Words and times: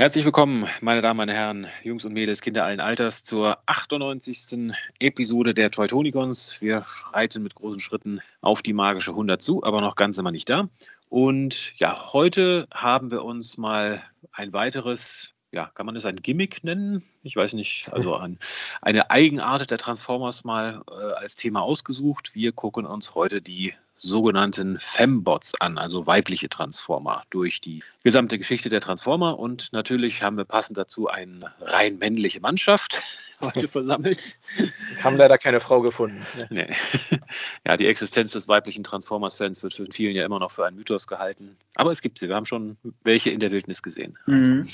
Herzlich 0.00 0.24
willkommen, 0.24 0.66
meine 0.80 1.02
Damen, 1.02 1.18
meine 1.18 1.34
Herren, 1.34 1.66
Jungs 1.82 2.06
und 2.06 2.14
Mädels, 2.14 2.40
Kinder 2.40 2.64
allen 2.64 2.80
Alters, 2.80 3.22
zur 3.22 3.58
98. 3.66 4.72
Episode 4.98 5.52
der 5.52 5.70
Teutonicons. 5.70 6.62
Wir 6.62 6.82
schreiten 6.84 7.42
mit 7.42 7.54
großen 7.54 7.80
Schritten 7.80 8.22
auf 8.40 8.62
die 8.62 8.72
magische 8.72 9.10
100 9.10 9.42
zu, 9.42 9.62
aber 9.62 9.82
noch 9.82 9.96
ganz 9.96 10.16
immer 10.16 10.30
nicht 10.30 10.48
da. 10.48 10.70
Und 11.10 11.78
ja, 11.78 12.14
heute 12.14 12.66
haben 12.72 13.10
wir 13.10 13.26
uns 13.26 13.58
mal 13.58 14.02
ein 14.32 14.54
weiteres, 14.54 15.34
ja, 15.52 15.66
kann 15.74 15.84
man 15.84 15.96
es 15.96 16.06
ein 16.06 16.16
Gimmick 16.16 16.64
nennen? 16.64 17.04
Ich 17.22 17.36
weiß 17.36 17.52
nicht, 17.52 17.92
also 17.92 18.14
ein, 18.16 18.38
eine 18.80 19.10
Eigenart 19.10 19.70
der 19.70 19.76
Transformers 19.76 20.44
mal 20.44 20.80
äh, 20.90 21.12
als 21.18 21.36
Thema 21.36 21.60
ausgesucht. 21.60 22.34
Wir 22.34 22.52
gucken 22.52 22.86
uns 22.86 23.14
heute 23.14 23.42
die 23.42 23.74
sogenannten 24.00 24.78
Fembots 24.80 25.54
an, 25.60 25.76
also 25.76 26.06
weibliche 26.06 26.48
Transformer, 26.48 27.22
durch 27.28 27.60
die 27.60 27.82
gesamte 28.02 28.38
Geschichte 28.38 28.70
der 28.70 28.80
Transformer. 28.80 29.38
Und 29.38 29.72
natürlich 29.72 30.22
haben 30.22 30.38
wir 30.38 30.46
passend 30.46 30.78
dazu 30.78 31.08
eine 31.08 31.52
rein 31.60 31.98
männliche 31.98 32.40
Mannschaft 32.40 33.02
heute 33.40 33.68
versammelt. 33.68 34.38
Wir 34.56 35.04
haben 35.04 35.16
leider 35.16 35.36
keine 35.36 35.60
Frau 35.60 35.80
gefunden. 35.82 36.26
Nee. 36.48 36.74
Ja, 37.66 37.76
die 37.76 37.86
Existenz 37.86 38.32
des 38.32 38.48
weiblichen 38.48 38.82
Transformers-Fans 38.82 39.62
wird 39.62 39.74
von 39.74 39.92
vielen 39.92 40.16
ja 40.16 40.24
immer 40.24 40.38
noch 40.38 40.50
für 40.50 40.66
einen 40.66 40.76
Mythos 40.76 41.06
gehalten. 41.06 41.56
Aber 41.76 41.92
es 41.92 42.00
gibt 42.00 42.18
sie. 42.18 42.28
Wir 42.28 42.34
haben 42.34 42.46
schon 42.46 42.78
welche 43.04 43.30
in 43.30 43.38
der 43.38 43.50
Wildnis 43.52 43.82
gesehen. 43.82 44.18
Also, 44.26 44.50
mhm. 44.50 44.68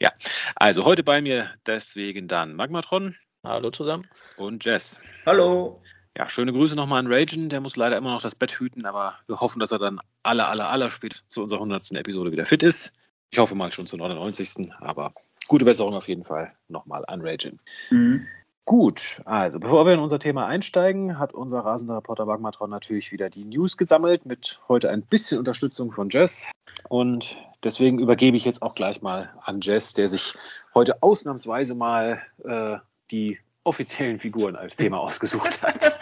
Ja, 0.00 0.10
also 0.56 0.84
heute 0.84 1.04
bei 1.04 1.20
mir 1.20 1.50
deswegen 1.66 2.26
dann 2.26 2.54
Magmatron. 2.54 3.14
Hallo 3.44 3.70
zusammen. 3.70 4.08
Und 4.36 4.64
Jess. 4.64 4.98
Hallo. 5.26 5.80
Ja, 6.16 6.28
schöne 6.28 6.52
Grüße 6.52 6.74
nochmal 6.74 7.00
an 7.00 7.12
Ragen. 7.12 7.48
Der 7.48 7.60
muss 7.60 7.76
leider 7.76 7.96
immer 7.96 8.12
noch 8.12 8.22
das 8.22 8.34
Bett 8.34 8.52
hüten, 8.52 8.84
aber 8.84 9.14
wir 9.26 9.40
hoffen, 9.40 9.60
dass 9.60 9.70
er 9.70 9.78
dann 9.78 10.00
aller, 10.22 10.48
aller, 10.48 10.68
aller 10.68 10.90
spät 10.90 11.24
zu 11.28 11.42
unserer 11.42 11.58
100. 11.58 11.92
Episode 11.96 12.32
wieder 12.32 12.44
fit 12.44 12.62
ist. 12.62 12.92
Ich 13.30 13.38
hoffe 13.38 13.54
mal 13.54 13.70
schon 13.70 13.86
zur 13.86 13.98
99. 14.00 14.72
Aber 14.80 15.12
gute 15.46 15.64
Besserung 15.64 15.94
auf 15.94 16.08
jeden 16.08 16.24
Fall 16.24 16.48
nochmal 16.68 17.04
an 17.06 17.20
Ragen. 17.22 17.60
Mhm. 17.90 18.26
Gut, 18.64 19.20
also 19.24 19.58
bevor 19.58 19.84
wir 19.86 19.94
in 19.94 20.00
unser 20.00 20.18
Thema 20.18 20.46
einsteigen, 20.46 21.18
hat 21.18 21.32
unser 21.32 21.60
rasender 21.60 21.96
Reporter 21.96 22.26
Wagmatron 22.26 22.70
natürlich 22.70 23.10
wieder 23.10 23.28
die 23.28 23.44
News 23.44 23.76
gesammelt 23.76 24.26
mit 24.26 24.60
heute 24.68 24.90
ein 24.90 25.02
bisschen 25.02 25.38
Unterstützung 25.38 25.90
von 25.90 26.08
Jess. 26.08 26.46
Und 26.88 27.36
deswegen 27.64 27.98
übergebe 27.98 28.36
ich 28.36 28.44
jetzt 28.44 28.62
auch 28.62 28.74
gleich 28.74 29.02
mal 29.02 29.32
an 29.42 29.60
Jess, 29.60 29.94
der 29.94 30.08
sich 30.08 30.34
heute 30.74 31.02
ausnahmsweise 31.02 31.74
mal 31.74 32.22
äh, 32.44 32.76
die 33.10 33.38
offiziellen 33.70 34.18
Figuren 34.18 34.56
als 34.56 34.76
Thema 34.76 34.98
ausgesucht 35.06 35.62
hat. 35.62 35.98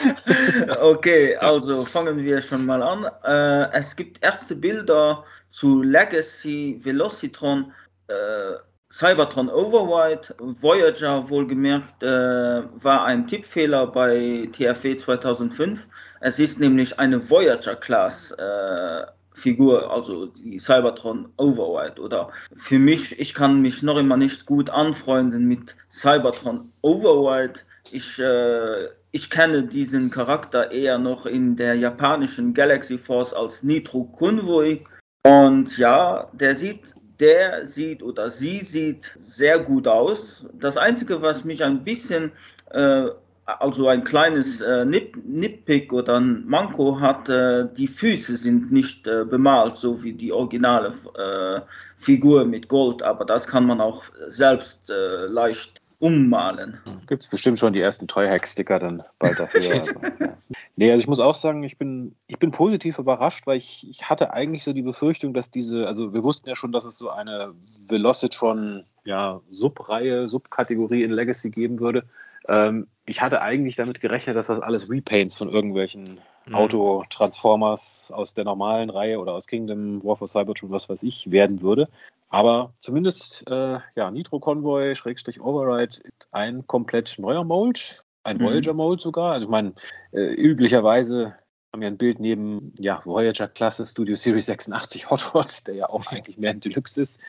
okay, 0.81 1.37
also 1.37 1.85
fangen 1.85 2.25
wir 2.25 2.41
schon 2.41 2.65
mal 2.67 2.83
an. 2.83 3.07
Äh, 3.25 3.77
es 3.79 3.95
gibt 3.95 4.23
erste 4.23 4.57
Bilder 4.57 5.25
zu 5.51 5.83
Legacy 5.83 6.81
Velocitron, 6.83 7.73
äh, 8.09 8.55
Cybertron 8.91 9.51
Overwide, 9.51 10.35
Voyager 10.63 11.29
wohlgemerkt, 11.29 12.03
äh, 12.03 12.63
war 12.83 13.05
ein 13.05 13.27
Tippfehler 13.27 13.87
bei 13.87 14.49
TFE 14.53 14.97
2005. 14.97 15.79
Es 16.21 16.39
ist 16.39 16.59
nämlich 16.59 16.99
eine 16.99 17.19
Voyager-Class 17.29 18.33
äh, 18.33 19.07
Figur, 19.39 19.91
also 19.91 20.27
die 20.27 20.59
Cybertron 20.59 21.29
Override. 21.37 22.01
Oder 22.01 22.31
für 22.57 22.79
mich, 22.79 23.19
ich 23.19 23.35
kann 23.35 23.61
mich 23.61 23.83
noch 23.83 23.97
immer 23.97 24.17
nicht 24.17 24.47
gut 24.47 24.71
anfreunden 24.71 25.47
mit 25.47 25.77
Cybertron 25.91 26.73
Override. 26.83 27.61
Ich, 27.93 28.19
äh, 28.19 28.89
ich 29.13 29.31
kenne 29.31 29.63
diesen 29.63 30.11
Charakter 30.11 30.71
eher 30.71 30.99
noch 30.99 31.25
in 31.27 31.57
der 31.57 31.75
japanischen 31.75 32.53
Galaxy 32.53 32.99
Force 32.99 33.33
als 33.33 33.63
Nitro 33.63 34.05
Convoy. 34.05 34.85
Und 35.25 35.79
ja, 35.79 36.31
der 36.33 36.55
sieht, 36.55 36.95
der 37.21 37.67
sieht 37.67 38.03
oder 38.03 38.31
sie 38.31 38.61
sieht 38.61 39.17
sehr 39.27 39.59
gut 39.59 39.89
aus. 39.89 40.47
Das 40.53 40.77
Einzige, 40.77 41.23
was 41.23 41.45
mich 41.45 41.65
ein 41.65 41.85
bisschen 41.85 42.33
äh, 42.71 43.09
also 43.49 43.89
ein 43.89 44.05
kleines 44.05 44.61
äh, 44.61 44.85
Nip, 44.85 45.17
Nitpick 45.25 45.93
oder 45.93 46.21
ein 46.21 46.45
Manko 46.47 47.01
hat, 47.01 47.29
äh, 47.31 47.67
die 47.77 47.89
Füße 47.89 48.37
sind 48.37 48.71
nicht 48.71 49.07
äh, 49.07 49.25
bemalt, 49.25 49.77
so 49.77 50.03
wie 50.03 50.13
die 50.13 50.33
originale 50.33 50.93
äh, 51.17 51.61
Figur 51.99 52.45
mit 52.45 52.69
Gold, 52.69 53.03
aber 53.03 53.25
das 53.25 53.47
kann 53.47 53.67
man 53.67 53.81
auch 53.81 54.05
selbst 54.29 54.91
äh, 54.91 55.27
leicht 55.27 55.81
ummalen. 55.99 56.79
Gibt 57.07 57.25
es 57.25 57.29
bestimmt 57.29 57.59
schon 57.59 57.73
die 57.73 57.81
ersten 57.81 58.07
Toy-Hack-Sticker 58.07 58.79
dann 58.79 59.03
bald 59.19 59.41
dafür. 59.41 59.73
also, 59.81 59.93
ja. 60.21 60.37
Nee, 60.77 60.93
also 60.93 61.01
ich 61.01 61.09
muss 61.09 61.19
auch 61.19 61.35
sagen, 61.35 61.65
ich 61.65 61.77
bin, 61.77 62.15
ich 62.29 62.39
bin 62.39 62.53
positiv 62.53 62.99
überrascht, 62.99 63.47
weil 63.47 63.57
ich, 63.57 63.87
ich 63.91 64.09
hatte 64.09 64.33
eigentlich 64.33 64.63
so 64.63 64.73
die 64.73 64.83
Befürchtung, 64.83 65.35
dass 65.35 65.51
diese, 65.51 65.89
also 65.89 66.13
wir 66.13 66.23
wussten 66.23 66.49
ja 66.49 66.55
schon, 66.55 66.71
dass 66.71 66.85
es 66.85 66.99
so 66.99 67.11
eine 67.11 67.53
Velocitron 67.89 68.85
ja, 69.05 69.41
Subreihe, 69.51 70.29
Subkategorie 70.29 71.03
in 71.03 71.11
Legacy 71.11 71.51
geben 71.51 71.81
würde. 71.81 72.05
Ähm, 72.47 72.87
ich 73.07 73.21
hatte 73.21 73.41
eigentlich 73.41 73.77
damit 73.77 74.01
gerechnet, 74.01 74.37
dass 74.37 74.49
das 74.49 74.61
alles 74.61 74.91
Repaints 74.91 75.37
von 75.37 75.49
irgendwelchen 75.49 76.05
mhm. 76.47 76.55
Auto-Transformers 76.55 78.13
aus 78.15 78.35
der 78.35 78.45
normalen 78.45 78.91
Reihe 78.91 79.19
oder 79.19 79.33
aus 79.33 79.47
Kingdom, 79.47 80.03
War 80.05 80.17
for 80.17 80.29
Cybertron, 80.29 80.71
was 80.71 80.89
weiß 80.89 81.03
ich, 81.03 81.31
werden 81.31 81.63
würde. 81.63 81.89
Aber 82.31 82.75
zumindest, 82.81 83.49
äh, 83.51 83.79
ja, 83.95 84.11
Nitro 84.11 84.39
Convoy, 84.39 84.95
Schrägstrich 84.95 85.41
Override, 85.41 85.97
ein 86.31 86.67
komplett 86.67 87.19
neuer 87.19 87.45
Mold, 87.45 88.05
ein 88.23 88.37
mhm. 88.37 88.45
Voyager-Mold 88.45 89.01
sogar. 89.01 89.33
Also 89.33 89.47
ich 89.47 89.51
meine, 89.51 89.73
äh, 90.13 90.35
üblicherweise 90.35 91.35
haben 91.73 91.81
wir 91.83 91.89
ein 91.89 91.99
Bild 91.99 92.19
neben 92.19 92.73
ja, 92.79 93.03
Voyager-Klasse 93.05 93.85
Studio 93.85 94.17
Series 94.17 94.47
86 94.47 95.11
Hot 95.11 95.35
Rod, 95.35 95.67
der 95.67 95.75
ja 95.75 95.89
auch 95.91 96.07
eigentlich 96.07 96.39
mehr 96.39 96.51
ein 96.51 96.61
Deluxe 96.61 97.03
ist. 97.03 97.21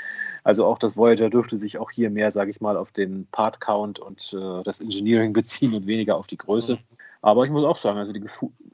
Also 0.44 0.66
auch 0.66 0.78
das 0.78 0.96
Voyager 0.96 1.30
dürfte 1.30 1.58
sich 1.58 1.78
auch 1.78 1.92
hier 1.92 2.10
mehr, 2.10 2.32
sage 2.32 2.50
ich 2.50 2.62
mal, 2.62 2.78
auf 2.78 2.92
den 2.92 3.28
Part-Count 3.32 4.00
und 4.00 4.34
äh, 4.34 4.64
das 4.64 4.80
Engineering 4.80 5.34
beziehen 5.34 5.74
und 5.74 5.88
weniger 5.88 6.16
auf 6.16 6.28
die 6.28 6.38
Größe. 6.38 6.76
Mhm. 6.76 6.80
Aber 7.22 7.44
ich 7.44 7.52
muss 7.52 7.66
auch 7.66 7.76
sagen, 7.76 8.00
also 8.00 8.14
die, 8.14 8.24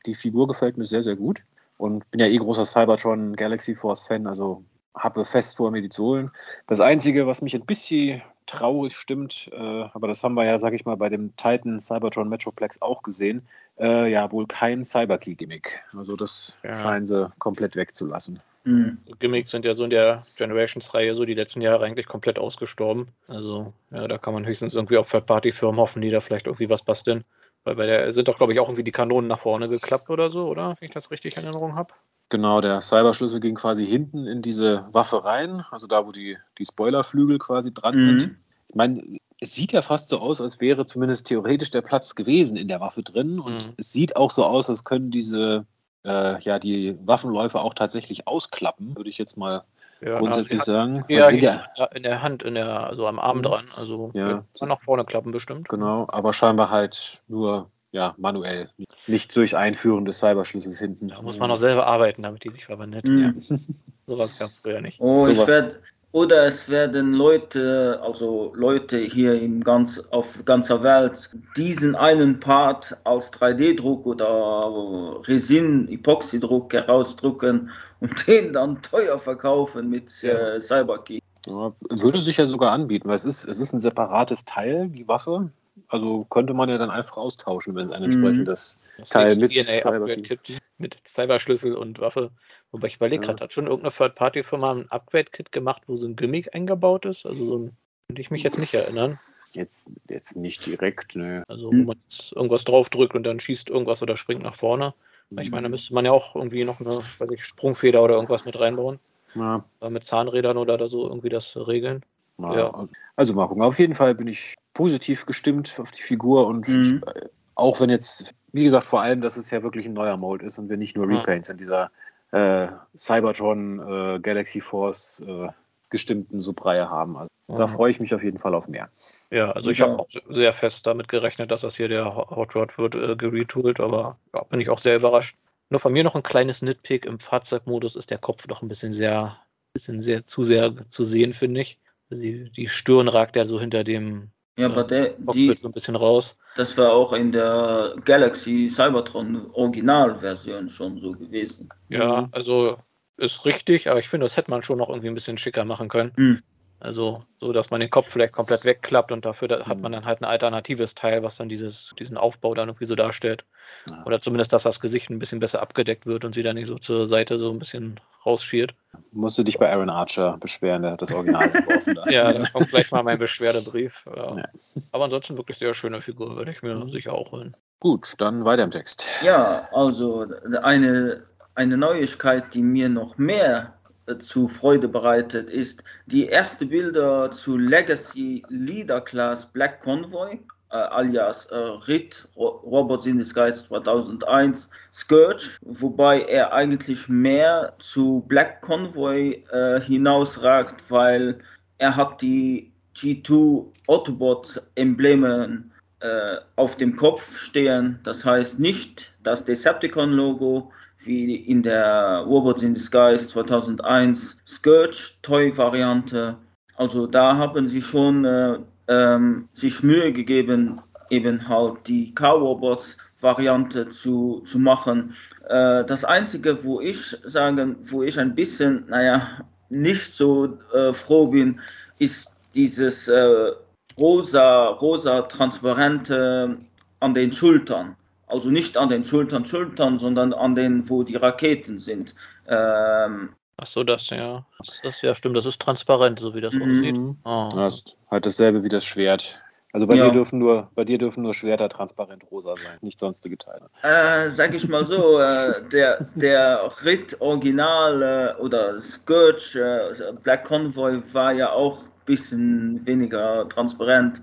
die 0.06 0.14
Figur 0.14 0.48
gefällt 0.48 0.78
mir 0.78 0.86
sehr, 0.86 1.02
sehr 1.02 1.16
gut. 1.16 1.44
Und 1.78 2.10
bin 2.12 2.20
ja 2.20 2.28
eh 2.28 2.38
großer 2.38 2.66
Cybertron 2.66 3.36
Galaxy 3.36 3.76
Force 3.76 4.02
Fan, 4.02 4.28
also 4.28 4.64
habe 4.96 5.26
fest 5.26 5.58
vor 5.58 5.72
mir 5.72 5.82
die 5.82 5.90
zu 5.90 6.04
holen. 6.04 6.32
Das 6.68 6.80
Einzige, 6.80 7.28
was 7.28 7.42
mich 7.42 7.54
ein 7.56 7.66
bisschen 7.66 8.22
traurig 8.46 8.96
stimmt, 8.96 9.50
äh, 9.54 9.84
aber 9.94 10.08
das 10.08 10.24
haben 10.24 10.36
wir 10.36 10.46
ja, 10.46 10.60
sag 10.60 10.74
ich 10.74 10.86
mal, 10.86 10.98
bei 10.98 11.10
dem 11.10 11.36
Titan 11.36 11.80
Cybertron 11.80 12.30
Metroplex 12.30 12.82
auch 12.82 13.02
gesehen, 13.02 13.48
äh, 13.80 14.10
ja, 14.12 14.32
wohl 14.32 14.46
kein 14.48 14.86
Cyberkey-Gimmick. 14.86 15.82
Also 15.98 16.16
das 16.16 16.58
ja. 16.64 16.74
scheinen 16.74 17.06
sie 17.06 17.32
komplett 17.40 17.76
wegzulassen. 17.76 18.40
Mhm. 18.66 18.98
Gimmicks 19.20 19.52
sind 19.52 19.64
ja 19.64 19.74
so 19.74 19.84
in 19.84 19.92
der 19.92 20.24
Generations-Reihe 20.38 21.14
so 21.14 21.24
die 21.26 21.36
letzten 21.36 21.62
Jahre 21.62 21.86
eigentlich 21.86 22.08
komplett 22.08 22.40
ausgestorben. 22.40 23.10
Also, 23.28 23.74
ja, 23.92 24.08
da 24.08 24.18
kann 24.18 24.34
man 24.34 24.46
höchstens 24.46 24.74
irgendwie 24.74 24.98
auf 24.98 25.10
Third-Party-Firmen 25.10 25.80
hoffen, 25.80 26.02
die 26.02 26.10
da 26.10 26.20
vielleicht 26.20 26.48
irgendwie 26.48 26.70
was 26.70 26.84
basteln. 26.84 27.24
Weil 27.64 27.76
bei 27.76 27.86
der 27.86 28.12
sind 28.12 28.28
doch, 28.28 28.38
glaube 28.38 28.54
ich, 28.54 28.60
auch 28.60 28.68
irgendwie 28.68 28.84
die 28.84 28.92
Kanonen 28.92 29.28
nach 29.28 29.40
vorne 29.40 29.70
geklappt 29.70 30.10
oder 30.10 30.30
so, 30.30 30.48
oder? 30.48 30.70
Wenn 30.70 30.88
ich 30.88 30.90
das 30.92 31.12
richtig 31.12 31.38
in 31.38 31.44
Erinnerung 31.44 31.76
habe. 31.76 31.94
Genau, 32.30 32.60
der 32.60 32.82
Cyberschlüssel 32.82 33.40
ging 33.40 33.56
quasi 33.56 33.86
hinten 33.86 34.26
in 34.26 34.42
diese 34.42 34.88
Waffe 34.92 35.24
rein, 35.24 35.64
also 35.70 35.86
da, 35.86 36.06
wo 36.08 36.12
die, 36.12 36.38
die 36.58 36.66
Spoilerflügel 36.66 37.38
quasi 37.38 37.74
dran 37.74 37.96
mhm. 37.96 38.02
sind. 38.02 38.38
Ich 38.70 38.76
meine, 38.76 39.04
es 39.40 39.54
sieht 39.54 39.72
ja 39.72 39.82
fast 39.82 40.10
so 40.10 40.20
aus, 40.20 40.42
als 40.42 40.60
wäre 40.60 40.86
zumindest 40.86 41.28
theoretisch 41.28 41.70
der 41.70 41.82
Platz 41.82 42.16
gewesen 42.16 42.58
in 42.58 42.68
der 42.68 42.80
Waffe 42.80 43.04
drin. 43.04 43.40
Und 43.40 43.68
mhm. 43.68 43.74
es 43.78 43.92
sieht 43.92 44.16
auch 44.16 44.32
so 44.32 44.44
aus, 44.44 44.70
als 44.70 44.84
können 44.84 45.12
diese 45.12 45.66
äh, 46.04 46.42
ja 46.42 46.60
die 46.60 46.98
Waffenläufe 47.06 47.60
auch 47.60 47.74
tatsächlich 47.74 48.28
ausklappen, 48.28 48.96
würde 48.96 49.10
ich 49.10 49.18
jetzt 49.18 49.38
mal 49.38 49.64
ja, 50.02 50.20
grundsätzlich 50.20 50.60
hat, 50.60 50.66
sagen. 50.66 51.06
Ja, 51.08 51.30
ja, 51.30 51.66
in 51.94 52.04
der 52.04 52.22
Hand, 52.22 52.44
in 52.44 52.56
der, 52.56 52.88
also 52.88 53.08
am 53.08 53.20
Arm 53.20 53.44
dran. 53.44 53.66
Also 53.78 54.12
ja. 54.14 54.44
kann 54.58 54.70
nach 54.70 54.82
vorne 54.82 55.06
klappen 55.06 55.32
bestimmt. 55.32 55.70
Genau, 55.70 56.08
aber 56.12 56.34
scheinbar 56.34 56.70
halt 56.70 57.22
nur 57.28 57.70
ja, 57.96 58.14
manuell. 58.18 58.70
Nicht 59.08 59.36
durch 59.38 59.56
Einführen 59.56 60.04
des 60.04 60.20
Cyberschlüssels 60.20 60.78
hinten. 60.78 61.08
Da 61.08 61.22
muss 61.22 61.40
man 61.40 61.48
noch 61.48 61.56
selber 61.56 61.88
arbeiten, 61.88 62.24
damit 62.24 62.44
die 62.44 62.50
sich 62.50 62.66
verwandelt. 62.66 63.08
Mhm. 63.08 63.40
Ja. 63.40 63.58
Sowas 64.08 64.38
gab 64.38 64.50
es 64.50 64.60
früher 64.60 64.82
nicht. 64.82 65.00
Oh, 65.00 65.28
ich 65.28 65.48
werde 65.48 65.80
oder 66.12 66.46
es 66.46 66.70
werden 66.70 67.14
Leute, 67.14 68.00
also 68.02 68.54
Leute 68.56 68.98
hier 69.00 69.34
in 69.34 69.64
ganz, 69.64 70.00
auf 70.12 70.44
ganzer 70.46 70.84
Welt, 70.84 71.30
diesen 71.58 71.96
einen 71.96 72.40
Part 72.40 72.96
als 73.06 73.32
3D-Druck 73.34 74.06
oder 74.06 75.22
Resin-Epoxy-Druck 75.28 76.74
herausdrucken 76.74 77.70
und 78.02 78.14
den 78.28 78.54
dann 78.54 78.82
teuer 78.82 79.20
verkaufen 79.20 79.90
mit 79.90 80.24
äh, 80.24 80.62
Cyberkey. 80.62 81.22
Ja, 81.48 81.74
würde 81.90 82.22
sich 82.22 82.38
ja 82.38 82.46
sogar 82.46 82.72
anbieten, 82.72 83.08
weil 83.08 83.16
es 83.16 83.26
ist, 83.26 83.46
es 83.46 83.60
ist 83.60 83.74
ein 83.74 83.80
separates 83.80 84.46
Teil, 84.46 84.90
die 84.90 85.08
Waffe. 85.08 85.50
Also 85.88 86.26
könnte 86.26 86.54
man 86.54 86.70
ja 86.70 86.78
dann 86.78 86.90
einfach 86.90 87.18
austauschen, 87.18 87.76
wenn 87.76 87.88
es 87.88 87.94
ein 87.94 88.02
mhm. 88.02 88.06
entsprechendes 88.06 88.80
mhm. 88.98 89.04
Teil 89.04 89.36
mit 89.36 89.52
Cyberkey 89.54 90.58
mit 90.78 90.98
Cyberschlüssel 91.08 91.76
und 91.76 92.00
Waffe. 92.00 92.32
Wobei 92.72 92.88
ich 92.88 92.98
überlege 92.98 93.24
ja. 93.24 93.28
gerade, 93.28 93.44
hat 93.44 93.54
schon 93.54 93.68
irgendeine 93.68 93.94
Third-Party-Firma 93.94 94.72
ein 94.72 94.92
Upgrade-Kit 94.92 95.52
gemacht, 95.52 95.84
wo 95.88 95.96
so 95.96 96.08
ein 96.08 96.16
Gimmick 96.16 96.54
eingebaut 96.54 97.06
ist? 97.06 97.26
Also 97.26 97.46
so 97.46 97.58
ein, 97.58 97.78
könnte 98.08 98.22
ich 98.22 98.32
mich 98.32 98.44
jetzt 98.44 98.58
nicht 98.58 98.74
erinnern. 98.74 99.20
Jetzt, 99.52 99.90
jetzt 100.10 100.36
nicht 100.36 100.66
direkt, 100.66 101.16
ne. 101.16 101.44
Also 101.48 101.68
wo 101.68 101.84
man 101.84 101.98
jetzt 102.10 102.34
irgendwas 102.34 102.66
draufdrückt 102.66 103.16
und 103.16 103.24
dann 103.24 103.40
schießt 103.40 103.70
irgendwas 103.70 104.02
oder 104.02 104.18
springt 104.18 104.44
nach 104.44 104.56
vorne. 104.56 104.94
Mhm. 105.30 105.40
Ich 105.40 105.52
meine, 105.52 105.64
da 105.64 105.70
müsste 105.70 105.94
man 105.94 106.04
ja 106.04 106.12
auch 106.12 106.36
irgendwie 106.36 106.66
noch 106.66 106.82
eine, 106.82 107.00
weiß 107.20 107.32
ich, 107.32 107.46
Sprungfeder 107.46 108.04
oder 108.04 108.16
irgendwas 108.16 108.46
mit 108.46 108.60
reinbauen. 108.60 109.00
Ja. 109.34 109.64
Mit 109.90 110.04
Zahnrädern 110.04 110.58
oder 110.58 110.88
so 110.88 111.08
irgendwie 111.08 111.30
das 111.30 111.56
regeln. 111.56 112.04
Ja. 112.38 112.88
Also 113.16 113.34
mal 113.34 113.48
gucken. 113.48 113.64
Auf 113.64 113.80
jeden 113.80 113.96
Fall 113.96 114.16
bin 114.16 114.28
ich 114.28 114.56
positiv 114.76 115.26
gestimmt 115.26 115.80
auf 115.80 115.90
die 115.90 116.04
Figur 116.04 116.46
und 116.46 116.68
mhm. 116.68 117.02
äh, 117.08 117.22
auch 117.56 117.80
wenn 117.80 117.90
jetzt, 117.90 118.36
wie 118.52 118.66
gesagt, 118.66 118.86
vor 118.86 119.02
allem, 119.02 119.22
dass 119.22 119.38
es 119.38 119.50
ja 119.50 119.64
wirklich 119.64 119.88
ein 119.88 119.94
neuer 119.94 120.18
Mode 120.18 120.46
ist 120.46 120.60
und 120.60 120.70
wir 120.70 120.78
nicht 120.78 120.96
nur 120.96 121.08
Repaints 121.08 121.50
in 121.50 121.58
dieser 121.58 121.90
äh, 122.32 122.68
Cybertron 122.96 123.80
äh, 123.80 124.20
Galaxy 124.20 124.62
Force 124.62 125.24
äh, 125.26 125.48
gestimmten 125.90 126.40
Subreihe 126.40 126.90
haben. 126.90 127.16
Also 127.16 127.30
mhm. 127.48 127.58
da 127.58 127.68
freue 127.68 127.90
ich 127.90 128.02
mich 128.02 128.14
auf 128.14 128.22
jeden 128.22 128.38
Fall 128.38 128.54
auf 128.54 128.68
mehr. 128.68 128.90
Ja, 129.32 129.52
also 129.52 129.70
ich 129.70 129.78
ja. 129.78 129.88
habe 129.88 130.00
auch 130.00 130.10
sehr 130.30 130.52
fest 130.52 130.86
damit 130.86 131.08
gerechnet, 131.08 131.52
dass 131.52 131.62
das 131.62 131.78
hier 131.78 131.88
der 131.88 132.14
Hot 132.14 132.54
Rod 132.56 132.78
wird 132.78 132.96
äh, 132.96 133.16
geretoolt, 133.16 133.80
aber 133.80 134.20
ja, 134.34 134.44
bin 134.44 134.60
ich 134.60 134.70
auch 134.70 134.80
sehr 134.80 134.98
überrascht. 134.98 135.38
Nur 135.70 135.80
von 135.80 135.94
mir 135.94 136.04
noch 136.04 136.16
ein 136.16 136.24
kleines 136.24 136.62
Nitpick 136.62 137.06
im 137.06 137.20
Fahrzeugmodus 137.20 137.96
ist 137.96 138.12
der 138.12 138.20
Kopf 138.20 138.46
doch 138.46 138.62
ein 138.62 138.68
bisschen 138.68 138.92
sehr, 138.92 139.38
bisschen 139.74 140.02
sehr 140.02 140.26
zu 140.26 140.44
sehr 140.44 140.74
zu 140.90 141.06
sehen, 141.06 141.34
finde 141.34 141.62
ich. 141.62 141.80
Die, 142.10 142.52
die 142.52 142.68
Stirn 142.68 143.08
ragt 143.08 143.36
ja 143.36 143.46
so 143.46 143.60
hinter 143.60 143.84
dem 143.84 144.30
ja, 144.58 144.68
aber 144.68 144.84
der, 144.84 145.16
die, 145.34 145.54
so 145.58 145.68
ein 145.68 145.74
bisschen 145.74 145.96
raus. 145.96 146.38
Das 146.56 146.78
war 146.78 146.94
auch 146.94 147.12
in 147.14 147.32
der 147.32 147.96
Galaxy 148.06 148.70
Cybertron 148.74 149.52
Originalversion 149.52 150.70
schon 150.70 151.00
so 151.00 151.12
gewesen. 151.12 151.70
Ja, 151.90 152.22
mhm. 152.22 152.28
also 152.32 152.78
ist 153.18 153.46
richtig, 153.46 153.90
aber 153.90 154.00
ich 154.00 154.10
finde, 154.10 154.26
das 154.26 154.38
hätte 154.38 154.52
man 154.52 154.64
schon 154.64 154.78
noch 154.78 154.90
irgendwie 154.90 155.10
ein 155.10 155.14
bisschen 155.14 155.38
schicker 155.38 155.66
machen 155.66 155.90
können. 155.90 156.14
Mhm. 156.16 156.44
Also 156.80 157.24
so, 157.40 157.54
dass 157.54 157.72
man 157.72 157.80
den 157.80 157.90
Kopf 157.90 158.08
vielleicht 158.10 158.34
komplett 158.34 158.66
wegklappt 158.66 159.12
und 159.12 159.26
dafür 159.26 159.48
da, 159.48 159.66
hat 159.66 159.80
man 159.80 159.92
mhm. 159.92 159.96
dann 159.96 160.06
halt 160.06 160.22
ein 160.22 160.26
alternatives 160.26 160.94
Teil, 160.94 161.24
was 161.24 161.38
dann 161.38 161.50
dieses, 161.50 161.94
diesen 161.98 162.18
Aufbau 162.18 162.54
dann 162.54 162.70
irgendwie 162.70 162.86
so 162.86 162.96
darstellt. 162.96 163.46
Ja. 163.90 164.04
Oder 164.06 164.20
zumindest, 164.20 164.54
dass 164.54 164.64
das 164.64 164.80
Gesicht 164.80 165.10
ein 165.10 165.20
bisschen 165.20 165.40
besser 165.40 165.62
abgedeckt 165.62 166.06
wird 166.06 166.26
und 166.26 166.34
sie 166.34 166.44
dann 166.44 166.56
nicht 166.56 166.68
so 166.68 166.78
zur 166.78 167.08
Seite 167.08 167.38
so 167.38 167.50
ein 167.50 167.60
bisschen 167.60 168.00
rausschiert. 168.26 168.76
Musst 169.12 169.38
du 169.38 169.44
dich 169.44 169.58
bei 169.58 169.72
Aaron 169.72 169.90
Archer 169.90 170.38
beschweren, 170.40 170.82
der 170.82 170.92
hat 170.92 171.02
das 171.02 171.12
Original 171.12 171.50
geworfen. 171.52 171.98
ja, 172.10 172.32
da 172.34 172.46
kommt 172.50 172.70
gleich 172.70 172.92
mal 172.92 173.04
mein 173.04 173.20
Beschwerdebrief. 173.20 174.06
Ja. 174.16 174.38
Ja. 174.38 174.46
Aber 174.92 175.06
ansonsten 175.06 175.38
wirklich 175.38 175.58
sehr 175.58 175.74
schöne 175.74 176.02
Figur, 176.02 176.36
würde 176.36 176.52
ich 176.52 176.62
mir 176.62 176.76
mhm. 176.76 176.90
sicher 176.90 177.14
auch 177.14 177.32
holen. 177.32 177.56
Gut, 177.80 178.16
dann 178.18 178.46
weiter 178.46 178.64
im 178.64 178.72
Text. 178.72 179.06
Ja, 179.22 179.64
also 179.72 180.26
eine, 180.62 181.24
eine 181.56 181.78
Neuigkeit, 181.78 182.54
die 182.54 182.62
mir 182.62 182.90
noch 182.90 183.18
mehr 183.18 183.75
zu 184.20 184.48
Freude 184.48 184.88
bereitet, 184.88 185.50
ist. 185.50 185.84
Die 186.06 186.28
erste 186.28 186.66
Bilder 186.66 187.32
zu 187.32 187.58
Legacy 187.58 188.44
Leader 188.50 189.02
Class 189.02 189.46
Black 189.46 189.82
Convoy, 189.82 190.40
äh, 190.72 190.76
alias 190.76 191.46
äh, 191.48 191.56
RIT, 191.56 192.28
Robots 192.36 193.06
in 193.06 193.18
Disguise 193.18 193.66
2001, 193.68 194.70
Scourge, 194.94 195.50
wobei 195.62 196.22
er 196.22 196.54
eigentlich 196.54 197.08
mehr 197.10 197.74
zu 197.80 198.24
Black 198.28 198.62
Convoy 198.62 199.44
äh, 199.52 199.80
hinausragt, 199.82 200.84
weil 200.90 201.40
er 201.78 201.96
hat 201.96 202.22
die 202.22 202.72
G2 202.96 203.66
Autobot 203.88 204.62
Emblemen 204.76 205.72
äh, 206.00 206.38
auf 206.56 206.78
dem 206.78 206.96
Kopf 206.96 207.38
stehen, 207.38 208.00
das 208.04 208.26
heißt 208.26 208.60
nicht 208.60 209.14
das 209.24 209.44
Decepticon-Logo, 209.46 210.72
wie 211.06 211.36
in 211.36 211.64
der 211.64 212.24
Robots 212.28 212.64
in 212.64 212.74
Disguise 212.74 213.28
2001 213.28 214.40
Scourge 214.48 215.14
Toy 215.22 215.56
Variante. 215.56 216.38
Also 216.76 217.08
da 217.08 217.38
haben 217.38 217.70
sie 217.70 217.82
schon 217.82 218.26
äh, 218.26 218.58
ähm, 218.88 219.48
sich 219.54 219.84
Mühe 219.84 220.12
gegeben, 220.12 220.82
eben 221.10 221.48
halt 221.48 221.88
die 221.88 222.14
Cow-Robots 222.14 222.98
Variante 223.22 223.90
zu, 223.90 224.44
zu 224.46 224.60
machen. 224.60 225.16
Äh, 225.48 225.86
das 225.86 226.04
Einzige, 226.04 226.64
wo 226.64 226.82
ich 226.82 227.18
sagen, 227.24 227.78
wo 227.84 228.04
ich 228.04 228.20
ein 228.20 228.36
bisschen, 228.36 228.86
naja, 228.90 229.40
nicht 229.70 230.16
so 230.16 230.58
äh, 230.74 230.94
froh 230.94 231.28
bin, 231.28 231.60
ist 232.00 232.30
dieses 232.54 233.08
äh, 233.08 233.52
rosa, 233.98 234.68
rosa 234.68 235.22
transparente 235.24 236.58
an 237.00 237.14
den 237.14 237.32
Schultern. 237.32 237.96
Also 238.28 238.50
nicht 238.50 238.78
an 238.78 238.90
den 238.90 239.04
Schultern, 239.04 239.46
Schultern, 239.46 240.00
sondern 240.00 240.34
an 240.34 240.56
den, 240.56 240.90
wo 240.90 241.04
die 241.04 241.16
Raketen 241.16 241.80
sind. 241.80 242.16
Ähm, 242.48 243.30
Ach 243.58 243.68
so, 243.68 243.84
das 243.84 244.10
ja. 244.10 244.46
Das 244.84 245.02
ja 245.02 245.16
stimmt, 245.16 245.38
das 245.38 245.46
ist 245.46 245.62
transparent, 245.62 246.20
so 246.20 246.36
wie 246.36 246.42
das 246.42 246.54
mhm. 246.54 246.62
aussieht. 246.62 247.00
Oh. 247.24 247.50
Das 247.56 247.76
ist 247.76 247.98
halt 248.12 248.26
dasselbe 248.26 248.64
wie 248.64 248.70
das 248.70 248.84
Schwert. 248.84 249.40
Also 249.76 249.88
bei 249.88 249.96
ja. 249.96 250.06
dir 250.06 250.12
dürfen 250.12 250.40
nur, 250.40 250.72
bei 250.74 250.86
dir 250.86 250.98
dürfen 250.98 251.24
nur 251.24 251.34
Schwerter 251.34 251.68
transparent 251.68 252.24
rosa 252.32 252.56
sein, 252.56 252.78
nicht 252.80 252.98
sonstige 252.98 253.38
Teile. 253.38 253.70
Äh, 253.82 254.30
sag 254.30 254.54
ich 254.54 254.70
mal 254.70 254.88
so, 254.88 255.20
äh, 255.20 255.54
der, 255.70 256.08
der 256.16 256.72
Rit 256.86 257.20
Original 257.20 258.02
äh, 258.38 258.42
oder 258.42 258.82
Scourge 258.82 259.60
äh, 259.60 260.14
Black 260.24 260.46
Convoy 260.46 261.02
war 261.12 261.34
ja 261.34 261.52
auch 261.52 261.80
ein 261.82 262.06
bisschen 262.06 262.86
weniger 262.86 263.50
transparent. 263.50 264.22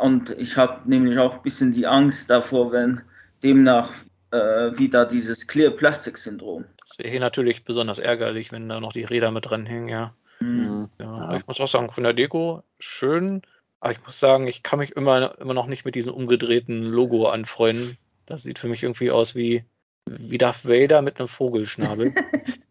und 0.00 0.30
ich 0.38 0.56
habe 0.56 0.80
nämlich 0.86 1.18
auch 1.18 1.34
ein 1.34 1.42
bisschen 1.42 1.72
die 1.72 1.86
Angst 1.86 2.30
davor, 2.30 2.72
wenn 2.72 3.02
demnach 3.42 3.92
äh, 4.30 4.76
wieder 4.78 5.06
dieses 5.06 5.46
Clear 5.46 5.70
Plastic 5.70 6.18
Syndrom. 6.18 6.64
Das 6.80 6.98
wäre 6.98 7.10
hier 7.10 7.20
natürlich 7.20 7.64
besonders 7.64 7.98
ärgerlich, 7.98 8.52
wenn 8.52 8.68
da 8.68 8.80
noch 8.80 8.92
die 8.92 9.04
Räder 9.04 9.30
mit 9.30 9.46
dran 9.46 9.66
hängen, 9.66 9.88
ja. 9.88 10.14
Mhm. 10.40 10.88
ja. 10.98 11.14
ja. 11.16 11.36
Ich 11.36 11.46
muss 11.46 11.60
auch 11.60 11.68
sagen, 11.68 11.90
von 11.90 12.04
der 12.04 12.12
Deko 12.12 12.62
schön, 12.78 13.42
aber 13.80 13.92
ich 13.92 14.02
muss 14.04 14.18
sagen, 14.18 14.46
ich 14.46 14.62
kann 14.62 14.78
mich 14.78 14.96
immer, 14.96 15.38
immer 15.38 15.54
noch 15.54 15.66
nicht 15.66 15.84
mit 15.84 15.94
diesem 15.94 16.14
umgedrehten 16.14 16.82
Logo 16.82 17.28
anfreunden. 17.28 17.98
Das 18.26 18.42
sieht 18.42 18.58
für 18.58 18.68
mich 18.68 18.82
irgendwie 18.82 19.10
aus 19.10 19.34
wie, 19.34 19.64
wie 20.06 20.38
Darth 20.38 20.64
Vader 20.64 21.02
mit 21.02 21.18
einem 21.18 21.28
Vogelschnabel. 21.28 22.14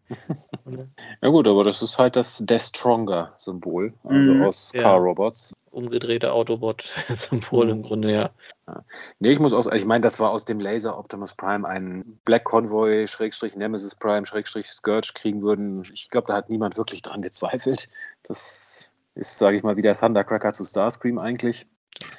ja 1.22 1.28
gut, 1.28 1.48
aber 1.48 1.64
das 1.64 1.82
ist 1.82 1.98
halt 1.98 2.16
das 2.16 2.38
Death 2.38 2.62
Stronger 2.62 3.32
Symbol, 3.36 3.92
also 4.04 4.32
mhm. 4.32 4.42
aus 4.42 4.72
ja. 4.74 4.82
Car 4.82 4.98
Robots 4.98 5.54
umgedrehte 5.76 6.32
Autobot-Symbol 6.32 7.66
mhm. 7.66 7.70
im 7.70 7.82
Grunde, 7.82 8.10
ja. 8.10 8.30
ja. 8.66 8.84
Nee, 9.18 9.32
ich 9.32 9.38
muss 9.38 9.52
auch, 9.52 9.70
ich 9.70 9.84
meine, 9.84 10.00
das 10.00 10.18
war 10.18 10.30
aus 10.30 10.46
dem 10.46 10.58
Laser 10.58 10.98
Optimus 10.98 11.34
Prime 11.34 11.68
ein 11.68 12.18
Black 12.24 12.44
Convoy, 12.44 13.06
Schrägstrich 13.06 13.56
Nemesis 13.56 13.94
Prime, 13.94 14.24
Schrägstrich 14.24 14.68
Scourge 14.68 15.12
kriegen 15.14 15.42
würden. 15.42 15.86
Ich 15.92 16.08
glaube, 16.08 16.28
da 16.28 16.34
hat 16.34 16.48
niemand 16.48 16.78
wirklich 16.78 17.02
dran 17.02 17.20
gezweifelt. 17.20 17.90
Das 18.22 18.90
ist, 19.14 19.38
sage 19.38 19.58
ich 19.58 19.62
mal, 19.62 19.76
wie 19.76 19.82
der 19.82 19.94
Thundercracker 19.94 20.54
zu 20.54 20.64
Starscream 20.64 21.18
eigentlich. 21.18 21.66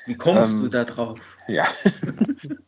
Wie 0.05 0.15
kommst 0.15 0.51
ähm, 0.51 0.61
du 0.61 0.67
da 0.69 0.85
drauf? 0.85 1.19
Ja. 1.47 1.67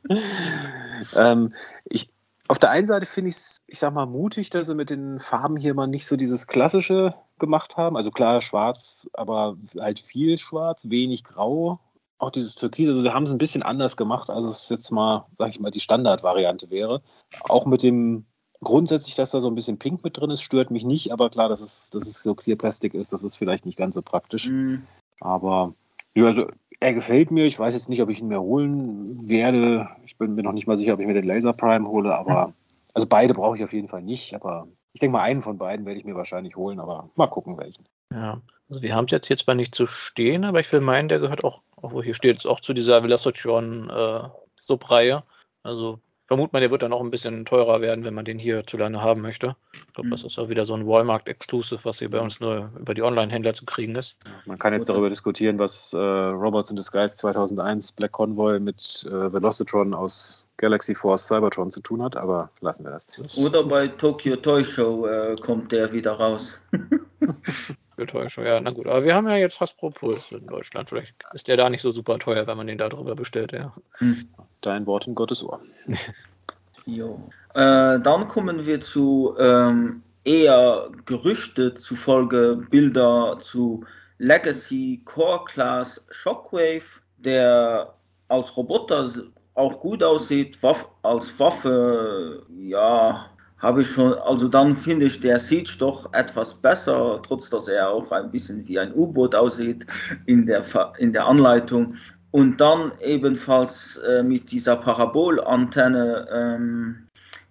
ähm, 1.16 1.54
ich, 1.86 2.10
auf 2.50 2.58
der 2.58 2.72
einen 2.72 2.88
Seite 2.88 3.06
finde 3.06 3.30
ich 3.30 3.36
es, 3.36 3.62
ich 3.68 3.78
sag 3.78 3.94
mal, 3.94 4.08
mutig, 4.08 4.50
dass 4.50 4.66
sie 4.66 4.74
mit 4.74 4.90
den 4.90 5.20
Farben 5.20 5.56
hier 5.56 5.76
mal 5.76 5.86
nicht 5.86 6.08
so 6.08 6.18
dieses 6.18 6.48
klassische 6.48 7.14
gemacht 7.38 7.78
haben. 7.78 7.96
Also 7.96 8.10
klar, 8.10 8.42
schwarz, 8.42 9.08
aber 9.14 9.56
halt 9.80 10.00
viel 10.00 10.38
schwarz, 10.40 10.90
wenig 10.90 11.24
grau. 11.24 11.80
Auch 12.18 12.32
dieses 12.32 12.56
Türkis, 12.56 12.88
also 12.90 13.02
sie 13.02 13.14
haben 13.14 13.26
es 13.26 13.32
ein 13.32 13.38
bisschen 13.38 13.62
anders 13.62 13.96
gemacht, 13.96 14.32
als 14.32 14.46
es 14.46 14.68
jetzt 14.70 14.90
mal, 14.90 15.26
sag 15.38 15.50
ich 15.50 15.60
mal, 15.60 15.70
die 15.70 15.80
Standardvariante 15.80 16.72
wäre. 16.72 17.04
Auch 17.44 17.68
mit 17.68 17.84
dem 17.84 18.26
grundsätzlich, 18.62 19.14
dass 19.14 19.30
da 19.30 19.42
so 19.42 19.48
ein 19.48 19.56
bisschen 19.56 19.78
Pink 19.78 20.04
mit 20.04 20.18
drin 20.18 20.32
ist, 20.32 20.42
stört 20.42 20.72
mich 20.72 20.84
nicht, 20.84 21.14
aber 21.14 21.30
klar, 21.30 21.50
dass 21.50 21.62
es, 21.62 21.92
dass 21.92 22.08
es 22.08 22.24
so 22.24 22.34
Clear 22.34 22.58
Plastic 22.58 22.96
ist, 22.96 23.14
das 23.14 23.24
ist 23.24 23.36
vielleicht 23.36 23.68
nicht 23.68 23.78
ganz 23.78 23.94
so 23.94 24.02
praktisch. 24.02 24.50
Mhm. 24.50 24.82
Aber 25.22 25.76
ja, 26.16 26.26
also 26.26 26.48
er 26.80 26.94
gefällt 26.94 27.32
mir. 27.32 27.46
Ich 27.46 27.60
weiß 27.60 27.74
jetzt 27.74 27.90
nicht, 27.90 28.02
ob 28.02 28.10
ich 28.10 28.20
ihn 28.20 28.28
mir 28.28 28.42
holen 28.42 29.30
werde. 29.30 29.90
Ich 30.06 30.18
bin 30.18 30.36
mir 30.36 30.44
noch 30.44 30.54
nicht 30.54 30.68
mal 30.68 30.78
sicher, 30.78 30.94
ob 30.94 31.00
ich 31.00 31.08
mir 31.08 31.14
den 31.14 31.24
Laser 31.24 31.54
Prime 31.54 31.88
hole, 31.88 32.16
aber 32.16 32.54
also 32.94 33.08
beide 33.08 33.34
brauche 33.34 33.58
ich 33.58 33.64
auf 33.64 33.74
jeden 33.74 33.90
Fall 33.90 34.02
nicht. 34.02 34.34
Aber 34.34 34.68
ich 34.94 35.00
denke 35.00 35.14
mal, 35.14 35.24
einen 35.24 35.42
von 35.42 35.58
beiden 35.58 35.86
werde 35.86 36.00
ich 36.00 36.06
mir 36.06 36.16
wahrscheinlich 36.16 36.56
holen, 36.56 36.80
aber 36.80 37.10
mal 37.16 37.28
gucken, 37.28 37.58
welchen. 37.58 37.86
Ja, 38.12 38.42
also 38.70 38.82
wir 38.82 38.96
haben 38.96 39.06
es 39.06 39.12
jetzt 39.12 39.28
hier 39.28 39.38
zwar 39.38 39.56
nicht 39.56 39.76
zu 39.76 39.86
stehen, 39.86 40.46
aber 40.46 40.60
ich 40.60 40.72
will 40.72 40.82
meinen, 40.82 41.10
der 41.10 41.20
gehört 41.20 41.44
auch, 41.44 41.62
auch 41.76 41.92
wo 41.92 42.02
hier 42.02 42.16
steht, 42.16 42.46
auch 42.46 42.60
zu 42.60 42.74
dieser 42.74 43.04
Velocitron 43.04 43.90
äh, 43.90 44.30
Subreihe. 44.60 45.24
Also 45.64 46.00
vermute 46.30 46.54
mal, 46.54 46.60
der 46.60 46.70
wird 46.70 46.84
dann 46.84 46.94
auch 46.94 47.02
ein 47.02 47.10
bisschen 47.10 47.44
teurer 47.44 47.82
werden, 47.82 48.06
wenn 48.06 48.14
man 48.14 48.24
den 48.24 48.38
hier 48.38 48.66
zu 48.66 48.78
lange 48.78 49.02
haben 49.02 49.22
möchte. 49.22 49.56
Ich 49.74 49.94
glaube, 49.94 50.08
mhm. 50.08 50.12
das 50.12 50.24
ist 50.24 50.38
auch 50.38 50.48
wieder 50.48 50.66
so 50.66 50.76
ein 50.76 50.86
Walmart-Exclusive, 50.86 51.80
was 51.84 51.98
hier 51.98 52.10
bei 52.10 52.20
uns 52.20 52.40
nur 52.40 52.72
über 52.80 52.94
die 52.94 53.02
Online-Händler 53.02 53.56
zu 53.56 53.66
kriegen 53.66 53.96
ist. 53.96 54.16
Man 54.46 54.60
kann 54.60 54.74
jetzt 54.74 54.88
darüber 54.90 55.10
diskutieren, 55.10 55.58
was 55.58 55.92
äh, 55.92 55.98
Robots 55.98 56.70
in 56.70 56.76
Disguise 56.76 57.18
2001 57.18 57.94
Black 57.94 58.12
Convoy 58.12 58.60
mit 58.60 59.08
äh, 59.10 59.34
Velocitron 59.34 59.96
aus 59.96 60.48
Galaxy 60.58 60.94
Force 60.94 61.26
Cybertron 61.26 61.72
zu 61.72 61.82
tun 61.82 62.04
hat, 62.04 62.16
aber 62.16 62.52
lassen 62.62 62.86
wir 62.86 62.92
das. 62.92 63.08
Oder 63.36 63.64
bei 63.64 63.88
Tokyo 63.88 64.36
Toy 64.36 64.64
Show 64.64 65.08
äh, 65.08 65.36
kommt 65.38 65.72
der 65.72 65.92
wieder 65.92 66.14
raus. 66.14 66.58
Tokyo 68.06 68.44
ja, 68.44 68.60
na 68.60 68.72
gut. 68.72 68.88
Aber 68.88 69.04
wir 69.04 69.16
haben 69.16 69.28
ja 69.28 69.38
jetzt 69.38 69.60
Hasbro 69.60 69.90
Puls 69.90 70.32
in 70.32 70.48
Deutschland. 70.48 70.90
Vielleicht 70.90 71.14
ist 71.34 71.48
der 71.48 71.58
da 71.58 71.70
nicht 71.70 71.82
so 71.82 71.92
super 71.92 72.20
teuer, 72.20 72.48
wenn 72.48 72.58
man 72.58 72.68
den 72.68 72.78
da 72.78 72.90
drüber 72.90 73.16
bestellt, 73.16 73.52
ja. 73.52 73.74
Hm. 73.98 74.28
Dein 74.62 74.86
Wort 74.86 75.08
in 75.08 75.16
Gottes 75.16 75.44
Ohr. 75.44 75.60
jo. 76.86 77.30
Äh, 77.54 78.00
dann 78.00 78.28
kommen 78.28 78.66
wir 78.66 78.82
zu 78.82 79.36
ähm, 79.40 80.04
eher 80.24 80.90
Gerüchte 81.06 81.76
zufolge 81.76 82.66
Bilder 82.70 83.40
zu 83.42 83.86
Legacy 84.20 85.02
Core 85.06 85.46
Class 85.46 86.06
Shockwave, 86.12 86.84
der 87.18 87.94
als 88.28 88.56
Roboter 88.56 89.12
auch 89.56 89.80
gut 89.80 90.04
aussieht, 90.04 90.62
Waff 90.62 90.88
als 91.04 91.38
Waffe, 91.40 92.46
ja, 92.58 93.30
habe 93.60 93.82
ich 93.82 93.88
schon, 93.88 94.14
also 94.14 94.48
dann 94.48 94.76
finde 94.76 95.06
ich 95.06 95.20
der 95.20 95.40
Siege 95.40 95.74
doch 95.80 96.12
etwas 96.14 96.54
besser, 96.54 97.22
trotz 97.26 97.50
dass 97.50 97.68
er 97.68 97.90
auch 97.90 98.12
ein 98.12 98.32
bisschen 98.32 98.68
wie 98.68 98.80
ein 98.80 98.94
U-Boot 98.94 99.36
aussieht 99.36 99.86
in 100.26 100.46
der, 100.46 100.64
in 100.98 101.14
der 101.14 101.26
Anleitung. 101.26 101.96
Und 102.32 102.62
dann 102.62 102.92
ebenfalls 103.02 103.98
äh, 103.98 104.24
mit 104.24 104.52
dieser 104.52 104.76
Parabolantenne. 104.76 106.28
Ähm, 106.32 107.08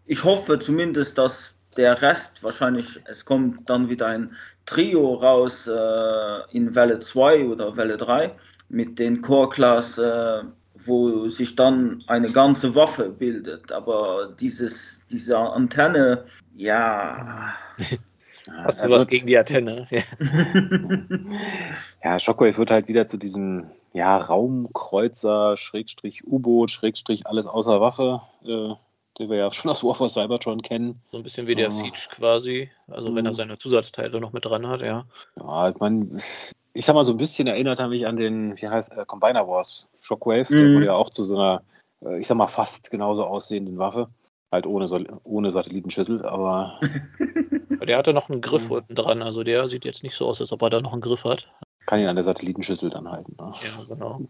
ich 0.07 0.23
hoffe 0.25 0.59
zumindest, 0.59 1.19
dass 1.19 1.59
der 1.77 2.00
Rest 2.00 2.43
wahrscheinlich, 2.43 3.00
es 3.07 3.25
kommt 3.25 3.69
dann 3.69 3.88
wieder 3.88 4.07
ein 4.07 4.35
Trio 4.67 5.15
raus 5.15 5.67
äh, 5.67 6.57
in 6.57 6.75
Welle 6.75 7.00
2 7.00 7.47
oder 7.47 7.77
Welle 7.77 7.97
3 7.97 8.35
mit 8.69 8.99
den 8.99 9.21
Core-Class, 9.21 9.99
äh, 9.99 10.43
wo 10.85 11.28
sich 11.28 11.56
dann 11.56 12.02
eine 12.06 12.30
ganze 12.30 12.75
Waffe 12.75 13.11
bildet. 13.11 13.73
Aber 13.73 14.35
dieses, 14.40 15.00
diese 15.11 15.38
Antenne, 15.38 16.25
ja. 16.54 17.54
Hast 18.64 18.82
du 18.82 18.88
was 18.88 19.06
gegen 19.06 19.26
die 19.26 19.38
Antenne? 19.38 19.87
Ja, 19.90 20.02
ja 22.12 22.18
Shockwave 22.18 22.56
wird 22.56 22.70
halt 22.70 22.88
wieder 22.88 23.06
zu 23.06 23.18
diesem 23.18 23.70
ja, 23.92 24.16
Raumkreuzer, 24.16 25.56
Schrägstrich 25.56 26.26
U-Boot, 26.26 26.70
Schrägstrich 26.70 27.26
alles 27.26 27.47
außer 27.47 27.80
Waffe, 27.80 28.23
äh, 28.44 28.75
den 29.18 29.30
wir 29.30 29.37
ja 29.37 29.52
schon 29.52 29.70
aus 29.70 29.82
War 29.82 29.94
for 29.94 30.08
Cybertron 30.08 30.62
kennen. 30.62 31.00
So 31.10 31.16
ein 31.16 31.22
bisschen 31.22 31.46
wie 31.46 31.54
der 31.54 31.70
Siege 31.70 32.08
quasi, 32.10 32.70
also 32.87 33.14
wenn 33.14 33.26
er 33.26 33.32
mhm. 33.32 33.37
seine 33.37 33.58
Zusatzteile 33.58 34.20
noch 34.20 34.32
mit 34.32 34.44
dran 34.44 34.66
hat, 34.66 34.80
ja. 34.80 35.04
Ja, 35.37 35.68
ich 35.68 35.78
meine, 35.78 36.18
ich 36.72 36.84
sag 36.84 36.94
mal, 36.94 37.04
so 37.04 37.12
ein 37.12 37.18
bisschen 37.18 37.48
erinnert 37.48 37.80
er 37.80 37.88
mich 37.88 38.06
an 38.06 38.16
den, 38.16 38.56
wie 38.60 38.68
heißt 38.68 38.92
äh, 38.92 39.04
Combiner 39.06 39.46
Wars 39.48 39.88
Shockwave, 40.00 40.46
mhm. 40.52 40.56
der 40.56 40.75
wurde 40.75 40.87
ja 40.87 40.94
auch 40.94 41.10
zu 41.10 41.25
so 41.25 41.37
einer, 41.37 41.62
äh, 42.04 42.18
ich 42.18 42.26
sag 42.26 42.37
mal, 42.37 42.46
fast 42.46 42.90
genauso 42.90 43.25
aussehenden 43.25 43.78
Waffe. 43.78 44.08
Halt 44.50 44.66
ohne, 44.66 44.88
ohne 45.25 45.52
Satellitenschüssel, 45.52 46.25
aber. 46.25 46.80
der 47.87 47.98
hatte 47.98 48.14
noch 48.14 48.30
einen 48.30 48.40
Griff 48.40 48.64
mhm. 48.64 48.72
unten 48.72 48.94
dran, 48.94 49.20
also 49.20 49.42
der 49.42 49.68
sieht 49.68 49.84
jetzt 49.84 50.02
nicht 50.02 50.14
so 50.14 50.26
aus, 50.26 50.40
als 50.40 50.52
ob 50.52 50.62
er 50.62 50.70
da 50.70 50.80
noch 50.80 50.92
einen 50.92 51.02
Griff 51.02 51.25
hat. 51.25 51.48
Kann 51.88 52.00
ihn 52.00 52.09
an 52.09 52.16
der 52.16 52.25
Satellitenschüssel 52.25 52.90
dann 52.90 53.11
halten. 53.11 53.35
Ne? 53.40 53.50
Ja, 53.62 53.95
genau. 53.95 54.21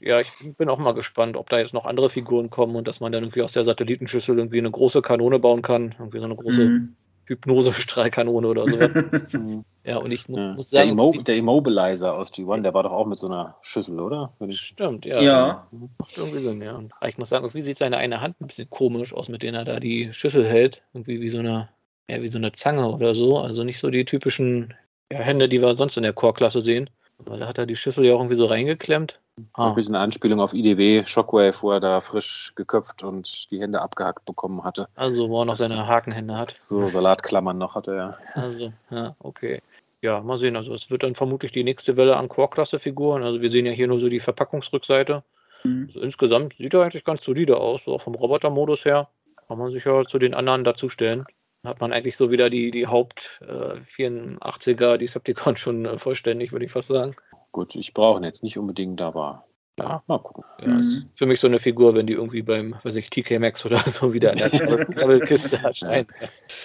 Ja, 0.00 0.18
ich 0.20 0.28
bin 0.58 0.68
auch 0.68 0.78
mal 0.78 0.92
gespannt, 0.92 1.36
ob 1.36 1.48
da 1.48 1.58
jetzt 1.58 1.72
noch 1.72 1.86
andere 1.86 2.10
Figuren 2.10 2.50
kommen 2.50 2.74
und 2.74 2.88
dass 2.88 2.98
man 2.98 3.12
dann 3.12 3.22
irgendwie 3.22 3.42
aus 3.42 3.52
der 3.52 3.62
Satellitenschüssel 3.62 4.36
irgendwie 4.36 4.58
eine 4.58 4.72
große 4.72 5.02
Kanone 5.02 5.38
bauen 5.38 5.62
kann. 5.62 5.94
Irgendwie 6.00 6.18
so 6.18 6.24
eine 6.24 6.34
große 6.34 6.64
mhm. 6.64 6.96
Hypnose-Strahlkanone 7.26 8.48
oder 8.48 8.66
sowas. 8.68 8.92
Ja, 9.84 9.98
und 9.98 10.10
ich 10.10 10.28
mu 10.28 10.36
ja. 10.36 10.54
muss 10.54 10.70
sagen. 10.70 10.82
Der, 10.82 10.92
Immo 10.92 11.12
der, 11.22 11.36
Immobilizer 11.36 12.12
aus 12.12 12.32
G1, 12.32 12.62
der 12.62 12.74
war 12.74 12.82
doch 12.82 12.90
auch 12.90 13.06
mit 13.06 13.20
so 13.20 13.28
einer 13.28 13.54
Schüssel, 13.62 14.00
oder? 14.00 14.32
Stimmt, 14.50 15.06
ja. 15.06 15.22
Ja. 15.22 15.68
Macht 15.98 16.18
irgendwie 16.18 16.40
Sinn, 16.40 16.60
ja. 16.60 16.74
Und 16.74 16.92
ich 17.06 17.18
muss 17.18 17.28
sagen, 17.28 17.44
irgendwie 17.44 17.62
sieht 17.62 17.78
seine 17.78 17.98
eine 17.98 18.20
Hand 18.20 18.40
ein 18.40 18.48
bisschen 18.48 18.68
komisch 18.68 19.14
aus, 19.14 19.28
mit 19.28 19.44
der 19.44 19.54
er 19.54 19.64
da 19.64 19.78
die 19.78 20.12
Schüssel 20.12 20.44
hält. 20.44 20.82
Irgendwie 20.92 21.20
wie 21.20 21.30
so 21.30 21.38
eine, 21.38 21.68
ja, 22.10 22.20
wie 22.20 22.26
so 22.26 22.38
eine 22.38 22.50
Zange 22.50 22.90
oder 22.90 23.14
so. 23.14 23.38
Also 23.38 23.62
nicht 23.62 23.78
so 23.78 23.90
die 23.90 24.04
typischen 24.04 24.74
ja, 25.12 25.18
Hände, 25.18 25.48
die 25.48 25.60
wir 25.60 25.74
sonst 25.74 25.96
in 25.96 26.02
der 26.02 26.12
Core-Klasse 26.12 26.60
sehen. 26.60 26.90
Weil 27.18 27.40
da 27.40 27.48
hat 27.48 27.58
er 27.58 27.66
die 27.66 27.76
Schüssel 27.76 28.04
ja 28.04 28.14
auch 28.14 28.18
irgendwie 28.18 28.36
so 28.36 28.44
reingeklemmt. 28.44 29.18
Ah. 29.54 29.68
Ein 29.68 29.74
bisschen 29.74 29.94
eine 29.94 30.04
Anspielung 30.04 30.40
auf 30.40 30.52
IDW, 30.52 31.04
Shockwave, 31.06 31.54
wo 31.60 31.72
er 31.72 31.80
da 31.80 32.00
frisch 32.00 32.52
geköpft 32.56 33.02
und 33.02 33.50
die 33.50 33.60
Hände 33.60 33.80
abgehackt 33.80 34.24
bekommen 34.24 34.64
hatte. 34.64 34.88
Also, 34.96 35.28
wo 35.28 35.40
er 35.40 35.44
noch 35.46 35.56
seine 35.56 35.86
Hakenhände 35.86 36.36
hat. 36.36 36.56
So 36.62 36.88
Salatklammern 36.88 37.56
noch 37.56 37.74
hatte 37.74 37.94
er. 37.94 38.18
Also, 38.34 38.72
ja, 38.90 39.14
okay. 39.18 39.60
Ja, 40.02 40.20
mal 40.20 40.38
sehen. 40.38 40.56
Also, 40.56 40.74
es 40.74 40.90
wird 40.90 41.02
dann 41.02 41.14
vermutlich 41.14 41.52
die 41.52 41.64
nächste 41.64 41.96
Welle 41.96 42.16
an 42.16 42.28
Core-Klasse-Figuren. 42.28 43.22
Also, 43.22 43.40
wir 43.40 43.50
sehen 43.50 43.66
ja 43.66 43.72
hier 43.72 43.88
nur 43.88 44.00
so 44.00 44.08
die 44.08 44.20
Verpackungsrückseite. 44.20 45.22
Mhm. 45.64 45.84
Also, 45.86 46.00
insgesamt 46.00 46.54
sieht 46.56 46.74
er 46.74 46.82
eigentlich 46.82 47.04
ganz 47.04 47.22
solide 47.22 47.56
aus, 47.56 47.84
so 47.84 47.94
auch 47.94 48.02
vom 48.02 48.14
Roboter-Modus 48.14 48.84
her. 48.84 49.08
Kann 49.48 49.58
man 49.58 49.70
sich 49.70 49.84
ja 49.84 50.02
zu 50.04 50.18
den 50.18 50.34
anderen 50.34 50.64
dazustellen 50.64 51.24
hat 51.66 51.80
man 51.80 51.92
eigentlich 51.92 52.16
so 52.16 52.30
wieder 52.30 52.50
die, 52.50 52.70
die 52.70 52.86
Haupt 52.86 53.40
äh, 53.42 53.78
84er 53.96 54.96
Decepticon 54.96 55.56
schon 55.56 55.84
äh, 55.84 55.98
vollständig, 55.98 56.52
würde 56.52 56.64
ich 56.64 56.72
fast 56.72 56.88
sagen. 56.88 57.14
Gut, 57.52 57.74
ich 57.74 57.94
brauche 57.94 58.20
ihn 58.20 58.24
jetzt 58.24 58.42
nicht 58.42 58.58
unbedingt, 58.58 59.00
aber 59.00 59.44
ja, 59.78 60.02
mal 60.06 60.18
gucken. 60.18 60.44
Ja, 60.60 60.68
mhm. 60.68 60.78
ist 60.80 61.06
für 61.14 61.26
mich 61.26 61.38
so 61.38 61.46
eine 61.46 61.58
Figur, 61.58 61.94
wenn 61.94 62.06
die 62.06 62.14
irgendwie 62.14 62.40
beim, 62.40 62.76
weiß 62.82 62.96
ich, 62.96 63.10
TK 63.10 63.38
Max 63.38 63.64
oder 63.66 63.78
so 63.86 64.14
wieder 64.14 64.32
in 64.32 64.38
der 64.38 64.48
Doppelkiste 64.86 65.58
erscheint. 65.62 66.08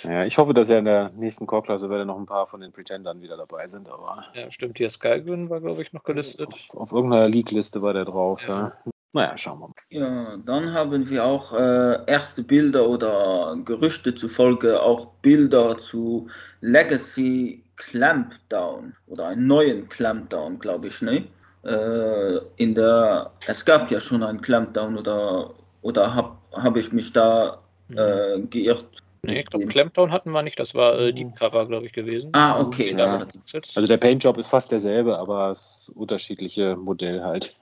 Ja, 0.04 0.24
ich 0.24 0.38
hoffe, 0.38 0.54
dass 0.54 0.70
ja 0.70 0.78
in 0.78 0.86
der 0.86 1.12
nächsten 1.18 1.46
Core-Klasse 1.46 1.88
noch 1.88 2.18
ein 2.18 2.26
paar 2.26 2.48
von 2.48 2.62
den 2.62 2.72
Pretendern 2.72 3.22
wieder 3.22 3.36
dabei 3.36 3.68
sind, 3.68 3.90
aber. 3.90 4.24
Ja, 4.34 4.50
stimmt, 4.50 4.78
hier 4.78 4.90
Skygun 4.90 5.50
war, 5.50 5.60
glaube 5.60 5.82
ich, 5.82 5.92
noch 5.92 6.04
gelistet. 6.04 6.54
Auf, 6.54 6.76
auf 6.76 6.92
irgendeiner 6.94 7.28
League-Liste 7.28 7.82
war 7.82 7.94
der 7.94 8.06
drauf, 8.06 8.42
ja. 8.48 8.72
ja. 8.86 8.91
Naja, 9.14 9.38
schauen 9.38 9.60
wir 9.60 9.68
mal. 9.68 9.76
Ja, 9.90 10.38
dann 10.46 10.74
haben 10.74 11.10
wir 11.10 11.26
auch 11.26 11.52
äh, 11.54 12.06
erste 12.06 12.44
Bilder 12.44 12.88
oder 12.88 13.58
Gerüchte 13.66 14.16
zufolge 14.16 14.82
auch 14.82 15.08
Bilder 15.22 15.78
zu 15.80 16.30
Legacy 16.62 17.64
Clampdown 17.76 18.96
oder 19.08 19.28
einen 19.28 19.48
neuen 19.48 19.90
Clampdown, 19.90 20.60
glaube 20.60 20.88
ich, 20.88 21.02
ne? 21.02 21.28
Äh, 21.64 22.38
in 22.56 22.74
der, 22.74 23.32
es 23.48 23.66
gab 23.66 23.92
ja 23.92 24.00
schon 24.00 24.24
einen 24.24 24.42
Clampdown 24.42 24.98
oder, 24.98 25.54
oder 25.82 26.14
habe 26.16 26.38
hab 26.54 26.78
ich 26.78 26.94
mich 26.94 27.12
da 27.12 27.62
äh, 27.90 28.40
geirrt? 28.50 29.04
Nee, 29.24 29.42
ich 29.42 29.46
glaube, 29.46 29.68
Clampdown 29.68 30.12
hatten 30.12 30.32
wir 30.32 30.42
nicht, 30.42 30.60
das 30.60 30.74
war 30.74 30.98
äh, 30.98 31.14
Deep 31.14 31.36
Cover, 31.36 31.68
glaube 31.68 31.86
ich, 31.86 31.94
gewesen. 31.94 32.32
Ah, 32.34 32.60
okay. 32.60 32.96
Ja. 32.98 33.28
Also 33.76 33.88
der 33.88 33.98
Paintjob 33.98 34.38
ist 34.38 34.48
fast 34.48 34.72
derselbe, 34.72 35.20
aber 35.20 35.52
es 35.52 35.92
unterschiedliche 35.96 36.76
Modell 36.76 37.24
halt. 37.24 37.56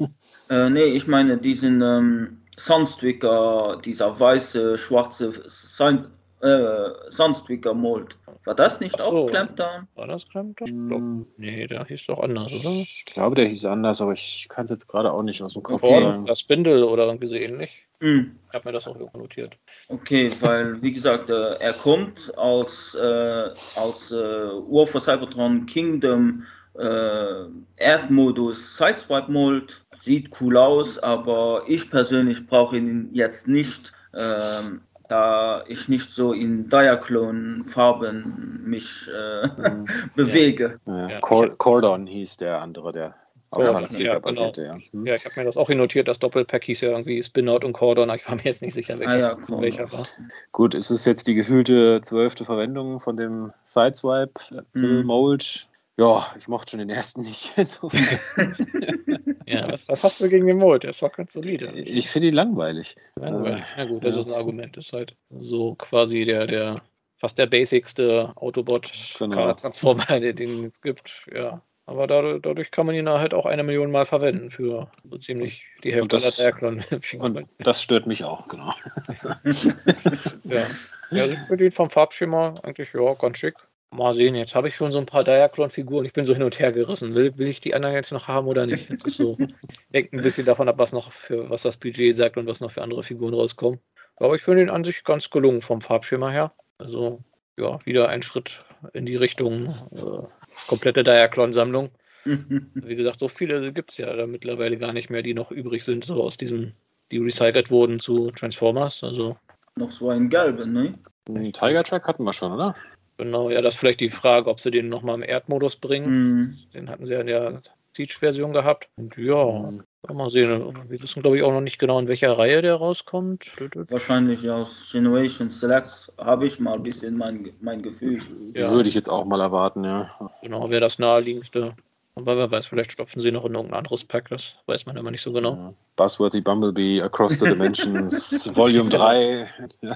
Äh, 0.50 0.70
nee, 0.70 0.86
ich 0.86 1.06
meine 1.06 1.38
diesen 1.38 1.82
ähm, 1.82 2.42
Sunstwicker, 2.58 3.82
dieser 3.84 4.20
weiße, 4.20 4.78
schwarze 4.78 5.44
Sun, 5.48 6.08
äh, 6.42 6.90
Sunstwicker 7.10 7.74
Mold. 7.74 8.16
War 8.46 8.56
das 8.56 8.80
nicht 8.80 8.98
so, 8.98 9.04
auch 9.04 9.28
Clampdown? 9.28 9.88
War 9.96 10.08
das 10.08 10.28
Clampdown? 10.28 10.88
Glaub, 10.88 11.00
hm. 11.00 11.28
nee, 11.38 11.68
der 11.68 11.86
hieß 11.86 12.08
doch 12.08 12.20
anders, 12.20 12.52
oder? 12.54 12.70
Ich 12.70 13.04
glaube, 13.06 13.36
der 13.36 13.48
hieß 13.48 13.66
anders, 13.66 14.02
aber 14.02 14.14
ich 14.14 14.48
kann 14.50 14.66
es 14.66 14.72
jetzt 14.72 14.88
gerade 14.88 15.12
auch 15.12 15.24
nicht 15.24 15.42
aus 15.44 15.54
dem 15.54 15.64
Kopf 15.64 15.86
sagen. 15.86 16.26
Das 16.26 16.40
Spindle 16.40 16.88
oder 16.88 17.06
irgendwie 17.06 17.28
so 17.28 17.36
ähnlich. 17.36 17.86
Mhm. 18.02 18.36
Ich 18.48 18.54
habe 18.54 18.70
mir 18.70 18.74
das 18.74 18.88
auch 18.88 18.96
irgendwo 18.96 19.20
notiert. 19.20 19.58
Okay, 19.90 20.32
weil, 20.40 20.82
wie 20.82 20.92
gesagt, 20.92 21.30
äh, 21.30 21.54
er 21.56 21.74
kommt 21.74 22.36
als, 22.38 22.96
äh, 22.96 23.50
als 23.76 24.12
äh, 24.12 24.16
War 24.16 24.88
for 24.88 25.02
Cybertron 25.02 25.66
Kingdom 25.66 26.44
äh, 26.78 27.46
Erdmodus 27.78 28.78
Sideswipe 28.78 29.32
Mold. 29.32 29.84
Sieht 30.02 30.30
cool 30.40 30.58
aus, 30.58 30.98
aber 31.00 31.64
ich 31.68 31.90
persönlich 31.92 32.48
brauche 32.48 32.78
ihn 32.78 33.10
jetzt 33.12 33.48
nicht. 33.48 33.92
Ähm, 34.14 34.82
da 35.10 35.64
ich 35.68 35.90
nicht 35.90 36.12
so 36.12 36.34
in 36.34 36.70
Diaclone-Farben 36.70 38.62
mich 38.64 39.10
äh, 39.12 39.48
mhm. 39.48 39.88
bewege. 40.16 40.80
Ja. 40.86 41.10
Ja. 41.10 41.20
Cordon 41.20 42.06
hieß 42.06 42.38
der 42.38 42.62
andere, 42.62 42.92
der 42.92 43.16
auf 43.52 43.64
ja, 43.64 44.00
ja, 44.00 44.20
genau. 44.20 44.52
ja. 44.56 44.78
Hm. 44.92 45.08
ja, 45.08 45.16
ich 45.16 45.26
habe 45.26 45.40
mir 45.40 45.46
das 45.46 45.58
auch 45.58 45.70
notiert, 45.70 46.08
das 46.08 46.20
Doppelpack 46.20 46.64
hieß 46.66 46.82
ja 46.82 46.90
irgendwie 46.90 47.22
Spinout 47.24 47.64
und 47.64 47.74
Cordon, 47.74 48.10
ich 48.12 48.28
war 48.28 48.36
mir 48.36 48.44
jetzt 48.44 48.62
nicht 48.62 48.74
sicher, 48.74 49.00
welcher, 49.00 49.12
ah, 49.12 49.18
ja, 49.18 49.38
cool. 49.50 49.62
welcher 49.62 49.92
war. 49.92 50.08
Gut, 50.52 50.76
es 50.76 50.92
ist 50.92 51.06
jetzt 51.06 51.28
die 51.28 51.34
gefühlte 51.34 52.02
zwölfte 52.02 52.46
Verwendung 52.46 53.00
von 53.00 53.18
dem 53.18 53.52
Sideswipe-Mold. 53.66 55.66
Mhm. 55.66 55.70
Ja, 56.00 56.34
ich 56.38 56.48
mochte 56.48 56.72
schon 56.72 56.80
den 56.80 56.90
ersten 56.90 57.24
nicht. 57.24 57.52
ja, 59.46 59.70
was, 59.70 59.88
was, 59.90 60.04
hast 60.04 60.22
du 60.22 60.30
gegen 60.30 60.48
den 60.48 60.58
Mold? 60.58 60.84
Der 60.84 60.92
ist 60.92 61.02
doch 61.02 61.12
ganz 61.12 61.34
solide. 61.34 61.74
Ich 61.74 62.10
finde 62.10 62.30
ihn 62.30 62.36
langweilig. 62.36 62.96
Langweilig. 63.16 63.66
Na 63.76 63.86
gut, 63.86 64.06
das 64.06 64.16
ist 64.16 64.28
ein 64.28 64.34
Argument. 64.34 64.78
Das 64.78 64.86
ist 64.86 64.94
halt 64.94 65.16
so 65.30 65.76
quasi 65.76 66.24
der, 66.24 66.48
der 66.48 66.82
fast 67.18 67.38
der 67.38 67.48
basicste 67.48 68.32
Autobot-Transformer, 68.36 70.06
genau. 70.06 70.32
den 70.34 70.64
es 70.64 70.82
gibt. 70.82 71.28
Ja. 71.34 71.62
Aber 71.90 72.06
dadurch, 72.06 72.40
dadurch, 72.44 72.70
kann 72.70 72.86
man 72.86 72.94
ihn 72.94 73.10
halt 73.10 73.34
auch 73.34 73.48
eine 73.48 73.64
Million 73.64 73.90
Mal 73.90 74.06
verwenden 74.06 74.52
für 74.52 74.92
so 75.10 75.18
ziemlich 75.18 75.64
die 75.84 75.92
Hälfte 75.92 76.18
aller 76.18 76.30
Diaklon. 76.30 76.86
Und 77.18 77.48
das 77.58 77.82
stört 77.82 78.06
mich 78.06 78.24
auch, 78.24 78.48
genau. 78.48 78.76
ja. 80.44 80.68
ja, 81.10 81.26
ich 81.26 81.40
finde 81.48 81.66
ihn 81.66 81.72
vom 81.72 81.90
Farbschema 81.90 82.54
eigentlich 82.62 82.94
ja 82.94 83.14
ganz 83.16 83.40
schick. 83.40 83.56
Mal 83.90 84.14
sehen, 84.14 84.36
jetzt 84.36 84.54
habe 84.54 84.68
ich 84.68 84.76
schon 84.76 84.92
so 84.92 85.00
ein 85.00 85.08
paar 85.08 85.24
Diaklon-Figuren. 85.24 86.06
Ich 86.06 86.14
bin 86.14 86.26
so 86.26 86.34
hin 86.34 86.44
und 86.44 86.60
her 86.60 86.72
gerissen. 86.72 87.16
Will, 87.16 87.36
will 87.40 87.48
ich 87.48 87.60
die 87.60 87.74
anderen 87.74 87.96
jetzt 87.96 88.12
noch 88.12 88.28
haben 88.28 88.46
oder 88.46 88.68
nicht? 88.68 88.88
Das 88.92 89.02
ist 89.06 89.18
so. 89.18 89.36
Hängt 89.92 90.14
ein 90.14 90.22
bisschen 90.22 90.46
davon 90.46 90.70
ab, 90.70 90.78
was 90.78 90.94
noch 90.94 91.12
für 91.12 91.50
was 91.50 91.64
das 91.64 91.78
Budget 91.78 92.16
sagt 92.16 92.38
und 92.38 92.46
was 92.46 92.62
noch 92.62 92.70
für 92.70 92.84
andere 92.84 93.02
Figuren 93.02 93.34
rauskommen. 93.34 93.80
Aber 94.18 94.36
ich 94.36 94.44
finde 94.44 94.62
ihn 94.62 94.70
an 94.70 94.84
sich 94.84 95.04
ganz 95.04 95.32
gelungen 95.32 95.64
vom 95.64 95.82
Farbschema 95.82 96.30
her. 96.30 96.52
Also, 96.78 97.24
ja, 97.58 97.84
wieder 97.84 98.10
ein 98.10 98.22
Schritt 98.22 98.64
in 98.94 99.08
die 99.08 99.16
Richtung 99.16 99.74
äh, 99.92 100.39
komplette 100.68 101.04
Diaclon-Sammlung. 101.04 101.92
Wie 102.26 102.96
gesagt, 102.96 103.20
so 103.20 103.28
viele 103.28 103.72
gibt 103.74 103.92
es 103.92 103.98
ja 103.98 104.14
da 104.16 104.28
mittlerweile 104.28 104.78
gar 104.78 104.94
nicht 104.94 105.10
mehr, 105.10 105.24
die 105.24 105.34
noch 105.34 105.52
übrig 105.52 105.84
sind, 105.84 106.06
so 106.06 106.22
aus 106.22 106.38
diesem, 106.38 106.74
die 107.12 107.18
recycelt 107.18 107.72
wurden 107.72 108.00
zu 108.00 108.32
Transformers. 108.32 109.04
Also. 109.04 109.38
Noch 109.78 109.92
so 109.92 110.10
ein 110.10 110.30
gelben, 110.30 110.74
ne? 110.74 110.92
Den 111.28 111.54
Tiger 111.54 111.84
Track 111.84 112.08
hatten 112.08 112.24
wir 112.24 112.34
schon, 112.34 112.52
oder? 112.52 112.76
Genau, 113.18 113.50
ja, 113.50 113.62
das 113.62 113.76
ist 113.76 113.80
vielleicht 113.80 114.00
die 114.00 114.10
Frage, 114.10 114.50
ob 114.50 114.60
sie 114.60 114.72
den 114.72 114.90
nochmal 114.90 115.16
im 115.16 115.24
Erdmodus 115.24 115.76
bringen. 115.76 116.40
Mm. 116.40 116.58
Den 116.74 116.90
hatten 116.90 117.06
sie 117.06 117.14
ja, 117.14 117.60
Siege-Version 117.94 118.54
gehabt. 118.54 118.90
Und 118.98 119.18
ja, 119.18 119.46
mhm. 119.46 119.84
mal 120.14 120.30
sehen. 120.30 120.74
Wir 120.90 121.02
wissen, 121.02 121.22
glaube 121.22 121.38
ich, 121.38 121.44
auch 121.44 121.52
noch 121.52 121.62
nicht 121.62 121.80
genau, 121.80 122.00
in 122.00 122.08
welcher 122.08 122.38
Reihe 122.38 122.62
der 122.62 122.76
rauskommt. 122.76 123.52
Wahrscheinlich 123.90 124.50
aus 124.50 124.90
Generation 124.92 125.50
Selects 125.50 126.12
habe 126.18 126.46
ich 126.46 126.60
mal 126.60 126.76
ein 126.76 126.84
bisschen 126.84 127.18
mein, 127.18 127.52
mein 127.62 127.82
Gefühl. 127.82 128.22
Ja. 128.54 128.72
Würde 128.72 128.90
ich 128.90 128.96
jetzt 128.96 129.10
auch 129.10 129.26
mal 129.26 129.42
erwarten, 129.42 129.84
ja. 129.84 130.12
Genau, 130.42 130.70
wäre 130.70 130.82
das 130.82 131.00
naheliegendste. 131.00 131.76
Aber 132.16 132.38
wer 132.38 132.52
weiß, 132.52 132.66
vielleicht 132.66 132.92
stopfen 132.92 133.22
sie 133.22 133.32
noch 133.32 133.46
in 133.46 133.56
irgendein 133.56 133.78
anderes 133.78 134.04
Pack, 134.04 134.28
das 134.30 134.54
weiß 134.66 134.86
man 134.86 134.98
immer 134.98 135.12
nicht 135.12 135.22
so 135.22 135.32
genau. 135.32 135.54
Ja. 135.54 135.74
Buzzworthy 135.96 136.42
Bumblebee, 136.42 137.02
Across 137.02 137.40
the 137.40 137.46
Dimensions, 137.46 138.50
Volume 138.56 138.90
3. 138.90 139.50
Ja. 139.82 139.96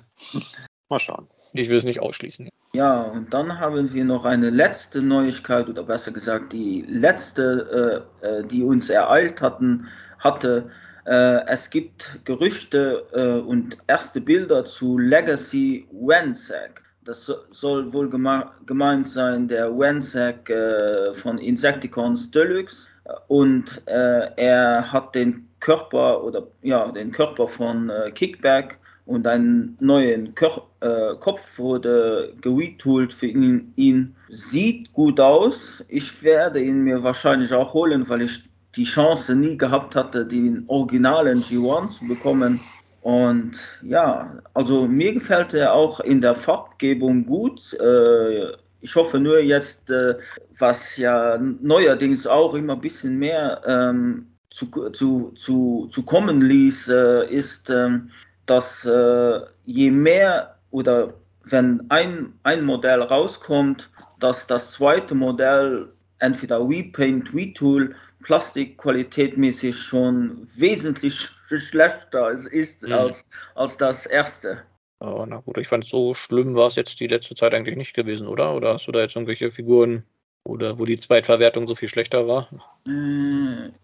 Mal 0.90 1.00
schauen. 1.00 1.28
Ich 1.54 1.70
will 1.70 1.78
es 1.78 1.84
nicht 1.84 2.00
ausschließen. 2.00 2.50
Ja, 2.74 3.04
und 3.04 3.32
dann 3.32 3.60
haben 3.60 3.94
wir 3.94 4.04
noch 4.04 4.26
eine 4.26 4.50
letzte 4.50 5.02
Neuigkeit, 5.02 5.70
oder 5.70 5.84
besser 5.84 6.12
gesagt, 6.12 6.52
die 6.52 6.84
letzte, 6.90 8.04
äh, 8.24 8.28
äh 8.28 8.44
die 8.44 8.64
uns 8.64 8.90
ereilt 8.90 9.42
hatten, 9.42 9.88
hatte. 10.18 10.72
Äh, 11.06 11.46
es 11.48 11.70
gibt 11.70 12.20
Gerüchte 12.26 13.06
äh, 13.14 13.48
und 13.48 13.78
erste 13.88 14.20
Bilder 14.20 14.66
zu 14.66 14.98
Legacy 14.98 15.88
Wensack. 15.92 16.82
Das 17.06 17.32
soll 17.52 17.92
wohl 17.94 18.10
gemeint 18.10 19.10
sein, 19.10 19.48
der 19.48 19.78
Wensack 19.78 20.50
äh, 20.50 21.14
von 21.14 21.38
Insecticons 21.38 22.32
Deluxe. 22.32 22.88
Und 23.28 23.84
äh, 23.86 24.30
er 24.38 24.92
hat 24.92 25.14
den 25.14 25.48
Körper 25.60 26.24
oder 26.24 26.48
ja 26.62 26.90
den 26.92 27.12
Körper 27.12 27.48
von 27.50 27.92
Kickback 28.16 28.80
und 29.06 29.28
einen 29.28 29.76
neuen 29.82 30.34
Kör 30.36 30.64
äh, 30.80 31.16
Kopf 31.20 31.58
wurde 31.60 32.34
geretooled 32.42 33.14
für 33.14 33.28
ihn, 33.28 33.74
ihn. 33.76 34.16
Sieht 34.30 34.92
gut 34.94 35.20
aus. 35.20 35.84
Ich 35.88 36.24
werde 36.24 36.62
ihn 36.62 36.84
mir 36.84 37.04
wahrscheinlich 37.04 37.52
auch 37.54 37.74
holen, 37.74 38.08
weil 38.08 38.22
ich 38.24 38.44
die 38.76 38.86
Chance 38.86 39.36
nie 39.36 39.58
gehabt 39.58 39.96
hatte, 39.96 40.26
den 40.26 40.64
originalen 40.68 41.42
G1 41.42 42.00
zu 42.00 42.08
bekommen. 42.08 42.60
Und 43.02 43.54
ja, 43.82 44.40
also 44.54 44.88
mir 44.88 45.14
gefällt 45.14 45.54
er 45.54 45.74
auch 45.74 46.00
in 46.00 46.22
der 46.22 46.36
Farbgebung 46.36 47.26
gut. 47.26 47.74
Äh, 47.74 48.54
ich 48.82 48.96
hoffe 48.96 49.20
nur 49.20 49.40
jetzt, 49.40 49.92
äh, 49.92 50.16
was 50.60 50.98
ja 50.98 51.38
neuerdings 51.38 52.26
auch 52.26 52.54
immer 52.54 52.74
ein 52.74 52.82
bisschen 52.82 53.20
mehr 53.20 53.62
ähm, 53.66 54.28
zu, 54.50 54.68
zu, 54.92 55.32
zu, 55.36 55.90
zu 55.92 56.04
kommen 56.04 56.42
ließ, 56.42 56.88
äh, 56.88 57.26
ist, 57.34 57.70
ähm, 57.70 58.10
dass 58.46 58.86
äh, 58.86 59.40
je 59.66 59.92
mehr 59.92 60.58
oder 60.72 61.14
wenn 61.46 61.86
ein, 61.90 62.34
ein 62.44 62.64
Modell 62.64 63.02
rauskommt, 63.02 63.90
dass 64.20 64.48
das 64.48 64.72
zweite 64.72 65.16
Modell 65.16 65.90
entweder 66.20 66.60
Repaint, 66.68 67.34
Retool, 67.34 67.96
Plastikqualitätmäßig 68.24 69.78
schon 69.78 70.48
wesentlich 70.56 71.16
schlechter 71.48 72.32
ist 72.32 72.84
mhm. 72.84 72.94
als, 72.94 73.28
als 73.56 73.78
das 73.78 74.06
erste. 74.06 74.64
Oh, 75.00 75.26
na 75.28 75.38
gut, 75.38 75.58
ich 75.58 75.68
fand 75.68 75.84
so 75.84 76.14
schlimm 76.14 76.56
war 76.56 76.68
es 76.68 76.76
jetzt 76.76 76.98
die 77.02 77.08
letzte 77.08 77.36
Zeit 77.36 77.54
eigentlich 77.54 77.76
nicht 77.76 77.94
gewesen, 77.94 78.28
oder? 78.28 78.56
Oder 78.56 78.76
hast 78.76 78.88
du 78.88 78.94
da 78.94 79.02
jetzt 79.02 79.16
irgendwelche 79.16 79.52
Figuren, 79.52 80.06
oder 80.46 80.78
wo 80.78 80.86
die 80.86 81.00
Zweitverwertung 81.00 81.68
so 81.68 81.76
viel 81.76 81.90
schlechter 81.90 82.28
war? 82.28 82.50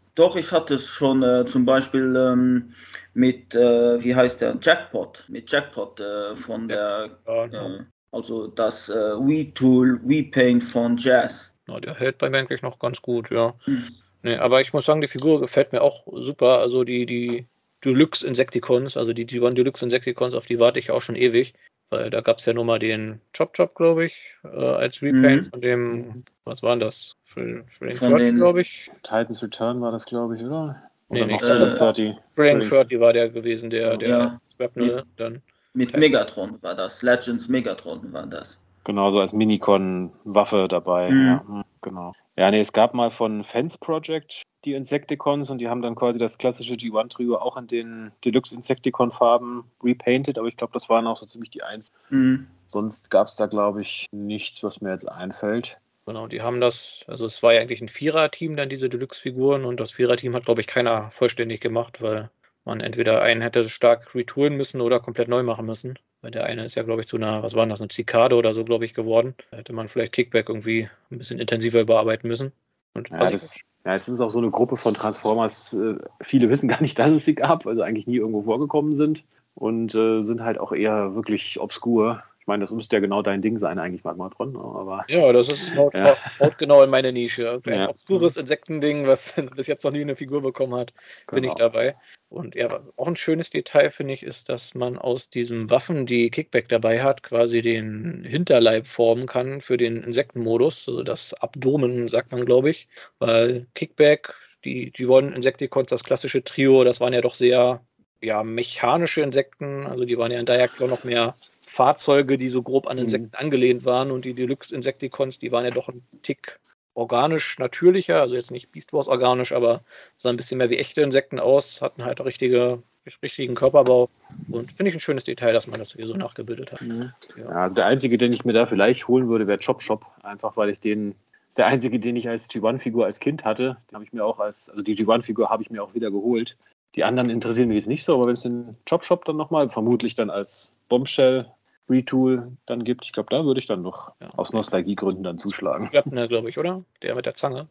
Äh, 0.09 0.15
doch, 0.15 0.35
ich 0.35 0.51
hatte 0.51 0.75
es 0.75 0.87
schon 0.87 1.23
äh, 1.23 1.45
zum 1.45 1.65
Beispiel 1.65 2.15
ähm, 2.15 2.73
mit, 3.13 3.55
äh, 3.55 4.03
wie 4.03 4.15
heißt 4.15 4.41
der, 4.41 4.57
Jackpot, 4.61 5.25
mit 5.27 5.51
Jackpot 5.51 5.99
äh, 5.99 6.35
von 6.35 6.67
der, 6.67 7.17
ja, 7.25 7.45
genau. 7.47 7.75
Äh, 7.75 7.83
also 8.11 8.47
das 8.47 8.89
äh, 8.89 8.93
Wii-Paint 8.93 10.63
von 10.63 10.97
Jazz. 10.97 11.51
Ja, 11.67 11.79
der 11.79 11.93
hält 11.95 12.17
bei 12.17 12.29
mir 12.29 12.39
eigentlich 12.39 12.61
noch 12.61 12.79
ganz 12.79 13.01
gut, 13.01 13.29
ja. 13.29 13.53
Hm. 13.65 13.89
Nee, 14.23 14.35
aber 14.35 14.61
ich 14.61 14.73
muss 14.73 14.85
sagen, 14.85 15.01
die 15.01 15.07
Figur 15.07 15.39
gefällt 15.39 15.71
mir 15.71 15.81
auch 15.81 16.05
super. 16.11 16.59
Also 16.59 16.83
die, 16.83 17.05
die 17.05 17.45
Deluxe 17.85 18.25
Insecticons, 18.27 18.97
also 18.97 19.13
die 19.13 19.25
G1 19.25 19.53
Deluxe 19.53 19.85
Insecticons, 19.85 20.33
auf 20.33 20.45
die 20.45 20.59
warte 20.59 20.79
ich 20.79 20.91
auch 20.91 21.01
schon 21.01 21.15
ewig. 21.15 21.53
Weil 21.89 22.09
da 22.09 22.21
gab 22.21 22.37
es 22.37 22.45
ja 22.45 22.53
nur 22.53 22.65
mal 22.65 22.79
den 22.79 23.21
Chop 23.35 23.55
Chop, 23.55 23.75
glaube 23.75 24.05
ich, 24.05 24.15
äh, 24.43 24.47
als 24.47 25.01
Repaint 25.01 25.45
mhm. 25.45 25.49
von 25.49 25.61
dem, 25.61 26.23
was 26.43 26.61
war 26.61 26.71
denn 26.71 26.81
das? 26.81 27.15
Für, 27.33 27.63
für 27.77 27.87
den 27.87 27.97
von 27.97 28.17
den, 28.17 28.35
glaube 28.35 28.61
ich. 28.61 28.91
Titans 29.03 29.43
Return 29.43 29.81
war 29.81 29.91
das, 29.91 30.05
glaube 30.05 30.35
ich, 30.35 30.43
oder? 30.43 30.81
Oder 31.09 31.25
nee, 31.25 31.33
noch 31.33 31.41
äh, 31.43 31.65
30? 31.65 32.15
Frank 32.35 32.69
30 32.69 32.99
war 32.99 33.13
der 33.13 33.29
gewesen, 33.29 33.69
der, 33.69 33.97
der 33.97 34.09
ja. 34.09 34.41
Swapnel 34.55 35.03
dann. 35.17 35.41
Mit 35.73 35.95
Megatron 35.95 36.61
war 36.61 36.75
das, 36.75 37.03
Legends 37.03 37.47
Megatron 37.47 38.11
war 38.11 38.25
das. 38.25 38.59
Genau, 38.83 39.11
so 39.11 39.19
als 39.19 39.33
Minicon-Waffe 39.33 40.67
dabei. 40.67 41.11
Mhm. 41.11 41.27
Ja, 41.27 41.43
hm, 41.47 41.63
genau. 41.81 42.13
Ja, 42.35 42.49
nee, 42.49 42.61
es 42.61 42.73
gab 42.73 42.93
mal 42.93 43.11
von 43.11 43.43
Fence 43.43 43.77
Project 43.77 44.41
die 44.65 44.73
Insecticons 44.73 45.49
und 45.49 45.59
die 45.59 45.69
haben 45.69 45.81
dann 45.81 45.95
quasi 45.95 46.17
das 46.17 46.37
klassische 46.37 46.73
G1-Trio 46.73 47.37
auch 47.37 47.57
in 47.57 47.67
den 47.67 48.11
Deluxe 48.25 48.55
Insecticon-Farben 48.55 49.65
repainted, 49.83 50.37
aber 50.37 50.47
ich 50.47 50.57
glaube, 50.57 50.73
das 50.73 50.89
waren 50.89 51.05
auch 51.07 51.17
so 51.17 51.25
ziemlich 51.25 51.51
die 51.51 51.63
Eins. 51.63 51.91
Mhm. 52.09 52.47
Sonst 52.67 53.11
gab 53.11 53.27
es 53.27 53.35
da, 53.35 53.45
glaube 53.45 53.81
ich, 53.81 54.07
nichts, 54.11 54.63
was 54.63 54.81
mir 54.81 54.91
jetzt 54.91 55.09
einfällt. 55.09 55.79
Genau, 56.09 56.25
die 56.25 56.41
haben 56.41 56.59
das, 56.59 57.03
also 57.05 57.27
es 57.27 57.43
war 57.43 57.53
ja 57.53 57.61
eigentlich 57.61 57.81
ein 57.81 57.87
Vierer-Team 57.87 58.55
dann 58.55 58.67
diese 58.67 58.89
Deluxe-Figuren 58.89 59.63
und 59.63 59.79
das 59.79 59.91
Vierer-Team 59.91 60.33
hat, 60.33 60.45
glaube 60.45 60.59
ich, 60.59 60.65
keiner 60.65 61.11
vollständig 61.11 61.61
gemacht, 61.61 62.01
weil 62.01 62.31
man 62.65 62.81
entweder 62.81 63.21
einen 63.21 63.43
hätte 63.43 63.69
stark 63.69 64.15
retoolen 64.15 64.57
müssen 64.57 64.81
oder 64.81 64.99
komplett 65.01 65.27
neu 65.27 65.43
machen 65.43 65.67
müssen. 65.67 65.99
Weil 66.23 66.31
der 66.31 66.45
eine 66.45 66.65
ist 66.65 66.73
ja, 66.73 66.81
glaube 66.81 67.01
ich, 67.01 67.07
zu 67.07 67.17
einer, 67.17 67.43
was 67.43 67.53
war 67.53 67.67
das, 67.67 67.79
eine 67.79 67.89
Zikade 67.89 68.35
oder 68.37 68.55
so, 68.55 68.65
glaube 68.65 68.85
ich, 68.85 68.95
geworden. 68.95 69.35
Da 69.51 69.57
hätte 69.57 69.71
man 69.71 69.87
vielleicht 69.87 70.13
Kickback 70.13 70.49
irgendwie 70.49 70.89
ein 71.11 71.19
bisschen 71.19 71.37
intensiver 71.37 71.79
überarbeiten 71.79 72.27
müssen. 72.27 72.53
Und 72.95 73.11
ja, 73.11 73.29
das, 73.29 73.59
ja, 73.85 73.93
es 73.93 74.09
ist 74.09 74.19
auch 74.19 74.31
so 74.31 74.39
eine 74.39 74.49
Gruppe 74.49 74.77
von 74.77 74.95
Transformers. 74.95 75.73
Äh, 75.73 75.97
viele 76.23 76.49
wissen 76.49 76.67
gar 76.67 76.81
nicht, 76.81 76.97
dass 76.97 77.11
es 77.11 77.23
sie 77.23 77.35
gab, 77.35 77.67
also 77.67 77.83
eigentlich 77.83 78.07
nie 78.07 78.17
irgendwo 78.17 78.41
vorgekommen 78.41 78.95
sind 78.95 79.23
und 79.53 79.93
äh, 79.93 80.23
sind 80.23 80.41
halt 80.41 80.57
auch 80.57 80.71
eher 80.71 81.13
wirklich 81.13 81.59
obskur 81.59 82.23
meine, 82.49 82.65
das 82.65 82.73
müsste 82.73 82.97
ja 82.97 82.99
genau 82.99 83.21
dein 83.21 83.41
Ding 83.41 83.57
sein, 83.59 83.79
eigentlich 83.79 84.03
Magmatron. 84.03 84.51
Ne, 84.51 84.59
aber, 84.59 85.05
ja, 85.07 85.31
das 85.31 85.47
ist 85.47 85.61
haut, 85.77 85.93
ja. 85.93 86.17
haut 86.39 86.57
genau 86.57 86.83
in 86.83 86.89
meine 86.89 87.13
Nische. 87.13 87.61
Ein 87.65 87.73
ja. 87.73 87.89
obskures 87.89 88.35
Insektending, 88.35 89.07
was 89.07 89.33
bis 89.55 89.67
jetzt 89.67 89.85
noch 89.85 89.91
nie 89.91 90.01
eine 90.01 90.17
Figur 90.17 90.41
bekommen 90.41 90.75
hat, 90.75 90.93
genau. 91.27 91.35
bin 91.35 91.43
ich 91.45 91.55
genau. 91.55 91.69
dabei. 91.69 91.95
Und 92.27 92.55
ja, 92.55 92.81
auch 92.95 93.07
ein 93.07 93.15
schönes 93.15 93.49
Detail, 93.49 93.89
finde 93.89 94.13
ich, 94.13 94.21
ist, 94.21 94.49
dass 94.49 94.75
man 94.75 94.99
aus 94.99 95.31
diesen 95.31 95.71
Waffen, 95.71 96.05
die 96.05 96.29
Kickback 96.29 96.69
dabei 96.69 97.01
hat, 97.01 97.23
quasi 97.23 97.61
den 97.61 98.23
Hinterleib 98.23 98.85
formen 98.85 99.25
kann 99.25 99.61
für 99.61 99.77
den 99.77 100.03
Insektenmodus. 100.03 100.87
Also 100.87 101.01
das 101.01 101.33
Abdomen, 101.33 102.07
sagt 102.07 102.31
man, 102.31 102.45
glaube 102.45 102.69
ich. 102.69 102.87
Weil 103.17 103.65
Kickback, 103.73 104.35
die 104.63 104.91
G1 104.91 105.33
Insecticons, 105.33 105.89
das 105.89 106.03
klassische 106.03 106.43
Trio, 106.43 106.83
das 106.83 106.99
waren 106.99 107.13
ja 107.13 107.21
doch 107.21 107.33
sehr 107.33 107.81
ja, 108.21 108.43
mechanische 108.43 109.21
Insekten. 109.21 109.87
Also 109.87 110.05
die 110.05 110.17
waren 110.17 110.31
ja 110.31 110.39
in 110.39 110.45
Diaclon 110.45 110.89
noch 110.89 111.03
mehr 111.03 111.35
Fahrzeuge, 111.69 112.37
die 112.37 112.49
so 112.49 112.63
grob 112.63 112.87
an 112.87 112.97
mhm. 112.97 113.03
Insekten 113.03 113.35
angelehnt 113.35 113.85
waren 113.85 114.11
und 114.11 114.25
die 114.25 114.33
Deluxe 114.33 114.73
Insecticons, 114.73 115.37
die 115.37 115.51
waren 115.51 115.65
ja 115.65 115.71
doch 115.71 115.87
ein 115.87 116.03
Tick 116.23 116.59
organisch 116.95 117.59
natürlicher, 117.59 118.19
also 118.19 118.35
jetzt 118.35 118.51
nicht 118.51 118.71
Beast 118.71 118.91
Wars 118.91 119.07
organisch, 119.07 119.51
aber 119.51 119.81
sah 120.17 120.29
ein 120.29 120.35
bisschen 120.35 120.57
mehr 120.57 120.69
wie 120.69 120.77
echte 120.77 121.01
Insekten 121.01 121.39
aus, 121.39 121.81
hatten 121.81 122.03
halt 122.03 122.23
richtige, 122.25 122.81
richtigen 123.23 123.55
Körperbau 123.55 124.09
und 124.49 124.73
finde 124.73 124.89
ich 124.89 124.95
ein 124.95 124.99
schönes 124.99 125.23
Detail, 125.23 125.53
dass 125.53 125.67
man 125.67 125.79
das 125.79 125.93
hier 125.93 126.07
so 126.07 126.15
nachgebildet 126.15 126.71
hat. 126.71 126.81
Mhm. 126.81 127.13
Ja. 127.37 127.43
ja. 127.43 127.49
also 127.49 127.75
der 127.75 127.85
einzige, 127.85 128.17
den 128.17 128.33
ich 128.33 128.43
mir 128.43 128.53
da 128.53 128.65
vielleicht 128.65 129.07
holen 129.07 129.29
würde, 129.29 129.47
wäre 129.47 129.59
Chop 129.59 129.81
Shop, 129.81 130.05
einfach 130.23 130.57
weil 130.57 130.69
ich 130.69 130.81
den 130.81 131.15
der 131.57 131.67
einzige, 131.67 131.99
den 131.99 132.15
ich 132.15 132.29
als 132.29 132.49
G1-Figur 132.49 133.05
als 133.05 133.19
Kind 133.19 133.43
hatte. 133.43 133.77
Den 133.89 133.95
habe 133.95 134.03
ich 134.03 134.13
mir 134.13 134.23
auch 134.23 134.39
als, 134.39 134.69
also 134.69 134.83
die 134.83 134.95
G1-Figur 134.95 135.49
habe 135.49 135.63
ich 135.63 135.71
mir 135.71 135.83
auch 135.83 135.95
wieder 135.95 136.11
geholt. 136.11 136.57
Die 136.95 137.03
anderen 137.03 137.29
interessieren 137.29 137.69
mich 137.69 137.77
jetzt 137.77 137.87
nicht 137.87 138.03
so, 138.03 138.13
aber 138.13 138.25
wenn 138.25 138.33
es 138.33 138.41
den 138.41 138.77
Chop 138.87 139.03
Shop 139.03 139.25
dann 139.25 139.37
nochmal, 139.37 139.69
vermutlich 139.69 140.15
dann 140.15 140.29
als 140.29 140.75
Bombshell 140.89 141.47
Retool 141.89 142.51
dann 142.65 142.83
gibt. 142.83 143.05
Ich 143.05 143.13
glaube, 143.13 143.29
da 143.29 143.45
würde 143.45 143.59
ich 143.59 143.67
dann 143.67 143.81
noch 143.81 144.13
ja. 144.21 144.29
aus 144.35 144.53
Nostalgiegründen 144.53 145.23
dann 145.23 145.37
zuschlagen. 145.37 145.89
Shrapnel, 145.91 146.27
glaube 146.27 146.49
ich, 146.49 146.57
oder? 146.57 146.83
Der 147.01 147.15
mit 147.15 147.25
der 147.25 147.33
Zange. 147.33 147.67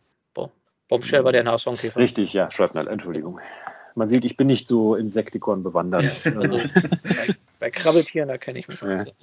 Bombshell 0.89 1.25
war 1.25 1.33
der 1.33 1.45
Nashornkäfer. 1.45 2.01
Richtig, 2.01 2.33
ja, 2.33 2.51
Shrapnel, 2.51 2.89
Entschuldigung. 2.89 3.41
Man 3.95 4.09
sieht, 4.09 4.25
ich 4.25 4.37
bin 4.37 4.47
nicht 4.47 4.67
so 4.67 4.95
Insektikon 4.95 5.63
bewandert. 5.63 6.05
Also. 6.05 6.61
bei, 7.03 7.35
bei, 7.61 7.71
Krabbeltieren, 7.71 8.29
da 8.29 8.39
kenne 8.39 8.59
ich 8.59 8.69
mich. 8.69 8.81
Ja. 8.81 9.05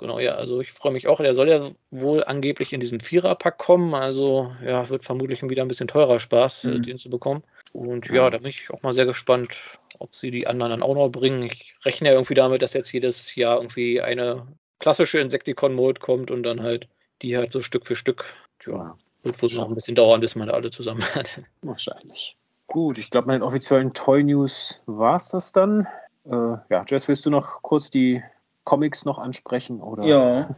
Genau, 0.00 0.20
ja, 0.20 0.36
also 0.36 0.60
ich 0.60 0.70
freue 0.70 0.92
mich 0.92 1.08
auch. 1.08 1.18
Der 1.18 1.34
soll 1.34 1.48
ja 1.48 1.72
wohl 1.90 2.22
angeblich 2.22 2.72
in 2.72 2.78
diesem 2.78 3.00
Viererpack 3.00 3.58
kommen. 3.58 3.94
Also 3.94 4.52
ja, 4.64 4.88
wird 4.88 5.04
vermutlich 5.04 5.42
wieder 5.42 5.62
ein 5.62 5.66
bisschen 5.66 5.88
teurer 5.88 6.20
Spaß, 6.20 6.62
mhm. 6.62 6.84
den 6.84 6.98
zu 6.98 7.10
bekommen. 7.10 7.42
Und 7.72 8.08
ja, 8.08 8.30
da 8.30 8.38
bin 8.38 8.48
ich 8.48 8.70
auch 8.70 8.82
mal 8.82 8.92
sehr 8.92 9.06
gespannt, 9.06 9.56
ob 9.98 10.14
sie 10.14 10.30
die 10.30 10.46
anderen 10.46 10.70
dann 10.70 10.82
auch 10.82 10.94
noch 10.94 11.08
bringen. 11.08 11.42
Ich 11.42 11.74
rechne 11.84 12.08
ja 12.08 12.14
irgendwie 12.14 12.34
damit, 12.34 12.62
dass 12.62 12.72
jetzt 12.72 12.92
jedes 12.92 13.34
Jahr 13.34 13.56
irgendwie 13.58 14.00
eine 14.00 14.46
klassische 14.78 15.20
Insecticon-Mode 15.20 16.00
kommt 16.00 16.30
und 16.30 16.42
dann 16.42 16.62
halt 16.62 16.88
die 17.22 17.36
halt 17.36 17.52
so 17.52 17.62
Stück 17.62 17.86
für 17.86 17.96
Stück. 17.96 18.24
Tja, 18.60 18.96
wird 19.22 19.42
wohl 19.42 19.52
noch 19.54 19.68
ein 19.68 19.74
bisschen 19.74 19.94
dauern, 19.94 20.20
bis 20.20 20.36
man 20.36 20.48
da 20.48 20.54
alle 20.54 20.70
zusammen 20.70 21.02
hat. 21.14 21.40
Wahrscheinlich. 21.62 22.36
Gut, 22.66 22.98
ich 22.98 23.10
glaube, 23.10 23.28
mit 23.28 23.34
den 23.36 23.42
offiziellen 23.42 23.92
Toy 23.94 24.22
News 24.22 24.82
war 24.86 25.16
es 25.16 25.30
das 25.30 25.52
dann. 25.52 25.86
Äh, 26.26 26.56
ja, 26.70 26.84
Jess, 26.86 27.08
willst 27.08 27.24
du 27.24 27.30
noch 27.30 27.62
kurz 27.62 27.90
die 27.90 28.22
Comics 28.68 29.06
noch 29.06 29.18
ansprechen? 29.18 29.80
Oder? 29.80 30.04
Ja, 30.04 30.48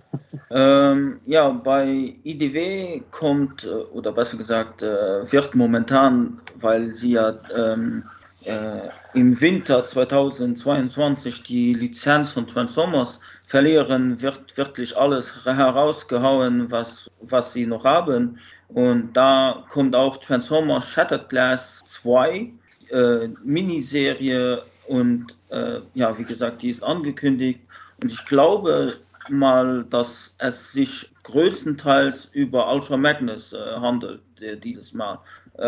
ähm, 0.51 1.21
ja, 1.27 1.49
bei 1.51 2.17
IDW 2.25 3.03
kommt, 3.13 3.63
äh, 3.65 3.69
oder 3.69 4.11
besser 4.11 4.37
gesagt, 4.37 4.83
äh, 4.83 5.31
wird 5.31 5.55
momentan, 5.55 6.41
weil 6.57 6.93
sie 6.93 7.13
ja 7.13 7.39
ähm, 7.57 8.03
äh, 8.47 8.89
im 9.15 9.41
Winter 9.41 9.87
2022 9.87 11.45
die 11.45 11.73
Lizenz 11.73 12.33
von 12.33 12.49
Transformers 12.49 13.21
verlieren, 13.47 14.21
wird 14.21 14.57
wirklich 14.57 14.97
alles 14.97 15.33
herausgehauen, 15.45 16.69
was, 16.69 17.09
was 17.21 17.53
sie 17.53 17.65
noch 17.65 17.85
haben. 17.85 18.41
Und 18.71 19.13
da 19.13 19.65
kommt 19.69 19.95
auch 19.95 20.17
Transformers 20.17 20.85
Shattered 20.89 21.29
Glass 21.29 21.81
2, 21.87 22.51
äh, 22.91 23.29
Miniserie 23.45 24.63
und 24.89 25.27
äh, 25.51 25.79
ja, 25.95 26.19
wie 26.19 26.25
gesagt, 26.25 26.63
die 26.63 26.71
ist 26.71 26.83
angekündigt. 26.83 27.61
Und 28.03 28.13
ich 28.13 28.25
glaube 28.27 28.95
mal, 29.29 29.85
dass 29.85 30.35
es 30.39 30.73
sich 30.73 31.11
größtenteils 31.25 32.31
über 32.33 32.73
Ultra 32.73 32.97
Magnus 32.97 33.53
äh, 33.53 33.77
handelt, 33.77 34.23
äh, 34.41 34.57
dieses 34.57 34.93
Mal. 34.93 35.19
Äh, 35.59 35.67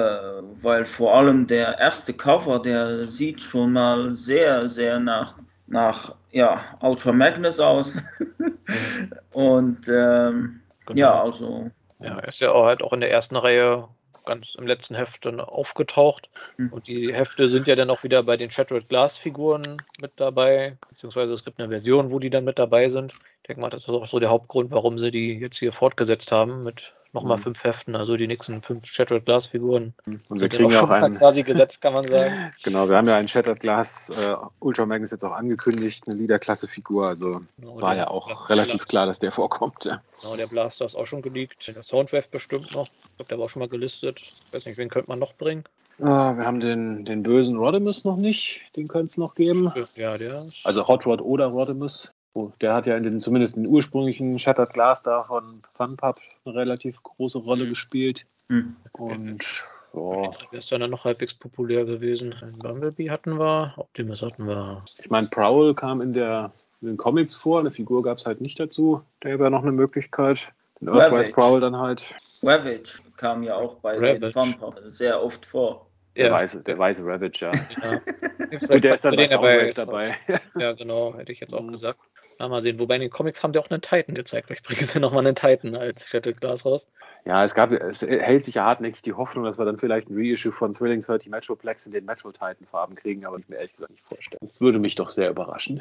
weil 0.62 0.84
vor 0.84 1.14
allem 1.14 1.46
der 1.46 1.78
erste 1.78 2.14
Cover, 2.14 2.60
der 2.60 3.08
sieht 3.08 3.40
schon 3.40 3.72
mal 3.72 4.16
sehr, 4.16 4.68
sehr 4.68 4.98
nach, 4.98 5.34
nach 5.66 6.14
ja, 6.30 6.60
Ultra 6.80 7.12
Magnus 7.12 7.60
aus. 7.60 7.96
und 9.32 9.86
ähm, 9.88 10.60
genau. 10.86 10.98
ja, 10.98 11.22
also. 11.22 11.70
Ja, 12.02 12.18
er 12.18 12.28
ist 12.28 12.40
ja 12.40 12.50
auch 12.52 12.64
halt 12.64 12.82
auch 12.82 12.92
in 12.92 13.00
der 13.00 13.10
ersten 13.10 13.36
Reihe 13.36 13.88
ganz 14.24 14.54
im 14.54 14.66
letzten 14.66 14.94
Heft 14.94 15.24
dann 15.26 15.40
aufgetaucht. 15.40 16.30
Mhm. 16.56 16.72
Und 16.72 16.86
die 16.86 17.12
Hefte 17.12 17.48
sind 17.48 17.66
ja 17.66 17.76
dann 17.76 17.90
auch 17.90 18.02
wieder 18.02 18.22
bei 18.22 18.36
den 18.36 18.50
Shattered 18.50 18.88
Glass 18.88 19.18
Figuren 19.18 19.82
mit 20.00 20.12
dabei, 20.16 20.76
beziehungsweise 20.88 21.32
es 21.32 21.44
gibt 21.44 21.58
eine 21.58 21.68
Version, 21.68 22.10
wo 22.10 22.18
die 22.18 22.30
dann 22.30 22.44
mit 22.44 22.58
dabei 22.58 22.88
sind. 22.88 23.12
Ich 23.42 23.48
denke 23.48 23.60
mal, 23.60 23.70
das 23.70 23.82
ist 23.82 23.88
auch 23.88 24.06
so 24.06 24.20
der 24.20 24.30
Hauptgrund, 24.30 24.70
warum 24.70 24.98
sie 24.98 25.10
die 25.10 25.34
jetzt 25.34 25.58
hier 25.58 25.72
fortgesetzt 25.72 26.30
haben 26.32 26.62
mit 26.62 26.94
nochmal 27.12 27.36
mhm. 27.36 27.42
fünf 27.42 27.64
Heften, 27.64 27.94
also 27.94 28.16
die 28.16 28.26
nächsten 28.26 28.62
fünf 28.62 28.86
Shattered 28.86 29.24
Glass 29.24 29.46
Figuren. 29.46 29.94
Und 30.06 30.40
wir 30.40 30.48
kriegen 30.48 30.70
ja 30.70 30.82
auch 30.82 30.90
einen 30.90 31.14
quasi 31.16 31.42
gesetzt, 31.42 31.80
kann 31.80 31.92
man 31.92 32.06
sagen. 32.08 32.50
genau, 32.62 32.88
wir 32.88 32.96
haben 32.96 33.06
ja 33.06 33.16
einen 33.16 33.28
Shattered 33.28 33.60
Glass 33.60 34.10
äh, 34.10 34.34
Ultra 34.60 34.86
Magnus 34.86 35.10
jetzt 35.10 35.24
auch 35.24 35.32
angekündigt, 35.32 36.04
eine 36.06 36.16
Leader-Klasse 36.16 36.66
Figur, 36.68 37.08
also 37.08 37.40
genau, 37.58 37.80
war 37.80 37.96
ja 37.96 38.08
auch 38.08 38.26
Blaster 38.26 38.50
relativ 38.50 38.88
klar, 38.88 39.06
dass 39.06 39.18
der 39.18 39.32
vorkommt. 39.32 39.84
Ja. 39.84 40.02
Genau, 40.22 40.36
der 40.36 40.46
Blaster 40.46 40.86
ist 40.86 40.94
auch 40.94 41.06
schon 41.06 41.22
geleakt, 41.22 41.66
der 41.66 41.82
Soundwave 41.82 42.28
bestimmt 42.30 42.74
noch, 42.74 42.86
ich 42.86 43.16
glaube, 43.16 43.28
der 43.28 43.38
war 43.38 43.44
auch 43.46 43.50
schon 43.50 43.60
mal 43.60 43.68
gelistet. 43.68 44.20
Ich 44.20 44.52
weiß 44.52 44.66
nicht, 44.66 44.78
wen 44.78 44.88
könnte 44.88 45.08
man 45.08 45.18
noch 45.18 45.34
bringen? 45.34 45.64
Uh, 45.98 46.36
wir 46.36 46.46
haben 46.46 46.58
den, 46.58 47.04
den 47.04 47.22
bösen 47.22 47.58
Rodimus 47.58 48.04
noch 48.04 48.16
nicht, 48.16 48.62
den 48.76 48.88
könnte 48.88 49.06
es 49.06 49.18
noch 49.18 49.34
geben. 49.34 49.72
Ja, 49.94 50.16
der. 50.16 50.46
Also 50.64 50.88
Hot 50.88 51.06
Rod 51.06 51.20
oder 51.20 51.46
Rodimus. 51.46 52.11
Oh, 52.34 52.50
der 52.60 52.74
hat 52.74 52.86
ja 52.86 52.96
in 52.96 53.02
den, 53.02 53.20
zumindest 53.20 53.56
in 53.56 53.64
den 53.64 53.72
ursprünglichen 53.72 54.38
Shattered 54.38 54.72
Glass 54.72 55.02
da 55.02 55.24
von 55.24 55.62
Funpub 55.74 56.18
eine 56.44 56.54
relativ 56.54 57.02
große 57.02 57.38
Rolle 57.38 57.64
mhm. 57.64 57.68
gespielt. 57.70 58.26
Mhm. 58.48 58.76
Und 58.92 59.62
ja. 59.94 60.30
Der 60.50 60.58
ist 60.58 60.72
dann 60.72 60.90
noch 60.90 61.04
halbwegs 61.04 61.34
populär 61.34 61.84
gewesen. 61.84 62.34
Ein 62.40 62.58
Bumblebee 62.58 63.10
hatten 63.10 63.38
wir, 63.38 63.74
Optimus 63.76 64.22
hatten 64.22 64.46
wir. 64.46 64.82
Ich 64.98 65.10
meine, 65.10 65.28
Prowl 65.28 65.74
kam 65.74 66.00
in, 66.00 66.14
der, 66.14 66.52
in 66.80 66.88
den 66.88 66.96
Comics 66.96 67.34
vor, 67.34 67.60
eine 67.60 67.70
Figur 67.70 68.02
gab 68.02 68.18
es 68.18 68.26
halt 68.26 68.40
nicht 68.40 68.58
dazu. 68.58 69.02
Der 69.22 69.38
wäre 69.38 69.50
noch 69.50 69.62
eine 69.62 69.72
Möglichkeit. 69.72 70.52
Den 70.80 70.88
Earthrise 70.88 71.30
Prowl 71.30 71.60
dann 71.60 71.76
halt. 71.76 72.16
Ravage 72.42 73.02
kam 73.18 73.42
ja 73.42 73.54
auch 73.54 73.76
bei 73.76 73.96
Ravage. 73.96 74.32
Funpub 74.32 74.80
sehr 74.88 75.22
oft 75.22 75.44
vor. 75.44 75.86
Der, 76.16 76.26
ja. 76.26 76.32
weiße, 76.32 76.62
der 76.62 76.78
weiße 76.78 77.04
Ravage, 77.04 77.40
ja. 77.40 77.52
Und 78.68 78.84
der 78.84 78.94
ist 78.94 79.04
dann 79.04 79.16
bei 79.16 79.26
dabei, 79.26 79.70
dabei. 79.70 80.16
Ja, 80.58 80.72
genau, 80.72 81.14
hätte 81.16 81.32
ich 81.32 81.40
jetzt 81.40 81.54
auch 81.54 81.62
mhm. 81.62 81.72
gesagt. 81.72 82.00
Na, 82.38 82.48
mal 82.48 82.62
sehen. 82.62 82.78
Wobei 82.78 82.96
in 82.96 83.02
den 83.02 83.10
Comics 83.10 83.42
haben 83.42 83.52
die 83.52 83.58
auch 83.58 83.70
einen 83.70 83.82
Titan 83.82 84.14
gezeigt. 84.14 84.48
Vielleicht 84.48 84.64
bringen 84.64 84.82
sie 84.82 85.00
nochmal 85.00 85.26
einen 85.26 85.34
Titan 85.34 85.74
als 85.74 86.06
Shattered 86.06 86.40
Glass 86.40 86.64
raus. 86.64 86.86
Ja, 87.24 87.44
es 87.44 87.54
gab, 87.54 87.70
es 87.70 88.02
hält 88.02 88.44
sich 88.44 88.56
ja 88.56 88.64
hartnäckig 88.64 89.02
die 89.02 89.12
Hoffnung, 89.12 89.44
dass 89.44 89.56
wir 89.56 89.64
dann 89.64 89.78
vielleicht 89.78 90.10
ein 90.10 90.16
Reissue 90.16 90.50
von 90.50 90.74
Thrilling 90.74 91.00
30 91.00 91.30
Metroplex 91.30 91.86
in 91.86 91.92
den 91.92 92.04
Metro 92.04 92.32
Titan 92.32 92.66
Farben 92.68 92.96
kriegen, 92.96 93.24
aber 93.24 93.38
ich 93.38 93.48
mir 93.48 93.56
ehrlich 93.56 93.74
gesagt 93.74 93.92
nicht 93.92 94.04
vorstellen. 94.04 94.40
Das 94.40 94.60
würde 94.60 94.80
mich 94.80 94.96
doch 94.96 95.08
sehr 95.08 95.30
überraschen. 95.30 95.80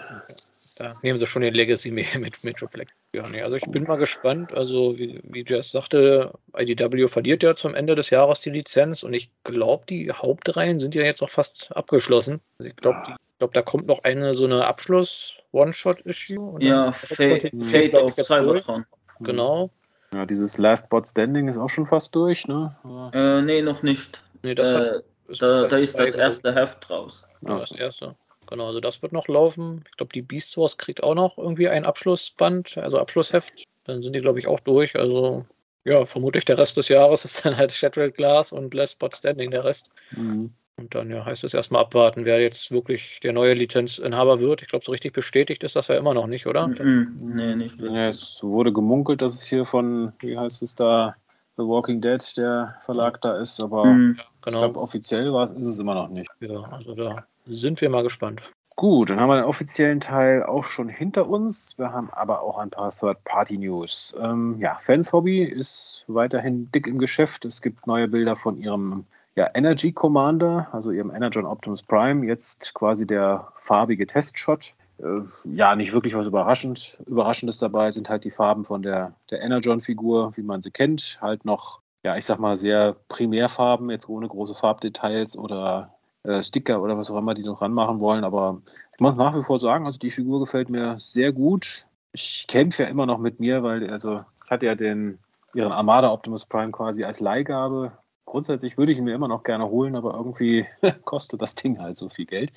Da 0.78 0.94
nehmen 1.02 1.18
sie 1.18 1.26
schon 1.26 1.42
den 1.42 1.56
Legacy 1.56 1.90
mit 1.90 2.08
Metroplex. 2.44 2.92
Ja, 3.14 3.28
nee, 3.28 3.42
also 3.42 3.56
ich 3.56 3.64
bin 3.64 3.84
mal 3.84 3.98
gespannt. 3.98 4.54
Also, 4.54 4.98
wie, 4.98 5.20
wie 5.24 5.44
Jess 5.46 5.72
sagte, 5.72 6.34
IDW 6.56 7.08
verliert 7.08 7.42
ja 7.42 7.56
zum 7.56 7.74
Ende 7.74 7.96
des 7.96 8.12
Jahres 8.12 8.42
die 8.42 8.52
Lizenz 8.52 9.02
und 9.02 9.14
ich 9.14 9.32
glaube, 9.44 9.86
die 9.90 10.12
Hauptreihen 10.12 10.80
sind 10.80 10.94
ja 10.94 11.02
jetzt 11.02 11.24
auch 11.24 11.30
fast 11.30 11.76
abgeschlossen. 11.76 12.40
Also 12.60 12.70
ich 12.70 12.76
glaube, 12.76 13.00
ja. 13.08 13.18
Glaub, 13.42 13.54
da 13.54 13.64
kommt 13.64 13.88
noch 13.88 14.04
eine 14.04 14.36
so 14.36 14.46
eine 14.46 14.68
Abschluss- 14.68 15.34
One-Shot-Issue. 15.52 16.64
Ja, 16.64 16.92
Fate, 16.92 17.52
Fate 17.72 17.96
auf 17.96 18.14
Cybertron. 18.14 18.86
Genau. 19.20 19.72
Ja, 20.14 20.26
dieses 20.28 20.60
Last 20.60 20.90
Bot 20.90 21.08
Standing 21.08 21.48
ist 21.48 21.58
auch 21.58 21.70
schon 21.70 21.88
fast 21.88 22.14
durch, 22.16 22.48
ne? 22.48 22.76
Äh, 23.14 23.42
nee, 23.42 23.62
noch 23.64 23.82
nicht. 23.82 24.24
Nee, 24.44 24.54
das 24.54 24.70
äh, 24.70 24.74
hat, 24.76 25.04
da, 25.42 25.68
da 25.68 25.76
ist 25.78 25.98
das 25.98 26.14
erste 26.16 26.54
Heft 26.54 26.88
draus. 26.88 27.24
Ja, 27.42 27.60
das 27.60 27.72
erste. 27.72 28.16
Genau, 28.48 28.68
also 28.68 28.80
das 28.80 29.02
wird 29.02 29.12
noch 29.12 29.28
laufen. 29.28 29.84
Ich 29.90 29.98
glaube, 29.98 30.14
die 30.14 30.22
Beast 30.22 30.56
Wars 30.56 30.78
kriegt 30.78 31.02
auch 31.02 31.16
noch 31.16 31.38
irgendwie 31.38 31.68
ein 31.68 31.86
Abschlussband, 31.86 32.78
also 32.78 33.00
Abschlussheft. 33.00 33.66
Dann 33.86 34.04
sind 34.04 34.14
die, 34.14 34.22
glaube 34.22 34.40
ich, 34.40 34.48
auch 34.48 34.60
durch. 34.60 34.96
Also, 34.96 35.46
ja, 35.84 36.06
vermutlich 36.06 36.46
der 36.46 36.60
Rest 36.60 36.78
des 36.78 36.90
Jahres 36.90 37.26
ist 37.26 37.44
dann 37.44 37.58
halt 37.58 37.72
Shattered 37.72 38.14
Glass 38.16 38.52
und 38.52 38.74
Last 38.74 38.94
Spot 38.94 39.10
Standing 39.12 39.50
der 39.52 39.64
Rest. 39.64 39.90
Mhm. 40.12 40.54
Und 40.82 40.96
dann 40.96 41.12
ja, 41.12 41.24
heißt 41.24 41.44
es 41.44 41.54
erstmal 41.54 41.84
abwarten, 41.84 42.26
wer 42.26 42.42
jetzt 42.42 42.72
wirklich 42.72 43.20
der 43.22 43.34
neue 43.34 43.54
Lizenzinhaber 43.54 44.40
wird. 44.40 44.64
Ich 44.64 44.68
glaube, 44.68 44.84
so 44.84 44.92
richtig 44.92 45.14
bestätigt 45.14 45.64
ist 45.64 45.76
das 45.76 45.88
ja 45.88 45.96
immer 45.96 46.16
noch 46.16 46.26
nicht, 46.26 46.48
oder? 46.48 46.68
Mhm. 46.68 47.16
Nee, 47.20 47.56
nicht 47.56 47.80
wirklich. 47.80 47.98
Ja, 47.98 48.10
es 48.10 48.40
wurde 48.42 48.74
gemunkelt, 48.74 49.22
dass 49.22 49.36
es 49.36 49.44
hier 49.44 49.66
von, 49.66 50.12
wie 50.20 50.38
heißt 50.38 50.64
es 50.64 50.76
da, 50.76 51.16
The 51.58 51.64
Walking 51.64 52.02
Dead, 52.02 52.22
der 52.38 52.76
Verlag 52.86 53.22
da 53.22 53.38
ist, 53.38 53.60
aber 53.60 53.86
mhm. 53.86 54.18
genau. 54.42 54.58
ich 54.58 54.64
glaube, 54.64 54.80
offiziell 54.80 55.32
war, 55.32 55.56
ist 55.56 55.66
es 55.66 55.78
immer 55.78 55.94
noch 55.94 56.10
nicht. 56.10 56.32
Ja, 56.40 56.62
also 56.72 56.96
da 56.96 57.26
sind 57.46 57.80
wir 57.82 57.90
mal 57.90 58.04
gespannt. 58.04 58.42
Gut, 58.76 59.12
dann 59.12 59.20
haben 59.20 59.30
wir 59.30 59.36
den 59.36 59.46
offiziellen 59.46 60.00
Teil 60.00 60.44
auch 60.44 60.64
schon 60.64 60.90
hinter 60.90 61.28
uns. 61.28 61.78
Wir 61.78 61.92
haben 61.92 62.10
aber 62.12 62.42
auch 62.42 62.58
ein 62.58 62.72
paar 62.72 62.90
Third-Party-News. 62.90 64.16
Ähm, 64.20 64.56
ja, 64.60 64.80
Fans 64.82 65.14
Hobby 65.14 65.44
ist 65.44 66.06
weiterhin 66.08 66.72
dick 66.72 66.88
im 66.88 66.98
Geschäft. 66.98 67.46
Es 67.46 67.62
gibt 67.62 67.86
neue 67.86 68.08
Bilder 68.08 68.36
von 68.36 68.58
ihrem 68.58 69.06
ja, 69.36 69.48
Energy 69.54 69.92
Commander, 69.92 70.68
also 70.72 70.92
ihrem 70.92 71.12
Energon 71.12 71.46
Optimus 71.46 71.84
Prime, 71.84 72.26
jetzt 72.26 72.74
quasi 72.74 73.08
der 73.08 73.48
farbige 73.60 74.06
Testshot. 74.06 74.76
Äh, 75.00 75.22
ja, 75.46 75.76
nicht 75.76 75.94
wirklich 75.94 76.16
was 76.16 76.26
überraschend. 76.26 77.02
Überraschendes 77.08 77.58
dabei 77.58 77.92
sind 77.92 78.10
halt 78.10 78.24
die 78.24 78.32
Farben 78.32 78.66
von 78.66 78.82
der, 78.82 79.14
der 79.30 79.42
Energon-Figur, 79.42 80.34
wie 80.36 80.44
man 80.44 80.62
sie 80.62 80.72
kennt. 80.72 81.18
Halt 81.22 81.46
noch, 81.46 81.80
ja, 82.04 82.18
ich 82.18 82.26
sag 82.26 82.40
mal, 82.40 82.58
sehr 82.58 82.96
Primärfarben, 83.08 83.90
jetzt 83.90 84.10
ohne 84.10 84.28
große 84.28 84.56
Farbdetails 84.56 85.38
oder 85.38 85.94
äh, 86.24 86.44
Sticker 86.44 86.82
oder 86.82 86.98
was 86.98 87.10
auch 87.10 87.18
immer 87.18 87.34
die 87.34 87.44
noch 87.44 87.62
ranmachen 87.62 88.00
wollen. 88.02 88.24
Aber 88.24 88.62
ich 88.94 89.00
muss 89.00 89.16
nach 89.16 89.36
wie 89.36 89.44
vor 89.44 89.60
sagen, 89.60 89.86
also 89.86 89.98
die 89.98 90.12
Figur 90.12 90.42
gefällt 90.42 90.70
mir 90.70 91.00
sehr 91.00 91.32
gut. 91.32 91.88
Ich 92.12 92.46
kämpfe 92.48 92.84
ja 92.84 92.90
immer 92.90 93.06
noch 93.06 93.18
mit 93.18 93.40
mir, 93.40 93.64
weil 93.64 93.90
also 93.90 94.22
ich 94.44 94.52
hatte 94.52 94.66
ja 94.66 94.76
den 94.76 95.20
ihren 95.54 95.72
Armada 95.72 96.12
Optimus 96.12 96.46
Prime 96.46 96.72
quasi 96.72 97.04
als 97.04 97.20
Leihgabe 97.20 97.94
grundsätzlich 98.32 98.78
würde 98.78 98.94
ich 98.94 98.98
ihn 98.98 99.04
mir 99.04 99.14
immer 99.14 99.28
noch 99.28 99.44
gerne 99.44 99.70
holen, 99.70 99.94
aber 99.96 100.14
irgendwie 100.14 100.66
kostet 101.04 101.42
das 101.42 101.54
Ding 101.54 101.80
halt 101.80 101.98
so 101.98 102.08
viel 102.08 102.26
Geld. 102.26 102.54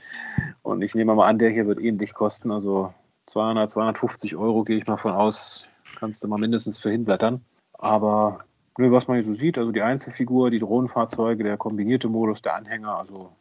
Und 0.62 0.82
ich 0.82 0.94
nehme 0.94 1.14
mal 1.14 1.26
an, 1.26 1.38
der 1.38 1.50
hier 1.50 1.66
wird 1.66 1.80
ähnlich 1.80 2.14
kosten. 2.14 2.52
Also 2.52 2.94
200, 3.26 3.70
250 3.72 4.37
Euro 4.37 4.62
gehe 4.62 4.76
ich 4.76 4.87
mal 4.87 4.98
von 4.98 5.12
aus, 5.12 5.66
kannst 5.98 6.22
du 6.22 6.28
mal 6.28 6.38
mindestens 6.38 6.78
für 6.78 6.90
hinblättern. 6.90 7.44
Aber 7.72 8.44
nö, 8.78 8.92
was 8.92 9.08
man 9.08 9.16
hier 9.16 9.24
so 9.24 9.34
sieht, 9.34 9.58
also 9.58 9.72
die 9.72 9.82
Einzelfigur, 9.82 10.48
die 10.50 10.60
Drohnenfahrzeuge, 10.60 11.42
der 11.42 11.56
kombinierte 11.56 12.08
Modus, 12.08 12.40
der 12.40 12.54
Anhänger, 12.54 12.96
also 13.00 13.32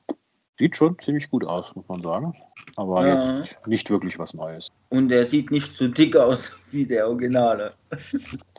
Sieht 0.59 0.75
schon 0.75 0.99
ziemlich 0.99 1.31
gut 1.31 1.45
aus, 1.45 1.75
muss 1.75 1.87
man 1.87 2.03
sagen. 2.03 2.33
Aber 2.75 3.07
ja. 3.07 3.15
jetzt 3.15 3.65
nicht 3.65 3.89
wirklich 3.89 4.19
was 4.19 4.35
Neues. 4.35 4.69
Und 4.89 5.11
er 5.11 5.25
sieht 5.25 5.49
nicht 5.49 5.75
so 5.75 5.87
dick 5.87 6.15
aus 6.15 6.51
wie 6.71 6.85
der 6.85 7.07
Originale. 7.07 7.73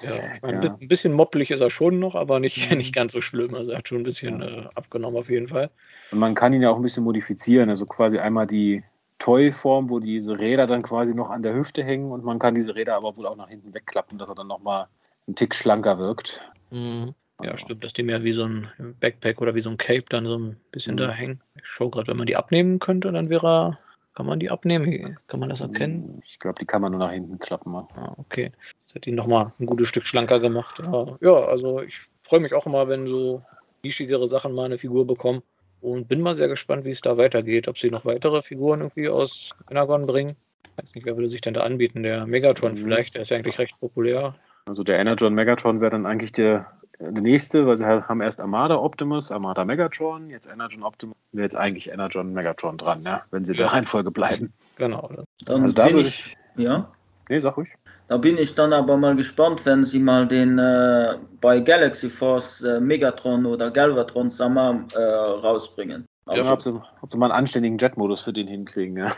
Ja, 0.02 0.12
ein, 0.42 0.62
ja. 0.62 0.76
ein 0.80 0.88
bisschen 0.88 1.12
moppelig 1.12 1.50
ist 1.52 1.61
er 1.61 1.70
schon 1.70 2.00
noch, 2.00 2.16
aber 2.16 2.40
nicht, 2.40 2.70
mhm. 2.70 2.78
nicht 2.78 2.94
ganz 2.94 3.12
so 3.12 3.20
schlimm. 3.20 3.54
Also 3.54 3.72
er 3.72 3.78
hat 3.78 3.88
schon 3.88 3.98
ein 3.98 4.04
bisschen 4.04 4.40
ja. 4.40 4.46
äh, 4.46 4.68
abgenommen 4.74 5.16
auf 5.18 5.30
jeden 5.30 5.48
Fall. 5.48 5.70
Und 6.11 6.18
man 6.18 6.35
kann 6.35 6.52
ihn 6.52 6.62
ja 6.62 6.70
auch 6.70 6.76
ein 6.76 6.83
bisschen 6.83 7.04
modifizieren. 7.04 7.68
Also 7.68 7.87
quasi 7.87 8.18
einmal 8.18 8.48
die 8.48 8.83
Toy-Form, 9.18 9.88
wo 9.88 10.00
diese 10.00 10.38
Räder 10.38 10.66
dann 10.66 10.83
quasi 10.83 11.14
noch 11.14 11.30
an 11.30 11.42
der 11.42 11.54
Hüfte 11.54 11.85
hängen 11.85 12.11
und 12.11 12.24
man 12.24 12.38
kann 12.38 12.54
diese 12.54 12.74
Räder 12.74 12.96
aber 12.96 13.16
wohl 13.16 13.26
auch 13.26 13.37
nach 13.37 13.48
hinten 13.48 13.72
wegklappen, 13.72 14.18
dass 14.18 14.28
er 14.28 14.35
dann 14.35 14.48
nochmal 14.48 14.88
einen 15.26 15.37
Tick 15.37 15.54
schlanker 15.54 15.98
wirkt. 15.98 16.42
Mhm. 16.70 17.14
Ja, 17.42 17.56
stimmt, 17.56 17.82
dass 17.82 17.92
die 17.92 18.04
mehr 18.04 18.22
wie 18.22 18.32
so 18.32 18.44
ein 18.44 18.68
Backpack 19.00 19.40
oder 19.40 19.54
wie 19.54 19.60
so 19.60 19.70
ein 19.70 19.76
Cape 19.76 20.04
dann 20.08 20.26
so 20.26 20.38
ein 20.38 20.56
bisschen 20.70 20.94
mhm. 20.94 20.98
da 20.98 21.10
hängen. 21.10 21.40
Ich 21.56 21.66
schaue 21.66 21.90
gerade, 21.90 22.08
wenn 22.08 22.16
man 22.16 22.26
die 22.26 22.36
abnehmen 22.36 22.78
könnte, 22.78 23.10
dann 23.10 23.28
wäre 23.28 23.78
kann 24.14 24.26
man 24.26 24.38
die 24.38 24.50
abnehmen? 24.50 25.18
Kann 25.26 25.40
man 25.40 25.48
das 25.48 25.60
erkennen? 25.60 26.20
Ich 26.24 26.38
glaube, 26.38 26.56
die 26.60 26.66
kann 26.66 26.80
man 26.80 26.92
nur 26.92 27.00
nach 27.00 27.10
hinten 27.10 27.40
klappen. 27.40 27.74
Ah, 27.74 28.14
okay. 28.16 28.52
Das 28.84 28.94
hat 28.94 29.06
ihn 29.08 29.16
nochmal 29.16 29.52
ein 29.58 29.66
gutes 29.66 29.88
Stück 29.88 30.06
schlanker 30.06 30.38
gemacht. 30.38 30.80
Ja, 30.80 31.18
ja, 31.20 31.34
also 31.40 31.82
ich 31.82 32.00
freue 32.22 32.38
mich 32.38 32.54
auch 32.54 32.66
immer, 32.66 32.86
wenn 32.86 33.08
so 33.08 33.42
nischigere 33.82 34.28
Sachen 34.28 34.54
mal 34.54 34.66
eine 34.66 34.78
Figur 34.78 35.04
bekommen. 35.04 35.42
Und 35.80 36.08
bin 36.08 36.20
mal 36.20 36.34
sehr 36.34 36.48
gespannt, 36.48 36.84
wie 36.84 36.92
es 36.92 37.00
da 37.00 37.16
weitergeht. 37.18 37.66
Ob 37.66 37.76
sie 37.76 37.90
noch 37.90 38.04
weitere 38.04 38.40
Figuren 38.40 38.80
irgendwie 38.80 39.08
aus 39.08 39.50
Energon 39.68 40.06
bringen. 40.06 40.34
Ich 40.64 40.82
weiß 40.84 40.94
nicht, 40.94 41.06
wer 41.06 41.16
würde 41.16 41.28
sich 41.28 41.40
denn 41.40 41.54
da 41.54 41.62
anbieten? 41.62 42.04
Der 42.04 42.24
Megatron 42.24 42.76
vielleicht, 42.76 43.16
der 43.16 43.22
ist 43.22 43.30
ja 43.30 43.36
eigentlich 43.36 43.58
recht 43.58 43.78
populär. 43.80 44.36
Also 44.66 44.84
der 44.84 44.98
Energon 44.98 45.34
Megatron 45.34 45.80
wäre 45.80 45.90
dann 45.90 46.06
eigentlich 46.06 46.32
der, 46.32 46.70
der 46.98 47.22
nächste, 47.22 47.66
weil 47.66 47.76
sie 47.76 47.87
haben 47.87 48.20
erst 48.20 48.40
Armada 48.40 48.76
Optimus, 48.76 49.30
Armada 49.30 49.64
Megatron, 49.64 50.30
jetzt 50.30 50.46
Energon 50.46 50.83
Optimus, 50.83 51.16
wäre 51.33 51.44
jetzt 51.44 51.57
eigentlich 51.57 51.90
Energon 51.90 52.33
Megatron 52.33 52.76
dran, 52.76 53.02
ja, 53.02 53.20
wenn 53.30 53.44
sie 53.44 53.52
ja. 53.52 53.59
der 53.59 53.72
Reihenfolge 53.72 54.11
bleiben. 54.11 54.52
Genau. 54.76 55.11
Dann 55.46 55.62
also 55.62 55.74
da 55.74 55.87
würde 55.87 56.09
ich, 56.09 56.37
ich, 56.57 56.64
ja. 56.64 56.88
Nee, 57.28 57.38
sag 57.38 57.57
ruhig. 57.57 57.70
Da 58.09 58.18
bin 58.18 58.37
ich 58.37 58.54
dann 58.54 58.72
aber 58.72 58.96
mal 58.96 59.16
gespannt, 59.16 59.64
wenn 59.64 59.85
sie 59.85 59.98
mal 59.98 60.28
den 60.28 60.59
äh, 60.59 61.16
bei 61.40 61.61
Galaxy 61.61 62.11
Force 62.11 62.61
äh, 62.62 62.80
Megatron 62.80 63.46
oder 63.46 63.70
Galvatron 63.70 64.30
Sama 64.30 64.85
äh, 64.94 64.98
rausbringen. 65.00 66.07
Ja, 66.30 66.52
ob, 66.52 66.62
sie, 66.62 66.80
ob 67.00 67.11
sie 67.11 67.18
mal 67.18 67.30
einen 67.30 67.40
anständigen 67.40 67.78
Jet-Modus 67.78 68.20
für 68.20 68.33
den 68.33 68.48
hinkriegen, 68.48 68.96
ja. 68.96 69.12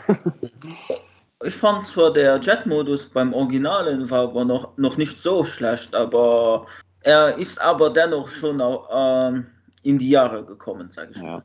Ich 1.43 1.53
fand 1.53 1.87
zwar 1.87 2.11
der 2.11 2.39
Jet-Modus 2.39 3.09
beim 3.09 3.33
Originalen 3.33 4.09
war 4.09 4.23
aber 4.23 4.43
noch, 4.43 4.75
noch 4.77 4.97
nicht 4.97 5.21
so 5.21 5.43
schlecht, 5.43 5.93
aber 5.93 6.65
er 7.07 7.37
ist 7.37 7.59
aber 7.61 7.89
dennoch 7.89 8.27
schon 8.27 8.59
auch, 8.59 8.89
ähm, 8.91 9.47
in 9.81 9.97
die 9.97 10.09
Jahre 10.09 10.43
gekommen, 10.43 10.91
sage 10.93 11.11
ich 11.15 11.21
ja. 11.21 11.23
mal. 11.23 11.43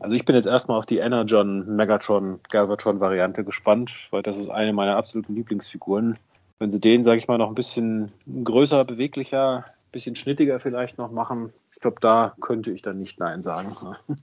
Also 0.00 0.16
ich 0.16 0.24
bin 0.24 0.34
jetzt 0.34 0.46
erstmal 0.46 0.76
auf 0.76 0.86
die 0.86 0.98
Energon, 0.98 1.76
Megatron, 1.76 2.40
Galvatron 2.50 2.98
Variante 2.98 3.44
gespannt, 3.44 3.92
weil 4.10 4.22
das 4.22 4.36
ist 4.36 4.48
eine 4.48 4.72
meiner 4.72 4.96
absoluten 4.96 5.36
Lieblingsfiguren. 5.36 6.18
Wenn 6.58 6.72
sie 6.72 6.80
den, 6.80 7.04
sage 7.04 7.18
ich 7.18 7.28
mal, 7.28 7.38
noch 7.38 7.48
ein 7.48 7.54
bisschen 7.54 8.10
größer, 8.42 8.84
beweglicher, 8.84 9.58
ein 9.66 9.92
bisschen 9.92 10.16
schnittiger 10.16 10.58
vielleicht 10.58 10.98
noch 10.98 11.12
machen, 11.12 11.52
ich 11.72 11.80
glaube, 11.80 12.00
da 12.00 12.34
könnte 12.40 12.72
ich 12.72 12.82
dann 12.82 12.98
nicht 12.98 13.20
Nein 13.20 13.44
sagen. 13.44 13.76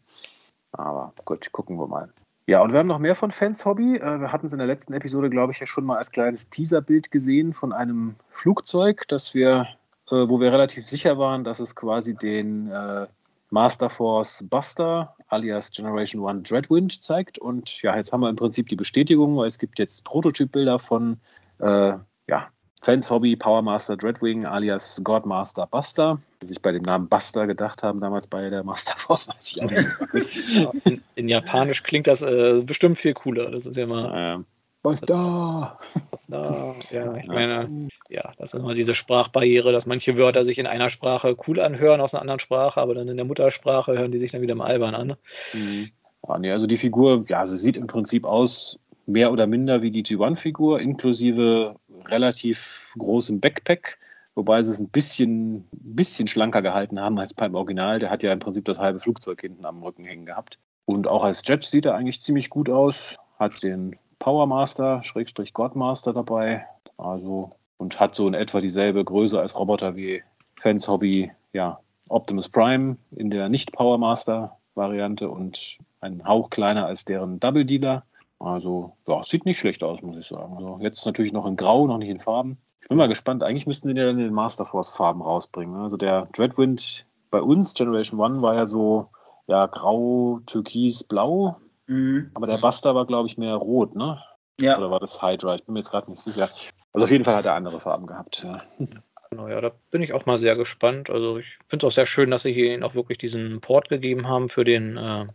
Aber 0.74 1.14
gut, 1.24 1.50
gucken 1.54 1.80
wir 1.80 1.88
mal. 1.88 2.10
Ja, 2.48 2.62
und 2.62 2.74
wir 2.74 2.80
haben 2.80 2.88
noch 2.88 3.00
mehr 3.00 3.16
von 3.16 3.32
Fans 3.32 3.64
Hobby. 3.64 3.96
Äh, 3.96 4.20
wir 4.20 4.34
hatten 4.34 4.48
es 4.48 4.52
in 4.52 4.60
der 4.60 4.68
letzten 4.68 4.92
Episode, 4.92 5.30
glaube 5.30 5.54
ich, 5.54 5.60
ja 5.60 5.66
schon 5.66 5.86
mal 5.86 5.98
als 5.98 6.12
kleines 6.12 6.50
Teaserbild 6.50 7.12
gesehen 7.12 7.54
von 7.54 7.72
einem 7.72 8.16
Flugzeug, 8.30 9.08
das 9.08 9.34
wir, 9.34 9.68
äh, 10.12 10.30
wo 10.30 10.40
wir 10.40 10.52
relativ 10.52 10.88
sicher 10.88 11.18
waren, 11.18 11.44
dass 11.44 11.60
es 11.60 11.76
quasi 11.76 12.16
den 12.16 12.70
äh, 12.72 13.08
Master 13.50 13.90
Force 13.90 14.44
Buster 14.50 15.16
alias 15.30 15.72
Generation 15.72 16.28
1 16.28 16.48
Dreadwind 16.48 17.04
zeigt. 17.04 17.38
Und 17.38 17.82
ja, 17.82 17.96
jetzt 17.96 18.12
haben 18.12 18.22
wir 18.22 18.30
im 18.30 18.36
Prinzip 18.36 18.68
die 18.70 18.76
Bestätigung, 18.76 19.38
weil 19.38 19.48
es 19.48 19.60
gibt 19.60 19.80
jetzt 19.80 20.04
Prototypbilder 20.04 20.80
von 20.80 21.18
äh, 21.60 21.94
ja, 22.28 22.48
Fans 22.82 23.10
Hobby 23.10 23.36
Power 23.36 23.62
Master 23.62 23.98
Dreadwing 23.98 24.46
alias 24.46 25.02
Godmaster 25.04 25.66
Buster, 25.68 26.22
die 26.42 26.48
sich 26.48 26.62
bei 26.62 26.72
dem 26.72 26.84
Namen 26.84 27.08
Buster 27.08 27.48
gedacht 27.48 27.82
haben, 27.82 28.00
damals 28.00 28.28
bei 28.28 28.50
der 28.50 28.64
Master 28.64 28.96
Force, 28.98 29.28
weiß 29.30 29.52
ich 29.52 29.64
auch 29.64 29.72
nicht. 29.72 30.86
in, 30.86 31.02
in, 31.16 31.30
Japanisch 31.30 31.82
klingt 31.84 32.08
das 32.08 32.22
äh, 32.22 32.62
bestimmt 32.64 33.00
viel 33.00 33.14
cooler. 33.14 33.50
Das 33.52 33.66
ist 33.66 33.78
ja 33.78 33.88
mal. 33.88 34.46
Ähm, 34.86 34.92
Buster! 34.92 35.80
Buster! 36.12 36.76
Ja, 36.92 37.16
ich 37.16 37.28
meine, 37.28 37.90
ja, 38.10 38.32
das 38.38 38.54
ist 38.54 38.60
immer 38.60 38.74
diese 38.74 38.96
Sprachbarriere, 38.96 39.72
dass 39.72 39.86
manche 39.86 40.18
Wörter 40.18 40.44
sich 40.44 40.60
in 40.60 40.68
einer 40.68 40.90
Sprache 40.90 41.36
cool 41.48 41.60
anhören, 41.60 42.02
aus 42.02 42.14
einer 42.14 42.22
anderen 42.22 42.40
Sprache, 42.40 42.80
aber 42.80 42.94
dann 42.94 43.08
in 43.08 43.18
der 43.18 43.26
Muttersprache 43.26 43.98
hören 43.98 44.12
die 44.12 44.20
sich 44.20 44.32
dann 44.32 44.42
wieder 44.42 44.56
mal 44.56 44.68
albern 44.68 44.96
an. 44.96 45.16
Mhm. 45.54 45.90
Ja, 46.28 46.38
nee, 46.40 46.52
also 46.52 46.68
die 46.68 46.78
Figur, 46.78 47.26
ja, 47.28 47.46
sie 47.46 47.58
sieht 47.58 47.78
im 47.78 47.88
Prinzip 47.88 48.26
aus 48.26 48.80
mehr 49.06 49.32
oder 49.32 49.48
minder 49.48 49.82
wie 49.82 49.92
die 49.92 50.04
G1-Figur, 50.04 50.80
inklusive 50.80 51.76
relativ 52.06 52.92
großem 52.98 53.40
Backpack, 53.40 53.98
wobei 54.34 54.64
sie 54.64 54.72
es 54.72 54.80
ein 54.80 54.90
bisschen, 54.90 55.68
bisschen 55.72 56.28
schlanker 56.28 56.62
gehalten 56.62 57.00
haben 57.00 57.20
als 57.20 57.34
beim 57.34 57.56
Original. 57.56 58.00
Der 58.00 58.10
hat 58.10 58.24
ja 58.24 58.34
im 58.34 58.40
Prinzip 58.40 58.66
das 58.66 58.80
halbe 58.80 59.00
Flugzeug 59.00 59.42
hinten 59.42 59.66
am 59.66 59.84
Rücken 59.84 60.04
hängen 60.04 60.26
gehabt. 60.26 60.58
Und 60.86 61.08
auch 61.08 61.24
als 61.24 61.44
Jet 61.46 61.64
sieht 61.64 61.86
er 61.86 61.96
eigentlich 61.96 62.22
ziemlich 62.22 62.50
gut 62.50 62.70
aus. 62.70 63.16
Hat 63.40 63.64
den 63.64 63.96
Power 64.26 64.48
Master, 64.48 65.04
Schrägstrich 65.04 65.54
Godmaster 65.54 66.12
dabei. 66.12 66.66
Also, 66.98 67.52
und 67.78 68.00
hat 68.00 68.16
so 68.16 68.28
in 68.28 68.34
etwa 68.34 68.60
dieselbe 68.60 69.06
Größe 69.06 69.40
als 69.40 69.56
Roboter 69.56 69.96
wie 69.96 70.24
Fans 70.60 70.88
Hobby, 70.88 71.32
ja, 71.54 71.78
Optimus 72.10 72.50
Prime 72.50 72.98
in 73.12 73.30
der 73.30 73.50
Nicht-Power 73.50 74.00
Master 74.00 74.58
Variante 74.74 75.30
und 75.30 75.78
einen 76.02 76.26
Hauch 76.26 76.50
kleiner 76.50 76.88
als 76.88 77.06
deren 77.06 77.40
Double 77.40 77.66
Dealer. 77.66 78.04
Also, 78.40 78.94
ja, 79.08 79.24
sieht 79.24 79.46
nicht 79.46 79.60
schlecht 79.60 79.84
aus, 79.84 80.02
muss 80.02 80.18
ich 80.18 80.26
sagen. 80.26 80.56
Also, 80.58 80.80
jetzt 80.82 81.06
natürlich 81.06 81.32
noch 81.32 81.46
in 81.46 81.56
Grau, 81.56 81.86
noch 81.86 82.00
nicht 82.00 82.10
in 82.10 82.20
Farben. 82.20 82.58
Ich 82.82 82.88
bin 82.88 82.98
mal 82.98 83.08
gespannt. 83.08 83.44
Eigentlich 83.44 83.68
müssten 83.68 83.90
sie 83.90 83.94
ja 83.94 84.08
dann 84.08 84.18
den 84.18 84.34
Masterforce-Farben 84.34 85.22
rausbringen. 85.22 85.76
Ne? 85.76 85.84
Also, 85.84 85.98
der 85.98 86.28
Dreadwind 86.34 87.06
bei 87.30 87.44
uns, 87.44 87.76
Generation 87.76 88.20
1, 88.20 88.42
war 88.42 88.56
ja 88.56 88.66
so 88.66 89.08
ja, 89.46 89.68
grau, 89.68 90.40
türkis, 90.48 91.04
blau. 91.04 91.58
Mhm. 91.88 92.32
Aber 92.34 92.48
der 92.48 92.58
Buster 92.58 92.96
war, 92.96 93.06
glaube 93.06 93.28
ich, 93.28 93.38
mehr 93.38 93.56
rot, 93.56 93.96
ne? 93.96 94.22
Ja. 94.60 94.78
Oder 94.78 94.92
war 94.92 95.00
das 95.00 95.22
Hydra? 95.22 95.56
Ich 95.56 95.64
bin 95.64 95.74
mir 95.74 95.80
jetzt 95.80 95.92
gerade 95.92 96.10
nicht 96.10 96.22
sicher. 96.22 96.50
Also, 96.94 97.04
auf 97.04 97.12
jeden 97.12 97.26
Fall 97.26 97.36
hat 97.36 97.46
er 97.46 97.56
andere 97.56 97.80
Farben 97.80 98.08
gehabt. 98.08 98.44
Ja. 98.44 98.58
Genau, 99.32 99.48
ja, 99.50 99.60
da 99.60 99.72
bin 99.92 100.04
ich 100.04 100.14
auch 100.14 100.28
mal 100.28 100.38
sehr 100.38 100.56
gespannt. 100.56 101.10
Also, 101.10 101.40
ich 101.40 101.58
finde 101.68 101.86
es 101.86 101.92
auch 101.92 101.96
sehr 101.96 102.06
schön, 102.06 102.32
dass 102.32 102.44
sie 102.44 102.54
hier 102.54 102.86
auch 102.86 102.94
wirklich 102.94 103.18
diesen 103.18 103.60
Port 103.60 103.90
gegeben 103.90 104.30
haben 104.30 104.48
für 104.48 104.64
den 104.64 104.96
äh, 104.96 105.26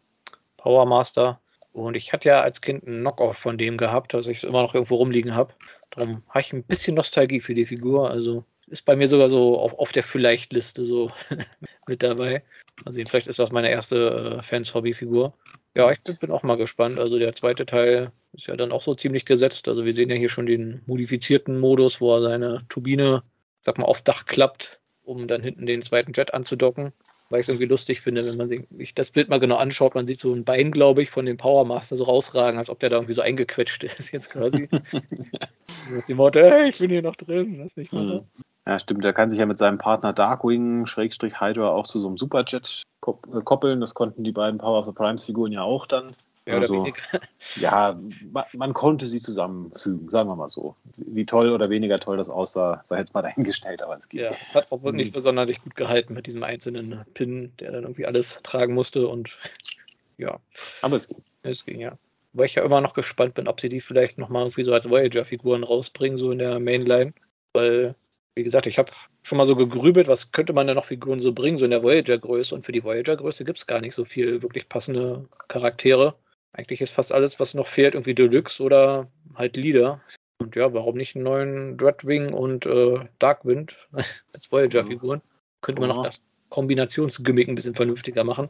Power 0.56 0.86
Master. 0.86 1.40
Und 1.72 1.96
ich 1.96 2.12
hatte 2.12 2.28
ja 2.28 2.40
als 2.40 2.60
Kind 2.60 2.86
einen 2.86 3.00
Knockoff 3.00 3.36
von 3.36 3.58
dem 3.58 3.76
gehabt, 3.76 4.14
dass 4.14 4.26
ich 4.26 4.38
es 4.38 4.44
immer 4.44 4.62
noch 4.62 4.74
irgendwo 4.74 4.94
rumliegen 4.94 5.34
habe. 5.34 5.52
Darum 5.90 6.22
habe 6.28 6.40
ich 6.40 6.52
ein 6.52 6.62
bisschen 6.62 6.94
Nostalgie 6.94 7.40
für 7.40 7.52
die 7.52 7.66
Figur. 7.66 8.10
Also 8.10 8.44
ist 8.68 8.84
bei 8.84 8.96
mir 8.96 9.08
sogar 9.08 9.28
so 9.28 9.58
auf, 9.58 9.78
auf 9.78 9.92
der 9.92 10.04
Vielleicht-Liste 10.04 10.84
so 10.84 11.10
mit 11.86 12.02
dabei. 12.02 12.42
Also 12.84 13.00
vielleicht 13.06 13.26
ist 13.26 13.38
das 13.38 13.52
meine 13.52 13.70
erste 13.70 14.38
äh, 14.38 14.42
Fans-Hobby-Figur. 14.42 15.34
Ja, 15.74 15.90
ich 15.92 16.00
bin, 16.02 16.30
auch 16.30 16.42
mal 16.42 16.56
gespannt. 16.56 16.98
Also 16.98 17.18
der 17.18 17.32
zweite 17.32 17.64
Teil 17.64 18.12
ist 18.32 18.46
ja 18.46 18.56
dann 18.56 18.72
auch 18.72 18.82
so 18.82 18.94
ziemlich 18.94 19.24
gesetzt. 19.24 19.68
Also 19.68 19.84
wir 19.84 19.94
sehen 19.94 20.10
ja 20.10 20.16
hier 20.16 20.28
schon 20.28 20.46
den 20.46 20.82
modifizierten 20.86 21.58
Modus, 21.60 22.00
wo 22.00 22.14
er 22.14 22.22
seine 22.22 22.66
Turbine, 22.68 23.22
sag 23.60 23.78
mal, 23.78 23.84
aufs 23.84 24.04
Dach 24.04 24.26
klappt, 24.26 24.80
um 25.02 25.28
dann 25.28 25.42
hinten 25.42 25.66
den 25.66 25.82
zweiten 25.82 26.12
Jet 26.12 26.34
anzudocken 26.34 26.92
weil 27.30 27.40
ich 27.40 27.44
es 27.44 27.48
irgendwie 27.48 27.66
lustig 27.66 28.00
finde, 28.00 28.26
wenn 28.26 28.36
man 28.36 28.48
sich 28.48 28.94
das 28.94 29.10
Bild 29.10 29.28
mal 29.28 29.40
genau 29.40 29.56
anschaut, 29.56 29.94
man 29.94 30.06
sieht 30.06 30.20
so 30.20 30.34
ein 30.34 30.44
Bein, 30.44 30.72
glaube 30.72 31.02
ich, 31.02 31.10
von 31.10 31.24
dem 31.24 31.36
Power 31.36 31.64
Master 31.64 31.96
so 31.96 32.04
rausragen, 32.04 32.58
als 32.58 32.68
ob 32.68 32.80
der 32.80 32.90
da 32.90 32.96
irgendwie 32.96 33.14
so 33.14 33.22
eingequetscht 33.22 33.82
ist 33.98 34.12
jetzt 34.12 34.30
quasi. 34.30 34.68
die 36.08 36.14
Motto, 36.14 36.40
hey, 36.40 36.68
ich 36.68 36.78
bin 36.78 36.90
hier 36.90 37.02
noch 37.02 37.16
drin, 37.16 37.58
lass 37.58 37.76
mich 37.76 37.92
mal. 37.92 38.04
Mhm. 38.04 38.20
Ja, 38.66 38.78
stimmt, 38.78 39.04
der 39.04 39.12
kann 39.12 39.30
sich 39.30 39.38
ja 39.38 39.46
mit 39.46 39.58
seinem 39.58 39.78
Partner 39.78 40.12
Darkwing, 40.12 40.86
Schrägstrich 40.86 41.40
Hydra, 41.40 41.70
auch 41.70 41.86
zu 41.86 41.98
so 41.98 42.08
einem 42.08 42.18
Superjet 42.18 42.82
äh, 43.06 43.40
koppeln. 43.42 43.80
Das 43.80 43.94
konnten 43.94 44.22
die 44.22 44.32
beiden 44.32 44.58
Power 44.58 44.80
of 44.80 44.86
the 44.86 44.92
Primes 44.92 45.24
Figuren 45.24 45.52
ja 45.52 45.62
auch 45.62 45.86
dann. 45.86 46.14
Ja, 46.50 46.60
also, 46.60 46.86
ja 47.56 48.00
man, 48.32 48.44
man, 48.54 48.74
konnte 48.74 49.06
sie 49.06 49.20
zusammenfügen, 49.20 50.08
sagen 50.08 50.28
wir 50.28 50.36
mal 50.36 50.48
so. 50.48 50.76
Wie 50.96 51.26
toll 51.26 51.50
oder 51.50 51.70
weniger 51.70 52.00
toll 52.00 52.16
das 52.16 52.28
aussah, 52.28 52.82
sei 52.84 52.98
jetzt 52.98 53.14
mal 53.14 53.22
dahingestellt, 53.22 53.82
aber 53.82 53.96
es 53.96 54.08
geht. 54.08 54.20
Ja, 54.20 54.30
es 54.30 54.54
hat 54.54 54.70
auch 54.70 54.82
wirklich 54.82 55.06
nicht 55.06 55.14
besonders 55.14 55.50
gut 55.62 55.76
gehalten 55.76 56.14
mit 56.14 56.26
diesem 56.26 56.42
einzelnen 56.42 57.04
Pin, 57.14 57.52
der 57.58 57.72
dann 57.72 57.84
irgendwie 57.84 58.06
alles 58.06 58.42
tragen 58.42 58.74
musste 58.74 59.06
und 59.08 59.30
ja. 60.18 60.38
Aber 60.82 60.96
es 60.96 61.08
ging. 61.08 61.22
Es 61.42 61.64
ging, 61.64 61.80
ja. 61.80 61.96
Weil 62.32 62.46
ich 62.46 62.54
ja 62.54 62.64
immer 62.64 62.80
noch 62.80 62.94
gespannt 62.94 63.34
bin, 63.34 63.48
ob 63.48 63.60
sie 63.60 63.68
die 63.68 63.80
vielleicht 63.80 64.18
nochmal 64.18 64.44
irgendwie 64.44 64.64
so 64.64 64.72
als 64.72 64.88
Voyager-Figuren 64.88 65.64
rausbringen, 65.64 66.16
so 66.16 66.30
in 66.30 66.38
der 66.38 66.60
Mainline. 66.60 67.12
Weil, 67.52 67.96
wie 68.34 68.44
gesagt, 68.44 68.66
ich 68.66 68.78
habe 68.78 68.92
schon 69.22 69.38
mal 69.38 69.46
so 69.46 69.56
gegrübelt, 69.56 70.06
was 70.06 70.30
könnte 70.30 70.52
man 70.52 70.66
denn 70.66 70.76
noch 70.76 70.84
Figuren 70.84 71.18
so 71.18 71.32
bringen, 71.32 71.58
so 71.58 71.64
in 71.64 71.72
der 71.72 71.82
Voyager-Größe. 71.82 72.54
Und 72.54 72.64
für 72.64 72.72
die 72.72 72.84
Voyager-Größe 72.84 73.44
gibt 73.44 73.58
es 73.58 73.66
gar 73.66 73.80
nicht 73.80 73.94
so 73.94 74.04
viel 74.04 74.42
wirklich 74.42 74.68
passende 74.68 75.28
Charaktere. 75.48 76.14
Eigentlich 76.52 76.80
ist 76.80 76.92
fast 76.92 77.12
alles, 77.12 77.38
was 77.38 77.54
noch 77.54 77.66
fehlt, 77.66 77.94
irgendwie 77.94 78.14
Deluxe 78.14 78.62
oder 78.62 79.08
halt 79.34 79.56
Leader. 79.56 80.00
Und 80.38 80.56
ja, 80.56 80.72
warum 80.72 80.96
nicht 80.96 81.14
einen 81.14 81.24
neuen 81.24 81.76
Dreadwing 81.76 82.32
und 82.32 82.66
äh, 82.66 82.98
Darkwind 83.18 83.76
als 83.92 84.50
Voyager-Figuren? 84.50 85.20
Könnte 85.60 85.80
man 85.80 85.90
noch 85.90 86.04
das 86.04 86.22
Kombinationsgimmick 86.48 87.48
ein 87.48 87.54
bisschen 87.54 87.74
vernünftiger 87.74 88.24
machen. 88.24 88.48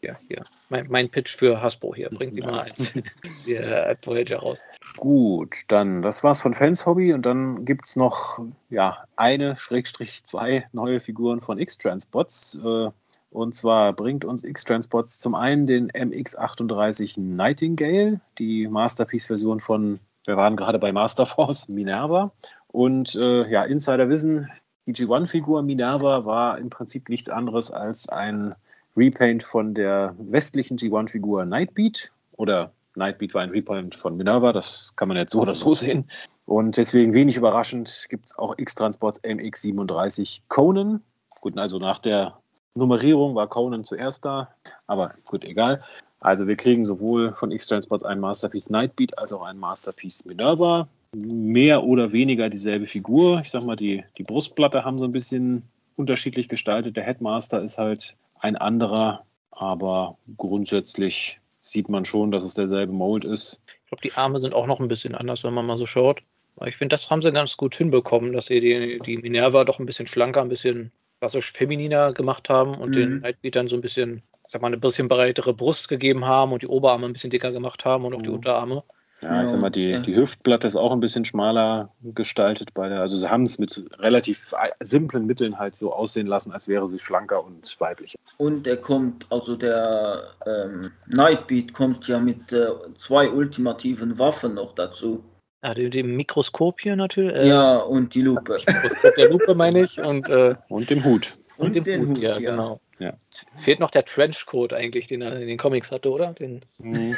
Ja, 0.00 0.16
hier. 0.28 0.44
Mein, 0.68 0.86
mein 0.88 1.10
Pitch 1.10 1.36
für 1.36 1.60
Hasbro 1.60 1.94
hier. 1.94 2.08
Bringt 2.10 2.36
die 2.36 2.42
mal 2.42 2.70
als, 2.70 2.94
als 3.72 4.06
Voyager 4.06 4.38
raus. 4.38 4.62
Gut, 4.96 5.56
dann, 5.68 6.02
das 6.02 6.22
war's 6.22 6.38
von 6.40 6.54
Fans 6.54 6.86
Hobby 6.86 7.12
und 7.12 7.22
dann 7.22 7.64
gibt 7.64 7.86
es 7.86 7.96
noch 7.96 8.38
ja, 8.70 9.04
eine, 9.16 9.56
Schrägstrich 9.56 10.22
zwei 10.24 10.68
neue 10.72 11.00
Figuren 11.00 11.40
von 11.40 11.58
X-Transpots. 11.58 12.60
Äh, 12.64 12.90
und 13.30 13.54
zwar 13.54 13.92
bringt 13.92 14.24
uns 14.24 14.42
X-Transports 14.42 15.18
zum 15.18 15.34
einen 15.34 15.66
den 15.66 15.90
MX38 15.92 17.20
Nightingale, 17.20 18.20
die 18.38 18.68
Masterpiece-Version 18.68 19.60
von, 19.60 20.00
wir 20.24 20.36
waren 20.36 20.56
gerade 20.56 20.78
bei 20.78 20.92
Masterforce, 20.92 21.68
Minerva. 21.68 22.32
Und 22.68 23.14
äh, 23.14 23.48
ja, 23.50 23.64
Insider 23.64 24.08
wissen, 24.08 24.48
die 24.86 24.94
G1-Figur 24.94 25.62
Minerva 25.62 26.24
war 26.24 26.58
im 26.58 26.70
Prinzip 26.70 27.08
nichts 27.08 27.28
anderes 27.28 27.70
als 27.70 28.08
ein 28.08 28.54
Repaint 28.96 29.42
von 29.42 29.74
der 29.74 30.14
westlichen 30.18 30.78
G1-Figur 30.78 31.44
Nightbeat. 31.44 32.10
Oder 32.32 32.72
Nightbeat 32.94 33.34
war 33.34 33.42
ein 33.42 33.50
Repaint 33.50 33.94
von 33.94 34.16
Minerva, 34.16 34.52
das 34.52 34.94
kann 34.96 35.08
man 35.08 35.18
jetzt 35.18 35.32
so 35.32 35.40
oder 35.40 35.54
so 35.54 35.74
sehen. 35.74 36.10
Und 36.46 36.78
deswegen 36.78 37.12
wenig 37.12 37.36
überraschend 37.36 38.06
gibt 38.08 38.26
es 38.26 38.38
auch 38.38 38.56
X-Transports 38.56 39.22
MX37 39.22 40.40
Conan. 40.48 41.02
Gut, 41.40 41.56
also 41.58 41.78
nach 41.78 41.98
der 41.98 42.38
Nummerierung 42.74 43.34
war 43.34 43.48
Conan 43.48 43.84
zuerst 43.84 44.24
da, 44.24 44.48
aber 44.86 45.14
gut, 45.24 45.44
egal. 45.44 45.82
Also 46.20 46.46
wir 46.46 46.56
kriegen 46.56 46.84
sowohl 46.84 47.32
von 47.34 47.50
X-Transports 47.50 48.04
ein 48.04 48.20
Masterpiece 48.20 48.70
Nightbeat 48.70 49.18
als 49.18 49.32
auch 49.32 49.42
ein 49.42 49.58
Masterpiece 49.58 50.24
Minerva. 50.24 50.88
Mehr 51.14 51.84
oder 51.84 52.12
weniger 52.12 52.48
dieselbe 52.48 52.86
Figur. 52.86 53.40
Ich 53.40 53.50
sag 53.50 53.62
mal, 53.64 53.76
die, 53.76 54.04
die 54.16 54.24
Brustplatte 54.24 54.84
haben 54.84 54.98
so 54.98 55.04
ein 55.04 55.12
bisschen 55.12 55.62
unterschiedlich 55.96 56.48
gestaltet. 56.48 56.96
Der 56.96 57.04
Headmaster 57.04 57.62
ist 57.62 57.78
halt 57.78 58.16
ein 58.40 58.56
anderer, 58.56 59.24
aber 59.50 60.16
grundsätzlich 60.36 61.40
sieht 61.60 61.88
man 61.88 62.04
schon, 62.04 62.30
dass 62.30 62.44
es 62.44 62.54
derselbe 62.54 62.92
Mold 62.92 63.24
ist. 63.24 63.60
Ich 63.84 63.88
glaube, 63.88 64.02
die 64.02 64.14
Arme 64.14 64.40
sind 64.40 64.54
auch 64.54 64.66
noch 64.66 64.80
ein 64.80 64.88
bisschen 64.88 65.14
anders, 65.14 65.44
wenn 65.44 65.54
man 65.54 65.66
mal 65.66 65.76
so 65.76 65.86
schaut. 65.86 66.20
Aber 66.56 66.68
ich 66.68 66.76
finde, 66.76 66.94
das 66.94 67.08
haben 67.10 67.22
sie 67.22 67.32
ganz 67.32 67.56
gut 67.56 67.76
hinbekommen, 67.76 68.32
dass 68.32 68.46
sie 68.46 68.60
die, 68.60 68.98
die 69.04 69.16
Minerva 69.16 69.64
doch 69.64 69.78
ein 69.78 69.86
bisschen 69.86 70.06
schlanker, 70.06 70.42
ein 70.42 70.48
bisschen 70.48 70.92
klassisch 71.20 71.52
femininer 71.52 72.12
gemacht 72.12 72.48
haben 72.48 72.74
und 72.74 72.90
mhm. 72.90 72.94
den 72.94 73.20
Nightbeat 73.20 73.56
dann 73.56 73.68
so 73.68 73.76
ein 73.76 73.80
bisschen, 73.80 74.22
sag 74.48 74.62
mal, 74.62 74.68
eine 74.68 74.78
bisschen 74.78 75.08
breitere 75.08 75.52
Brust 75.52 75.88
gegeben 75.88 76.26
haben 76.26 76.52
und 76.52 76.62
die 76.62 76.68
Oberarme 76.68 77.06
ein 77.06 77.12
bisschen 77.12 77.30
dicker 77.30 77.52
gemacht 77.52 77.84
haben 77.84 78.04
und 78.04 78.14
auch 78.14 78.18
mhm. 78.18 78.24
die 78.24 78.30
Unterarme. 78.30 78.78
Ja, 79.20 79.42
ich 79.42 79.50
sag 79.50 79.58
mal, 79.58 79.70
die, 79.70 80.00
die 80.02 80.14
Hüftplatte 80.14 80.68
ist 80.68 80.76
auch 80.76 80.92
ein 80.92 81.00
bisschen 81.00 81.24
schmaler 81.24 81.92
gestaltet 82.02 82.72
bei 82.72 82.88
der. 82.88 83.00
Also 83.00 83.16
sie 83.16 83.28
haben 83.28 83.42
es 83.42 83.58
mit 83.58 83.84
relativ 83.98 84.54
simplen 84.78 85.26
Mitteln 85.26 85.58
halt 85.58 85.74
so 85.74 85.92
aussehen 85.92 86.28
lassen, 86.28 86.52
als 86.52 86.68
wäre 86.68 86.86
sie 86.86 87.00
schlanker 87.00 87.44
und 87.44 87.74
weiblicher. 87.80 88.16
Und 88.36 88.68
er 88.68 88.76
kommt, 88.76 89.26
also 89.30 89.56
der 89.56 90.22
ähm, 90.46 90.92
Nightbeat 91.08 91.72
kommt 91.72 92.06
ja 92.06 92.20
mit 92.20 92.52
äh, 92.52 92.68
zwei 92.98 93.28
ultimativen 93.28 94.20
Waffen 94.20 94.54
noch 94.54 94.76
dazu. 94.76 95.24
Ja, 95.62 95.74
die, 95.74 95.90
die 95.90 96.02
Mikroskop 96.02 96.80
hier 96.80 96.96
natürlich. 96.96 97.34
Äh, 97.34 97.48
ja, 97.48 97.78
und 97.78 98.14
die 98.14 98.22
Lupe. 98.22 98.58
Mikroskop 98.66 99.14
der 99.16 99.30
Lupe 99.30 99.54
meine 99.54 99.82
ich. 99.82 99.98
Und, 100.00 100.28
äh, 100.28 100.54
und 100.68 100.88
dem 100.90 101.04
Hut. 101.04 101.36
Und, 101.56 101.76
und 101.76 101.86
dem 101.86 102.00
Hut, 102.00 102.08
Hut, 102.10 102.18
ja, 102.18 102.38
ja, 102.38 102.50
genau. 102.50 102.80
Ja. 102.98 103.14
Fehlt 103.56 103.80
noch 103.80 103.90
der 103.90 104.04
Trenchcoat 104.04 104.72
eigentlich, 104.72 105.06
den 105.06 105.22
er 105.22 105.40
in 105.40 105.48
den 105.48 105.58
Comics 105.58 105.90
hatte, 105.90 106.10
oder? 106.10 106.32
Den... 106.32 106.60
Mhm. 106.78 107.16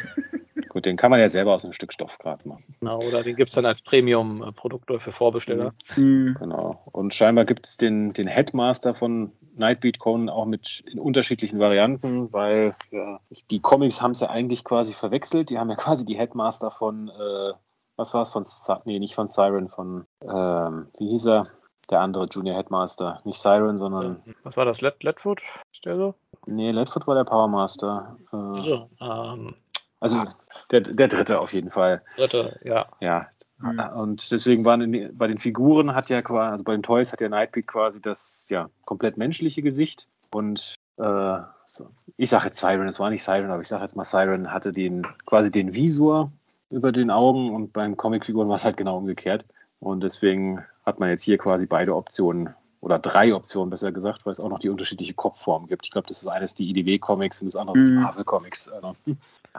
Gut, 0.70 0.86
den 0.86 0.96
kann 0.96 1.10
man 1.10 1.18
ja 1.18 1.28
selber 1.28 1.52
aus 1.52 1.64
einem 1.64 1.72
Stück 1.72 1.92
Stoff 1.92 2.16
gerade 2.18 2.48
machen. 2.48 2.76
Genau, 2.78 3.00
oder 3.00 3.24
den 3.24 3.34
gibt 3.34 3.48
es 3.48 3.56
dann 3.56 3.66
als 3.66 3.82
Premium-Produkt 3.82 4.88
für 5.02 5.10
Vorbesteller. 5.10 5.74
Mhm. 5.96 6.36
Genau. 6.38 6.80
Und 6.92 7.12
scheinbar 7.12 7.44
gibt 7.44 7.66
es 7.66 7.76
den, 7.76 8.12
den 8.12 8.28
Headmaster 8.28 8.94
von 8.94 9.32
Nightbeat 9.56 9.98
Conan 9.98 10.28
auch 10.28 10.46
mit 10.46 10.84
in 10.86 11.00
unterschiedlichen 11.00 11.58
Varianten, 11.58 12.32
weil 12.32 12.76
ja, 12.92 13.20
die 13.50 13.58
Comics 13.58 14.00
haben 14.00 14.12
es 14.12 14.20
ja 14.20 14.30
eigentlich 14.30 14.62
quasi 14.62 14.92
verwechselt. 14.92 15.50
Die 15.50 15.58
haben 15.58 15.70
ja 15.70 15.76
quasi 15.76 16.04
die 16.04 16.16
Headmaster 16.16 16.70
von, 16.70 17.08
äh, 17.08 17.52
was 18.00 18.14
war 18.14 18.22
es, 18.22 18.30
von, 18.30 18.44
nee, 18.86 18.98
nicht 18.98 19.14
von 19.14 19.26
Siren, 19.26 19.68
von, 19.68 20.06
ähm, 20.22 20.88
wie 20.98 21.10
hieß 21.10 21.26
er? 21.26 21.46
Der 21.90 22.00
andere 22.00 22.26
Junior 22.26 22.56
Headmaster. 22.56 23.20
Nicht 23.24 23.40
Siren, 23.40 23.76
sondern. 23.76 24.22
Was 24.44 24.56
war 24.56 24.64
das? 24.64 24.80
Led 24.80 25.02
Ledfoot? 25.02 25.42
Ist 25.72 25.84
der 25.84 25.96
so? 25.96 26.14
Nee, 26.46 26.70
Ledfoot 26.70 27.06
war 27.06 27.14
der 27.14 27.24
Powermaster. 27.24 28.16
Äh, 28.32 28.60
so, 28.60 28.88
ähm, 29.00 29.54
also 29.98 30.24
der, 30.70 30.80
der 30.80 31.08
dritte 31.08 31.40
auf 31.40 31.52
jeden 31.52 31.70
Fall. 31.70 32.02
Dritte, 32.16 32.58
ja. 32.64 32.86
Ja. 33.00 33.26
Mhm. 33.58 33.80
Und 33.96 34.32
deswegen 34.32 34.64
waren 34.64 34.80
in, 34.80 35.16
bei 35.16 35.26
den 35.26 35.38
Figuren 35.38 35.94
hat 35.94 36.08
ja 36.08 36.22
quasi, 36.22 36.52
also 36.52 36.64
bei 36.64 36.72
den 36.72 36.82
Toys 36.82 37.12
hat 37.12 37.20
ja 37.20 37.28
Nightbeat 37.28 37.66
quasi 37.66 38.00
das 38.00 38.46
ja 38.48 38.70
komplett 38.86 39.18
menschliche 39.18 39.60
Gesicht. 39.60 40.08
Und 40.32 40.74
äh, 40.96 41.38
so. 41.66 41.90
ich 42.16 42.30
sage 42.30 42.46
jetzt 42.46 42.60
Siren, 42.60 42.88
es 42.88 43.00
war 43.00 43.10
nicht 43.10 43.24
Siren, 43.24 43.50
aber 43.50 43.60
ich 43.60 43.68
sage 43.68 43.82
jetzt 43.82 43.96
mal 43.96 44.04
Siren 44.04 44.52
hatte 44.52 44.72
den 44.72 45.06
quasi 45.26 45.50
den 45.50 45.74
Visor 45.74 46.32
über 46.70 46.92
den 46.92 47.10
Augen 47.10 47.54
und 47.54 47.72
beim 47.72 47.96
Comicfiguren 47.96 48.48
war 48.48 48.56
es 48.56 48.64
halt 48.64 48.76
genau 48.76 48.96
umgekehrt. 48.98 49.44
Und 49.80 50.02
deswegen 50.02 50.64
hat 50.86 51.00
man 51.00 51.08
jetzt 51.08 51.22
hier 51.22 51.38
quasi 51.38 51.66
beide 51.66 51.94
Optionen 51.94 52.50
oder 52.80 52.98
drei 52.98 53.34
Optionen 53.34 53.70
besser 53.70 53.92
gesagt, 53.92 54.24
weil 54.24 54.32
es 54.32 54.40
auch 54.40 54.48
noch 54.48 54.58
die 54.58 54.70
unterschiedliche 54.70 55.14
Kopfform 55.14 55.66
gibt. 55.66 55.84
Ich 55.84 55.90
glaube, 55.90 56.08
das 56.08 56.22
ist 56.22 56.28
eines 56.28 56.54
die 56.54 56.70
IDW-Comics 56.70 57.42
und 57.42 57.46
das 57.46 57.56
andere 57.56 57.78
mhm. 57.78 57.86
die 57.86 57.92
Marvel-Comics. 57.92 58.68
Also, 58.70 58.94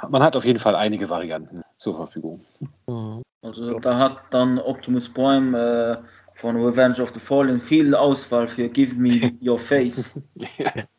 man 0.10 0.24
hat 0.24 0.36
auf 0.36 0.45
jeden 0.45 0.60
Fall 0.60 0.76
einige 0.76 1.10
Varianten 1.10 1.62
zur 1.78 1.95
Verfügung. 1.95 2.41
Mhm. 2.88 3.21
Also 3.43 3.80
da 3.80 4.00
hat 4.00 4.17
dann 4.30 4.60
Optimus 4.60 5.10
Prime 5.10 5.58
äh, 5.58 5.97
von 6.39 6.56
Revenge 6.58 7.02
of 7.02 7.12
the 7.13 7.19
Fallen 7.19 7.60
viel 7.60 7.95
Auswahl 7.95 8.47
für 8.47 8.69
Give 8.69 8.95
Me 8.95 9.34
Your 9.43 9.58
Face. 9.58 10.10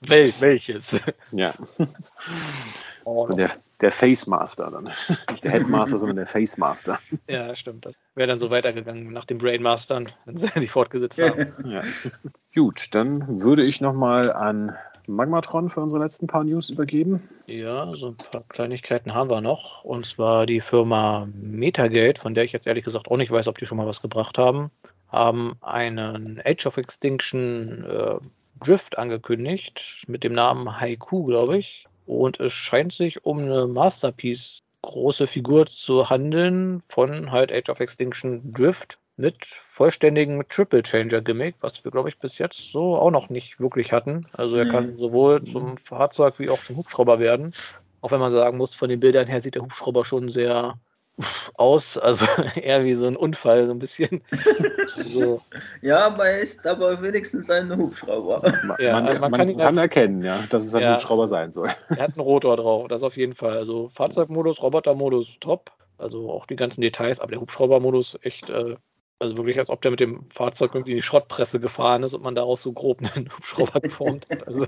Wel 0.01 0.33
welches? 0.41 1.01
Ja. 1.31 1.55
Oh, 3.05 3.27
der, 3.29 3.51
der 3.81 3.93
Face 3.93 4.27
Master 4.27 4.71
dann. 4.71 4.85
Nicht 5.31 5.45
der 5.45 5.51
Headmaster, 5.51 5.99
sondern 5.99 6.17
der 6.17 6.27
Face 6.27 6.57
Master. 6.57 6.99
Ja, 7.29 7.55
stimmt. 7.55 7.87
Das 7.87 7.95
wäre 8.15 8.29
dann 8.29 8.39
so 8.39 8.51
weitergegangen 8.51 9.13
nach 9.13 9.25
den 9.25 9.39
Brain 9.39 9.63
Mastern, 9.63 10.11
wenn 10.25 10.37
sie 10.39 10.49
die 10.57 10.69
fortgesetzt 10.69 11.21
haben. 11.21 11.53
Ja. 11.65 11.83
Gut, 12.55 12.95
dann 12.95 13.41
würde 13.41 13.65
ich 13.65 13.81
nochmal 13.81 14.33
an 14.33 14.77
Magmatron 15.09 15.71
für 15.71 15.81
unsere 15.81 16.03
letzten 16.03 16.27
paar 16.27 16.45
News 16.45 16.71
übergeben. 16.71 17.29
Ja, 17.47 17.93
so 17.97 18.09
ein 18.09 18.17
paar 18.17 18.45
Kleinigkeiten 18.49 19.15
haben 19.15 19.31
wir 19.31 19.41
noch. 19.41 19.85
Und 19.85 20.07
zwar 20.07 20.47
die 20.47 20.61
Firma 20.61 21.29
Metagate, 21.35 22.21
von 22.21 22.35
der 22.35 22.45
ich 22.45 22.53
jetzt 22.53 22.67
ehrlich 22.67 22.85
gesagt 22.85 23.11
auch 23.11 23.17
nicht 23.17 23.31
weiß, 23.31 23.49
ob 23.49 23.59
die 23.59 23.67
schon 23.67 23.79
mal 23.79 23.87
was 23.87 24.03
gebracht 24.03 24.39
haben, 24.39 24.71
haben 25.09 25.57
einen 25.61 26.41
Age 26.45 26.67
of 26.67 26.77
Extinction 26.77 27.85
äh, 27.85 28.17
Drift 28.65 28.97
angekündigt 28.97 30.05
mit 30.07 30.23
dem 30.23 30.33
Namen 30.33 30.81
Haiku, 30.81 31.25
glaube 31.25 31.59
ich. 31.59 31.87
Und 32.07 32.41
es 32.41 32.53
scheint 32.53 32.93
sich 32.93 33.25
um 33.25 33.39
eine 33.39 33.67
Masterpiece 33.67 34.59
große 34.83 35.27
Figur 35.27 35.67
zu 35.67 36.11
handeln 36.11 36.83
von 36.89 37.31
halt 37.31 37.53
Age 37.53 37.69
of 37.69 37.81
Extinction 37.81 38.51
Drift 38.53 38.99
mit 39.17 39.47
vollständigem 39.47 40.47
Triple 40.49 40.83
Changer 40.83 41.21
Gimmick, 41.21 41.55
was 41.61 41.85
wir 41.85 41.93
glaube 41.93 42.09
ich 42.09 42.19
bis 42.19 42.39
jetzt 42.39 42.71
so 42.73 42.97
auch 42.97 43.11
noch 43.11 43.31
nicht 43.31 43.61
wirklich 43.61 43.93
hatten. 43.93 44.27
Also 44.33 44.57
er 44.57 44.65
mhm. 44.65 44.71
kann 44.71 44.97
sowohl 44.97 45.45
zum 45.45 45.77
Fahrzeug 45.77 46.39
wie 46.39 46.51
auch 46.51 46.63
zum 46.65 46.77
Hubschrauber 46.77 47.19
werden. 47.21 47.53
Auch 48.01 48.11
wenn 48.11 48.21
man 48.21 48.33
sagen 48.33 48.59
muss, 48.59 48.75
von 48.75 48.89
den 48.89 48.99
Bildern 49.01 49.29
her 49.29 49.41
sieht 49.41 49.55
der 49.55 49.63
Hubschrauber 49.63 50.05
schon 50.05 50.29
sehr 50.29 50.75
aus, 51.57 51.99
also 51.99 52.27
eher 52.57 52.85
wie 52.85 52.95
so 52.95 53.07
ein 53.07 53.17
Unfall, 53.17 53.67
so 53.67 53.73
ein 53.73 53.79
bisschen. 53.79 54.23
so. 54.97 55.41
Ja, 55.83 56.07
aber 56.07 56.29
er 56.29 56.41
ist 56.41 56.65
aber 56.67 57.03
wenigstens 57.03 57.51
ein 57.51 57.77
Hubschrauber. 57.77 58.41
Ja, 58.79 58.95
man, 58.95 59.07
also 59.07 59.21
man, 59.21 59.31
man, 59.31 59.41
kann, 59.41 59.57
kann 59.57 59.79
erkennen, 59.79 60.23
ja, 60.23 60.39
dass 60.49 60.65
es 60.65 60.75
ein 60.75 60.83
ja, 60.83 60.95
Hubschrauber 60.95 61.29
sein 61.29 61.51
soll. 61.51 61.69
Er 61.89 62.05
hat 62.05 62.17
einen 62.17 62.21
Rotor 62.21 62.57
drauf, 62.57 62.89
das 62.89 63.03
auf 63.03 63.17
jeden 63.17 63.35
Fall. 63.35 63.57
Also 63.57 63.91
Fahrzeugmodus, 63.95 64.63
Robotermodus, 64.63 65.39
top. 65.41 65.73
Also 65.99 66.31
auch 66.31 66.47
die 66.47 66.57
ganzen 66.57 66.81
Details, 66.81 67.21
aber 67.21 67.31
der 67.31 67.41
Hubschraubermodus 67.41 68.19
echt, 68.23 68.51
äh, 68.51 68.77
also 69.19 69.37
wirklich, 69.37 69.59
als 69.59 69.71
ob 69.71 69.83
der 69.83 69.91
mit 69.91 70.01
dem 70.01 70.29
Fahrzeug 70.31 70.75
irgendwie 70.75 70.93
in 70.93 70.97
die 70.99 71.03
Schrottpresse 71.03 71.61
gefahren 71.61 72.03
ist 72.03 72.15
und 72.15 72.23
man 72.23 72.35
daraus 72.35 72.63
so 72.63 72.73
grob 72.73 73.01
einen 73.15 73.31
Hubschrauber 73.33 73.81
geformt 73.81 74.27
hat. 74.31 74.47
Also, 74.47 74.67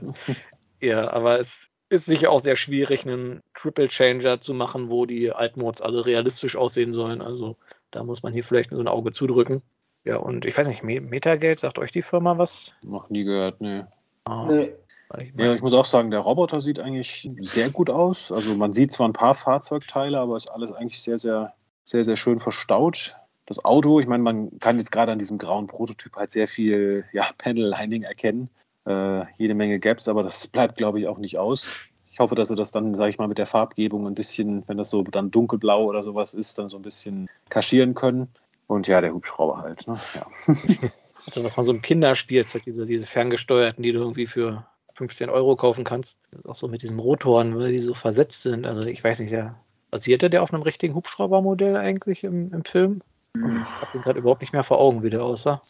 ja, 0.80 1.10
aber 1.10 1.40
es 1.40 1.70
ist 1.94 2.06
sicher 2.06 2.30
auch 2.30 2.40
sehr 2.40 2.56
schwierig, 2.56 3.06
einen 3.06 3.42
Triple 3.54 3.88
Changer 3.88 4.40
zu 4.40 4.54
machen, 4.54 4.90
wo 4.90 5.06
die 5.06 5.32
Altmods 5.32 5.80
alle 5.80 6.04
realistisch 6.04 6.56
aussehen 6.56 6.92
sollen. 6.92 7.20
Also 7.22 7.56
da 7.90 8.04
muss 8.04 8.22
man 8.22 8.32
hier 8.32 8.44
vielleicht 8.44 8.70
so 8.70 8.78
ein 8.78 8.88
Auge 8.88 9.12
zudrücken. 9.12 9.62
Ja, 10.04 10.16
und 10.16 10.44
ich 10.44 10.56
weiß 10.56 10.68
nicht, 10.68 10.82
Metagate, 10.82 11.58
sagt 11.58 11.78
euch 11.78 11.90
die 11.90 12.02
Firma 12.02 12.36
was? 12.36 12.74
Noch 12.84 13.08
nie 13.08 13.24
gehört, 13.24 13.60
nee. 13.60 13.84
Ah, 14.24 14.46
nee. 14.46 14.74
Ich 15.18 15.32
ja, 15.36 15.54
ich 15.54 15.62
muss 15.62 15.72
auch 15.72 15.84
sagen, 15.84 16.10
der 16.10 16.20
Roboter 16.20 16.60
sieht 16.60 16.80
eigentlich 16.80 17.28
sehr 17.38 17.70
gut 17.70 17.88
aus. 17.88 18.32
Also 18.32 18.54
man 18.54 18.72
sieht 18.72 18.90
zwar 18.90 19.08
ein 19.08 19.12
paar 19.12 19.34
Fahrzeugteile, 19.34 20.18
aber 20.18 20.36
ist 20.36 20.48
alles 20.48 20.72
eigentlich 20.72 21.00
sehr, 21.00 21.18
sehr, 21.18 21.54
sehr, 21.84 22.04
sehr 22.04 22.16
schön 22.16 22.40
verstaut. 22.40 23.16
Das 23.46 23.64
Auto, 23.64 24.00
ich 24.00 24.06
meine, 24.06 24.22
man 24.22 24.58
kann 24.58 24.78
jetzt 24.78 24.90
gerade 24.90 25.12
an 25.12 25.18
diesem 25.18 25.38
grauen 25.38 25.68
Prototyp 25.68 26.16
halt 26.16 26.30
sehr 26.30 26.48
viel 26.48 27.04
ja, 27.12 27.30
Panel-Lining 27.38 28.02
erkennen 28.02 28.50
äh, 28.86 29.24
jede 29.38 29.54
Menge 29.54 29.78
Gaps, 29.78 30.08
aber 30.08 30.22
das 30.22 30.46
bleibt, 30.46 30.76
glaube 30.76 31.00
ich, 31.00 31.08
auch 31.08 31.18
nicht 31.18 31.38
aus. 31.38 31.66
Ich 32.10 32.20
hoffe, 32.20 32.34
dass 32.34 32.48
sie 32.48 32.54
das 32.54 32.70
dann, 32.70 32.94
sage 32.94 33.10
ich 33.10 33.18
mal, 33.18 33.28
mit 33.28 33.38
der 33.38 33.46
Farbgebung 33.46 34.06
ein 34.06 34.14
bisschen, 34.14 34.62
wenn 34.68 34.78
das 34.78 34.90
so 34.90 35.02
dann 35.02 35.30
dunkelblau 35.30 35.84
oder 35.84 36.02
sowas 36.02 36.32
ist, 36.32 36.58
dann 36.58 36.68
so 36.68 36.76
ein 36.76 36.82
bisschen 36.82 37.28
kaschieren 37.48 37.94
können. 37.94 38.28
Und 38.66 38.86
ja, 38.86 39.00
der 39.00 39.12
Hubschrauber 39.12 39.58
halt. 39.58 39.86
Ne? 39.86 39.98
Ja. 40.14 40.26
Also 41.26 41.42
was 41.42 41.56
man 41.56 41.64
so 41.64 41.72
im 41.72 41.80
Kinderspielzeug, 41.80 42.64
diese, 42.64 42.84
diese 42.84 43.06
ferngesteuerten, 43.06 43.82
die 43.82 43.92
du 43.92 44.00
irgendwie 44.00 44.26
für 44.26 44.66
15 44.94 45.30
Euro 45.30 45.56
kaufen 45.56 45.84
kannst. 45.84 46.18
Auch 46.44 46.54
so 46.54 46.68
mit 46.68 46.82
diesen 46.82 46.98
Rotoren, 46.98 47.58
weil 47.58 47.72
die 47.72 47.80
so 47.80 47.94
versetzt 47.94 48.42
sind. 48.42 48.66
Also 48.66 48.82
ich 48.82 49.02
weiß 49.02 49.20
nicht, 49.20 49.32
ja. 49.32 49.58
Basierte 49.90 50.28
der 50.28 50.42
auf 50.42 50.52
einem 50.52 50.62
richtigen 50.62 50.94
Hubschraubermodell 50.94 51.76
eigentlich 51.76 52.24
im, 52.24 52.52
im 52.52 52.64
Film? 52.64 53.00
Ich 53.36 53.42
habe 53.42 53.98
ihn 53.98 54.02
gerade 54.02 54.20
überhaupt 54.20 54.42
nicht 54.42 54.52
mehr 54.52 54.62
vor 54.62 54.78
Augen, 54.78 55.02
wie 55.02 55.10
der 55.10 55.24
aussah. 55.24 55.60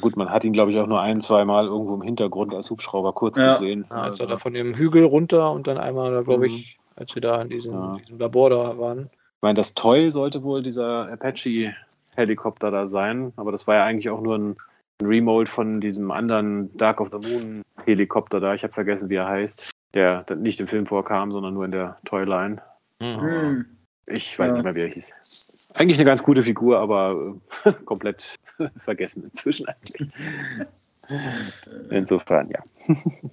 Gut, 0.00 0.16
man 0.16 0.28
hat 0.28 0.44
ihn, 0.44 0.52
glaube 0.52 0.70
ich, 0.70 0.78
auch 0.78 0.86
nur 0.86 1.00
ein, 1.00 1.22
zwei 1.22 1.44
Mal 1.46 1.64
irgendwo 1.64 1.94
im 1.94 2.02
Hintergrund 2.02 2.54
als 2.54 2.70
Hubschrauber 2.70 3.14
kurz 3.14 3.38
ja. 3.38 3.52
gesehen. 3.52 3.86
Ja, 3.88 3.96
als 3.96 4.20
er 4.20 4.26
da 4.26 4.36
von 4.36 4.52
dem 4.52 4.74
Hügel 4.74 5.04
runter 5.04 5.50
und 5.52 5.66
dann 5.66 5.78
einmal, 5.78 6.22
glaube 6.22 6.46
ich, 6.46 6.78
mhm. 6.78 7.00
als 7.00 7.14
wir 7.14 7.22
da 7.22 7.40
in 7.40 7.48
diesem, 7.48 7.72
ja. 7.72 7.96
diesem 7.96 8.18
Labor 8.18 8.50
da 8.50 8.78
waren. 8.78 9.08
Ich 9.10 9.42
meine, 9.42 9.56
das 9.56 9.72
Toy 9.72 10.10
sollte 10.10 10.42
wohl 10.42 10.62
dieser 10.62 11.10
Apache-Helikopter 11.10 12.70
da 12.70 12.88
sein, 12.88 13.32
aber 13.36 13.52
das 13.52 13.66
war 13.66 13.76
ja 13.76 13.84
eigentlich 13.84 14.10
auch 14.10 14.20
nur 14.20 14.36
ein, 14.36 14.56
ein 15.00 15.06
Remold 15.06 15.48
von 15.48 15.80
diesem 15.80 16.10
anderen 16.10 16.76
Dark 16.76 17.00
of 17.00 17.08
the 17.10 17.26
Moon-Helikopter 17.26 18.38
da. 18.38 18.54
Ich 18.54 18.62
habe 18.62 18.74
vergessen, 18.74 19.08
wie 19.08 19.16
er 19.16 19.28
heißt. 19.28 19.70
Der 19.94 20.26
nicht 20.36 20.60
im 20.60 20.66
Film 20.66 20.86
vorkam, 20.86 21.32
sondern 21.32 21.54
nur 21.54 21.64
in 21.64 21.70
der 21.70 21.96
Toyline. 22.04 22.60
Mhm. 23.00 23.64
Ich 24.06 24.38
weiß 24.38 24.52
nicht 24.52 24.64
mehr, 24.64 24.74
wie 24.74 24.82
er 24.82 24.88
hieß. 24.88 25.63
Eigentlich 25.74 25.98
eine 25.98 26.04
ganz 26.04 26.22
gute 26.22 26.42
Figur, 26.42 26.78
aber 26.78 27.34
äh, 27.64 27.72
komplett 27.84 28.38
vergessen 28.84 29.24
inzwischen 29.24 29.66
eigentlich. 29.66 30.08
Insofern, 31.90 32.50
ja. 32.50 32.62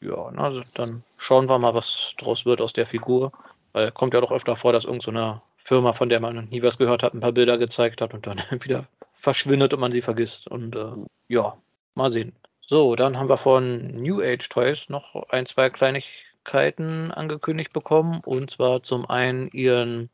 Ja, 0.00 0.26
also 0.36 0.60
dann 0.74 1.02
schauen 1.16 1.48
wir 1.48 1.58
mal, 1.58 1.72
was 1.72 2.14
draus 2.18 2.44
wird 2.44 2.60
aus 2.60 2.74
der 2.74 2.84
Figur. 2.84 3.32
Weil 3.72 3.90
kommt 3.90 4.12
ja 4.12 4.20
doch 4.20 4.32
öfter 4.32 4.54
vor, 4.54 4.74
dass 4.74 4.84
irgendeine 4.84 5.40
so 5.56 5.64
Firma, 5.64 5.94
von 5.94 6.10
der 6.10 6.20
man 6.20 6.44
nie 6.50 6.62
was 6.62 6.76
gehört 6.76 7.02
hat, 7.02 7.14
ein 7.14 7.20
paar 7.20 7.32
Bilder 7.32 7.56
gezeigt 7.56 8.02
hat 8.02 8.12
und 8.12 8.26
dann 8.26 8.42
wieder 8.62 8.86
verschwindet 9.14 9.72
und 9.72 9.80
man 9.80 9.92
sie 9.92 10.02
vergisst. 10.02 10.46
Und 10.46 10.76
äh, 10.76 10.92
ja, 11.28 11.56
mal 11.94 12.10
sehen. 12.10 12.34
So, 12.60 12.96
dann 12.96 13.16
haben 13.16 13.30
wir 13.30 13.38
von 13.38 13.82
New 13.82 14.20
Age 14.20 14.46
Toys 14.50 14.90
noch 14.90 15.14
ein, 15.30 15.46
zwei 15.46 15.70
Kleinigkeiten 15.70 17.10
angekündigt 17.10 17.72
bekommen. 17.72 18.20
Und 18.24 18.50
zwar 18.50 18.82
zum 18.82 19.08
einen 19.08 19.48
ihren 19.48 20.10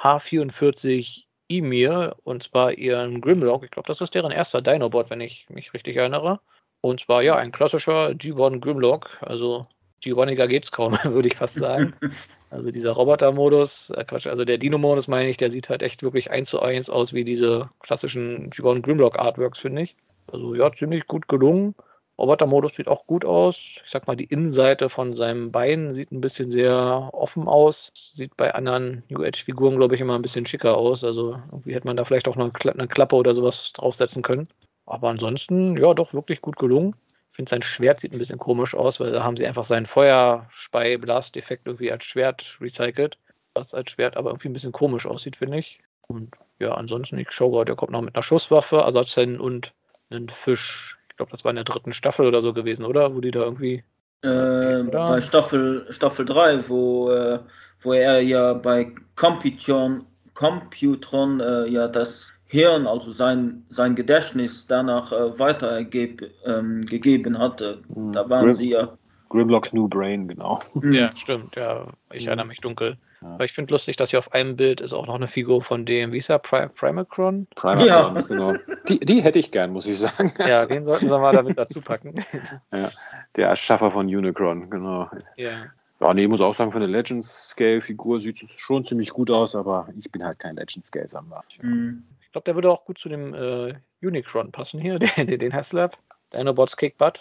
H44 0.00 1.24
Emir 1.48 2.16
und 2.24 2.42
zwar 2.42 2.72
ihren 2.72 3.20
Grimlock. 3.20 3.64
Ich 3.64 3.70
glaube, 3.70 3.86
das 3.86 4.00
ist 4.00 4.14
deren 4.14 4.32
erster 4.32 4.62
Dinobot, 4.62 5.10
wenn 5.10 5.20
ich 5.20 5.46
mich 5.50 5.74
richtig 5.74 5.96
erinnere. 5.96 6.40
Und 6.80 7.00
zwar 7.00 7.22
ja, 7.22 7.36
ein 7.36 7.52
klassischer 7.52 8.08
G1 8.08 8.60
Grimlock. 8.60 9.10
Also 9.20 9.62
G1iger 10.02 10.46
geht's 10.46 10.70
kaum, 10.70 10.92
würde 11.04 11.28
ich 11.28 11.36
fast 11.36 11.54
sagen. 11.54 11.94
Also 12.50 12.70
dieser 12.70 12.92
Roboter-Modus, 12.92 13.90
äh 13.90 14.04
Quatsch, 14.04 14.28
also 14.28 14.44
der 14.44 14.58
Dino-Modus 14.58 15.08
meine 15.08 15.28
ich, 15.28 15.36
der 15.38 15.50
sieht 15.50 15.68
halt 15.68 15.82
echt 15.82 16.04
wirklich 16.04 16.30
eins 16.30 16.50
zu 16.50 16.62
eins 16.62 16.88
aus 16.88 17.12
wie 17.12 17.24
diese 17.24 17.68
klassischen 17.80 18.50
G1 18.50 18.82
Grimlock 18.82 19.18
Artworks, 19.18 19.58
finde 19.58 19.82
ich. 19.82 19.96
Also 20.28 20.54
ja, 20.54 20.72
ziemlich 20.72 21.08
gut 21.08 21.26
gelungen. 21.26 21.74
Roboter-Modus 22.18 22.76
sieht 22.76 22.88
auch 22.88 23.06
gut 23.06 23.24
aus. 23.24 23.56
Ich 23.56 23.90
sag 23.90 24.06
mal, 24.06 24.16
die 24.16 24.24
Innenseite 24.24 24.88
von 24.88 25.12
seinem 25.12 25.50
Bein 25.50 25.92
sieht 25.92 26.12
ein 26.12 26.20
bisschen 26.20 26.50
sehr 26.50 27.10
offen 27.12 27.48
aus. 27.48 27.90
Sieht 27.94 28.36
bei 28.36 28.54
anderen 28.54 29.02
New 29.08 29.22
Age-Figuren, 29.22 29.76
glaube 29.76 29.96
ich, 29.96 30.00
immer 30.00 30.14
ein 30.14 30.22
bisschen 30.22 30.46
schicker 30.46 30.76
aus. 30.76 31.02
Also 31.02 31.40
irgendwie 31.50 31.74
hätte 31.74 31.86
man 31.86 31.96
da 31.96 32.04
vielleicht 32.04 32.28
auch 32.28 32.36
noch 32.36 32.52
eine 32.54 32.88
Klappe 32.88 33.16
oder 33.16 33.34
sowas 33.34 33.72
draufsetzen 33.72 34.22
können. 34.22 34.46
Aber 34.86 35.08
ansonsten, 35.08 35.76
ja, 35.76 35.92
doch 35.92 36.14
wirklich 36.14 36.40
gut 36.40 36.56
gelungen. 36.56 36.94
Ich 37.30 37.36
finde, 37.36 37.50
sein 37.50 37.62
Schwert 37.62 37.98
sieht 37.98 38.12
ein 38.12 38.18
bisschen 38.18 38.38
komisch 38.38 38.76
aus, 38.76 39.00
weil 39.00 39.10
da 39.10 39.24
haben 39.24 39.36
sie 39.36 39.46
einfach 39.46 39.64
seinen 39.64 39.86
Feuerspei-Blast-Effekt 39.86 41.66
irgendwie 41.66 41.90
als 41.90 42.04
Schwert 42.04 42.56
recycelt. 42.60 43.18
Was 43.54 43.74
als 43.74 43.90
Schwert 43.90 44.16
aber 44.16 44.30
irgendwie 44.30 44.50
ein 44.50 44.52
bisschen 44.52 44.72
komisch 44.72 45.06
aussieht, 45.06 45.36
finde 45.36 45.58
ich. 45.58 45.80
Und 46.06 46.36
ja, 46.60 46.74
ansonsten, 46.74 47.18
ich 47.18 47.32
schaue 47.32 47.50
gerade, 47.50 47.66
der 47.66 47.76
kommt 47.76 47.90
noch 47.90 48.02
mit 48.02 48.14
einer 48.14 48.22
Schusswaffe, 48.22 48.76
Ersatzhänden 48.76 49.40
und 49.40 49.72
einen 50.10 50.28
Fisch. 50.28 50.96
Ich 51.14 51.16
glaube, 51.16 51.30
das 51.30 51.44
war 51.44 51.50
in 51.50 51.54
der 51.54 51.64
dritten 51.64 51.92
Staffel 51.92 52.26
oder 52.26 52.42
so 52.42 52.52
gewesen, 52.52 52.84
oder? 52.84 53.14
Wo 53.14 53.20
die 53.20 53.30
da 53.30 53.44
irgendwie. 53.44 53.84
Äh, 54.22 54.82
bei 54.82 55.20
Staffel, 55.20 55.86
Staffel 55.90 56.26
3, 56.26 56.68
wo, 56.68 57.08
äh, 57.08 57.38
wo 57.82 57.92
er 57.92 58.20
ja 58.20 58.52
bei 58.52 58.92
Computron, 59.14 60.06
Computron 60.34 61.38
äh, 61.38 61.66
ja 61.68 61.86
das 61.86 62.32
Hirn, 62.46 62.88
also 62.88 63.12
sein, 63.12 63.64
sein 63.70 63.94
Gedächtnis 63.94 64.66
danach 64.66 65.12
äh, 65.12 65.38
weitergegeben 65.38 66.32
ähm, 66.44 67.38
hatte. 67.38 67.78
Mhm. 67.94 68.12
Da 68.12 68.28
waren 68.28 68.46
Grim, 68.46 68.54
sie 68.56 68.70
ja. 68.70 68.98
Grimlocks 69.28 69.72
New 69.72 69.88
Brain, 69.88 70.28
genau. 70.28 70.60
Ja, 70.82 71.08
stimmt, 71.16 71.56
ja. 71.56 71.86
Ich 72.12 72.22
mhm. 72.22 72.28
erinnere 72.28 72.46
mich 72.46 72.60
dunkel. 72.60 72.96
Ja. 73.20 73.28
Aber 73.34 73.44
ich 73.44 73.52
finde 73.52 73.72
lustig, 73.72 73.96
dass 73.96 74.10
hier 74.10 74.18
auf 74.18 74.32
einem 74.32 74.56
Bild 74.56 74.80
ist 74.80 74.92
auch 74.92 75.06
noch 75.06 75.14
eine 75.14 75.28
Figur 75.28 75.62
von 75.62 75.86
dem, 75.86 76.12
wie 76.12 76.18
ist 76.18 76.28
er, 76.28 76.38
Pri 76.38 76.66
Primacron? 76.68 77.46
Primacron, 77.54 77.86
ja. 77.86 78.20
genau. 78.22 78.54
Die, 78.88 79.00
die 79.00 79.22
hätte 79.22 79.38
ich 79.38 79.50
gern, 79.50 79.72
muss 79.72 79.86
ich 79.86 79.98
sagen. 79.98 80.30
Ja, 80.38 80.66
den 80.66 80.84
sollten 80.84 81.08
sie 81.08 81.18
mal 81.18 81.32
damit 81.32 81.56
dazu 81.56 81.80
packen. 81.80 82.22
Ja, 82.70 82.90
der 83.34 83.48
Erschaffer 83.48 83.90
von 83.90 84.06
Unicron, 84.06 84.68
genau. 84.68 85.08
Ja. 85.36 85.64
Ja, 86.00 86.12
nee, 86.12 86.24
ich 86.24 86.28
muss 86.28 86.42
auch 86.42 86.52
sagen, 86.52 86.70
für 86.70 86.76
eine 86.76 86.86
Legends-Scale-Figur 86.86 88.20
sieht 88.20 88.42
es 88.42 88.50
schon 88.58 88.84
ziemlich 88.84 89.10
gut 89.10 89.30
aus, 89.30 89.56
aber 89.56 89.88
ich 89.98 90.10
bin 90.12 90.22
halt 90.22 90.38
kein 90.38 90.56
Legends-Scale-Sammler. 90.56 91.42
Mhm 91.62 92.04
glaube, 92.34 92.44
der 92.46 92.54
würde 92.56 92.70
auch 92.70 92.84
gut 92.84 92.98
zu 92.98 93.08
dem 93.08 93.32
äh, 93.32 93.74
Unicron 94.02 94.52
passen 94.52 94.80
hier, 94.80 94.98
den, 94.98 95.26
den, 95.26 95.38
den 95.38 95.52
Haslab. 95.54 95.96
Dinobots 96.32 96.76
Kick 96.76 96.98
Butt. 96.98 97.20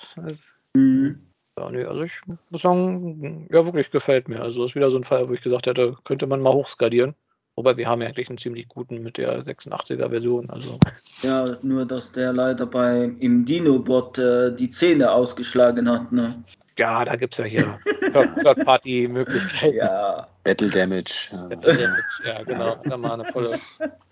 Mhm. 0.73 1.21
Ja, 1.57 1.69
nee, 1.69 1.83
also 1.83 2.03
ich 2.03 2.13
muss 2.49 2.61
sagen, 2.61 3.47
ja, 3.51 3.65
wirklich 3.65 3.91
gefällt 3.91 4.27
mir. 4.27 4.41
Also 4.41 4.65
ist 4.65 4.75
wieder 4.75 4.89
so 4.89 4.97
ein 4.97 5.03
Fall, 5.03 5.29
wo 5.29 5.33
ich 5.33 5.41
gesagt 5.41 5.67
hätte, 5.67 5.95
könnte 6.03 6.25
man 6.25 6.41
mal 6.41 6.53
hochskalieren. 6.53 7.15
Wobei 7.55 7.77
wir 7.77 7.87
haben 7.87 8.01
ja 8.01 8.07
eigentlich 8.07 8.29
einen 8.29 8.39
ziemlich 8.39 8.67
guten 8.67 9.03
mit 9.03 9.17
der 9.17 9.43
86er 9.43 10.09
Version. 10.09 10.49
Also. 10.49 10.79
Ja, 11.21 11.43
nur 11.61 11.85
dass 11.85 12.11
der 12.11 12.33
leider 12.33 12.65
bei 12.65 13.11
im 13.19 13.45
Dinobot 13.45 14.17
äh, 14.17 14.55
die 14.55 14.71
Zähne 14.71 15.11
ausgeschlagen 15.11 15.87
hat. 15.87 16.11
Ne? 16.11 16.43
Ja, 16.79 17.05
da 17.05 17.15
gibt 17.15 17.35
es 17.35 17.37
ja 17.37 17.45
hier 17.45 17.79
Third-Party-Möglichkeiten. 18.11 19.77
Ja. 19.77 20.27
Battle 20.43 20.69
Damage. 20.69 21.29
Battle 21.49 21.77
Damage, 21.77 22.03
ja, 22.25 22.43
genau. 22.43 22.75
Da 22.85 22.97
mal 22.97 23.21
eine 23.21 23.31
volle. 23.31 23.59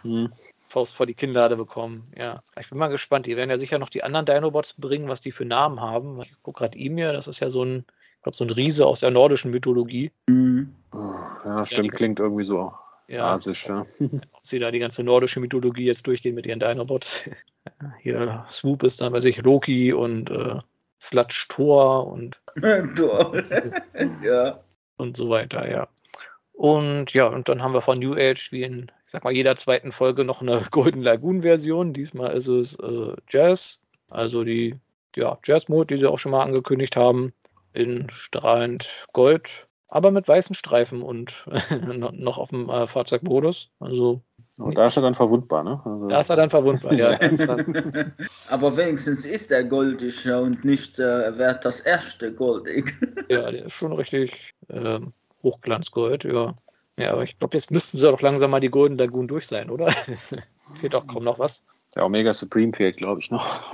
Hm. 0.03 0.31
Faust 0.71 0.95
vor 0.95 1.05
die 1.05 1.13
Kinnlade 1.13 1.57
bekommen. 1.57 2.11
Ja, 2.17 2.41
ich 2.59 2.69
bin 2.69 2.77
mal 2.79 2.87
gespannt. 2.87 3.25
Die 3.25 3.35
werden 3.35 3.49
ja 3.49 3.57
sicher 3.57 3.77
noch 3.77 3.89
die 3.89 4.03
anderen 4.03 4.25
Dinobots 4.25 4.73
bringen, 4.73 5.09
was 5.09 5.21
die 5.21 5.31
für 5.31 5.45
Namen 5.45 5.81
haben. 5.81 6.21
Ich 6.21 6.31
gucke 6.41 6.59
gerade 6.59 6.79
Emir, 6.79 7.13
das 7.13 7.27
ist 7.27 7.39
ja 7.39 7.49
so 7.49 7.63
ein, 7.63 7.85
ich 8.17 8.23
glaube, 8.23 8.37
so 8.37 8.45
ein 8.45 8.49
Riese 8.49 8.87
aus 8.87 9.01
der 9.01 9.11
nordischen 9.11 9.51
Mythologie. 9.51 10.11
Mhm. 10.27 10.73
Ja, 11.45 11.65
stimmt, 11.65 11.87
ja, 11.87 11.93
klingt 11.93 12.19
irgendwie 12.19 12.45
so 12.45 12.73
ja, 13.07 13.33
asisch, 13.33 13.67
ja. 13.67 13.85
Ob 13.99 14.41
sie 14.43 14.59
da 14.59 14.71
die 14.71 14.79
ganze 14.79 15.03
nordische 15.03 15.39
Mythologie 15.41 15.85
jetzt 15.85 16.07
durchgehen 16.07 16.35
mit 16.35 16.47
ihren 16.47 16.59
Dinobots. 16.59 17.29
Hier 17.99 18.45
Swoop 18.49 18.83
ist 18.83 19.01
dann, 19.01 19.13
weiß 19.13 19.25
ich, 19.25 19.41
Loki 19.41 19.91
und 19.91 20.31
äh, 20.31 20.59
Sludge 20.99 21.45
Thor 21.49 22.07
und 22.07 22.39
ja. 24.23 24.59
und 24.97 25.17
so 25.17 25.29
weiter, 25.29 25.69
ja. 25.69 25.87
Und 26.53 27.13
ja, 27.13 27.27
und 27.27 27.49
dann 27.49 27.61
haben 27.61 27.73
wir 27.73 27.81
von 27.81 27.99
New 27.99 28.13
Age 28.13 28.51
wie 28.51 28.63
in 28.63 28.91
ich 29.11 29.13
sag 29.13 29.25
mal, 29.25 29.33
jeder 29.33 29.57
zweiten 29.57 29.91
Folge 29.91 30.23
noch 30.23 30.39
eine 30.41 30.61
Golden 30.71 31.01
Lagoon-Version. 31.01 31.91
Diesmal 31.91 32.33
ist 32.33 32.47
es 32.47 32.75
äh, 32.75 33.13
Jazz, 33.27 33.77
also 34.09 34.45
die 34.45 34.79
ja, 35.17 35.37
Jazz-Mode, 35.43 35.87
die 35.87 35.97
sie 35.99 36.09
auch 36.09 36.17
schon 36.17 36.31
mal 36.31 36.43
angekündigt 36.43 36.95
haben, 36.95 37.33
in 37.73 38.09
strahlend 38.09 38.89
Gold, 39.11 39.67
aber 39.89 40.11
mit 40.11 40.29
weißen 40.29 40.55
Streifen 40.55 41.01
und 41.01 41.45
noch 42.13 42.37
auf 42.37 42.51
dem 42.51 42.69
äh, 42.69 42.87
Fahrzeugmodus. 42.87 43.69
Also 43.81 44.21
und 44.57 44.77
da 44.77 44.87
ist 44.87 44.95
er 44.95 45.01
dann 45.01 45.13
verwundbar, 45.13 45.65
ne? 45.65 45.81
Also 45.83 46.07
da 46.07 46.19
ist 46.21 46.29
er 46.29 46.37
dann 46.37 46.49
verwundbar, 46.49 46.93
ja. 46.93 47.19
Aber 48.49 48.77
wenigstens 48.77 49.25
ist 49.25 49.51
er 49.51 49.65
goldig 49.65 50.25
und 50.31 50.63
nicht 50.63 50.99
äh, 50.99 51.37
wert 51.37 51.65
das 51.65 51.81
erste 51.81 52.31
goldig. 52.31 52.93
ja, 53.27 53.51
der 53.51 53.65
ist 53.65 53.73
schon 53.73 53.91
richtig 53.91 54.53
äh, 54.69 55.01
Hochglanzgold, 55.43 56.23
ja. 56.23 56.55
Ja, 56.97 57.13
aber 57.13 57.23
ich 57.23 57.37
glaube, 57.39 57.57
jetzt 57.57 57.71
müssten 57.71 57.97
sie 57.97 58.05
doch 58.09 58.21
langsam 58.21 58.51
mal 58.51 58.59
die 58.59 58.69
Golden 58.69 58.97
Lagoon 58.97 59.27
durch 59.27 59.47
sein, 59.47 59.69
oder? 59.69 59.91
fehlt 60.79 60.93
doch 60.93 61.07
kaum 61.07 61.23
noch 61.23 61.39
was. 61.39 61.63
Der 61.95 62.05
Omega 62.05 62.33
Supreme 62.33 62.73
fehlt, 62.73 62.97
glaube 62.97 63.19
ich, 63.19 63.31
noch. 63.31 63.73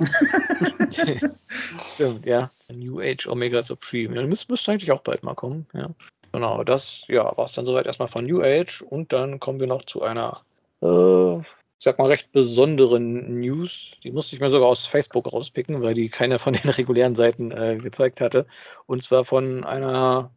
Stimmt, 1.94 2.26
ja. 2.26 2.50
New 2.72 3.00
Age 3.00 3.28
Omega 3.28 3.62
Supreme. 3.62 4.16
Ja, 4.16 4.26
müsste, 4.26 4.50
müsste 4.50 4.72
eigentlich 4.72 4.90
auch 4.90 5.02
bald 5.02 5.22
mal 5.22 5.34
kommen, 5.34 5.66
ja. 5.72 5.90
Genau, 6.32 6.64
das 6.64 7.04
ja, 7.08 7.36
war 7.36 7.46
es 7.46 7.52
dann 7.52 7.64
soweit 7.64 7.86
erstmal 7.86 8.08
von 8.08 8.26
New 8.26 8.42
Age 8.42 8.82
und 8.82 9.12
dann 9.12 9.40
kommen 9.40 9.60
wir 9.60 9.68
noch 9.68 9.84
zu 9.84 10.02
einer, 10.02 10.42
äh, 10.82 11.38
ich 11.38 11.84
sag 11.84 11.98
mal, 11.98 12.08
recht 12.08 12.32
besonderen 12.32 13.40
News. 13.40 13.92
Die 14.02 14.10
musste 14.10 14.34
ich 14.34 14.40
mir 14.40 14.50
sogar 14.50 14.68
aus 14.68 14.86
Facebook 14.86 15.32
rauspicken, 15.32 15.80
weil 15.80 15.94
die 15.94 16.08
keiner 16.08 16.38
von 16.38 16.54
den 16.54 16.68
regulären 16.70 17.14
Seiten 17.14 17.52
äh, 17.52 17.76
gezeigt 17.76 18.20
hatte. 18.20 18.46
Und 18.86 19.02
zwar 19.02 19.24
von 19.24 19.64
einer 19.64 20.30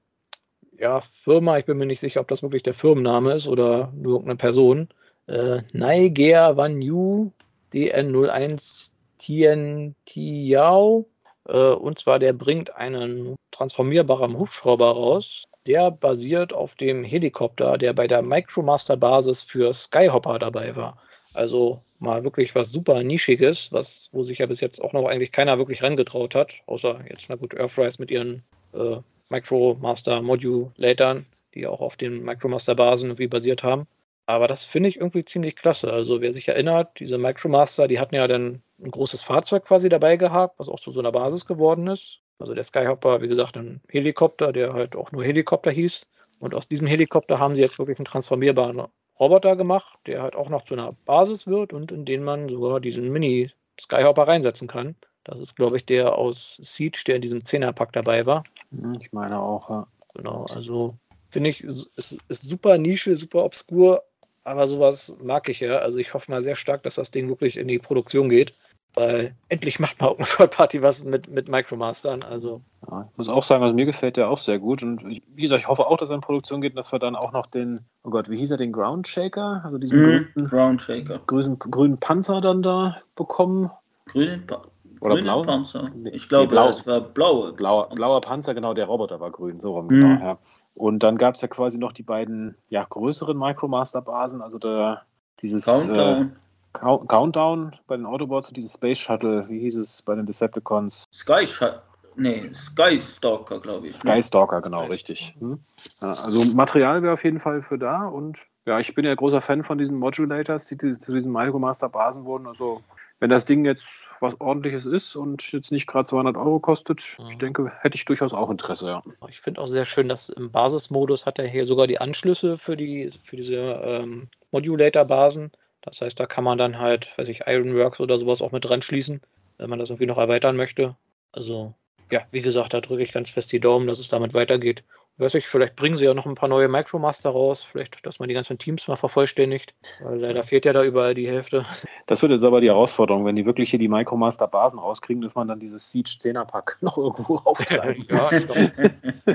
ja, 0.81 1.01
Firma, 1.23 1.59
ich 1.59 1.65
bin 1.65 1.77
mir 1.77 1.85
nicht 1.85 1.99
sicher, 1.99 2.21
ob 2.21 2.27
das 2.27 2.41
wirklich 2.41 2.63
der 2.63 2.73
Firmenname 2.73 3.33
ist 3.33 3.47
oder 3.47 3.93
nur 3.95 4.13
irgendeine 4.13 4.37
Person. 4.37 4.89
Äh, 5.27 5.61
Niger 5.73 6.57
Wanyu 6.57 7.31
DN01 7.71 8.89
Tien 9.19 9.95
Tiao. 10.05 11.05
Äh, 11.47 11.73
und 11.73 11.99
zwar, 11.99 12.17
der 12.17 12.33
bringt 12.33 12.75
einen 12.75 13.35
transformierbaren 13.51 14.37
Hubschrauber 14.37 14.89
raus. 14.89 15.43
Der 15.67 15.91
basiert 15.91 16.51
auf 16.51 16.73
dem 16.73 17.03
Helikopter, 17.03 17.77
der 17.77 17.93
bei 17.93 18.07
der 18.07 18.23
Micromaster 18.23 18.97
Basis 18.97 19.43
für 19.43 19.75
Skyhopper 19.75 20.39
dabei 20.39 20.75
war. 20.75 20.97
Also 21.35 21.83
mal 21.99 22.23
wirklich 22.23 22.55
was 22.55 22.71
super 22.71 23.03
Nischiges, 23.03 23.71
was, 23.71 24.09
wo 24.11 24.23
sich 24.23 24.39
ja 24.39 24.47
bis 24.47 24.59
jetzt 24.59 24.81
auch 24.81 24.93
noch 24.93 25.05
eigentlich 25.05 25.31
keiner 25.31 25.59
wirklich 25.59 25.83
rangetraut 25.83 26.33
hat, 26.33 26.53
außer 26.65 27.01
jetzt, 27.07 27.25
na 27.29 27.35
gut, 27.35 27.53
Earthrise 27.53 27.97
mit 27.99 28.09
ihren 28.09 28.43
äh, 28.73 28.97
Micromaster 29.31 30.21
Modulatern, 30.21 31.25
die 31.55 31.65
auch 31.65 31.81
auf 31.81 31.95
den 31.95 32.23
Micromaster-Basen 32.23 33.09
irgendwie 33.09 33.27
basiert 33.27 33.63
haben. 33.63 33.87
Aber 34.25 34.47
das 34.47 34.63
finde 34.63 34.89
ich 34.89 34.97
irgendwie 34.97 35.25
ziemlich 35.25 35.55
klasse. 35.55 35.91
Also 35.91 36.21
wer 36.21 36.31
sich 36.31 36.47
erinnert, 36.47 36.99
diese 36.99 37.17
Micromaster, 37.17 37.87
die 37.87 37.99
hatten 37.99 38.15
ja 38.15 38.27
dann 38.27 38.61
ein 38.79 38.91
großes 38.91 39.23
Fahrzeug 39.23 39.65
quasi 39.65 39.89
dabei 39.89 40.17
gehabt, 40.17 40.59
was 40.59 40.69
auch 40.69 40.79
zu 40.79 40.91
so 40.91 40.99
einer 40.99 41.11
Basis 41.11 41.45
geworden 41.45 41.87
ist. 41.87 42.19
Also 42.39 42.53
der 42.53 42.63
Skyhopper, 42.63 43.21
wie 43.21 43.27
gesagt, 43.27 43.57
ein 43.57 43.81
Helikopter, 43.89 44.51
der 44.51 44.73
halt 44.73 44.95
auch 44.95 45.11
nur 45.11 45.23
Helikopter 45.23 45.71
hieß. 45.71 46.05
Und 46.39 46.55
aus 46.55 46.67
diesem 46.67 46.87
Helikopter 46.87 47.39
haben 47.39 47.55
sie 47.55 47.61
jetzt 47.61 47.77
wirklich 47.79 47.99
einen 47.99 48.05
transformierbaren 48.05 48.83
Roboter 49.19 49.55
gemacht, 49.55 49.99
der 50.07 50.23
halt 50.23 50.35
auch 50.35 50.49
noch 50.49 50.63
zu 50.63 50.73
einer 50.73 50.89
Basis 51.05 51.45
wird 51.45 51.73
und 51.73 51.91
in 51.91 52.05
den 52.05 52.23
man 52.23 52.49
sogar 52.49 52.79
diesen 52.79 53.11
Mini-Skyhopper 53.11 54.23
reinsetzen 54.23 54.67
kann. 54.67 54.95
Das 55.23 55.39
ist, 55.39 55.55
glaube 55.55 55.77
ich, 55.77 55.85
der 55.85 56.15
aus 56.15 56.57
Siege, 56.61 57.03
der 57.07 57.15
in 57.17 57.21
diesem 57.21 57.45
Zehnerpack 57.45 57.93
dabei 57.93 58.25
war. 58.25 58.43
Hm, 58.71 58.93
ich 59.01 59.11
meine 59.13 59.39
auch, 59.39 59.69
ja. 59.69 59.87
Genau, 60.15 60.45
also 60.45 60.95
finde 61.29 61.49
ich, 61.51 61.63
ist, 61.63 61.89
ist 62.27 62.41
super 62.41 62.77
Nische, 62.77 63.15
super 63.17 63.43
obskur, 63.45 64.03
aber 64.43 64.67
sowas 64.67 65.13
mag 65.21 65.47
ich 65.49 65.59
ja. 65.61 65.77
Also 65.79 65.99
ich 65.99 66.13
hoffe 66.13 66.31
mal 66.31 66.41
sehr 66.41 66.55
stark, 66.55 66.83
dass 66.83 66.95
das 66.95 67.11
Ding 67.11 67.29
wirklich 67.29 67.57
in 67.57 67.67
die 67.67 67.79
Produktion 67.79 68.29
geht. 68.29 68.53
weil 68.95 69.35
endlich 69.47 69.79
macht 69.79 70.01
man 70.01 70.09
auch 70.09 70.17
eine 70.17 70.25
Vollparty 70.27 70.81
was 70.81 71.03
mit, 71.05 71.29
mit 71.29 71.47
Micromastern. 71.49 72.23
Also. 72.23 72.61
Ja, 72.89 73.07
ich 73.11 73.17
muss 73.17 73.29
auch 73.29 73.43
sagen, 73.43 73.63
also 73.63 73.75
mir 73.75 73.85
gefällt 73.85 74.17
der 74.17 74.29
auch 74.29 74.39
sehr 74.39 74.59
gut. 74.59 74.83
Und 74.83 75.03
ich, 75.09 75.21
wie 75.27 75.43
gesagt, 75.43 75.61
ich 75.61 75.67
hoffe 75.67 75.85
auch, 75.87 75.97
dass 75.97 76.09
er 76.09 76.15
in 76.15 76.21
Produktion 76.21 76.61
geht, 76.61 76.75
dass 76.75 76.91
wir 76.91 76.99
dann 76.99 77.15
auch 77.15 77.31
noch 77.31 77.45
den, 77.45 77.85
oh 78.03 78.09
Gott, 78.09 78.29
wie 78.29 78.37
hieß 78.37 78.51
er, 78.51 78.57
den 78.57 78.71
Ground 78.73 79.07
Shaker? 79.07 79.61
Also 79.63 79.77
diesen 79.77 79.99
Mhm, 80.01 80.27
grünen, 80.33 80.49
Ground 80.49 80.81
Shaker. 80.81 81.19
grünen, 81.27 81.59
grünen 81.59 81.99
Panzer 81.99 82.41
dann 82.41 82.63
da 82.63 83.01
bekommen. 83.15 83.69
Grünen, 84.07 84.45
pa 84.47 84.63
Oder 85.01 85.15
grünen 85.15 85.23
blau? 85.25 85.41
Panzer. 85.43 85.91
Ich 86.13 86.29
glaube, 86.29 86.45
nee, 86.45 86.51
blau. 86.51 86.69
es 86.69 86.87
war 86.87 87.01
blaue. 87.01 87.51
Blauer, 87.53 87.89
blauer 87.89 88.21
Panzer, 88.21 88.53
genau, 88.53 88.73
der 88.73 88.85
Roboter 88.85 89.19
war 89.19 89.31
grün, 89.31 89.59
so 89.59 89.73
rum, 89.73 89.87
Mhm. 89.87 89.89
genau, 89.89 90.25
ja. 90.25 90.37
Und 90.75 90.99
dann 91.03 91.17
gab 91.17 91.35
es 91.35 91.41
ja 91.41 91.47
quasi 91.49 91.77
noch 91.77 91.91
die 91.91 92.03
beiden 92.03 92.55
ja, 92.69 92.85
größeren 92.89 93.37
Micromaster-Basen, 93.37 94.41
also 94.41 94.57
der, 94.57 95.01
dieses 95.41 95.67
äh, 95.67 95.71
Countdown. 95.71 96.35
Count- 96.73 97.09
Countdown 97.09 97.75
bei 97.87 97.97
den 97.97 98.05
Autobots 98.05 98.47
und 98.47 98.55
dieses 98.55 98.73
Space 98.73 98.99
Shuttle, 98.99 99.49
wie 99.49 99.59
hieß 99.59 99.75
es 99.77 100.01
bei 100.03 100.15
den 100.15 100.25
Decepticons? 100.25 101.03
Sky 101.13 101.45
Shot. 101.45 101.81
Nee, 102.15 102.41
Sky 102.43 102.99
Stalker, 103.01 103.59
glaube 103.59 103.87
ich. 103.87 104.03
ne? 104.03 104.13
Skystalker, 104.13 104.61
genau, 104.61 104.83
Sky- 104.83 104.91
richtig. 104.91 105.35
Hm? 105.39 105.59
Ja, 106.01 106.09
also 106.25 106.43
Material 106.55 107.01
wäre 107.03 107.13
auf 107.13 107.23
jeden 107.23 107.39
Fall 107.39 107.61
für 107.63 107.77
da 107.77 108.05
und 108.07 108.37
ja, 108.65 108.79
ich 108.79 108.93
bin 108.93 109.05
ja 109.05 109.15
großer 109.15 109.41
Fan 109.41 109.63
von 109.63 109.77
diesen 109.77 109.97
Modulators, 109.97 110.67
die 110.67 110.77
die 110.77 110.93
zu 110.93 111.13
diesen 111.13 111.31
Micromaster-Basen 111.31 112.23
wurden. 112.25 112.47
Also 112.47 112.81
wenn 113.21 113.29
das 113.29 113.45
Ding 113.45 113.63
jetzt 113.63 113.85
was 114.19 114.39
ordentliches 114.39 114.85
ist 114.85 115.15
und 115.15 115.51
jetzt 115.51 115.71
nicht 115.71 115.87
gerade 115.87 116.07
200 116.07 116.35
Euro 116.37 116.59
kostet, 116.59 117.17
Mhm. 117.17 117.29
ich 117.31 117.37
denke, 117.37 117.71
hätte 117.81 117.95
ich 117.95 118.05
durchaus 118.05 118.33
auch 118.33 118.49
Interesse, 118.51 118.87
ja. 118.87 119.03
Ich 119.29 119.39
finde 119.41 119.61
auch 119.61 119.67
sehr 119.67 119.85
schön, 119.85 120.09
dass 120.09 120.29
im 120.29 120.51
Basismodus 120.51 121.25
hat 121.25 121.39
er 121.39 121.47
hier 121.47 121.65
sogar 121.65 121.87
die 121.87 121.99
Anschlüsse 121.99 122.57
für, 122.57 122.75
die, 122.75 123.09
für 123.25 123.37
diese 123.37 123.55
ähm, 123.55 124.27
Modulator-Basen. 124.51 125.51
Das 125.81 126.01
heißt, 126.01 126.19
da 126.19 126.25
kann 126.27 126.43
man 126.43 126.57
dann 126.57 126.77
halt, 126.77 127.07
weiß 127.17 127.29
ich, 127.29 127.41
Ironworks 127.47 127.99
oder 127.99 128.17
sowas 128.17 128.41
auch 128.41 128.51
mit 128.51 128.65
dran 128.65 128.81
schließen, 128.83 129.21
wenn 129.57 129.69
man 129.69 129.79
das 129.79 129.89
irgendwie 129.89 130.05
noch 130.05 130.19
erweitern 130.19 130.55
möchte. 130.55 130.95
Also, 131.31 131.73
ja, 132.11 132.21
wie 132.31 132.41
gesagt, 132.41 132.73
da 132.73 132.81
drücke 132.81 133.01
ich 133.03 133.13
ganz 133.13 133.31
fest 133.31 133.51
die 133.51 133.59
Daumen, 133.59 133.87
dass 133.87 133.97
es 133.99 134.09
damit 134.09 134.33
weitergeht. 134.35 134.83
Weiß 135.17 135.35
ich, 135.35 135.47
vielleicht 135.47 135.75
bringen 135.75 135.97
sie 135.97 136.05
ja 136.05 136.13
noch 136.15 136.25
ein 136.25 136.33
paar 136.35 136.49
neue 136.49 136.67
Micromaster 136.67 137.29
raus, 137.29 137.63
vielleicht, 137.63 138.03
dass 138.07 138.17
man 138.19 138.27
die 138.27 138.33
ganzen 138.33 138.57
Teams 138.57 138.87
mal 138.87 138.95
vervollständigt, 138.95 139.75
weil 140.01 140.19
leider 140.19 140.41
fehlt 140.41 140.65
ja 140.65 140.73
da 140.73 140.83
überall 140.83 141.13
die 141.13 141.27
Hälfte. 141.27 141.63
Das 142.07 142.21
wird 142.23 142.31
jetzt 142.31 142.43
aber 142.43 142.59
die 142.59 142.69
Herausforderung, 142.69 143.23
wenn 143.25 143.35
die 143.35 143.45
wirklich 143.45 143.69
hier 143.69 143.77
die 143.77 143.87
Micromaster-Basen 143.87 144.79
rauskriegen, 144.79 145.21
dass 145.21 145.35
man 145.35 145.47
dann 145.47 145.59
dieses 145.59 145.91
Siege 145.91 146.09
10er-Pack 146.09 146.77
noch 146.81 146.97
irgendwo 146.97 147.35
auftreiben. 147.45 148.03
ja, 148.09 148.31
ich 148.31 148.47
glaub, 148.47 148.57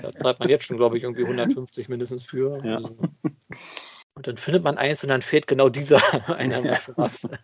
da 0.03 0.13
zahlt 0.13 0.41
man 0.41 0.49
jetzt 0.49 0.65
schon, 0.65 0.77
glaube 0.77 0.97
ich, 0.97 1.05
irgendwie 1.05 1.23
150 1.23 1.89
mindestens 1.89 2.25
für. 2.25 2.59
Ja. 2.65 2.77
Also. 2.77 2.97
Und 4.15 4.27
dann 4.27 4.39
findet 4.39 4.65
man 4.65 4.79
eins 4.79 5.03
und 5.05 5.11
dann 5.11 5.23
fehlt 5.23 5.47
genau 5.47 5.69
dieser 5.69 6.01
einer 6.39 6.65
Ja. 6.65 6.73
Micromaster, 6.73 7.39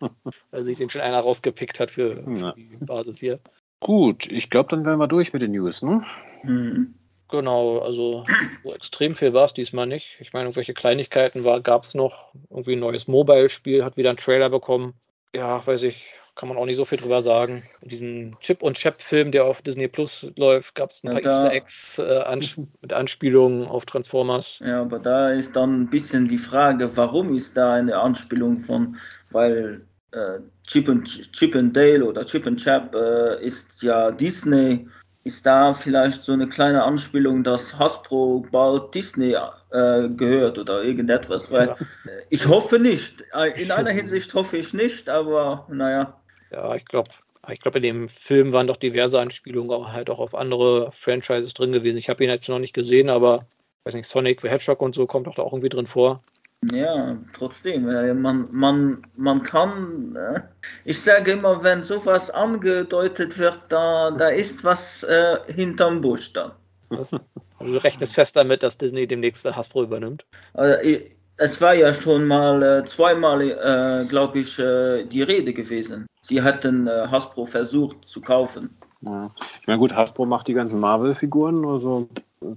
weil 0.51 0.63
sich 0.65 0.79
den 0.79 0.89
schon 0.89 1.01
einer 1.01 1.19
rausgepickt 1.19 1.79
hat 1.79 1.91
für, 1.91 2.23
für 2.23 2.33
Ja. 2.39 2.51
die 2.53 2.77
Basis 2.81 3.19
hier. 3.19 3.39
Gut, 3.79 4.29
ich 4.31 4.49
glaube, 4.49 4.69
dann 4.69 4.83
wären 4.85 4.97
wir 4.99 5.07
durch 5.07 5.31
mit 5.33 5.41
den 5.41 5.51
News, 5.51 5.81
ne? 5.83 6.03
Mhm. 6.43 6.95
Genau, 7.33 7.79
also 7.79 8.25
so 8.63 8.75
extrem 8.75 9.15
viel 9.15 9.33
war 9.33 9.45
es 9.45 9.55
diesmal 9.55 9.87
nicht. 9.87 10.17
Ich 10.19 10.33
meine, 10.33 10.45
irgendwelche 10.45 10.75
Kleinigkeiten 10.75 11.43
gab 11.63 11.81
es 11.81 11.95
noch. 11.95 12.31
Irgendwie 12.51 12.73
ein 12.73 12.79
neues 12.79 13.07
Mobile-Spiel, 13.07 13.83
hat 13.83 13.97
wieder 13.97 14.09
einen 14.09 14.19
Trailer 14.19 14.51
bekommen. 14.51 14.93
Ja, 15.33 15.65
weiß 15.65 15.81
ich, 15.81 16.13
kann 16.35 16.47
man 16.47 16.59
auch 16.59 16.67
nicht 16.67 16.75
so 16.75 16.85
viel 16.85 16.99
drüber 16.99 17.23
sagen. 17.23 17.63
Diesen 17.81 18.37
Chip- 18.39 18.61
und 18.61 18.77
Chap-Film, 18.77 19.31
der 19.31 19.45
auf 19.45 19.63
Disney 19.63 19.87
Plus 19.87 20.31
läuft, 20.37 20.75
gab 20.75 20.91
es 20.91 21.03
ein 21.03 21.07
Ja, 21.07 21.13
paar 21.13 21.23
Easter 21.23 21.51
Eggs 21.51 21.97
äh, 21.97 22.03
ans 22.03 22.55
mit 22.81 22.93
Anspielungen 22.93 23.65
auf 23.65 23.85
Transformers. 23.87 24.59
Ja, 24.63 24.81
aber 24.81 24.99
da 24.99 25.31
ist 25.31 25.55
dann 25.55 25.81
ein 25.81 25.89
bisschen 25.89 26.27
die 26.27 26.37
Frage, 26.37 26.95
warum 26.95 27.33
ist 27.33 27.57
da 27.57 27.73
eine 27.73 27.97
Anspielung 27.97 28.59
von, 28.59 28.95
weil 29.31 29.81
äh, 30.11 30.37
Chip, 30.67 30.87
and, 30.87 31.07
Chip 31.33 31.55
and 31.55 31.75
Dale 31.75 32.05
oder 32.05 32.27
Chip 32.27 32.45
and 32.45 32.63
Chap 32.63 32.93
äh, 32.93 33.43
ist 33.43 33.81
ja 33.81 34.11
Disney, 34.11 34.87
ist 35.23 35.45
da 35.45 35.73
vielleicht 35.73 36.23
so 36.23 36.33
eine 36.33 36.47
kleine 36.47 36.83
Anspielung, 36.83 37.43
dass 37.43 37.77
Hasbro 37.79 38.45
bald 38.51 38.93
Disney 38.93 39.33
äh, 39.71 40.09
gehört 40.09 40.57
oder 40.57 40.83
irgendetwas, 40.83 41.49
weil 41.51 41.67
Ja. 41.69 41.73
äh, 42.05 42.23
ich 42.29 42.47
hoffe 42.47 42.79
nicht. 42.79 43.23
Äh, 43.33 43.61
In 43.61 43.71
einer 43.71 43.91
Hinsicht 43.91 44.33
hoffe 44.33 44.57
ich 44.57 44.73
nicht, 44.73 45.09
aber 45.09 45.65
naja. 45.69 46.19
Ja, 46.51 46.75
ich 46.75 46.85
glaube, 46.85 47.09
ich 47.51 47.59
glaube, 47.59 47.79
in 47.79 47.83
dem 47.83 48.09
Film 48.09 48.51
waren 48.53 48.67
doch 48.67 48.77
diverse 48.77 49.19
Anspielungen 49.19 49.71
auch 49.71 49.91
halt 49.91 50.09
auch 50.09 50.19
auf 50.19 50.35
andere 50.35 50.91
Franchises 50.91 51.53
drin 51.53 51.71
gewesen. 51.71 51.97
Ich 51.97 52.09
habe 52.09 52.23
ihn 52.23 52.29
jetzt 52.29 52.47
noch 52.49 52.59
nicht 52.59 52.73
gesehen, 52.73 53.09
aber 53.09 53.45
weiß 53.85 53.95
nicht, 53.95 54.07
Sonic 54.07 54.41
the 54.41 54.49
Hedgehog 54.49 54.81
und 54.81 54.93
so 54.95 55.07
kommt 55.07 55.27
doch 55.27 55.35
da 55.35 55.41
auch 55.41 55.53
irgendwie 55.53 55.69
drin 55.69 55.87
vor. 55.87 56.21
Ja, 56.71 57.17
trotzdem, 57.33 57.89
äh, 57.89 58.13
man, 58.13 58.47
man, 58.51 59.01
man 59.15 59.43
kann, 59.43 60.15
äh, 60.15 60.41
ich 60.85 61.01
sage 61.01 61.31
immer, 61.31 61.63
wenn 61.63 61.83
sowas 61.83 62.29
angedeutet 62.29 63.37
wird, 63.37 63.59
da, 63.69 64.11
da 64.11 64.29
ist 64.29 64.63
was 64.63 65.03
äh, 65.03 65.37
hinterm 65.47 66.01
Busch 66.01 66.31
dann. 66.33 66.51
Also 66.89 67.19
du 67.59 67.77
rechnest 67.77 68.13
fest 68.13 68.35
damit, 68.35 68.61
dass 68.61 68.77
Disney 68.77 69.07
demnächst 69.07 69.45
Hasbro 69.45 69.83
übernimmt. 69.83 70.25
Also, 70.53 70.79
ich, 70.81 71.11
es 71.37 71.59
war 71.59 71.73
ja 71.73 71.93
schon 71.93 72.27
mal 72.27 72.85
zweimal, 72.87 73.41
äh, 73.41 74.05
glaube 74.07 74.39
ich, 74.39 74.59
äh, 74.59 75.05
die 75.05 75.23
Rede 75.23 75.53
gewesen. 75.53 76.05
Sie 76.21 76.41
hatten 76.41 76.87
äh, 76.87 77.07
Hasbro 77.09 77.45
versucht 77.45 78.07
zu 78.07 78.21
kaufen. 78.21 78.77
Ja. 79.01 79.31
Ich 79.59 79.67
meine, 79.67 79.79
gut, 79.79 79.93
Hasbro 79.93 80.25
macht 80.25 80.47
die 80.47 80.53
ganzen 80.53 80.79
Marvel-Figuren, 80.79 81.65
also 81.65 82.07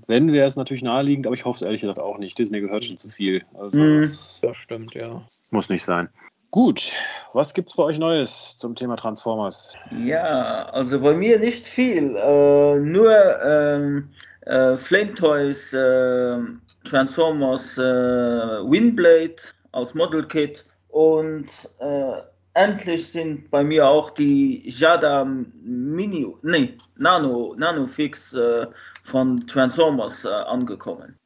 wenn 0.06 0.32
wäre 0.32 0.46
es 0.46 0.56
natürlich 0.56 0.82
naheliegend, 0.82 1.26
aber 1.26 1.34
ich 1.34 1.44
hoffe 1.44 1.56
es 1.56 1.62
ehrlich 1.62 1.80
gesagt 1.80 1.98
auch 1.98 2.18
nicht. 2.18 2.38
Disney 2.38 2.60
gehört 2.60 2.84
schon 2.84 2.98
zu 2.98 3.08
viel. 3.08 3.42
Also 3.54 3.78
Mhm. 3.78 4.02
das 4.02 4.40
Das 4.42 4.56
stimmt, 4.56 4.94
ja. 4.94 5.22
muss 5.50 5.68
nicht 5.68 5.84
sein. 5.84 6.08
Gut, 6.50 6.92
was 7.32 7.52
gibt's 7.52 7.74
bei 7.76 7.82
euch 7.82 7.98
Neues 7.98 8.56
zum 8.56 8.74
Thema 8.74 8.96
Transformers? 8.96 9.74
Ja, 10.04 10.66
also 10.72 11.00
bei 11.00 11.12
mir 11.14 11.38
nicht 11.38 11.66
viel. 11.66 12.16
Äh, 12.16 12.76
nur 12.78 13.12
ähm, 13.44 14.08
äh, 14.42 14.76
Flame 14.76 15.12
Toys, 15.14 15.72
äh, 15.72 16.38
Transformers 16.84 17.76
äh, 17.78 17.82
Windblade 17.82 19.36
als 19.72 19.92
Model 19.94 20.24
Kit 20.26 20.64
und 20.88 21.46
äh, 21.80 22.12
endlich 22.54 23.08
sind 23.08 23.50
bei 23.50 23.62
mir 23.62 23.86
auch 23.86 24.10
die 24.10 24.62
Jada 24.70 25.24
Mini, 25.24 26.26
nee, 26.42 26.74
Nano, 26.96 27.54
Nano 27.58 27.86
Fix 27.86 28.32
äh, 28.32 28.66
von 29.06 29.38
Transformers 29.46 30.24
äh, 30.24 30.28
angekommen. 30.28 31.18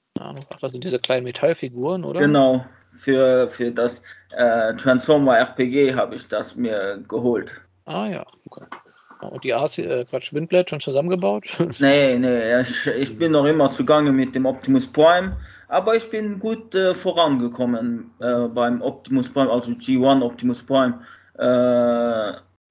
Sind 0.62 0.84
diese 0.84 0.98
kleinen 0.98 1.24
Metallfiguren, 1.24 2.04
oder? 2.04 2.20
Genau, 2.20 2.64
für, 2.98 3.48
für 3.48 3.70
das 3.70 4.02
äh, 4.36 4.74
Transformer 4.74 5.38
RPG 5.38 5.94
habe 5.94 6.14
ich 6.14 6.28
das 6.28 6.54
mir 6.54 7.02
geholt. 7.08 7.60
Ah 7.86 8.06
ja. 8.06 8.26
Okay. 8.48 8.66
Und 9.20 9.44
die 9.44 9.52
AC, 9.52 9.78
äh, 9.78 10.04
Quatsch, 10.04 10.32
Windblade 10.32 10.68
schon 10.68 10.80
zusammengebaut? 10.80 11.44
Nee, 11.78 12.18
nee, 12.18 12.60
ich, 12.60 12.86
ich 12.86 13.18
bin 13.18 13.32
noch 13.32 13.44
immer 13.44 13.70
zugange 13.70 14.12
mit 14.12 14.34
dem 14.34 14.46
Optimus 14.46 14.86
Prime, 14.86 15.36
aber 15.68 15.96
ich 15.96 16.10
bin 16.10 16.38
gut 16.38 16.74
äh, 16.74 16.94
vorangekommen 16.94 18.10
äh, 18.20 18.48
beim 18.48 18.82
Optimus 18.82 19.32
Prime, 19.32 19.50
also 19.50 19.72
G1 19.72 20.22
Optimus 20.22 20.62
Prime. 20.62 21.00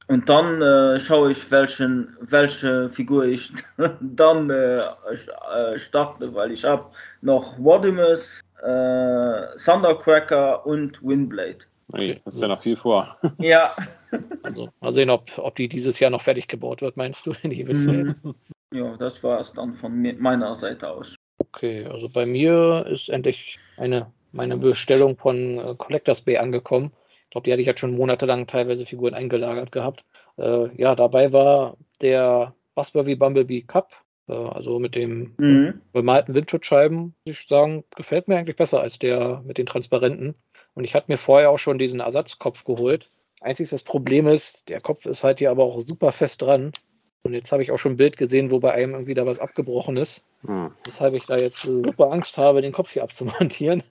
Und 0.09 0.27
dann 0.27 0.59
äh, 0.59 0.99
schaue 0.99 1.31
ich, 1.31 1.51
welchen, 1.51 2.17
welche 2.19 2.89
Figur 2.89 3.25
ich 3.25 3.53
dann 4.01 4.49
äh, 4.49 4.79
äh, 4.79 5.77
starte, 5.77 6.33
weil 6.33 6.51
ich 6.51 6.63
habe 6.63 6.85
noch 7.21 7.59
Rodimus, 7.59 8.41
äh, 8.63 9.57
Thundercracker 9.63 10.65
und 10.65 10.99
Windblade. 11.03 11.59
Hey, 11.93 12.19
das 12.25 12.35
ist 12.35 12.41
ja 12.41 12.47
noch 12.47 12.61
viel 12.61 12.75
vor. 12.75 13.17
Ja. 13.37 13.71
Also 14.41 14.69
mal 14.81 14.91
sehen, 14.91 15.11
ob, 15.11 15.29
ob 15.37 15.55
die 15.55 15.69
dieses 15.69 15.99
Jahr 15.99 16.09
noch 16.09 16.23
fertig 16.23 16.47
gebaut 16.47 16.81
wird, 16.81 16.97
meinst 16.97 17.27
du? 17.27 17.33
Die 17.43 17.67
Windblade? 17.67 18.15
Mhm. 18.23 18.35
Ja, 18.73 18.97
das 18.97 19.23
war 19.23 19.39
es 19.39 19.53
dann 19.53 19.75
von 19.75 19.93
mir, 19.93 20.15
meiner 20.15 20.55
Seite 20.55 20.89
aus. 20.89 21.15
Okay, 21.37 21.85
also 21.85 22.09
bei 22.09 22.25
mir 22.25 22.87
ist 22.89 23.09
endlich 23.09 23.59
eine, 23.77 24.11
meine 24.31 24.57
Bestellung 24.57 25.15
von 25.15 25.59
äh, 25.59 25.75
Collectors 25.77 26.21
Bay 26.21 26.37
angekommen. 26.37 26.91
Ich 27.29 27.31
glaube, 27.31 27.45
die 27.45 27.51
hatte 27.51 27.61
ich 27.61 27.67
jetzt 27.67 27.79
schon 27.79 27.93
monatelang 27.93 28.47
teilweise 28.47 28.87
Figuren 28.87 29.13
eingelagert 29.13 29.71
gehabt. 29.71 30.03
Äh, 30.39 30.75
ja, 30.81 30.95
dabei 30.95 31.31
war 31.31 31.77
der 32.01 32.55
Buzzworthy 32.73 33.15
Bumblebee 33.15 33.61
Cup, 33.61 33.91
äh, 34.27 34.33
also 34.33 34.79
mit 34.79 34.95
dem 34.95 35.35
Mhm. 35.37 35.79
bemalten 35.93 36.33
Windschutzscheiben, 36.33 37.13
muss 37.25 37.39
ich 37.41 37.47
sagen, 37.47 37.83
gefällt 37.95 38.27
mir 38.27 38.37
eigentlich 38.37 38.55
besser 38.55 38.81
als 38.81 38.97
der 38.97 39.43
mit 39.45 39.59
den 39.59 39.67
transparenten. 39.67 40.33
Und 40.73 40.85
ich 40.85 40.95
hatte 40.95 41.11
mir 41.11 41.19
vorher 41.19 41.51
auch 41.51 41.59
schon 41.59 41.77
diesen 41.77 41.99
Ersatzkopf 41.99 42.63
geholt. 42.63 43.11
Einziges 43.41 43.83
Problem 43.83 44.27
ist, 44.27 44.67
der 44.67 44.81
Kopf 44.81 45.05
ist 45.05 45.23
halt 45.23 45.37
hier 45.37 45.51
aber 45.51 45.65
auch 45.65 45.81
super 45.81 46.11
fest 46.11 46.41
dran. 46.41 46.71
Und 47.21 47.35
jetzt 47.35 47.51
habe 47.51 47.61
ich 47.61 47.69
auch 47.69 47.77
schon 47.77 47.91
ein 47.91 47.97
Bild 47.97 48.17
gesehen, 48.17 48.49
wo 48.49 48.59
bei 48.59 48.73
einem 48.73 48.93
irgendwie 48.93 49.13
da 49.13 49.27
was 49.27 49.37
abgebrochen 49.37 49.97
ist. 49.97 50.23
Hm. 50.47 50.71
Weshalb 50.83 51.13
ich 51.13 51.27
da 51.27 51.37
jetzt 51.37 51.61
super 51.61 52.11
Angst 52.11 52.39
habe, 52.39 52.63
den 52.63 52.71
Kopf 52.73 52.89
hier 52.89 53.03
abzumontieren. 53.03 53.83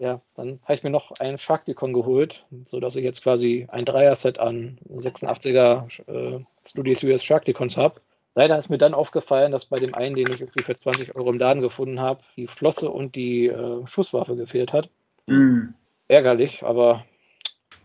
Ja, 0.00 0.22
dann 0.34 0.60
habe 0.62 0.72
ich 0.72 0.82
mir 0.82 0.88
noch 0.88 1.12
einen 1.20 1.36
Sharkticon 1.36 1.92
geholt, 1.92 2.46
sodass 2.64 2.96
ich 2.96 3.04
jetzt 3.04 3.22
quasi 3.22 3.66
ein 3.70 3.84
Dreier-Set 3.84 4.38
an 4.38 4.78
86er 4.88 6.00
äh, 6.08 6.42
Studio 6.66 6.94
Series 6.94 7.22
Sharkticons 7.22 7.76
habe. 7.76 8.00
Leider 8.34 8.56
ist 8.56 8.70
mir 8.70 8.78
dann 8.78 8.94
aufgefallen, 8.94 9.52
dass 9.52 9.66
bei 9.66 9.78
dem 9.78 9.94
einen, 9.94 10.16
den 10.16 10.30
ich 10.32 10.40
irgendwie 10.40 10.62
für 10.62 10.74
20 10.74 11.14
Euro 11.16 11.28
im 11.28 11.38
Laden 11.38 11.60
gefunden 11.60 12.00
habe, 12.00 12.22
die 12.36 12.46
Flosse 12.46 12.90
und 12.90 13.14
die 13.14 13.48
äh, 13.48 13.86
Schusswaffe 13.86 14.36
gefehlt 14.36 14.72
hat. 14.72 14.88
Mhm. 15.26 15.74
Ärgerlich, 16.08 16.62
aber 16.62 17.04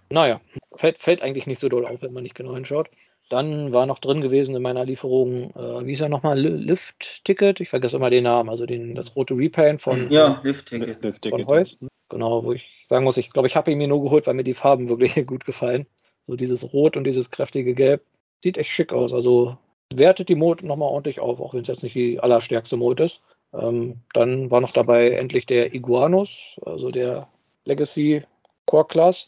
naja, 0.09 0.39
fällt, 0.73 0.99
fällt 0.99 1.21
eigentlich 1.21 1.47
nicht 1.47 1.59
so 1.59 1.67
doll 1.67 1.85
auf, 1.85 2.01
wenn 2.01 2.13
man 2.13 2.23
nicht 2.23 2.35
genau 2.35 2.55
hinschaut. 2.55 2.89
Dann 3.29 3.73
war 3.73 3.85
noch 3.85 3.99
drin 3.99 4.21
gewesen 4.21 4.55
in 4.55 4.61
meiner 4.61 4.85
Lieferung, 4.85 5.51
äh, 5.55 5.85
wie 5.85 5.93
ist 5.93 6.01
er 6.01 6.09
nochmal, 6.09 6.39
Lift-Ticket? 6.39 7.59
Ich 7.59 7.69
vergesse 7.69 7.95
immer 7.95 8.11
den 8.11 8.23
Namen, 8.23 8.49
also 8.49 8.65
den, 8.65 8.93
das 8.93 9.15
rote 9.15 9.35
Repaint 9.35 9.81
von, 9.81 10.11
Ja, 10.11 10.39
Lift-Ticket. 10.43 11.03
Lift 11.03 11.27
von 11.27 11.47
Heus. 11.47 11.77
Genau, 12.09 12.43
wo 12.43 12.53
ich 12.53 12.83
sagen 12.85 13.03
muss, 13.03 13.17
ich 13.17 13.31
glaube, 13.31 13.47
ich 13.47 13.55
habe 13.55 13.71
ihn 13.71 13.79
mir 13.79 13.87
nur 13.87 14.03
geholt, 14.03 14.27
weil 14.27 14.35
mir 14.35 14.43
die 14.43 14.53
Farben 14.53 14.89
wirklich 14.89 15.15
gut 15.27 15.45
gefallen. 15.45 15.87
So 16.27 16.35
dieses 16.35 16.71
Rot 16.73 16.97
und 16.97 17.03
dieses 17.03 17.31
kräftige 17.31 17.73
Gelb. 17.73 18.03
Sieht 18.43 18.57
echt 18.57 18.69
schick 18.69 18.93
aus. 18.93 19.11
Also 19.11 19.57
wertet 19.93 20.29
die 20.29 20.35
Mode 20.35 20.65
nochmal 20.65 20.89
ordentlich 20.89 21.19
auf, 21.19 21.39
auch 21.39 21.53
wenn 21.53 21.61
es 21.61 21.67
jetzt 21.67 21.83
nicht 21.83 21.95
die 21.95 22.19
allerstärkste 22.19 22.77
Mode 22.77 23.05
ist. 23.05 23.21
Ähm, 23.53 24.01
dann 24.13 24.51
war 24.51 24.61
noch 24.61 24.71
dabei 24.71 25.11
endlich 25.11 25.45
der 25.45 25.73
Iguanus, 25.73 26.59
also 26.63 26.89
der 26.89 27.27
Legacy 27.65 28.23
Core 28.65 28.85
Class. 28.85 29.25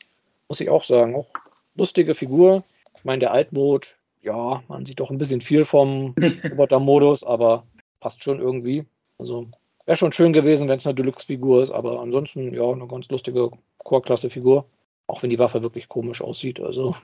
Muss 0.49 0.59
ich 0.59 0.69
auch 0.69 0.83
sagen. 0.83 1.15
Auch 1.15 1.27
lustige 1.75 2.13
Figur. 2.13 2.63
Ich 2.97 3.05
meine, 3.05 3.19
der 3.19 3.31
Altmod, 3.31 3.95
ja, 4.21 4.63
man 4.67 4.85
sieht 4.85 4.99
doch 4.99 5.11
ein 5.11 5.17
bisschen 5.17 5.41
viel 5.41 5.65
vom 5.65 6.15
Roboter-Modus, 6.51 7.23
aber 7.23 7.65
passt 7.99 8.23
schon 8.23 8.39
irgendwie. 8.39 8.85
Also 9.17 9.47
wäre 9.85 9.97
schon 9.97 10.11
schön 10.11 10.33
gewesen, 10.33 10.67
wenn 10.67 10.77
es 10.77 10.85
eine 10.85 10.95
Deluxe-Figur 10.95 11.63
ist, 11.63 11.71
aber 11.71 12.01
ansonsten, 12.01 12.53
ja, 12.53 12.69
eine 12.69 12.87
ganz 12.87 13.09
lustige 13.09 13.51
Core-Klasse-Figur. 13.83 14.65
Auch 15.07 15.23
wenn 15.23 15.29
die 15.29 15.39
Waffe 15.39 15.63
wirklich 15.63 15.87
komisch 15.87 16.21
aussieht. 16.21 16.59
Also 16.59 16.95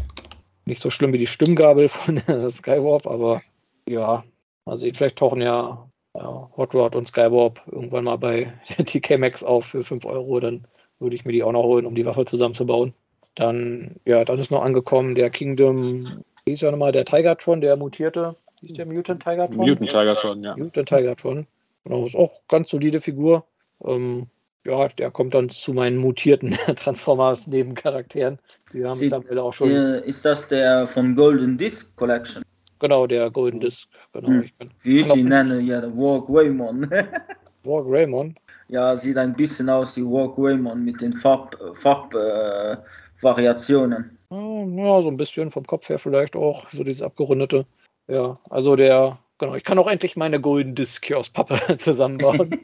nicht 0.64 0.80
so 0.80 0.90
schlimm 0.90 1.12
wie 1.12 1.18
die 1.18 1.26
Stimmgabel 1.26 1.88
von 1.88 2.18
Skywarp, 2.50 3.06
aber 3.06 3.42
ja, 3.86 4.24
also 4.64 4.84
vielleicht 4.84 5.18
tauchen 5.18 5.42
ja, 5.42 5.88
ja 6.16 6.50
Hot 6.56 6.74
Rod 6.74 6.94
und 6.94 7.06
Skywarp 7.06 7.60
irgendwann 7.70 8.04
mal 8.04 8.16
bei 8.16 8.52
TK 8.84 9.18
Max 9.18 9.42
auf 9.42 9.66
für 9.66 9.84
5 9.84 10.04
Euro, 10.06 10.40
dann 10.40 10.66
würde 10.98 11.16
ich 11.16 11.24
mir 11.24 11.32
die 11.32 11.42
auch 11.42 11.52
noch 11.52 11.64
holen, 11.64 11.84
um 11.84 11.94
die 11.94 12.06
Waffe 12.06 12.24
zusammenzubauen. 12.24 12.94
Dann, 13.34 13.96
ja, 14.04 14.24
dann 14.24 14.38
ist 14.38 14.50
noch 14.50 14.62
angekommen 14.62 15.14
der 15.14 15.30
Kingdom, 15.30 16.22
wie 16.44 16.52
ist 16.52 16.60
ja 16.62 16.70
nochmal 16.70 16.92
der 16.92 17.04
Tigertron, 17.04 17.60
der 17.60 17.76
mutierte. 17.76 18.36
Wie 18.60 18.68
ist 18.68 18.78
der 18.78 18.86
Mutant 18.86 19.22
Tigertron? 19.22 19.66
Mutant 19.68 19.90
Tigertron, 19.90 20.42
ja. 20.44 20.56
Mutant 20.56 20.88
Tigertron. 20.88 21.46
Genau, 21.84 22.06
ist 22.06 22.14
auch 22.14 22.40
ganz 22.48 22.70
solide 22.70 23.00
Figur. 23.00 23.44
Ähm, 23.84 24.26
ja, 24.64 24.88
der 24.88 25.10
kommt 25.10 25.34
dann 25.34 25.48
zu 25.48 25.72
meinen 25.72 25.96
mutierten 25.96 26.50
Transformers 26.76 27.46
Nebencharakteren. 27.48 28.38
Die 28.72 28.84
haben 28.84 28.98
Sie- 28.98 29.04
mittlerweile 29.06 29.42
auch 29.42 29.52
schon. 29.52 29.70
Ist 29.70 30.24
das 30.24 30.46
der 30.46 30.86
von 30.86 31.16
Golden 31.16 31.58
Disc 31.58 31.96
Collection? 31.96 32.42
Genau, 32.78 33.06
der 33.06 33.30
Golden 33.30 33.60
Disc. 33.60 33.88
Genau. 34.12 34.28
Hm. 34.28 34.42
Ich 34.42 34.54
bin 34.54 34.70
Wie 34.82 35.00
ich 35.00 35.14
ihn 35.16 35.28
nenne, 35.28 35.60
ja, 35.60 35.80
der 35.80 35.96
War 35.96 36.20
Greymon. 36.24 36.88
War 37.64 37.84
Greymon. 37.84 38.34
ja, 38.68 38.96
sieht 38.96 39.16
ein 39.16 39.32
bisschen 39.32 39.68
aus 39.70 39.96
wie 39.96 40.02
War 40.04 40.32
Greymon 40.34 40.84
mit 40.84 41.00
den 41.00 41.12
Farb, 41.14 41.56
Farb 41.76 42.12
äh, 42.14 42.76
Variationen. 43.22 44.18
Ja, 44.30 45.02
so 45.02 45.08
ein 45.08 45.16
bisschen 45.16 45.50
vom 45.50 45.66
Kopf 45.66 45.88
her 45.88 45.98
vielleicht 45.98 46.36
auch, 46.36 46.70
so 46.70 46.84
dieses 46.84 47.02
abgerundete. 47.02 47.66
Ja, 48.08 48.34
also 48.50 48.76
der, 48.76 49.18
genau, 49.38 49.54
ich 49.54 49.64
kann 49.64 49.78
auch 49.78 49.88
endlich 49.88 50.16
meine 50.16 50.40
Golden 50.40 50.74
Disc 50.74 51.04
hier 51.04 51.18
aus 51.18 51.30
Pappe 51.30 51.76
zusammenbauen. 51.78 52.60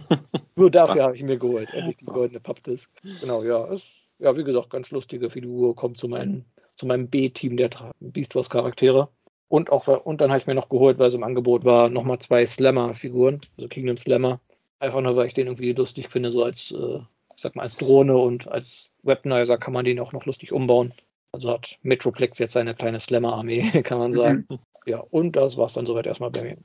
Nur 0.56 0.70
dafür 0.70 1.04
habe 1.04 1.16
ich 1.16 1.22
mir 1.22 1.38
geholt, 1.38 1.72
endlich 1.72 1.96
die 1.98 2.04
goldene 2.04 2.40
Pappdisc. 2.40 2.90
Genau, 3.20 3.42
ja, 3.42 3.64
ist, 3.66 3.86
ja, 4.18 4.36
wie 4.36 4.44
gesagt, 4.44 4.70
ganz 4.70 4.90
lustige 4.90 5.30
Figur, 5.30 5.74
kommt 5.74 5.98
zu 5.98 6.08
meinem, 6.08 6.44
zu 6.76 6.86
meinem 6.86 7.08
B-Team 7.08 7.56
der 7.56 7.70
Beast 8.00 8.34
Wars 8.34 8.50
Charaktere. 8.50 9.08
Und 9.48 9.70
auch, 9.70 9.86
und 9.86 10.20
dann 10.20 10.30
habe 10.30 10.40
ich 10.40 10.46
mir 10.46 10.54
noch 10.54 10.68
geholt, 10.68 10.98
weil 10.98 11.08
es 11.08 11.14
im 11.14 11.24
Angebot 11.24 11.64
war, 11.64 11.90
nochmal 11.90 12.18
zwei 12.20 12.46
Slammer-Figuren, 12.46 13.40
also 13.56 13.68
Kingdom 13.68 13.96
Slammer. 13.96 14.40
Einfach 14.78 15.00
nur, 15.00 15.14
weil 15.14 15.26
ich 15.26 15.34
den 15.34 15.46
irgendwie 15.46 15.72
lustig 15.72 16.08
finde, 16.08 16.30
so 16.30 16.42
als, 16.42 16.70
äh, 16.72 17.00
ich 17.42 17.44
sag 17.44 17.56
mal, 17.56 17.64
als 17.64 17.76
Drohne 17.76 18.16
und 18.16 18.46
als 18.46 18.88
Weaponizer 19.02 19.58
kann 19.58 19.72
man 19.72 19.84
den 19.84 19.98
auch 19.98 20.12
noch 20.12 20.26
lustig 20.26 20.52
umbauen. 20.52 20.94
Also 21.32 21.50
hat 21.50 21.76
Metroplex 21.82 22.38
jetzt 22.38 22.52
seine 22.52 22.72
kleine 22.72 23.00
Slammer-Armee, 23.00 23.82
kann 23.82 23.98
man 23.98 24.14
sagen. 24.14 24.46
Ja, 24.86 24.98
und 25.10 25.34
das 25.34 25.56
war 25.56 25.66
es 25.66 25.72
dann 25.72 25.84
soweit 25.84 26.06
erstmal 26.06 26.30
bei 26.30 26.44
mir. 26.44 26.56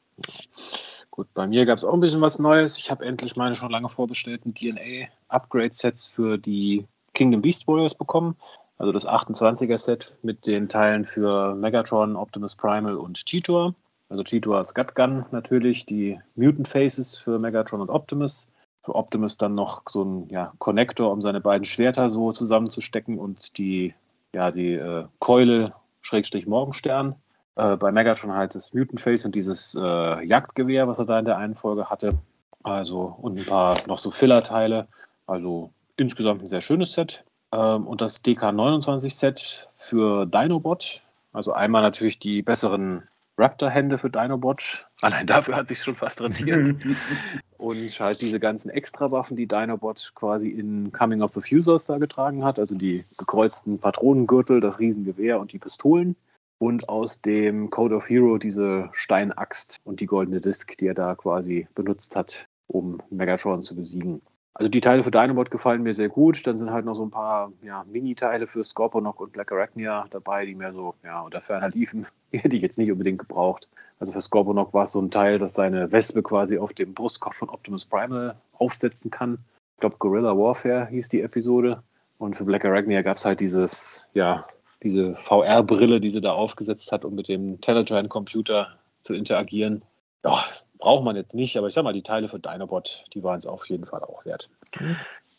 Gut, 1.09 1.33
bei 1.33 1.47
mir 1.47 1.65
gab 1.65 1.79
es 1.79 1.83
auch 1.83 1.95
ein 1.95 1.99
bisschen 1.99 2.21
was 2.21 2.37
Neues. 2.37 2.77
Ich 2.77 2.91
habe 2.91 3.03
endlich 3.05 3.35
meine 3.35 3.55
schon 3.55 3.71
lange 3.71 3.89
vorbestellten 3.89 4.53
DNA-Upgrade-Sets 4.53 6.05
für 6.05 6.37
die 6.37 6.85
Kingdom 7.15 7.41
Beast 7.41 7.67
Warriors 7.67 7.95
bekommen. 7.95 8.35
Also 8.77 8.91
das 8.91 9.07
28er-Set 9.07 10.15
mit 10.21 10.45
den 10.45 10.69
Teilen 10.69 11.05
für 11.05 11.55
Megatron, 11.55 12.15
Optimus 12.15 12.55
Primal 12.55 12.97
und 12.97 13.25
Cheetor. 13.25 13.73
Also 14.09 14.23
Cheetor 14.23 14.57
als 14.57 14.75
Gutgun 14.75 15.25
natürlich, 15.31 15.87
die 15.87 16.19
Mutant 16.35 16.67
Faces 16.67 17.17
für 17.17 17.39
Megatron 17.39 17.81
und 17.81 17.89
Optimus. 17.89 18.51
Für 18.87 18.95
Optimus 18.95 19.37
dann 19.37 19.53
noch 19.53 19.81
so 19.89 20.01
ein 20.01 20.29
ja, 20.29 20.53
Connector, 20.59 21.11
um 21.11 21.21
seine 21.21 21.41
beiden 21.41 21.65
Schwerter 21.65 22.09
so 22.09 22.31
zusammenzustecken 22.31 23.19
und 23.19 23.57
die, 23.57 23.93
ja, 24.33 24.49
die 24.49 24.75
äh, 24.75 25.03
Keule 25.19 25.73
Schrägstrich 25.99 26.47
Morgenstern. 26.47 27.15
Äh, 27.57 27.75
bei 27.75 27.91
Megatron 27.91 28.31
halt 28.31 28.55
das 28.55 28.73
Mutant 28.73 29.01
Face 29.01 29.25
und 29.25 29.35
dieses 29.35 29.75
äh, 29.75 30.25
Jagdgewehr, 30.25 30.87
was 30.87 30.99
er 30.99 31.05
da 31.05 31.19
in 31.19 31.25
der 31.25 31.37
einen 31.37 31.55
Folge 31.55 31.89
hatte. 31.89 32.17
Also 32.63 33.13
und 33.19 33.37
ein 33.39 33.45
paar 33.45 33.75
noch 33.87 33.99
so 33.99 34.09
Filler-Teile. 34.09 34.87
Also 35.25 35.69
insgesamt 35.97 36.41
ein 36.41 36.47
sehr 36.47 36.61
schönes 36.61 36.93
Set. 36.93 37.25
Ähm, 37.51 37.85
und 37.85 37.99
das 37.99 38.23
DK29-Set 38.23 39.67
für 39.75 40.25
Dinobot. 40.25 41.03
Also 41.33 41.51
einmal 41.51 41.81
natürlich 41.81 42.19
die 42.19 42.41
besseren 42.41 43.03
Raptor-Hände 43.37 43.97
für 43.97 44.09
Dinobot. 44.09 44.87
Allein 45.01 45.27
dafür 45.27 45.55
hat 45.55 45.67
sich 45.67 45.81
schon 45.81 45.95
fast 45.95 46.21
rentiert. 46.21 46.75
Und 47.57 47.99
halt 47.99 48.21
diese 48.21 48.39
ganzen 48.39 48.69
Extrawaffen, 48.69 49.35
die 49.35 49.47
Dinobot 49.47 50.11
quasi 50.15 50.49
in 50.49 50.91
Coming 50.91 51.21
of 51.21 51.31
the 51.31 51.41
Fusers 51.41 51.85
da 51.85 51.97
getragen 51.97 52.43
hat. 52.43 52.59
Also 52.59 52.75
die 52.75 53.03
gekreuzten 53.17 53.79
Patronengürtel, 53.79 54.61
das 54.61 54.79
Riesengewehr 54.79 55.39
und 55.39 55.53
die 55.53 55.59
Pistolen. 55.59 56.15
Und 56.59 56.89
aus 56.89 57.21
dem 57.21 57.69
Code 57.69 57.95
of 57.95 58.09
Hero 58.09 58.37
diese 58.37 58.89
Steinaxt 58.93 59.77
und 59.83 59.99
die 59.99 60.07
goldene 60.07 60.41
Disk, 60.41 60.77
die 60.77 60.87
er 60.87 60.95
da 60.95 61.15
quasi 61.15 61.67
benutzt 61.75 62.15
hat, 62.15 62.47
um 62.67 63.01
Megatron 63.09 63.63
zu 63.63 63.75
besiegen. 63.75 64.21
Also 64.59 64.69
die 64.69 64.81
Teile 64.81 65.03
für 65.03 65.11
Dinobot 65.11 65.51
gefallen 65.51 65.83
mir 65.83 65.93
sehr 65.93 66.09
gut. 66.09 66.47
Dann 66.47 66.57
sind 66.57 66.71
halt 66.71 66.83
noch 66.83 66.95
so 66.95 67.05
ein 67.05 67.11
paar 67.11 67.51
ja, 67.61 67.85
Mini-Teile 67.91 68.47
für 68.47 68.63
Scorponok 68.63 69.19
und 69.19 69.31
Black 69.31 69.51
Arachnia 69.51 70.07
dabei, 70.09 70.47
die 70.47 70.55
mir 70.55 70.73
so 70.73 70.95
ja, 71.03 71.21
unter 71.21 71.41
ferner 71.41 71.69
liefen. 71.69 72.07
Die 72.31 72.39
hätte 72.39 72.55
ich 72.55 72.63
jetzt 72.63 72.79
nicht 72.79 72.91
unbedingt 72.91 73.19
gebraucht. 73.19 73.69
Also 73.99 74.13
für 74.13 74.21
Scorponok 74.21 74.73
war 74.73 74.85
es 74.85 74.93
so 74.93 74.99
ein 74.99 75.11
Teil, 75.11 75.37
das 75.37 75.53
seine 75.53 75.91
Wespe 75.91 76.23
quasi 76.23 76.57
auf 76.57 76.73
dem 76.73 76.95
Brustkorb 76.95 77.35
von 77.35 77.49
Optimus 77.49 77.85
Primal 77.85 78.35
aufsetzen 78.57 79.11
kann. 79.11 79.37
Ich 79.75 79.81
glaube, 79.81 79.97
Guerrilla 79.99 80.35
Warfare 80.35 80.87
hieß 80.87 81.09
die 81.09 81.21
Episode. 81.21 81.83
Und 82.17 82.35
für 82.35 82.43
Black 82.43 82.65
Arachnia 82.65 83.03
gab 83.03 83.17
es 83.17 83.25
halt 83.25 83.39
dieses, 83.39 84.09
ja, 84.15 84.47
diese 84.81 85.13
VR-Brille, 85.15 86.01
die 86.01 86.09
sie 86.09 86.21
da 86.21 86.31
aufgesetzt 86.31 86.91
hat, 86.91 87.05
um 87.05 87.13
mit 87.13 87.27
dem 87.27 87.61
Telegiant-Computer 87.61 88.69
zu 89.03 89.13
interagieren. 89.13 89.83
Ja, 90.25 90.43
braucht 90.77 91.03
man 91.03 91.15
jetzt 91.15 91.33
nicht, 91.33 91.57
aber 91.57 91.67
ich 91.67 91.73
sag 91.73 91.83
mal, 91.83 91.93
die 91.93 92.03
Teile 92.03 92.29
für 92.29 92.37
Dinobot, 92.39 93.05
die 93.13 93.23
waren 93.23 93.39
es 93.39 93.47
auf 93.47 93.65
jeden 93.67 93.85
Fall 93.85 94.03
auch 94.03 94.23
wert. 94.25 94.49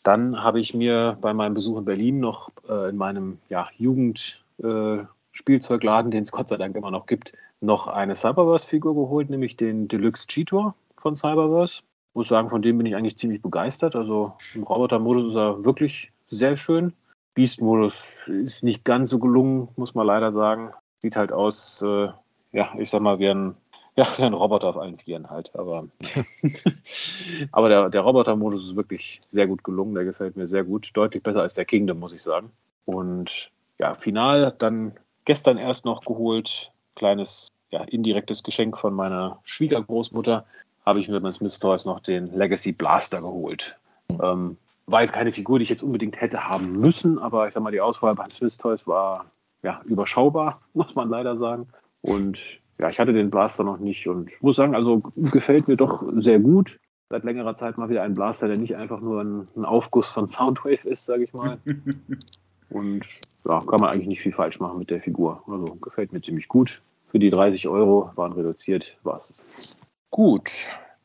Dann 0.03 0.43
habe 0.43 0.59
ich 0.59 0.73
mir 0.73 1.17
bei 1.21 1.33
meinem 1.33 1.53
Besuch 1.53 1.77
in 1.77 1.85
Berlin 1.85 2.19
noch 2.19 2.49
äh, 2.67 2.89
in 2.89 2.97
meinem 2.97 3.37
ja, 3.47 3.63
Jugend-Spielzeugladen, 3.77 6.11
den 6.11 6.23
es 6.23 6.31
Gott 6.31 6.49
sei 6.49 6.57
Dank 6.57 6.75
immer 6.75 6.91
noch 6.91 7.05
gibt, 7.05 7.31
noch 7.61 7.87
eine 7.87 8.15
Cyberverse-Figur 8.15 8.95
geholt, 8.95 9.29
nämlich 9.29 9.55
den 9.57 9.87
Deluxe 9.87 10.27
Cheetor 10.27 10.75
von 10.97 11.15
Cyberverse. 11.15 11.83
Muss 12.13 12.27
sagen, 12.27 12.49
von 12.49 12.61
dem 12.61 12.77
bin 12.77 12.87
ich 12.87 12.95
eigentlich 12.95 13.17
ziemlich 13.17 13.41
begeistert. 13.41 13.95
Also 13.95 14.33
im 14.55 14.63
Roboter-Modus 14.63 15.31
ist 15.31 15.35
er 15.35 15.63
wirklich 15.63 16.11
sehr 16.27 16.57
schön. 16.57 16.91
Beast-Modus 17.35 18.03
ist 18.27 18.63
nicht 18.63 18.83
ganz 18.83 19.11
so 19.11 19.19
gelungen, 19.19 19.69
muss 19.75 19.95
man 19.95 20.07
leider 20.07 20.31
sagen. 20.31 20.71
Sieht 20.99 21.15
halt 21.15 21.31
aus, 21.31 21.81
äh, 21.81 22.09
ja, 22.51 22.73
ich 22.77 22.89
sag 22.89 23.01
mal, 23.01 23.19
wie 23.19 23.29
ein, 23.29 23.55
ja, 23.95 24.07
ein 24.19 24.33
Roboter 24.33 24.69
auf 24.69 24.77
allen 24.77 24.97
Vieren 24.97 25.29
halt. 25.29 25.51
Aber, 25.55 25.87
aber 27.51 27.69
der, 27.69 27.89
der 27.89 28.01
Roboter-Modus 28.01 28.67
ist 28.67 28.75
wirklich 28.75 29.21
sehr 29.25 29.47
gut 29.47 29.63
gelungen. 29.63 29.95
Der 29.95 30.05
gefällt 30.05 30.37
mir 30.37 30.47
sehr 30.47 30.63
gut. 30.63 30.91
Deutlich 30.93 31.23
besser 31.23 31.41
als 31.41 31.53
der 31.53 31.65
Kingdom, 31.65 31.99
muss 31.99 32.13
ich 32.13 32.23
sagen. 32.23 32.51
Und 32.85 33.51
ja, 33.77 33.93
final 33.93 34.53
dann 34.57 34.93
gestern 35.25 35.57
erst 35.57 35.85
noch 35.85 36.05
geholt. 36.05 36.71
Kleines, 36.95 37.49
ja, 37.71 37.83
indirektes 37.83 38.43
Geschenk 38.43 38.77
von 38.77 38.93
meiner 38.93 39.39
Schwiegergroßmutter. 39.43 40.45
Habe 40.85 40.99
ich 40.99 41.07
mir 41.07 41.19
bei 41.21 41.31
Smith 41.31 41.59
Toys 41.59 41.85
noch 41.85 41.99
den 41.99 42.33
Legacy 42.33 42.71
Blaster 42.71 43.21
geholt. 43.21 43.77
Ähm, 44.09 44.57
war 44.91 45.01
jetzt 45.01 45.13
keine 45.13 45.31
Figur, 45.31 45.59
die 45.59 45.63
ich 45.63 45.69
jetzt 45.69 45.83
unbedingt 45.83 46.19
hätte 46.19 46.49
haben 46.49 46.79
müssen, 46.79 47.19
aber 47.19 47.47
ich 47.47 47.53
sag 47.53 47.61
mal, 47.61 47.71
die 47.71 47.81
Auswahl 47.81 48.15
beim 48.15 48.31
Swiss 48.31 48.57
Toys 48.57 48.85
war 48.87 49.25
ja 49.61 49.81
überschaubar, 49.85 50.61
muss 50.73 50.95
man 50.95 51.09
leider 51.09 51.37
sagen. 51.37 51.67
Und 52.01 52.39
ja, 52.79 52.89
ich 52.89 52.99
hatte 52.99 53.13
den 53.13 53.29
Blaster 53.29 53.63
noch 53.63 53.79
nicht 53.79 54.07
und 54.07 54.31
muss 54.41 54.55
sagen, 54.55 54.75
also 54.75 55.01
gefällt 55.15 55.67
mir 55.67 55.75
doch 55.75 56.03
sehr 56.17 56.39
gut. 56.39 56.79
Seit 57.09 57.23
längerer 57.23 57.57
Zeit 57.57 57.77
mal 57.77 57.89
wieder 57.89 58.03
ein 58.03 58.13
Blaster, 58.13 58.47
der 58.47 58.57
nicht 58.57 58.75
einfach 58.75 59.01
nur 59.01 59.21
ein, 59.21 59.47
ein 59.55 59.65
Aufguss 59.65 60.07
von 60.09 60.27
Soundwave 60.27 60.87
ist, 60.87 61.05
sage 61.05 61.23
ich 61.23 61.33
mal. 61.33 61.57
Und 62.69 63.03
ja, 63.45 63.61
kann 63.61 63.79
man 63.79 63.91
eigentlich 63.91 64.07
nicht 64.07 64.21
viel 64.21 64.31
falsch 64.31 64.59
machen 64.59 64.77
mit 64.77 64.91
der 64.91 65.01
Figur. 65.01 65.43
Also 65.49 65.75
gefällt 65.81 66.13
mir 66.13 66.21
ziemlich 66.21 66.47
gut. 66.47 66.81
Für 67.07 67.17
die 67.17 67.31
30 67.31 67.67
Euro 67.67 68.11
waren 68.15 68.33
reduziert, 68.33 68.95
war 69.01 69.17
es. 69.17 69.81
Gut, 70.11 70.51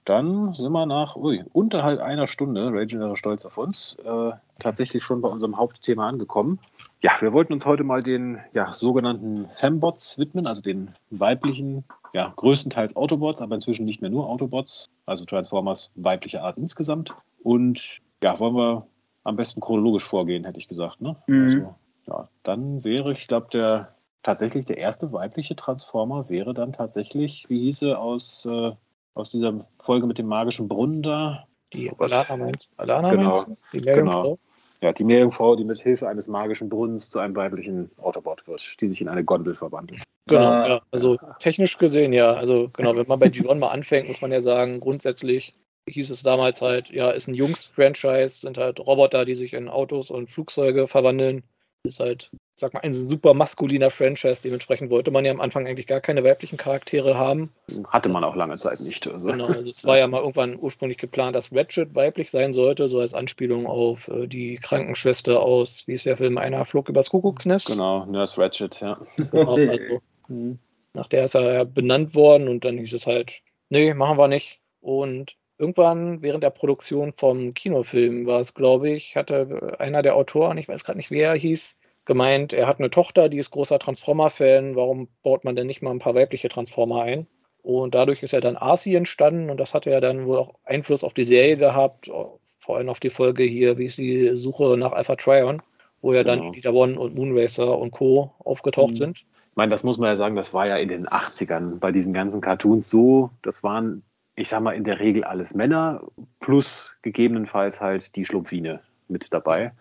dann 0.04 0.52
sind 0.52 0.72
wir 0.72 0.86
nach 0.86 1.16
ui, 1.16 1.44
unterhalb 1.52 2.00
einer 2.00 2.26
Stunde, 2.26 2.70
Raging 2.72 3.00
wäre 3.00 3.16
stolz 3.16 3.46
auf 3.46 3.56
uns, 3.56 3.96
äh, 4.04 4.32
tatsächlich 4.58 5.02
schon 5.02 5.20
bei 5.20 5.28
unserem 5.28 5.56
Hauptthema 5.56 6.08
angekommen. 6.08 6.58
Ja, 7.02 7.12
wir 7.20 7.32
wollten 7.32 7.54
uns 7.54 7.64
heute 7.64 7.84
mal 7.84 8.02
den 8.02 8.38
ja, 8.52 8.72
sogenannten 8.72 9.48
Fembots 9.56 10.18
widmen, 10.18 10.46
also 10.46 10.60
den 10.60 10.90
weiblichen, 11.10 11.84
ja, 12.12 12.32
größtenteils 12.36 12.96
Autobots, 12.96 13.40
aber 13.40 13.54
inzwischen 13.54 13.86
nicht 13.86 14.02
mehr 14.02 14.10
nur 14.10 14.28
Autobots, 14.28 14.86
also 15.06 15.24
Transformers 15.24 15.90
weibliche 15.94 16.42
Art 16.42 16.58
insgesamt. 16.58 17.14
Und 17.42 18.00
ja, 18.22 18.38
wollen 18.38 18.56
wir 18.56 18.86
am 19.24 19.36
besten 19.36 19.60
chronologisch 19.60 20.04
vorgehen, 20.04 20.44
hätte 20.44 20.58
ich 20.58 20.68
gesagt. 20.68 21.00
Ne? 21.00 21.16
Mhm. 21.26 21.54
Also, 21.54 21.74
ja, 22.06 22.28
dann 22.42 22.84
wäre, 22.84 23.12
ich 23.12 23.26
glaube, 23.26 23.48
der 23.52 23.94
tatsächlich 24.22 24.66
der 24.66 24.78
erste 24.78 25.12
weibliche 25.12 25.56
Transformer 25.56 26.28
wäre 26.28 26.52
dann 26.52 26.72
tatsächlich, 26.72 27.46
wie 27.48 27.60
hieße 27.60 27.98
aus 27.98 28.44
äh, 28.46 28.72
aus 29.14 29.30
dieser 29.30 29.66
Folge 29.80 30.06
mit 30.06 30.18
dem 30.18 30.26
magischen 30.26 30.68
Brunnen 30.68 31.02
da. 31.02 31.46
Die 31.72 31.90
oh 31.90 32.02
Alana 32.02 32.36
meinst, 32.36 32.68
Alana 32.76 33.10
genau. 33.10 33.42
meinst 33.46 33.62
Die 33.72 33.80
genau. 33.80 34.38
Ja, 34.80 34.92
die 34.92 35.04
Meerjungfrau, 35.04 35.56
die 35.56 35.64
mit 35.64 35.80
Hilfe 35.80 36.08
eines 36.08 36.28
magischen 36.28 36.68
Brunnens 36.68 37.08
zu 37.08 37.18
einem 37.18 37.34
weiblichen 37.34 37.90
Autobot 37.98 38.46
wird, 38.46 38.80
die 38.80 38.88
sich 38.88 39.00
in 39.00 39.08
eine 39.08 39.24
Gondel 39.24 39.54
verwandelt. 39.54 40.02
Genau, 40.26 40.42
ja. 40.42 40.82
Also 40.90 41.18
technisch 41.38 41.76
gesehen, 41.76 42.12
ja. 42.12 42.34
Also 42.34 42.70
genau, 42.72 42.94
wenn 42.96 43.06
man 43.06 43.18
bei 43.18 43.28
G1 43.28 43.58
mal 43.60 43.68
anfängt, 43.68 44.08
muss 44.08 44.20
man 44.20 44.32
ja 44.32 44.42
sagen, 44.42 44.80
grundsätzlich 44.80 45.54
hieß 45.88 46.10
es 46.10 46.22
damals 46.22 46.62
halt, 46.62 46.90
ja, 46.90 47.10
ist 47.10 47.28
ein 47.28 47.34
Jungs-Franchise, 47.34 48.40
sind 48.40 48.58
halt 48.58 48.80
Roboter, 48.80 49.24
die 49.24 49.34
sich 49.34 49.52
in 49.52 49.68
Autos 49.68 50.10
und 50.10 50.30
Flugzeuge 50.30 50.88
verwandeln. 50.88 51.44
Ist 51.84 52.00
halt 52.00 52.30
sag 52.56 52.72
mal, 52.72 52.80
ein 52.80 52.92
super 52.92 53.34
maskuliner 53.34 53.90
Franchise. 53.90 54.42
Dementsprechend 54.42 54.90
wollte 54.90 55.10
man 55.10 55.24
ja 55.24 55.32
am 55.32 55.40
Anfang 55.40 55.66
eigentlich 55.66 55.86
gar 55.86 56.00
keine 56.00 56.22
weiblichen 56.22 56.56
Charaktere 56.56 57.18
haben. 57.18 57.52
Hatte 57.88 58.08
man 58.08 58.24
auch 58.24 58.36
lange 58.36 58.56
Zeit 58.56 58.80
nicht. 58.80 59.06
Also. 59.06 59.26
Genau, 59.26 59.46
also 59.46 59.70
es 59.70 59.84
war 59.84 59.98
ja 59.98 60.06
mal 60.06 60.20
irgendwann 60.20 60.58
ursprünglich 60.58 60.98
geplant, 60.98 61.34
dass 61.34 61.52
Ratchet 61.52 61.94
weiblich 61.94 62.30
sein 62.30 62.52
sollte, 62.52 62.88
so 62.88 63.00
als 63.00 63.14
Anspielung 63.14 63.66
auf 63.66 64.08
äh, 64.08 64.26
die 64.26 64.56
Krankenschwester 64.56 65.40
aus, 65.40 65.84
wie 65.86 65.94
ist 65.94 66.06
der 66.06 66.16
Film, 66.16 66.38
einer 66.38 66.64
flog 66.64 66.88
übers 66.88 67.10
Kuckucksnest. 67.10 67.66
Genau, 67.66 68.06
Nurse 68.06 68.40
Ratchet, 68.40 68.80
ja. 68.80 68.98
Genau, 69.16 69.56
also, 69.56 70.00
hm, 70.28 70.58
nach 70.92 71.08
der 71.08 71.24
ist 71.24 71.34
er 71.34 71.52
ja 71.52 71.64
benannt 71.64 72.14
worden 72.14 72.48
und 72.48 72.64
dann 72.64 72.78
hieß 72.78 72.92
es 72.92 73.06
halt, 73.06 73.40
nee, 73.68 73.92
machen 73.94 74.16
wir 74.16 74.28
nicht. 74.28 74.60
Und 74.80 75.36
irgendwann 75.58 76.22
während 76.22 76.44
der 76.44 76.50
Produktion 76.50 77.12
vom 77.16 77.54
Kinofilm 77.54 78.26
war 78.26 78.40
es, 78.40 78.54
glaube 78.54 78.90
ich, 78.90 79.16
hatte 79.16 79.76
einer 79.78 80.02
der 80.02 80.14
Autoren, 80.14 80.58
ich 80.58 80.68
weiß 80.68 80.84
gerade 80.84 80.98
nicht, 80.98 81.10
wer 81.10 81.30
er 81.30 81.38
hieß, 81.38 81.78
gemeint, 82.04 82.52
er 82.52 82.66
hat 82.66 82.78
eine 82.78 82.90
Tochter, 82.90 83.28
die 83.28 83.38
ist 83.38 83.50
großer 83.50 83.78
Transformer-Fan, 83.78 84.76
warum 84.76 85.08
baut 85.22 85.44
man 85.44 85.56
denn 85.56 85.66
nicht 85.66 85.82
mal 85.82 85.90
ein 85.90 85.98
paar 85.98 86.14
weibliche 86.14 86.48
Transformer 86.48 87.02
ein? 87.02 87.26
Und 87.62 87.94
dadurch 87.94 88.22
ist 88.22 88.32
ja 88.32 88.40
dann 88.40 88.56
Arcee 88.56 88.94
entstanden 88.94 89.48
und 89.48 89.58
das 89.58 89.72
hatte 89.72 89.90
ja 89.90 90.00
dann 90.00 90.26
wohl 90.26 90.38
auch 90.38 90.54
Einfluss 90.64 91.02
auf 91.02 91.14
die 91.14 91.24
Serie 91.24 91.56
gehabt, 91.56 92.10
vor 92.58 92.76
allem 92.76 92.88
auf 92.90 93.00
die 93.00 93.10
Folge 93.10 93.42
hier, 93.42 93.78
wie 93.78 93.86
ist 93.86 93.98
die 93.98 94.36
Suche 94.36 94.76
nach 94.76 94.92
Alpha 94.92 95.16
Trion, 95.16 95.62
wo 96.02 96.12
ja 96.12 96.24
dann 96.24 96.40
genau. 96.40 96.52
Dieter 96.52 96.74
One 96.74 96.98
und 96.98 97.14
Moonracer 97.14 97.78
und 97.78 97.90
Co. 97.90 98.32
aufgetaucht 98.38 98.92
mhm. 98.92 98.96
sind. 98.96 99.18
Ich 99.18 99.56
meine, 99.56 99.70
das 99.70 99.82
muss 99.82 99.98
man 99.98 100.08
ja 100.08 100.16
sagen, 100.16 100.36
das 100.36 100.52
war 100.52 100.66
ja 100.66 100.76
in 100.76 100.88
den 100.88 101.06
80ern 101.06 101.78
bei 101.78 101.92
diesen 101.92 102.12
ganzen 102.12 102.40
Cartoons 102.40 102.90
so, 102.90 103.30
das 103.42 103.62
waren, 103.62 104.02
ich 104.34 104.48
sag 104.48 104.60
mal, 104.60 104.72
in 104.72 104.84
der 104.84 105.00
Regel 105.00 105.24
alles 105.24 105.54
Männer 105.54 106.02
plus 106.40 106.90
gegebenenfalls 107.02 107.80
halt 107.80 108.14
die 108.16 108.24
Schlumpfine 108.24 108.80
mit 109.08 109.32
dabei. 109.32 109.72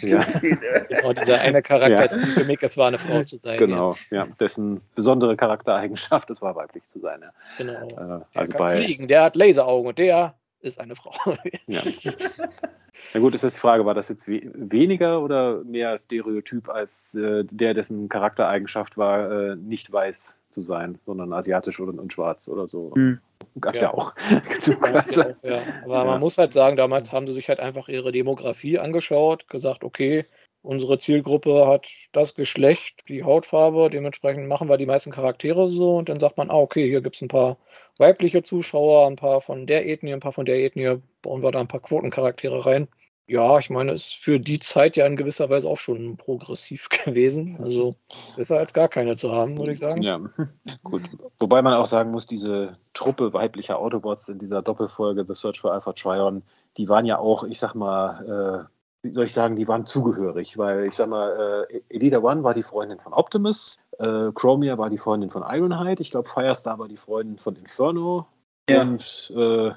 ja. 0.00 0.20
genau, 0.88 1.12
dieser 1.12 1.40
eine 1.40 1.62
Charakter, 1.62 2.16
ja. 2.16 2.26
für 2.26 2.44
mich, 2.44 2.62
es 2.62 2.76
war 2.76 2.88
eine 2.88 2.98
Frau 2.98 3.24
zu 3.24 3.36
sein. 3.36 3.58
Genau, 3.58 3.96
ja. 4.10 4.26
dessen 4.40 4.80
besondere 4.94 5.36
Charaktereigenschaft 5.36 6.30
es 6.30 6.40
war, 6.42 6.54
weiblich 6.54 6.86
zu 6.88 6.98
sein. 6.98 7.20
Ja. 7.22 7.32
Genau. 7.58 8.20
Äh, 8.20 8.24
also 8.34 8.52
der 8.52 8.58
bei 8.58 8.76
fliegen, 8.76 9.08
der 9.08 9.24
hat 9.24 9.36
Laseraugen 9.36 9.88
und 9.88 9.98
der 9.98 10.34
ist 10.66 10.80
eine 10.80 10.96
Frau. 10.96 11.12
ja. 11.66 11.82
Na 13.14 13.20
gut, 13.20 13.34
ist 13.34 13.42
jetzt 13.42 13.56
die 13.56 13.60
Frage, 13.60 13.84
war 13.84 13.94
das 13.94 14.08
jetzt 14.08 14.26
we 14.26 14.42
weniger 14.54 15.22
oder 15.22 15.62
mehr 15.64 15.96
Stereotyp 15.98 16.68
als 16.68 17.14
äh, 17.14 17.44
der, 17.44 17.74
dessen 17.74 18.08
Charaktereigenschaft 18.08 18.96
war, 18.96 19.30
äh, 19.30 19.56
nicht 19.56 19.92
weiß 19.92 20.38
zu 20.50 20.62
sein, 20.62 20.98
sondern 21.04 21.32
asiatisch 21.32 21.78
oder, 21.78 21.98
und 22.00 22.12
schwarz 22.12 22.48
oder 22.48 22.66
so? 22.66 22.92
Hm. 22.94 23.18
Gab 23.60 23.74
es 23.74 23.80
ja. 23.80 23.88
ja. 23.88 23.94
auch. 23.94 24.14
Also, 24.80 25.22
ja 25.22 25.28
auch 25.28 25.44
ja. 25.44 25.58
Aber 25.84 25.96
ja. 25.98 26.04
man 26.04 26.20
muss 26.20 26.38
halt 26.38 26.52
sagen, 26.52 26.76
damals 26.76 27.12
haben 27.12 27.26
sie 27.26 27.34
sich 27.34 27.48
halt 27.48 27.60
einfach 27.60 27.88
ihre 27.88 28.12
Demografie 28.12 28.78
angeschaut, 28.78 29.48
gesagt, 29.48 29.84
okay, 29.84 30.24
unsere 30.66 30.98
Zielgruppe 30.98 31.66
hat 31.66 31.86
das 32.12 32.34
Geschlecht, 32.34 33.08
die 33.08 33.22
Hautfarbe, 33.22 33.88
dementsprechend 33.88 34.48
machen 34.48 34.68
wir 34.68 34.76
die 34.76 34.86
meisten 34.86 35.12
Charaktere 35.12 35.68
so 35.68 35.96
und 35.96 36.08
dann 36.08 36.20
sagt 36.20 36.36
man, 36.36 36.50
ah, 36.50 36.56
okay, 36.56 36.88
hier 36.88 37.00
gibt 37.00 37.16
es 37.16 37.22
ein 37.22 37.28
paar 37.28 37.56
weibliche 37.98 38.42
Zuschauer, 38.42 39.06
ein 39.06 39.16
paar 39.16 39.40
von 39.40 39.66
der 39.66 39.86
Ethnie, 39.86 40.12
ein 40.12 40.20
paar 40.20 40.32
von 40.32 40.44
der 40.44 40.58
Ethnie, 40.58 41.00
bauen 41.22 41.42
wir 41.42 41.52
da 41.52 41.60
ein 41.60 41.68
paar 41.68 41.80
Quotencharaktere 41.80 42.66
rein. 42.66 42.88
Ja, 43.28 43.58
ich 43.58 43.70
meine, 43.70 43.92
ist 43.92 44.14
für 44.14 44.38
die 44.38 44.60
Zeit 44.60 44.96
ja 44.96 45.04
in 45.04 45.16
gewisser 45.16 45.50
Weise 45.50 45.68
auch 45.68 45.78
schon 45.78 46.16
progressiv 46.16 46.88
gewesen. 47.04 47.58
Also 47.62 47.92
besser 48.36 48.58
als 48.58 48.72
gar 48.72 48.88
keine 48.88 49.16
zu 49.16 49.32
haben, 49.32 49.58
würde 49.58 49.72
ich 49.72 49.78
sagen. 49.78 50.02
Ja, 50.02 50.20
gut. 50.82 51.02
Wobei 51.38 51.62
man 51.62 51.74
auch 51.74 51.86
sagen 51.86 52.10
muss, 52.10 52.26
diese 52.26 52.76
Truppe 52.92 53.32
weiblicher 53.32 53.78
Autobots 53.78 54.28
in 54.28 54.38
dieser 54.38 54.62
Doppelfolge 54.62 55.24
The 55.26 55.34
Search 55.34 55.60
for 55.60 55.72
Alpha 55.72 55.92
Trion, 55.92 56.42
die 56.76 56.88
waren 56.88 57.06
ja 57.06 57.18
auch, 57.18 57.44
ich 57.44 57.58
sag 57.58 57.74
mal, 57.74 58.68
äh, 58.68 58.75
wie 59.06 59.12
soll 59.12 59.24
ich 59.24 59.32
sagen, 59.32 59.56
die 59.56 59.68
waren 59.68 59.86
zugehörig, 59.86 60.58
weil 60.58 60.86
ich 60.86 60.94
sag 60.94 61.08
mal, 61.08 61.66
äh, 61.70 61.80
Elita 61.88 62.18
One 62.18 62.42
war 62.42 62.54
die 62.54 62.62
Freundin 62.62 63.00
von 63.00 63.12
Optimus, 63.12 63.80
äh, 63.98 64.30
Chromia 64.34 64.78
war 64.78 64.90
die 64.90 64.98
Freundin 64.98 65.30
von 65.30 65.42
Ironhide, 65.46 66.02
ich 66.02 66.10
glaube 66.10 66.28
Firestar 66.28 66.78
war 66.78 66.88
die 66.88 66.96
Freundin 66.96 67.38
von 67.38 67.56
Inferno 67.56 68.26
ja. 68.68 68.82
und 68.82 69.32
äh, 69.36 69.70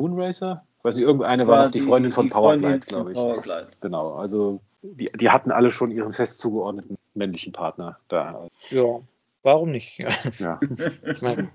Moonracer 0.00 0.62
weiß 0.86 0.96
nicht, 0.96 1.04
irgendeine 1.04 1.46
war, 1.46 1.58
war 1.58 1.64
noch 1.64 1.72
die, 1.72 1.80
Freundin 1.80 2.12
von 2.12 2.28
Powerglide, 2.28 2.80
glaube 2.80 3.10
ich. 3.10 3.16
Powerglide. 3.16 3.68
Genau, 3.80 4.14
also 4.14 4.60
die, 4.82 5.10
die 5.18 5.30
hatten 5.30 5.50
alle 5.50 5.70
schon 5.70 5.90
ihren 5.90 6.12
fest 6.12 6.38
zugeordneten 6.38 6.96
männlichen 7.14 7.52
Partner 7.52 7.98
da. 8.08 8.46
Ja, 8.70 9.00
warum 9.42 9.72
nicht? 9.72 9.98
Ja. 10.38 10.60
ich 11.02 11.22
meine, 11.22 11.50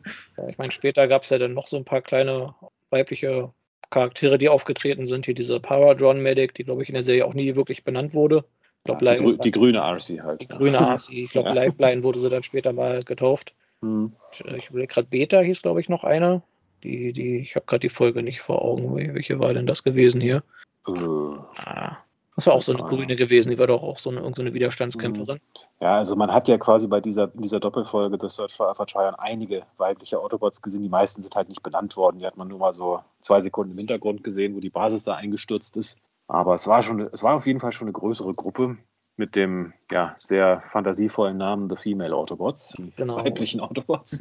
ich 0.48 0.58
mein, 0.58 0.72
später 0.72 1.08
gab 1.08 1.24
es 1.24 1.30
ja 1.30 1.38
dann 1.38 1.54
noch 1.54 1.68
so 1.68 1.78
ein 1.78 1.86
paar 1.86 2.02
kleine 2.02 2.54
weibliche 2.90 3.52
Charaktere, 3.92 4.40
die 4.40 4.50
aufgetreten 4.50 5.08
sind. 5.08 5.26
Hier 5.26 5.36
diese 5.36 5.60
Paradron 5.60 6.22
Medic, 6.22 6.56
die, 6.56 6.64
glaube 6.64 6.82
ich, 6.82 6.90
in 6.90 6.94
der 6.94 7.04
Serie 7.04 7.26
auch 7.26 7.36
nie 7.36 7.56
wirklich 7.56 7.84
benannt 7.84 8.16
wurde. 8.16 8.44
Glaub, 8.84 9.02
ja, 9.04 9.14
die, 9.14 9.24
grü 9.24 9.38
die, 9.38 9.52
grüne 9.52 9.80
RC 9.80 10.24
halt. 10.24 10.42
Die 10.42 10.48
grüne 10.48 10.78
RC. 10.96 11.10
Ich 11.10 11.30
glaube, 11.30 11.50
ja. 11.50 11.56
Lifeline 11.56 12.02
wurde 12.02 12.20
sie 12.20 12.30
dann 12.30 12.42
später 12.42 12.74
mal 12.74 13.04
getauft. 13.04 13.54
Hm. 13.82 14.14
Ich, 14.32 14.40
ich 14.40 14.70
überlege 14.70 14.94
gerade, 14.94 15.08
Beta 15.08 15.40
hieß, 15.42 15.62
glaube 15.62 15.82
ich, 15.82 15.90
noch 15.90 16.04
einer. 16.04 16.42
Die, 16.84 17.14
die, 17.14 17.38
ich 17.38 17.56
habe 17.56 17.68
gerade 17.68 17.82
die 17.82 17.90
Folge 17.90 18.24
nicht 18.24 18.42
vor 18.42 18.64
Augen. 18.64 18.96
Welche 18.96 19.40
war 19.40 19.54
denn 19.54 19.68
das 19.68 19.84
gewesen 19.84 20.20
hier? 20.20 20.44
Uh, 20.88 21.38
ah, 21.58 21.98
das 22.36 22.48
war 22.48 22.54
auch 22.54 22.62
so 22.62 22.74
eine 22.74 22.84
Grüne 22.84 23.16
gewesen. 23.16 23.50
Die 23.50 23.60
war 23.60 23.68
doch 23.68 23.84
auch 23.84 24.00
so 24.00 24.10
eine, 24.10 24.22
so 24.34 24.42
eine 24.42 24.54
Widerstandskämpferin. 24.54 25.36
Mhm. 25.38 25.62
Ja, 25.82 25.98
also 25.98 26.16
man 26.16 26.32
hat 26.32 26.48
ja 26.48 26.58
quasi 26.58 26.88
bei 26.88 27.02
dieser, 27.02 27.34
in 27.36 27.42
dieser 27.42 27.60
Doppelfolge 27.60 28.18
des 28.18 28.36
Search 28.36 28.54
for 28.54 28.70
Alpha 28.70 28.86
Trion 28.86 29.16
einige 29.16 29.64
weibliche 29.78 30.20
Autobots 30.20 30.62
gesehen. 30.62 30.82
Die 30.82 30.90
meisten 30.90 31.22
sind 31.22 31.36
halt 31.36 31.50
nicht 31.50 31.64
benannt 31.64 31.98
worden. 31.98 32.20
Die 32.20 32.26
hat 32.26 32.38
man 32.38 32.48
nur 32.48 32.60
mal 32.60 32.74
so 32.74 33.02
zwei 33.22 33.42
Sekunden 33.42 33.74
im 33.74 33.78
Hintergrund 33.78 34.24
gesehen, 34.24 34.56
wo 34.56 34.60
die 34.60 34.70
Basis 34.70 35.04
da 35.04 35.16
eingestürzt 35.16 35.76
ist. 35.76 36.00
Aber 36.28 36.56
es 36.56 36.68
war 36.68 36.82
schon, 36.82 37.02
es 37.12 37.22
war 37.24 37.36
auf 37.36 37.46
jeden 37.46 37.60
Fall 37.60 37.74
schon 37.74 37.88
eine 37.88 37.94
größere 37.94 38.34
Gruppe 38.34 38.78
mit 39.18 39.36
dem 39.36 39.74
ja, 39.92 40.16
sehr 40.18 40.64
fantasievollen 40.72 41.38
Namen 41.38 41.70
The 41.70 41.76
Female 41.76 42.16
Autobots, 42.16 42.74
die 42.78 42.92
genau. 42.96 43.18
weiblichen 43.18 43.60
Autobots. 43.60 44.18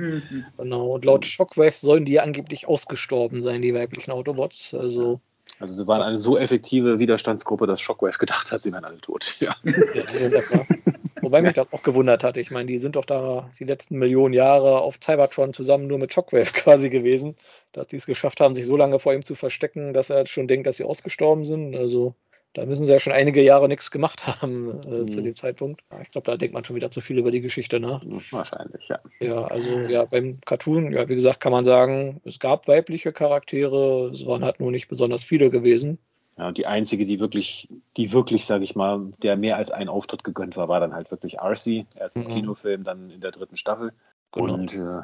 Genau, 0.58 0.94
und 0.94 1.04
laut 1.04 1.24
Shockwave 1.24 1.76
sollen 1.76 2.04
die 2.04 2.20
angeblich 2.20 2.68
ausgestorben 2.68 3.40
sein, 3.40 3.62
die 3.62 3.72
weiblichen 3.72 4.10
Autobots. 4.10 4.74
Also, 4.74 5.20
also 5.58 5.74
sie 5.74 5.86
waren 5.86 6.02
eine 6.02 6.18
so 6.18 6.38
effektive 6.38 6.98
Widerstandsgruppe, 6.98 7.66
dass 7.66 7.80
Shockwave 7.80 8.18
gedacht 8.18 8.52
hat, 8.52 8.62
sie 8.62 8.72
wären 8.72 8.84
alle 8.84 8.98
tot. 8.98 9.36
Ja. 9.40 9.54
ja 9.64 9.72
Wobei 11.22 11.42
mich 11.42 11.54
das 11.54 11.72
auch 11.72 11.82
gewundert 11.82 12.24
hat. 12.24 12.36
Ich 12.36 12.50
meine, 12.50 12.66
die 12.66 12.78
sind 12.78 12.96
doch 12.96 13.04
da 13.04 13.50
die 13.58 13.64
letzten 13.64 13.98
Millionen 13.98 14.34
Jahre 14.34 14.80
auf 14.80 14.98
Cybertron 15.00 15.52
zusammen 15.52 15.86
nur 15.86 15.98
mit 15.98 16.12
Shockwave 16.12 16.50
quasi 16.52 16.90
gewesen, 16.90 17.36
dass 17.72 17.88
die 17.88 17.96
es 17.96 18.06
geschafft 18.06 18.40
haben, 18.40 18.54
sich 18.54 18.66
so 18.66 18.76
lange 18.76 18.98
vor 18.98 19.12
ihm 19.12 19.24
zu 19.24 19.34
verstecken, 19.34 19.92
dass 19.92 20.10
er 20.10 20.26
schon 20.26 20.48
denkt, 20.48 20.66
dass 20.66 20.76
sie 20.76 20.84
ausgestorben 20.84 21.44
sind. 21.44 21.76
Also 21.76 22.14
da 22.54 22.66
müssen 22.66 22.84
sie 22.84 22.92
ja 22.92 22.98
schon 22.98 23.12
einige 23.12 23.42
Jahre 23.42 23.68
nichts 23.68 23.90
gemacht 23.90 24.26
haben 24.26 24.82
äh, 24.82 24.88
mhm. 24.88 25.10
zu 25.10 25.20
dem 25.22 25.36
Zeitpunkt. 25.36 25.82
Ich 26.02 26.10
glaube, 26.10 26.30
da 26.30 26.36
denkt 26.36 26.54
man 26.54 26.64
schon 26.64 26.76
wieder 26.76 26.90
zu 26.90 27.00
viel 27.00 27.18
über 27.18 27.30
die 27.30 27.40
Geschichte 27.40 27.80
nach. 27.80 28.02
Wahrscheinlich, 28.30 28.88
ja. 28.88 28.98
Ja, 29.20 29.44
also 29.44 29.70
ja, 29.70 30.04
beim 30.04 30.40
Cartoon, 30.44 30.92
ja, 30.92 31.08
wie 31.08 31.14
gesagt, 31.14 31.40
kann 31.40 31.52
man 31.52 31.64
sagen, 31.64 32.20
es 32.24 32.38
gab 32.38 32.66
weibliche 32.68 33.12
Charaktere, 33.12 34.10
es 34.12 34.26
waren 34.26 34.44
halt 34.44 34.60
nur 34.60 34.70
nicht 34.70 34.88
besonders 34.88 35.24
viele 35.24 35.50
gewesen. 35.50 35.98
Ja, 36.38 36.52
die 36.52 36.66
einzige, 36.66 37.04
die 37.04 37.20
wirklich, 37.20 37.68
die 37.98 38.12
wirklich, 38.12 38.46
sage 38.46 38.64
ich 38.64 38.74
mal, 38.74 39.12
der 39.22 39.36
mehr 39.36 39.56
als 39.56 39.70
ein 39.70 39.88
Auftritt 39.90 40.24
gegönnt 40.24 40.56
war, 40.56 40.68
war 40.68 40.80
dann 40.80 40.94
halt 40.94 41.10
wirklich 41.10 41.38
Arcee. 41.38 41.84
Erst 41.94 42.16
im 42.16 42.24
mhm. 42.24 42.34
Kinofilm, 42.34 42.82
dann 42.82 43.10
in 43.10 43.20
der 43.20 43.30
dritten 43.30 43.58
Staffel. 43.58 43.92
Genau. 44.32 44.54
Und 44.54 44.74
äh, 44.74 45.02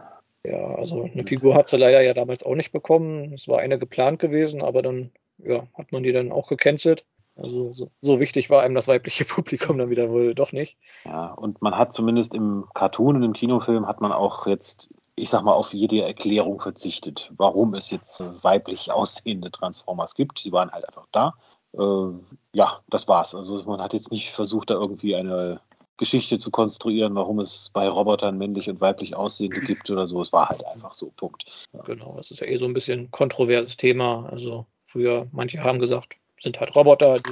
ja, 0.49 0.75
also 0.77 1.03
eine 1.03 1.25
Figur 1.27 1.55
hat 1.55 1.69
sie 1.69 1.77
leider 1.77 2.01
ja 2.01 2.15
damals 2.15 2.43
auch 2.43 2.55
nicht 2.55 2.73
bekommen. 2.73 3.35
Es 3.35 3.49
war 3.49 3.59
eine 3.59 3.79
geplant 3.79 4.19
gewesen, 4.19 4.63
aber 4.63 4.81
dann 4.81 5.11
ja, 5.39 5.67
hat 5.75 5.93
man 5.93 6.03
die 6.03 6.13
dann 6.13 6.33
auch 6.33 6.49
gecancelt. 6.49 7.05
Also 7.37 7.73
so, 7.73 7.91
so, 8.01 8.19
wichtig 8.19 8.49
war 8.49 8.63
einem 8.63 8.75
das 8.75 8.89
weibliche 8.89 9.25
Publikum 9.27 9.79
dann 9.79 9.91
wieder 9.91 10.11
wohl 10.11 10.35
doch 10.35 10.53
nicht. 10.53 10.79
Ja, 11.05 11.33
und 11.33 11.61
man 11.61 11.77
hat 11.77 11.93
zumindest 11.93 12.35
im 12.35 12.65
Cartoon 12.75 13.17
und 13.17 13.23
im 13.23 13.35
Kinofilm 13.35 13.87
hat 13.87 14.01
man 14.01 14.13
auch 14.13 14.47
jetzt 14.47 14.89
ich 15.17 15.31
sag 15.31 15.43
mal, 15.43 15.55
auf 15.55 15.73
jede 15.73 16.03
Erklärung 16.03 16.61
verzichtet, 16.61 17.33
warum 17.37 17.75
es 17.75 17.91
jetzt 17.91 18.23
weiblich 18.43 18.93
aussehende 18.93 19.51
Transformers 19.51 20.15
gibt. 20.15 20.39
Sie 20.39 20.53
waren 20.53 20.71
halt 20.71 20.87
einfach 20.87 21.07
da. 21.11 21.35
Äh, 21.73 22.13
ja, 22.53 22.81
das 22.89 23.09
war's. 23.09 23.35
Also 23.35 23.63
man 23.65 23.81
hat 23.81 23.95
jetzt 23.95 24.13
nicht 24.13 24.31
versucht, 24.31 24.71
da 24.71 24.75
irgendwie 24.75 25.17
eine 25.17 25.61
Geschichte 25.97 26.39
zu 26.39 26.51
konstruieren, 26.51 27.15
warum 27.15 27.39
es 27.39 27.71
bei 27.73 27.89
Robotern 27.89 28.37
männlich 28.37 28.69
und 28.69 28.83
weiblich 28.83 29.17
aussehende 29.17 29.61
gibt 29.61 29.91
oder 29.91 30.07
so. 30.07 30.21
Es 30.21 30.33
war 30.33 30.51
halt 30.51 30.65
einfach 30.67 30.93
so, 30.93 31.11
Punkt. 31.17 31.47
Ja. 31.73 31.81
Genau, 31.83 32.15
das 32.19 32.31
ist 32.31 32.41
ja 32.41 32.47
eh 32.47 32.57
so 32.57 32.67
ein 32.67 32.75
bisschen 32.75 33.11
kontroverses 33.11 33.79
Thema. 33.79 34.29
Also 34.31 34.67
früher, 34.87 35.27
manche 35.33 35.65
haben 35.65 35.79
gesagt, 35.79 36.17
sind 36.41 36.61
halt 36.61 36.75
Roboter, 36.75 37.17
die 37.17 37.31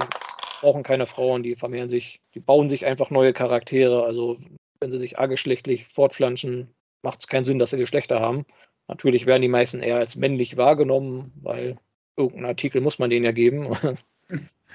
brauchen 0.60 0.82
keine 0.82 1.06
Frauen, 1.06 1.42
die 1.42 1.56
vermehren 1.56 1.88
sich, 1.88 2.20
die 2.34 2.40
bauen 2.40 2.68
sich 2.68 2.86
einfach 2.86 3.10
neue 3.10 3.32
Charaktere. 3.32 4.04
Also 4.04 4.38
wenn 4.80 4.90
sie 4.90 4.98
sich 4.98 5.18
ageschlechtlich 5.18 5.86
fortpflanzen, 5.86 6.74
macht 7.02 7.20
es 7.20 7.26
keinen 7.26 7.44
Sinn, 7.44 7.58
dass 7.58 7.70
sie 7.70 7.78
Geschlechter 7.78 8.20
haben. 8.20 8.46
Natürlich 8.88 9.26
werden 9.26 9.42
die 9.42 9.48
meisten 9.48 9.80
eher 9.80 9.96
als 9.96 10.16
männlich 10.16 10.56
wahrgenommen, 10.56 11.32
weil 11.42 11.78
irgendeinen 12.16 12.46
Artikel 12.46 12.80
muss 12.80 12.98
man 12.98 13.10
denen 13.10 13.24
ja 13.24 13.32
geben. 13.32 13.76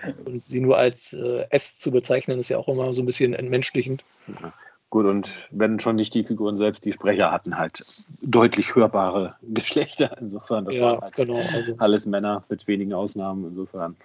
Und 0.25 0.43
sie 0.43 0.59
nur 0.59 0.77
als 0.77 1.13
äh, 1.13 1.45
S 1.49 1.77
zu 1.77 1.91
bezeichnen, 1.91 2.39
ist 2.39 2.49
ja 2.49 2.57
auch 2.57 2.67
immer 2.67 2.93
so 2.93 3.01
ein 3.01 3.05
bisschen 3.05 3.33
entmenschlichend. 3.33 4.03
Ja. 4.27 4.53
Gut, 4.89 5.05
und 5.05 5.29
wenn 5.51 5.79
schon 5.79 5.97
nicht 5.97 6.15
die 6.15 6.23
Figuren 6.23 6.57
selbst, 6.57 6.83
die 6.83 6.91
Sprecher 6.91 7.31
hatten 7.31 7.57
halt 7.57 7.79
deutlich 8.21 8.73
hörbare 8.73 9.35
Geschlechter. 9.53 10.17
Insofern, 10.19 10.65
das 10.65 10.77
ja, 10.77 10.93
waren 10.93 11.01
halt 11.01 11.15
genau, 11.15 11.39
also. 11.53 11.75
alles 11.77 12.05
Männer 12.05 12.43
mit 12.49 12.67
wenigen 12.67 12.93
Ausnahmen. 12.93 13.45
Insofern. 13.45 13.95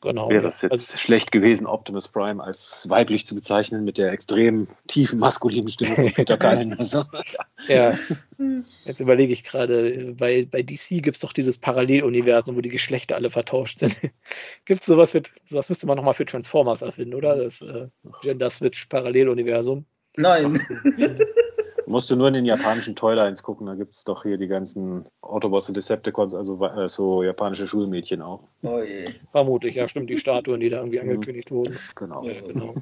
Genau. 0.00 0.30
Wäre 0.30 0.46
es 0.46 0.62
jetzt 0.62 0.70
also, 0.70 0.96
schlecht 0.96 1.32
gewesen, 1.32 1.66
Optimus 1.66 2.06
Prime 2.06 2.42
als 2.42 2.88
weiblich 2.88 3.26
zu 3.26 3.34
bezeichnen 3.34 3.84
mit 3.84 3.98
der 3.98 4.12
extrem 4.12 4.68
tiefen 4.86 5.18
maskulinen 5.18 5.68
Stimme 5.68 5.96
von 5.96 6.12
Peter 6.12 6.36
Cullen. 6.38 6.78
Also, 6.78 7.04
ja. 7.66 7.98
Jetzt 8.84 9.00
überlege 9.00 9.32
ich 9.32 9.42
gerade, 9.42 10.14
bei, 10.16 10.46
bei 10.48 10.62
DC 10.62 11.02
gibt 11.02 11.16
es 11.16 11.20
doch 11.20 11.32
dieses 11.32 11.58
Paralleluniversum, 11.58 12.54
wo 12.54 12.60
die 12.60 12.68
Geschlechter 12.68 13.16
alle 13.16 13.30
vertauscht 13.30 13.80
sind. 13.80 13.96
gibt 14.66 14.80
es 14.80 14.86
sowas, 14.86 15.10
für, 15.10 15.22
sowas 15.44 15.68
müsste 15.68 15.88
man 15.88 15.96
nochmal 15.96 16.14
für 16.14 16.26
Transformers 16.26 16.82
erfinden, 16.82 17.14
oder? 17.14 17.36
Das 17.36 17.60
äh, 17.60 17.88
Gender 18.22 18.50
Switch 18.50 18.86
Paralleluniversum. 18.86 19.84
Nein. 20.16 20.64
Musst 21.88 22.10
du 22.10 22.16
nur 22.16 22.28
in 22.28 22.34
den 22.34 22.44
japanischen 22.44 22.94
Toylines 22.94 23.42
gucken, 23.42 23.66
da 23.66 23.74
gibt 23.74 23.94
es 23.94 24.04
doch 24.04 24.22
hier 24.22 24.36
die 24.36 24.46
ganzen 24.46 25.04
Autobots 25.22 25.68
und 25.68 25.76
Decepticons, 25.76 26.34
also 26.34 26.62
äh, 26.64 26.88
so 26.88 27.22
japanische 27.22 27.66
Schulmädchen 27.66 28.20
auch. 28.20 28.40
Oh 28.62 28.80
je. 28.80 29.14
Vermutlich, 29.32 29.74
ja, 29.74 29.88
stimmt, 29.88 30.10
die 30.10 30.18
Statuen, 30.18 30.60
die 30.60 30.68
da 30.68 30.78
irgendwie 30.78 31.00
mhm. 31.00 31.10
angekündigt 31.10 31.50
wurden. 31.50 31.78
Genau. 31.94 32.24
Ja, 32.24 32.40
genau. 32.40 32.74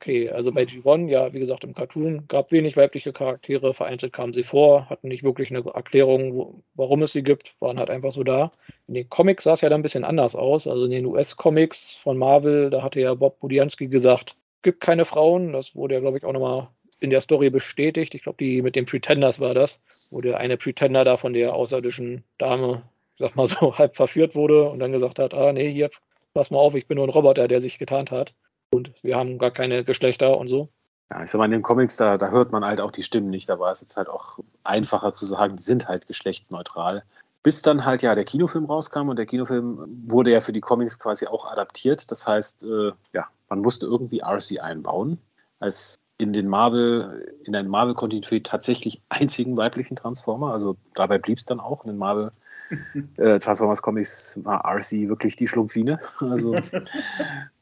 Okay, 0.00 0.28
also 0.28 0.52
bei 0.52 0.64
G1, 0.64 1.08
ja, 1.08 1.32
wie 1.32 1.38
gesagt, 1.38 1.64
im 1.64 1.74
Cartoon 1.74 2.28
gab 2.28 2.52
wenig 2.52 2.76
weibliche 2.76 3.14
Charaktere, 3.14 3.72
vereinzelt 3.72 4.12
kamen 4.12 4.34
sie 4.34 4.42
vor, 4.42 4.90
hatten 4.90 5.08
nicht 5.08 5.24
wirklich 5.24 5.50
eine 5.50 5.64
Erklärung, 5.64 6.34
wo, 6.34 6.62
warum 6.74 7.02
es 7.02 7.12
sie 7.12 7.22
gibt, 7.22 7.54
waren 7.58 7.78
halt 7.78 7.88
einfach 7.88 8.12
so 8.12 8.22
da. 8.22 8.52
In 8.86 8.92
den 8.92 9.08
Comics 9.08 9.44
sah 9.44 9.54
es 9.54 9.62
ja 9.62 9.70
dann 9.70 9.80
ein 9.80 9.82
bisschen 9.82 10.04
anders 10.04 10.36
aus. 10.36 10.66
Also 10.66 10.84
in 10.84 10.90
den 10.90 11.06
US-Comics 11.06 11.96
von 11.96 12.18
Marvel, 12.18 12.68
da 12.68 12.82
hatte 12.82 13.00
ja 13.00 13.14
Bob 13.14 13.40
Budiansky 13.40 13.86
gesagt, 13.86 14.36
gibt 14.60 14.82
keine 14.82 15.06
Frauen. 15.06 15.54
Das 15.54 15.74
wurde 15.74 15.94
ja, 15.94 16.00
glaube 16.00 16.18
ich, 16.18 16.24
auch 16.24 16.34
nochmal 16.34 16.68
in 17.04 17.10
der 17.10 17.20
Story 17.20 17.50
bestätigt. 17.50 18.14
Ich 18.14 18.24
glaube, 18.24 18.38
die 18.38 18.62
mit 18.62 18.74
den 18.74 18.86
Pretenders 18.86 19.38
war 19.38 19.54
das, 19.54 19.80
wo 20.10 20.20
der 20.20 20.38
eine 20.38 20.56
Pretender 20.56 21.04
da 21.04 21.16
von 21.16 21.32
der 21.32 21.54
außerirdischen 21.54 22.24
Dame, 22.38 22.82
ich 23.14 23.20
sag 23.20 23.36
mal 23.36 23.46
so, 23.46 23.78
halb 23.78 23.94
verführt 23.94 24.34
wurde 24.34 24.68
und 24.68 24.80
dann 24.80 24.92
gesagt 24.92 25.18
hat, 25.18 25.34
ah 25.34 25.52
nee, 25.52 25.70
hier, 25.70 25.90
pass 26.32 26.50
mal 26.50 26.58
auf, 26.58 26.74
ich 26.74 26.86
bin 26.86 26.96
nur 26.96 27.06
ein 27.06 27.10
Roboter, 27.10 27.46
der 27.46 27.60
sich 27.60 27.78
getarnt 27.78 28.10
hat. 28.10 28.34
Und 28.70 28.92
wir 29.02 29.16
haben 29.16 29.38
gar 29.38 29.52
keine 29.52 29.84
Geschlechter 29.84 30.36
und 30.36 30.48
so. 30.48 30.68
Ja, 31.10 31.22
ich 31.22 31.30
sag 31.30 31.38
mal, 31.38 31.44
in 31.44 31.52
den 31.52 31.62
Comics, 31.62 31.96
da, 31.96 32.18
da 32.18 32.30
hört 32.30 32.50
man 32.50 32.64
halt 32.64 32.80
auch 32.80 32.90
die 32.90 33.02
Stimmen 33.02 33.30
nicht. 33.30 33.48
Da 33.48 33.58
war 33.58 33.70
es 33.70 33.80
jetzt 33.80 33.96
halt 33.96 34.08
auch 34.08 34.38
einfacher 34.64 35.12
zu 35.12 35.26
sagen, 35.26 35.56
die 35.56 35.62
sind 35.62 35.86
halt 35.86 36.08
geschlechtsneutral. 36.08 37.04
Bis 37.42 37.62
dann 37.62 37.84
halt 37.84 38.02
ja 38.02 38.14
der 38.14 38.24
Kinofilm 38.24 38.64
rauskam 38.64 39.10
und 39.10 39.16
der 39.16 39.26
Kinofilm 39.26 39.84
wurde 40.06 40.32
ja 40.32 40.40
für 40.40 40.52
die 40.52 40.62
Comics 40.62 40.98
quasi 40.98 41.26
auch 41.26 41.46
adaptiert. 41.50 42.10
Das 42.10 42.26
heißt, 42.26 42.64
äh, 42.64 42.92
ja, 43.12 43.28
man 43.50 43.60
musste 43.60 43.86
irgendwie 43.86 44.22
RC 44.22 44.60
einbauen 44.60 45.18
als 45.60 45.96
in 46.18 46.32
den 46.32 46.48
Marvel, 46.48 47.34
in 47.44 47.52
der 47.52 47.64
Marvel-Kontinuität 47.64 48.46
tatsächlich 48.46 49.02
einzigen 49.08 49.56
weiblichen 49.56 49.96
Transformer. 49.96 50.52
Also 50.52 50.76
dabei 50.94 51.18
blieb 51.18 51.38
es 51.38 51.46
dann 51.46 51.60
auch. 51.60 51.84
In 51.84 51.90
den 51.90 51.98
Marvel 51.98 52.32
äh, 53.16 53.38
Transformers 53.38 53.82
Comics 53.82 54.38
war 54.42 54.64
RC 54.64 55.08
wirklich 55.08 55.36
die 55.36 55.46
Schlumpfine. 55.46 56.00
Also, 56.20 56.56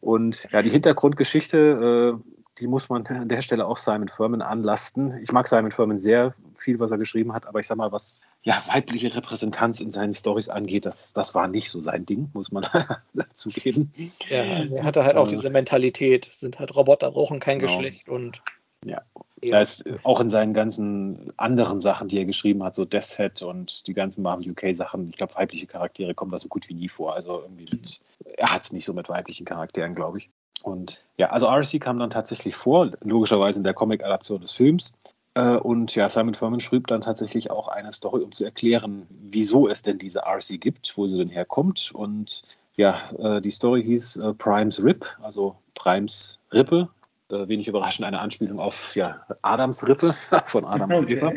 und 0.00 0.48
ja, 0.53 0.62
die 0.62 0.70
Hintergrundgeschichte, 0.70 2.18
äh, 2.18 2.32
die 2.59 2.66
muss 2.66 2.88
man 2.88 3.07
an 3.07 3.28
der 3.28 3.42
Stelle 3.42 3.66
auch 3.66 3.78
Simon 3.78 4.09
Furman 4.09 4.42
anlasten. 4.42 5.18
Ich 5.22 5.32
mag 5.32 5.48
Simon 5.48 5.72
Furman 5.72 5.98
sehr, 5.98 6.34
viel, 6.62 6.78
was 6.78 6.90
er 6.90 6.98
geschrieben 6.98 7.32
hat, 7.32 7.46
aber 7.46 7.61
ich 7.61 7.66
sag 7.66 7.76
mal, 7.76 7.92
was 7.92 8.22
ja, 8.45 8.62
weibliche 8.66 9.14
Repräsentanz 9.14 9.80
in 9.80 9.93
seinen 9.93 10.12
Stories 10.12 10.49
angeht, 10.49 10.84
das, 10.84 11.12
das 11.12 11.34
war 11.34 11.47
nicht 11.47 11.70
so 11.70 11.80
sein 11.80 12.05
Ding, 12.05 12.30
muss 12.32 12.51
man 12.51 12.66
dazugeben. 13.14 13.93
Ja, 14.28 14.43
also 14.57 14.76
er 14.76 14.84
hatte 14.84 15.05
halt 15.05 15.16
auch 15.16 15.28
äh, 15.28 15.30
diese 15.30 15.51
Mentalität, 15.51 16.28
sind 16.32 16.59
halt 16.59 16.74
Roboter, 16.74 17.12
brauchen 17.12 17.38
kein 17.38 17.61
genau. 17.61 17.76
Geschlecht 17.76 18.09
und 18.09 18.43
ja. 18.84 19.01
Er 19.40 19.61
ist 19.61 19.84
auch 20.05 20.20
in 20.20 20.28
seinen 20.28 20.55
ganzen 20.55 21.32
anderen 21.36 21.80
Sachen, 21.80 22.07
die 22.09 22.18
er 22.18 22.24
geschrieben 22.24 22.62
hat, 22.62 22.76
so 22.76 22.84
Death 22.84 23.16
Head 23.16 23.43
und 23.43 23.86
die 23.88 23.93
ganzen 23.93 24.22
Marvel 24.22 24.49
UK 24.51 24.74
Sachen, 24.74 25.09
ich 25.09 25.16
glaube, 25.16 25.34
weibliche 25.34 25.66
Charaktere 25.66 26.14
kommen 26.14 26.30
da 26.30 26.38
so 26.38 26.49
gut 26.49 26.68
wie 26.68 26.74
nie 26.74 26.88
vor. 26.88 27.14
Also 27.14 27.40
irgendwie 27.43 27.66
mit, 27.70 28.01
er 28.36 28.53
hat 28.53 28.62
es 28.62 28.72
nicht 28.72 28.84
so 28.84 28.93
mit 28.93 29.09
weiblichen 29.09 29.45
Charakteren, 29.45 29.97
glaube 29.97 30.18
ich. 30.18 30.30
Und 30.62 31.01
ja, 31.16 31.30
also 31.30 31.47
RC 31.47 31.80
kam 31.80 31.99
dann 31.99 32.11
tatsächlich 32.11 32.55
vor, 32.55 32.93
logischerweise 33.01 33.59
in 33.59 33.64
der 33.64 33.74
Comic-Adaption 33.74 34.40
des 34.40 34.53
Films. 34.53 34.95
Äh, 35.35 35.57
und 35.57 35.95
ja, 35.95 36.09
Simon 36.09 36.35
Furman 36.35 36.61
schrieb 36.61 36.87
dann 36.87 37.01
tatsächlich 37.01 37.51
auch 37.51 37.68
eine 37.68 37.93
Story, 37.93 38.22
um 38.22 38.33
zu 38.33 38.45
erklären, 38.45 39.07
wieso 39.09 39.68
es 39.68 39.83
denn 39.83 39.99
diese 39.99 40.20
RC 40.20 40.61
gibt, 40.61 40.97
wo 40.97 41.07
sie 41.07 41.16
denn 41.16 41.28
herkommt. 41.28 41.91
Und 41.95 42.43
ja, 42.76 43.11
äh, 43.18 43.41
die 43.41 43.51
Story 43.51 43.83
hieß 43.83 44.16
äh, 44.16 44.35
Primes 44.35 44.83
Rip, 44.83 45.07
also 45.22 45.57
Primes 45.74 46.39
Rippe. 46.53 46.89
Wenig 47.35 47.66
überraschend 47.66 48.05
eine 48.05 48.20
Anspielung 48.20 48.61
auf 48.61 48.95
ja, 48.95 49.24
Adams 49.41 49.89
Rippe 49.89 50.12
von 50.49 50.66
Adam 50.66 50.93
und 50.93 51.05
okay. 51.05 51.16
Eva. 51.16 51.33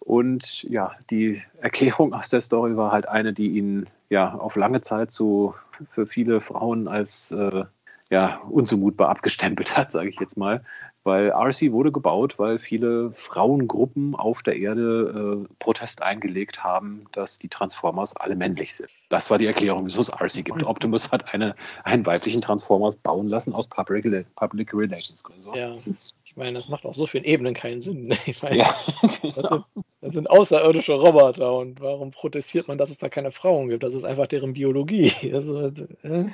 Und 0.00 0.62
ja, 0.64 0.92
die 1.08 1.40
Erklärung 1.62 2.12
aus 2.12 2.28
der 2.28 2.42
Story 2.42 2.76
war 2.76 2.92
halt 2.92 3.08
eine, 3.08 3.32
die 3.32 3.56
ihn 3.56 3.86
ja 4.10 4.34
auf 4.34 4.56
lange 4.56 4.82
Zeit 4.82 5.10
so 5.10 5.54
für 5.90 6.06
viele 6.06 6.42
Frauen 6.42 6.86
als 6.86 7.30
äh, 7.30 7.64
ja, 8.10 8.40
unzumutbar 8.50 9.08
abgestempelt 9.08 9.76
hat, 9.76 9.92
sage 9.92 10.10
ich 10.10 10.20
jetzt 10.20 10.36
mal. 10.36 10.62
Weil 11.02 11.30
RC 11.30 11.72
wurde 11.72 11.92
gebaut, 11.92 12.38
weil 12.38 12.58
viele 12.58 13.12
Frauengruppen 13.12 14.14
auf 14.14 14.42
der 14.42 14.56
Erde 14.56 15.46
äh, 15.48 15.54
Protest 15.58 16.02
eingelegt 16.02 16.62
haben, 16.62 17.06
dass 17.12 17.38
die 17.38 17.48
Transformers 17.48 18.14
alle 18.16 18.36
männlich 18.36 18.76
sind. 18.76 18.90
Das 19.08 19.30
war 19.30 19.38
die 19.38 19.46
Erklärung, 19.46 19.86
wieso 19.86 20.02
es 20.02 20.12
RC 20.12 20.44
gibt. 20.44 20.62
Optimus 20.62 21.10
hat 21.10 21.32
eine, 21.32 21.54
einen 21.84 22.04
weiblichen 22.04 22.42
Transformers 22.42 22.96
bauen 22.96 23.28
lassen 23.28 23.54
aus 23.54 23.66
Public, 23.66 24.26
Public 24.36 24.74
Relations. 24.74 25.22
So. 25.38 25.54
Ja, 25.54 25.74
ich 26.24 26.36
meine, 26.36 26.52
das 26.52 26.68
macht 26.68 26.84
auf 26.84 26.94
so 26.94 27.06
vielen 27.06 27.24
Ebenen 27.24 27.54
keinen 27.54 27.80
Sinn. 27.80 28.14
Ich 28.26 28.42
meine, 28.42 28.58
ja, 28.58 28.74
das, 29.02 29.34
sind, 29.34 29.64
das, 30.00 30.14
sind, 30.14 30.30
außerirdische 30.30 30.92
Roboter 30.92 31.56
und 31.56 31.80
warum 31.80 32.10
protestiert 32.10 32.68
man, 32.68 32.78
dass 32.78 32.90
es 32.90 32.98
da 32.98 33.08
keine 33.08 33.32
Frauen 33.32 33.68
gibt? 33.68 33.82
Das 33.82 33.94
ist 33.94 34.04
einfach 34.04 34.26
deren 34.26 34.52
Biologie. 34.52 35.12
Also, 35.32 35.66
äh. 36.02 36.26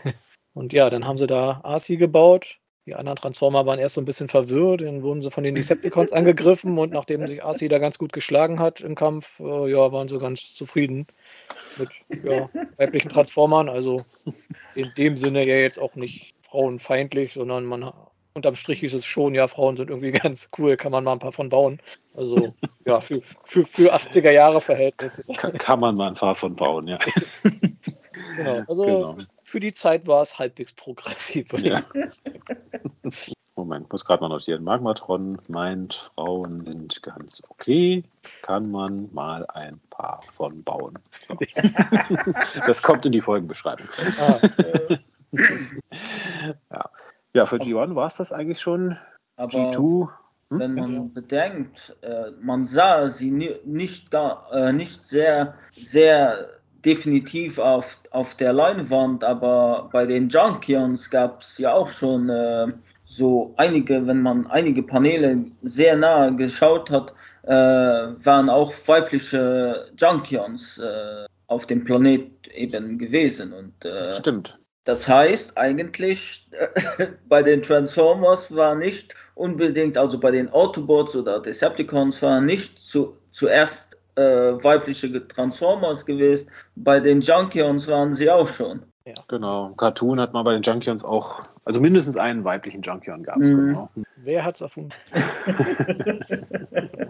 Und 0.54 0.72
ja, 0.72 0.90
dann 0.90 1.06
haben 1.06 1.18
sie 1.18 1.26
da 1.26 1.60
Arcee 1.62 1.96
gebaut. 1.96 2.58
Die 2.86 2.94
anderen 2.94 3.16
Transformer 3.16 3.66
waren 3.66 3.80
erst 3.80 3.96
so 3.96 4.00
ein 4.00 4.04
bisschen 4.04 4.28
verwirrt, 4.28 4.80
dann 4.80 5.02
wurden 5.02 5.20
sie 5.20 5.32
von 5.32 5.42
den 5.42 5.56
Decepticons 5.56 6.12
angegriffen 6.12 6.78
und 6.78 6.92
nachdem 6.92 7.26
sich 7.26 7.42
Arcee 7.42 7.66
da 7.66 7.78
ganz 7.78 7.98
gut 7.98 8.12
geschlagen 8.12 8.60
hat 8.60 8.80
im 8.80 8.94
Kampf, 8.94 9.40
äh, 9.40 9.70
ja, 9.70 9.90
waren 9.90 10.06
sie 10.06 10.18
ganz 10.18 10.54
zufrieden 10.54 11.08
mit 11.78 11.88
ja, 12.22 12.48
weiblichen 12.76 13.08
Transformern. 13.08 13.68
Also 13.68 14.02
in 14.76 14.92
dem 14.96 15.16
Sinne 15.16 15.44
ja 15.44 15.56
jetzt 15.56 15.80
auch 15.80 15.96
nicht 15.96 16.34
frauenfeindlich, 16.42 17.34
sondern 17.34 17.64
man 17.64 17.92
unterm 18.34 18.54
Strich 18.54 18.84
ist 18.84 18.92
es 18.92 19.04
schon, 19.04 19.34
ja, 19.34 19.48
Frauen 19.48 19.76
sind 19.76 19.90
irgendwie 19.90 20.12
ganz 20.12 20.48
cool, 20.56 20.76
kann 20.76 20.92
man 20.92 21.02
mal 21.02 21.14
ein 21.14 21.18
paar 21.18 21.32
von 21.32 21.48
bauen. 21.48 21.80
Also 22.14 22.54
ja, 22.84 23.00
für, 23.00 23.20
für, 23.42 23.66
für 23.66 23.94
80er 23.96 24.30
Jahre 24.30 24.60
Verhältnisse. 24.60 25.24
Kann, 25.36 25.54
kann 25.54 25.80
man 25.80 25.96
mal 25.96 26.08
ein 26.08 26.14
paar 26.14 26.36
von 26.36 26.54
bauen, 26.54 26.86
ja. 26.86 26.98
genau. 28.36 28.62
Also 28.68 28.84
genau 28.84 29.16
für 29.46 29.60
die 29.60 29.72
Zeit 29.72 30.06
war 30.08 30.22
es 30.22 30.38
halbwegs 30.38 30.72
progressiv. 30.72 31.52
Ja. 31.52 31.80
Moment, 33.54 33.90
muss 33.90 34.04
gerade 34.04 34.20
mal 34.20 34.28
notieren. 34.28 34.64
Magmatron 34.64 35.38
meint, 35.48 36.10
Frauen 36.14 36.58
sind 36.58 37.00
ganz 37.02 37.42
okay. 37.48 38.02
Kann 38.42 38.70
man 38.70 39.08
mal 39.12 39.46
ein 39.46 39.80
paar 39.88 40.20
von 40.34 40.62
bauen. 40.64 40.98
So. 41.28 41.38
das 42.66 42.82
kommt 42.82 43.06
in 43.06 43.12
die 43.12 43.20
Folgenbeschreibung. 43.20 43.86
Ah, 44.18 44.38
äh. 44.58 44.98
ja. 46.70 46.80
ja, 47.32 47.46
für 47.46 47.56
G1 47.56 47.94
war 47.94 48.08
es 48.08 48.16
das 48.16 48.32
eigentlich 48.32 48.60
schon. 48.60 48.98
Aber 49.36 49.70
G2. 49.70 50.08
Hm? 50.50 50.58
Wenn 50.58 50.74
man 50.74 51.12
bedenkt, 51.12 51.96
äh, 52.02 52.32
man 52.40 52.66
sah 52.66 53.10
sie 53.10 53.30
nicht, 53.30 54.10
gar, 54.10 54.52
äh, 54.52 54.72
nicht 54.72 55.08
sehr, 55.08 55.54
sehr 55.72 56.55
definitiv 56.86 57.58
auf, 57.58 57.98
auf 58.12 58.34
der 58.36 58.52
Leinwand, 58.52 59.24
aber 59.24 59.90
bei 59.92 60.06
den 60.06 60.28
Junkions 60.28 61.10
gab 61.10 61.42
es 61.42 61.58
ja 61.58 61.74
auch 61.74 61.90
schon 61.90 62.30
äh, 62.30 62.68
so 63.04 63.54
einige, 63.56 64.06
wenn 64.06 64.22
man 64.22 64.46
einige 64.46 64.82
Paneele 64.82 65.44
sehr 65.62 65.96
nah 65.96 66.30
geschaut 66.30 66.90
hat, 66.90 67.12
äh, 67.42 67.50
waren 67.50 68.48
auch 68.48 68.72
weibliche 68.86 69.86
Junkions 69.96 70.78
äh, 70.78 71.26
auf 71.48 71.66
dem 71.66 71.84
Planet 71.84 72.30
eben 72.54 72.98
gewesen. 72.98 73.52
Und, 73.52 73.84
äh, 73.84 74.14
Stimmt. 74.14 74.58
Das 74.84 75.08
heißt 75.08 75.58
eigentlich, 75.58 76.48
bei 77.28 77.42
den 77.42 77.62
Transformers 77.62 78.54
war 78.54 78.76
nicht 78.76 79.14
unbedingt, 79.34 79.98
also 79.98 80.18
bei 80.18 80.30
den 80.30 80.48
Autobots 80.50 81.16
oder 81.16 81.40
Decepticons 81.40 82.22
war 82.22 82.40
nicht 82.40 82.82
zu, 82.82 83.16
zuerst 83.32 83.85
äh, 84.16 84.64
weibliche 84.64 85.26
Transformers 85.28 86.04
gewesen, 86.04 86.50
bei 86.74 87.00
den 87.00 87.20
Junkions 87.20 87.86
waren 87.86 88.14
sie 88.14 88.30
auch 88.30 88.48
schon. 88.48 88.82
Ja. 89.06 89.14
Genau. 89.28 89.72
Cartoon 89.76 90.18
hat 90.18 90.32
man 90.32 90.44
bei 90.44 90.52
den 90.52 90.62
Junkions 90.62 91.04
auch, 91.04 91.40
also 91.64 91.80
mindestens 91.80 92.16
einen 92.16 92.42
weiblichen 92.42 92.82
Junkion 92.82 93.22
gab 93.22 93.40
es. 93.40 93.52
Mhm. 93.52 93.66
Genau. 93.68 93.90
Wer 94.16 94.44
hat 94.44 94.56
es 94.56 94.62
erfunden? 94.62 94.90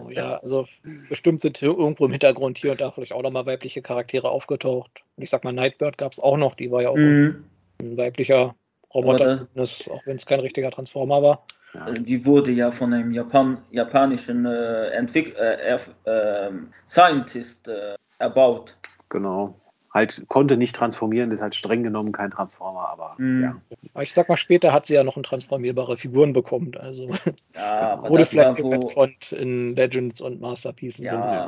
oh, 0.05 0.09
ja, 0.11 0.37
also 0.37 0.67
bestimmt 1.09 1.41
sind 1.41 1.59
irgendwo 1.59 2.05
im 2.05 2.11
Hintergrund 2.11 2.59
hier 2.59 2.71
und 2.71 2.81
da 2.81 2.91
vielleicht 2.91 3.13
auch 3.13 3.23
nochmal 3.23 3.47
weibliche 3.47 3.81
Charaktere 3.81 4.29
aufgetaucht. 4.29 4.91
Und 5.15 5.23
ich 5.23 5.31
sag 5.31 5.43
mal, 5.43 5.53
Nightbird 5.53 5.97
gab 5.97 6.11
es 6.11 6.19
auch 6.19 6.37
noch, 6.37 6.53
die 6.53 6.69
war 6.69 6.83
ja 6.83 6.89
auch 6.89 6.97
mhm. 6.97 7.45
ein 7.81 7.97
weiblicher 7.97 8.53
Roboter, 8.93 9.47
das, 9.55 9.89
auch 9.89 10.05
wenn 10.05 10.17
es 10.17 10.25
kein 10.27 10.39
richtiger 10.39 10.69
Transformer 10.69 11.23
war. 11.23 11.45
Ja. 11.73 11.91
Die 11.91 12.25
wurde 12.25 12.51
ja 12.51 12.71
von 12.71 12.93
einem 12.93 13.11
Japan, 13.11 13.57
japanischen 13.71 14.45
äh, 14.45 14.89
Entwick 14.89 15.35
äh, 15.37 15.77
äh, 16.05 16.51
Scientist 16.87 17.67
äh, 17.67 17.95
erbaut. 18.19 18.75
Genau 19.09 19.55
halt 19.97 20.23
konnte 20.27 20.57
nicht 20.57 20.75
transformieren, 20.75 21.31
ist 21.31 21.41
halt 21.41 21.55
streng 21.55 21.83
genommen 21.83 22.11
kein 22.11 22.31
Transformer, 22.31 22.87
aber 22.87 23.15
mhm. 23.17 23.43
ja. 23.43 23.61
Aber 23.93 24.03
ich 24.03 24.13
sag 24.13 24.29
mal, 24.29 24.37
später 24.37 24.71
hat 24.71 24.85
sie 24.85 24.93
ja 24.93 25.03
noch 25.03 25.17
ein 25.17 25.23
transformierbare 25.23 25.97
Figuren 25.97 26.33
bekommen. 26.33 26.71
Also 26.79 27.09
ja, 27.55 28.01
wurde 28.07 28.25
vielleicht 28.25 28.61
wo, 28.61 29.07
in 29.35 29.75
Legends 29.75 30.21
und 30.21 30.39
Masterpieces. 30.39 31.03
Ja, 31.03 31.45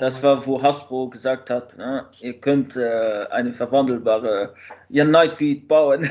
das 0.00 0.22
war, 0.22 0.46
wo 0.46 0.60
Hasbro 0.60 1.08
gesagt 1.08 1.48
hat, 1.48 1.76
ne, 1.78 2.06
ihr 2.20 2.40
könnt 2.40 2.76
äh, 2.76 3.26
eine 3.30 3.52
verwandelbare 3.54 4.54
ihr 4.88 5.04
Nightbeat 5.04 5.68
bauen. 5.68 6.10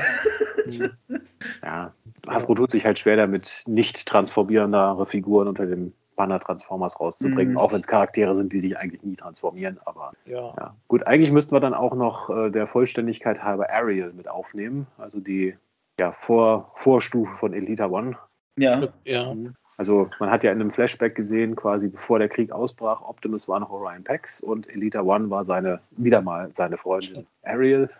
ja, 1.62 1.92
Hasbro 2.26 2.54
tut 2.54 2.70
sich 2.70 2.84
halt 2.84 2.98
schwer 2.98 3.16
damit, 3.16 3.64
nicht 3.66 4.06
transformierendere 4.06 5.06
Figuren 5.06 5.48
unter 5.48 5.66
dem 5.66 5.92
Banner 6.16 6.40
Transformers 6.40 7.00
rauszubringen, 7.00 7.54
mhm. 7.54 7.58
auch 7.58 7.72
wenn 7.72 7.80
es 7.80 7.86
Charaktere 7.86 8.36
sind, 8.36 8.52
die 8.52 8.60
sich 8.60 8.76
eigentlich 8.76 9.02
nie 9.02 9.16
transformieren. 9.16 9.80
Aber 9.84 10.12
ja. 10.26 10.54
ja. 10.58 10.76
Gut, 10.88 11.06
eigentlich 11.06 11.32
müssten 11.32 11.54
wir 11.54 11.60
dann 11.60 11.74
auch 11.74 11.94
noch 11.94 12.30
äh, 12.30 12.50
der 12.50 12.66
Vollständigkeit 12.66 13.42
halber 13.42 13.70
Ariel 13.70 14.12
mit 14.12 14.28
aufnehmen, 14.28 14.86
also 14.98 15.20
die 15.20 15.56
ja, 15.98 16.12
Vor 16.12 16.72
Vorstufe 16.76 17.34
von 17.38 17.52
Elita 17.52 17.86
One. 17.86 18.16
Ja. 18.56 18.88
ja. 19.04 19.34
Mhm. 19.34 19.54
Also 19.76 20.10
man 20.20 20.30
hat 20.30 20.44
ja 20.44 20.52
in 20.52 20.60
einem 20.60 20.70
Flashback 20.70 21.14
gesehen, 21.14 21.56
quasi 21.56 21.88
bevor 21.88 22.18
der 22.18 22.28
Krieg 22.28 22.52
ausbrach, 22.52 23.02
Optimus 23.02 23.48
war 23.48 23.58
noch 23.58 23.70
Orion 23.70 24.04
Pax 24.04 24.40
und 24.40 24.68
Elita 24.68 25.00
One 25.02 25.30
war 25.30 25.44
seine, 25.44 25.80
wieder 25.92 26.22
mal 26.22 26.50
seine 26.52 26.76
Freundin 26.76 27.26
Ariel. 27.42 27.90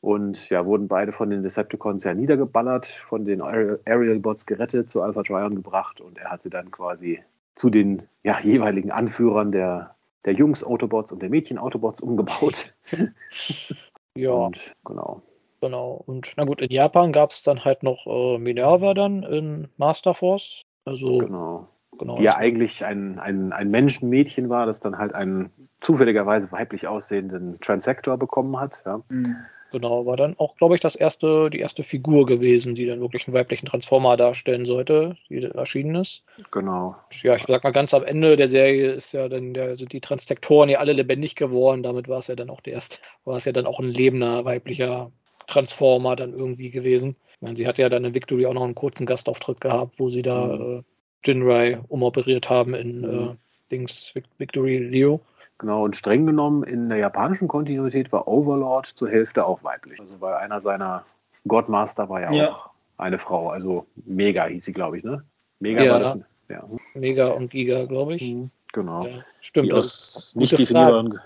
Und 0.00 0.48
ja, 0.48 0.64
wurden 0.64 0.86
beide 0.86 1.12
von 1.12 1.30
den 1.30 1.42
Decepticons 1.42 2.04
ja 2.04 2.14
niedergeballert, 2.14 2.86
von 2.86 3.24
den 3.24 3.40
Ariel-Bots 3.40 4.46
gerettet, 4.46 4.88
zu 4.88 5.02
Alpha 5.02 5.22
Trion 5.24 5.56
gebracht 5.56 6.00
und 6.00 6.18
er 6.18 6.30
hat 6.30 6.42
sie 6.42 6.50
dann 6.50 6.70
quasi 6.70 7.20
zu 7.56 7.68
den 7.68 8.02
ja, 8.22 8.38
jeweiligen 8.40 8.92
Anführern 8.92 9.50
der, 9.50 9.96
der 10.24 10.34
Jungs-Autobots 10.34 11.10
und 11.10 11.20
der 11.20 11.30
Mädchen-Autobots 11.30 12.00
umgebaut. 12.00 12.74
ja. 14.14 14.30
Und, 14.30 14.72
genau. 14.84 15.22
Genau. 15.60 16.02
Und 16.06 16.32
na 16.36 16.44
gut, 16.44 16.60
in 16.60 16.70
Japan 16.70 17.12
gab 17.12 17.30
es 17.30 17.42
dann 17.42 17.64
halt 17.64 17.82
noch 17.82 18.06
äh, 18.06 18.38
Minerva 18.38 18.94
dann 18.94 19.24
in 19.24 19.68
Master 19.76 20.14
Force. 20.14 20.62
Also, 20.84 21.18
genau. 21.18 21.68
genau 21.98 22.18
die 22.18 22.22
ja 22.22 22.36
eigentlich 22.36 22.84
ein, 22.84 23.18
ein, 23.18 23.52
ein 23.52 23.70
Menschenmädchen 23.70 24.48
war, 24.48 24.66
das 24.66 24.78
dann 24.78 24.98
halt 24.98 25.16
einen 25.16 25.50
zufälligerweise 25.80 26.52
weiblich 26.52 26.86
aussehenden 26.86 27.58
Transsektor 27.60 28.16
bekommen 28.16 28.60
hat. 28.60 28.82
Ja. 28.86 29.00
Mhm. 29.08 29.36
Genau, 29.70 30.06
war 30.06 30.16
dann 30.16 30.34
auch, 30.38 30.56
glaube 30.56 30.74
ich, 30.74 30.80
das 30.80 30.96
erste, 30.96 31.50
die 31.50 31.58
erste 31.58 31.82
Figur 31.82 32.24
gewesen, 32.24 32.74
die 32.74 32.86
dann 32.86 33.00
wirklich 33.00 33.26
einen 33.26 33.34
weiblichen 33.34 33.66
Transformer 33.66 34.16
darstellen 34.16 34.64
sollte, 34.64 35.16
die 35.28 35.42
erschienen 35.42 35.96
ist. 35.96 36.22
Genau. 36.50 36.96
Ja, 37.22 37.36
ich 37.36 37.44
sag 37.46 37.64
mal, 37.64 37.70
ganz 37.70 37.92
am 37.92 38.02
Ende 38.02 38.36
der 38.36 38.48
Serie 38.48 38.92
ist 38.92 39.12
ja 39.12 39.28
dann, 39.28 39.52
der, 39.52 39.76
sind 39.76 39.92
die 39.92 40.00
Transtektoren 40.00 40.70
ja 40.70 40.78
alle 40.78 40.94
lebendig 40.94 41.34
geworden. 41.34 41.82
Damit 41.82 42.08
war 42.08 42.20
es 42.20 42.28
ja 42.28 42.34
dann 42.34 42.48
auch 42.48 42.62
der 42.62 42.74
erste, 42.74 42.96
war 43.24 43.36
es 43.36 43.44
ja 43.44 43.52
dann 43.52 43.66
auch 43.66 43.78
ein 43.78 43.88
lebender 43.88 44.44
weiblicher 44.46 45.12
Transformer 45.48 46.16
dann 46.16 46.32
irgendwie 46.32 46.70
gewesen. 46.70 47.16
Ich 47.34 47.42
meine, 47.42 47.56
sie 47.56 47.66
hat 47.66 47.76
ja 47.76 47.88
dann 47.90 48.04
in 48.04 48.14
Victory 48.14 48.46
auch 48.46 48.54
noch 48.54 48.64
einen 48.64 48.74
kurzen 48.74 49.06
Gastauftritt 49.06 49.60
gehabt, 49.60 49.98
wo 49.98 50.08
sie 50.08 50.22
da 50.22 50.46
mhm. 50.46 50.78
äh, 50.78 50.82
Jinrai 51.24 51.80
umoperiert 51.88 52.48
haben 52.48 52.74
in 52.74 53.00
mhm. 53.00 53.30
äh, 53.30 53.34
Dings 53.70 54.14
Victory 54.38 54.78
Leo. 54.78 55.20
Genau, 55.58 55.84
und 55.84 55.96
streng 55.96 56.24
genommen 56.24 56.62
in 56.62 56.88
der 56.88 56.98
japanischen 56.98 57.48
Kontinuität 57.48 58.12
war 58.12 58.28
Overlord 58.28 58.86
zur 58.86 59.08
Hälfte 59.08 59.44
auch 59.44 59.64
weiblich. 59.64 60.00
Also 60.00 60.20
weil 60.20 60.34
einer 60.34 60.60
seiner 60.60 61.04
Godmaster 61.48 62.08
war 62.08 62.20
ja, 62.20 62.32
ja. 62.32 62.50
auch 62.50 62.70
eine 62.96 63.18
Frau. 63.18 63.48
Also 63.48 63.86
Mega 64.04 64.46
hieß 64.46 64.64
sie, 64.64 64.72
glaube 64.72 64.98
ich, 64.98 65.04
ne? 65.04 65.24
Mega 65.58 65.82
ja. 65.82 65.92
war 65.92 66.00
das. 66.00 66.18
Ja. 66.48 66.64
Mega 66.94 67.26
und 67.32 67.50
Giga, 67.50 67.84
glaube 67.86 68.14
ich. 68.14 68.22
Mhm, 68.22 68.50
genau. 68.72 69.04
Ja, 69.04 69.24
stimmt. 69.40 69.66
Die 69.66 69.72
aus, 69.72 70.32
nicht 70.36 70.56
definierbaren, 70.56 71.18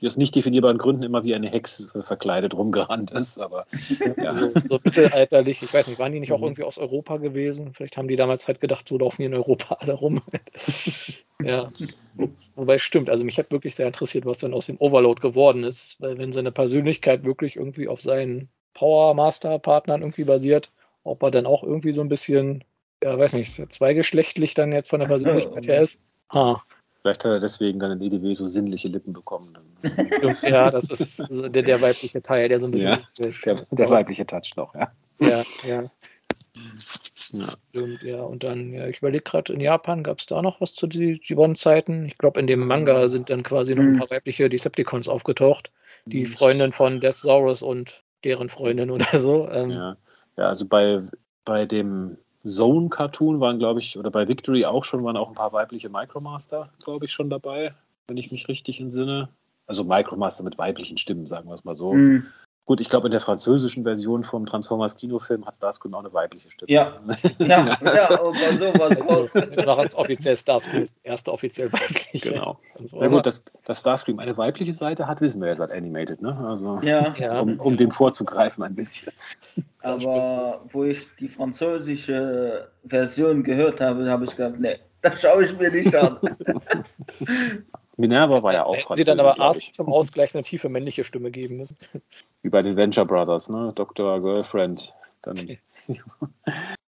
die 0.00 0.06
aus 0.06 0.16
nicht 0.16 0.34
definierbaren 0.34 0.76
Gründen 0.76 1.02
immer 1.02 1.24
wie 1.24 1.34
eine 1.34 1.48
Hexe 1.48 2.02
verkleidet 2.02 2.54
rumgerannt 2.54 3.12
ist. 3.12 3.38
Aber 3.38 3.66
ja. 4.16 4.32
so, 4.32 4.50
so 4.68 4.78
mittelalterlich, 4.84 5.62
ich 5.62 5.72
weiß 5.72 5.86
nicht, 5.86 5.98
waren 5.98 6.12
die 6.12 6.20
nicht 6.20 6.32
auch 6.32 6.42
irgendwie 6.42 6.64
aus 6.64 6.76
Europa 6.76 7.16
gewesen? 7.16 7.72
Vielleicht 7.72 7.96
haben 7.96 8.08
die 8.08 8.16
damals 8.16 8.46
halt 8.46 8.60
gedacht, 8.60 8.86
so 8.88 8.98
laufen 8.98 9.22
die 9.22 9.26
in 9.26 9.34
Europa 9.34 9.76
alle 9.80 9.94
rum. 9.94 10.22
ja. 11.42 11.72
Wobei 12.54 12.78
stimmt, 12.78 13.08
also 13.08 13.24
mich 13.24 13.38
hat 13.38 13.50
wirklich 13.50 13.74
sehr 13.74 13.86
interessiert, 13.86 14.26
was 14.26 14.38
dann 14.38 14.54
aus 14.54 14.66
dem 14.66 14.78
Overload 14.78 15.20
geworden 15.20 15.64
ist, 15.64 15.96
weil 15.98 16.18
wenn 16.18 16.32
seine 16.32 16.52
Persönlichkeit 16.52 17.24
wirklich 17.24 17.56
irgendwie 17.56 17.88
auf 17.88 18.00
seinen 18.00 18.48
Power 18.74 19.14
Master 19.14 19.58
Partnern 19.58 20.02
irgendwie 20.02 20.24
basiert, 20.24 20.70
ob 21.04 21.22
er 21.22 21.30
dann 21.30 21.46
auch 21.46 21.62
irgendwie 21.62 21.92
so 21.92 22.02
ein 22.02 22.08
bisschen, 22.08 22.64
ja, 23.02 23.18
weiß 23.18 23.32
nicht, 23.32 23.72
zweigeschlechtlich 23.72 24.52
dann 24.52 24.72
jetzt 24.72 24.90
von 24.90 25.00
der 25.00 25.06
Persönlichkeit 25.08 25.66
her 25.66 25.80
ist. 25.80 26.00
Ha. 26.32 26.62
Vielleicht 27.06 27.24
hat 27.24 27.30
er 27.30 27.38
deswegen 27.38 27.78
dann 27.78 27.92
in 27.92 28.02
EDW 28.02 28.34
so 28.34 28.48
sinnliche 28.48 28.88
Lippen 28.88 29.12
bekommen. 29.12 29.56
ja, 30.42 30.72
das 30.72 30.90
ist 30.90 31.22
der, 31.30 31.62
der, 31.62 31.80
weibliche 31.80 32.20
Teil, 32.20 32.48
der 32.48 32.58
so 32.58 32.66
ein 32.66 32.72
bisschen. 32.72 32.90
Ja, 32.90 33.32
der, 33.44 33.54
der 33.70 33.90
weibliche 33.90 34.26
Touch 34.26 34.56
noch, 34.56 34.74
ja. 34.74 34.90
Ja, 35.20 35.44
ja. 35.64 35.84
Ja. 37.32 37.46
Stimmt, 37.70 38.02
ja. 38.04 38.22
Und 38.22 38.44
dann, 38.44 38.72
ja, 38.72 38.86
ich 38.86 38.98
überlege 38.98 39.24
gerade, 39.24 39.52
in 39.52 39.60
Japan 39.60 40.04
gab 40.04 40.20
es 40.20 40.26
da 40.26 40.40
noch 40.40 40.60
was 40.60 40.74
zu 40.74 40.86
G1-Zeiten. 40.86 42.06
Ich 42.06 42.18
glaube, 42.18 42.38
in 42.38 42.46
dem 42.46 42.64
Manga 42.64 43.08
sind 43.08 43.30
dann 43.30 43.42
quasi 43.42 43.74
noch 43.74 43.82
ein 43.82 43.94
mhm. 43.94 43.98
paar 43.98 44.10
weibliche 44.10 44.48
Decepticons 44.48 45.08
aufgetaucht. 45.08 45.72
Die 46.06 46.20
mhm. 46.20 46.26
Freundin 46.26 46.72
von 46.72 47.00
Deathsaurus 47.00 47.62
und 47.62 48.04
deren 48.22 48.48
Freundin 48.48 48.90
oder 48.90 49.18
so. 49.18 49.48
Ähm, 49.50 49.70
ja. 49.70 49.96
ja, 50.36 50.44
also 50.44 50.66
bei, 50.66 51.02
bei 51.44 51.66
dem 51.66 52.16
Zone-Cartoon 52.46 53.40
waren, 53.40 53.58
glaube 53.58 53.80
ich, 53.80 53.98
oder 53.98 54.10
bei 54.10 54.28
Victory 54.28 54.64
auch 54.64 54.84
schon, 54.84 55.04
waren 55.04 55.16
auch 55.16 55.28
ein 55.28 55.34
paar 55.34 55.52
weibliche 55.52 55.88
Micromaster, 55.88 56.70
glaube 56.84 57.06
ich, 57.06 57.12
schon 57.12 57.30
dabei, 57.30 57.74
wenn 58.08 58.16
ich 58.16 58.30
mich 58.30 58.48
richtig 58.48 58.80
entsinne. 58.80 59.28
Also 59.66 59.84
Micromaster 59.84 60.44
mit 60.44 60.58
weiblichen 60.58 60.96
Stimmen, 60.96 61.26
sagen 61.26 61.48
wir 61.48 61.54
es 61.54 61.64
mal 61.64 61.76
so. 61.76 61.94
Mhm. 61.94 62.26
Gut, 62.66 62.80
ich 62.80 62.90
glaube, 62.90 63.06
in 63.06 63.12
der 63.12 63.20
französischen 63.20 63.84
Version 63.84 64.24
vom 64.24 64.44
Transformers 64.44 64.96
Kinofilm 64.96 65.46
hat 65.46 65.56
Starscream 65.56 65.94
auch 65.94 66.00
eine 66.00 66.12
weibliche 66.12 66.50
Stimme. 66.50 66.72
Ja, 66.72 66.98
ja, 67.38 67.46
ja, 67.46 67.78
aber 67.80 68.96
sowas. 68.96 69.30
Also, 69.36 69.62
noch 69.62 69.78
als 69.78 69.94
offiziell 69.94 70.36
Starscream 70.36 70.82
ist 70.82 70.98
erste 71.04 71.32
offiziell 71.32 71.72
weibliche. 71.72 72.32
Genau. 72.32 72.58
Na 72.92 73.06
gut, 73.06 73.24
dass, 73.24 73.44
dass 73.64 73.80
Starscream 73.80 74.18
eine 74.18 74.36
weibliche 74.36 74.72
Seite 74.72 75.06
hat, 75.06 75.20
wissen 75.20 75.40
wir 75.40 75.48
ja 75.48 75.56
seit 75.56 75.70
Animated, 75.70 76.20
ne? 76.20 76.36
Also, 76.44 76.80
ja. 76.82 77.40
Um, 77.40 77.60
um 77.60 77.76
dem 77.76 77.92
vorzugreifen 77.92 78.64
ein 78.64 78.74
bisschen. 78.74 79.12
Aber 79.82 80.60
wo 80.72 80.82
ich 80.82 81.06
die 81.20 81.28
französische 81.28 82.68
Version 82.84 83.44
gehört 83.44 83.80
habe, 83.80 84.10
habe 84.10 84.24
ich 84.24 84.34
gedacht, 84.34 84.58
nee, 84.58 84.76
das 85.02 85.20
schaue 85.20 85.44
ich 85.44 85.56
mir 85.56 85.70
nicht 85.70 85.94
an. 85.94 86.18
Minerva 87.96 88.42
war 88.42 88.52
ja 88.52 88.64
auch 88.64 88.76
Hätten 88.76 88.94
Sie 88.94 89.04
dann 89.04 89.20
aber 89.20 89.40
Ask 89.40 89.72
zum 89.72 89.92
Ausgleich 89.92 90.34
eine 90.34 90.44
tiefe 90.44 90.68
männliche 90.68 91.04
Stimme 91.04 91.30
geben 91.30 91.56
müssen. 91.56 91.78
Wie 92.42 92.50
bei 92.50 92.62
den 92.62 92.76
Venture 92.76 93.06
Brothers, 93.06 93.48
ne? 93.48 93.72
Dr. 93.74 94.20
Girlfriend. 94.20 94.94
Dann. 95.22 95.36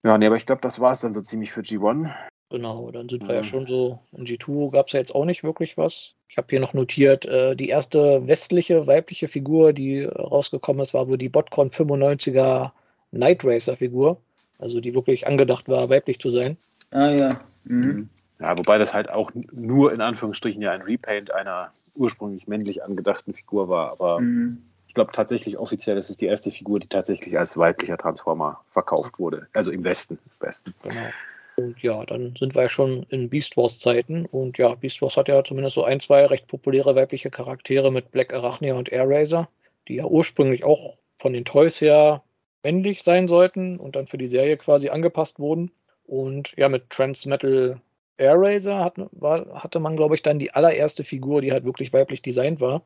ja, 0.04 0.18
nee, 0.18 0.28
aber 0.28 0.36
ich 0.36 0.46
glaube, 0.46 0.62
das 0.62 0.80
war 0.80 0.92
es 0.92 1.02
dann 1.02 1.14
so 1.14 1.22
ziemlich 1.22 1.52
für 1.52 1.62
G1. 1.62 2.12
Genau, 2.50 2.92
dann 2.92 3.08
sind 3.10 3.28
wir 3.28 3.36
ja 3.36 3.44
schon 3.44 3.66
so. 3.66 4.00
In 4.12 4.26
G2 4.26 4.72
gab 4.72 4.88
es 4.88 4.94
ja 4.94 5.00
jetzt 5.00 5.16
auch 5.16 5.26
nicht 5.26 5.44
wirklich 5.44 5.78
was. 5.78 6.14
Ich 6.28 6.38
habe 6.38 6.48
hier 6.50 6.60
noch 6.60 6.74
notiert, 6.74 7.26
äh, 7.26 7.56
die 7.56 7.70
erste 7.70 8.28
westliche 8.28 8.88
weibliche 8.88 9.28
Figur, 9.28 9.74
die 9.74 10.04
rausgekommen 10.04 10.82
ist, 10.82 10.94
war 10.94 11.08
wohl 11.08 11.18
die 11.18 11.30
Botcon 11.30 11.72
95er 11.72 12.72
Night 13.12 13.44
Racer 13.44 13.78
Figur. 13.78 14.18
Also 14.60 14.80
die 14.80 14.94
wirklich 14.94 15.28
angedacht 15.28 15.68
war, 15.68 15.90
weiblich 15.90 16.20
zu 16.20 16.30
sein. 16.30 16.58
Ah 16.92 17.12
ja. 17.12 17.40
Mhm. 17.64 18.10
Ja, 18.42 18.58
wobei 18.58 18.80
das 18.80 18.94
halt 18.94 19.10
auch 19.10 19.32
nur 19.52 19.94
in 19.94 20.02
Anführungsstrichen 20.02 20.62
ja 20.62 20.72
ein 20.72 20.82
Repaint 20.82 21.32
einer 21.32 21.72
ursprünglich 21.94 22.48
männlich 22.48 22.84
angedachten 22.84 23.34
Figur 23.34 23.70
war. 23.70 23.92
Aber 23.92 24.20
mhm. 24.20 24.64
ich 24.88 24.96
glaube 24.96 25.12
tatsächlich 25.12 25.58
offiziell 25.58 25.98
ist 25.98 26.10
es 26.10 26.18
die 26.18 26.26
erste 26.26 26.50
Figur, 26.50 26.80
die 26.80 26.88
tatsächlich 26.88 27.38
als 27.38 27.56
weiblicher 27.56 27.98
Transformer 27.98 28.62
verkauft 28.72 29.20
wurde. 29.20 29.48
Also 29.54 29.70
im 29.72 29.84
Westen. 29.84 30.18
Westen. 30.40 30.74
Genau. 30.82 31.10
Und 31.58 31.82
ja, 31.84 32.04
dann 32.06 32.36
sind 32.40 32.56
wir 32.56 32.64
ja 32.64 32.70
schon 32.70 33.06
in 33.10 33.30
Beast 33.30 33.58
Wars 33.58 33.78
Zeiten. 33.80 34.26
Und 34.26 34.58
ja, 34.58 34.74
Beast 34.74 35.02
Wars 35.04 35.18
hat 35.18 35.28
ja 35.28 35.44
zumindest 35.44 35.76
so 35.76 35.84
ein, 35.84 36.00
zwei 36.00 36.26
recht 36.26 36.48
populäre 36.48 36.96
weibliche 36.96 37.30
Charaktere 37.30 37.92
mit 37.92 38.12
Black 38.12 38.34
Arachnia 38.34 38.74
und 38.74 38.92
Air 38.92 39.08
Razor, 39.08 39.50
die 39.88 39.96
ja 39.96 40.06
ursprünglich 40.06 40.64
auch 40.64 40.98
von 41.18 41.34
den 41.34 41.46
Toys 41.46 41.80
her 41.80 42.24
männlich 42.64 43.04
sein 43.04 43.28
sollten 43.28 43.78
und 43.78 43.96
dann 43.96 44.08
für 44.08 44.18
die 44.18 44.28
Serie 44.28 44.58
quasi 44.58 44.90
angepasst 44.90 45.38
wurden. 45.38 45.72
Und 46.06 46.54
ja, 46.58 46.70
mit 46.70 46.90
Transmetal 46.90 47.80
Air 48.18 48.36
Razor 48.38 48.80
hat, 48.80 48.94
war, 49.12 49.46
hatte 49.64 49.80
man, 49.80 49.96
glaube 49.96 50.16
ich, 50.16 50.22
dann 50.22 50.40
die 50.40 50.54
allererste 50.54 51.04
Figur, 51.04 51.42
die 51.42 51.52
halt 51.52 51.66
wirklich 51.66 51.92
weiblich 51.94 52.22
designt 52.22 52.62
war. 52.62 52.82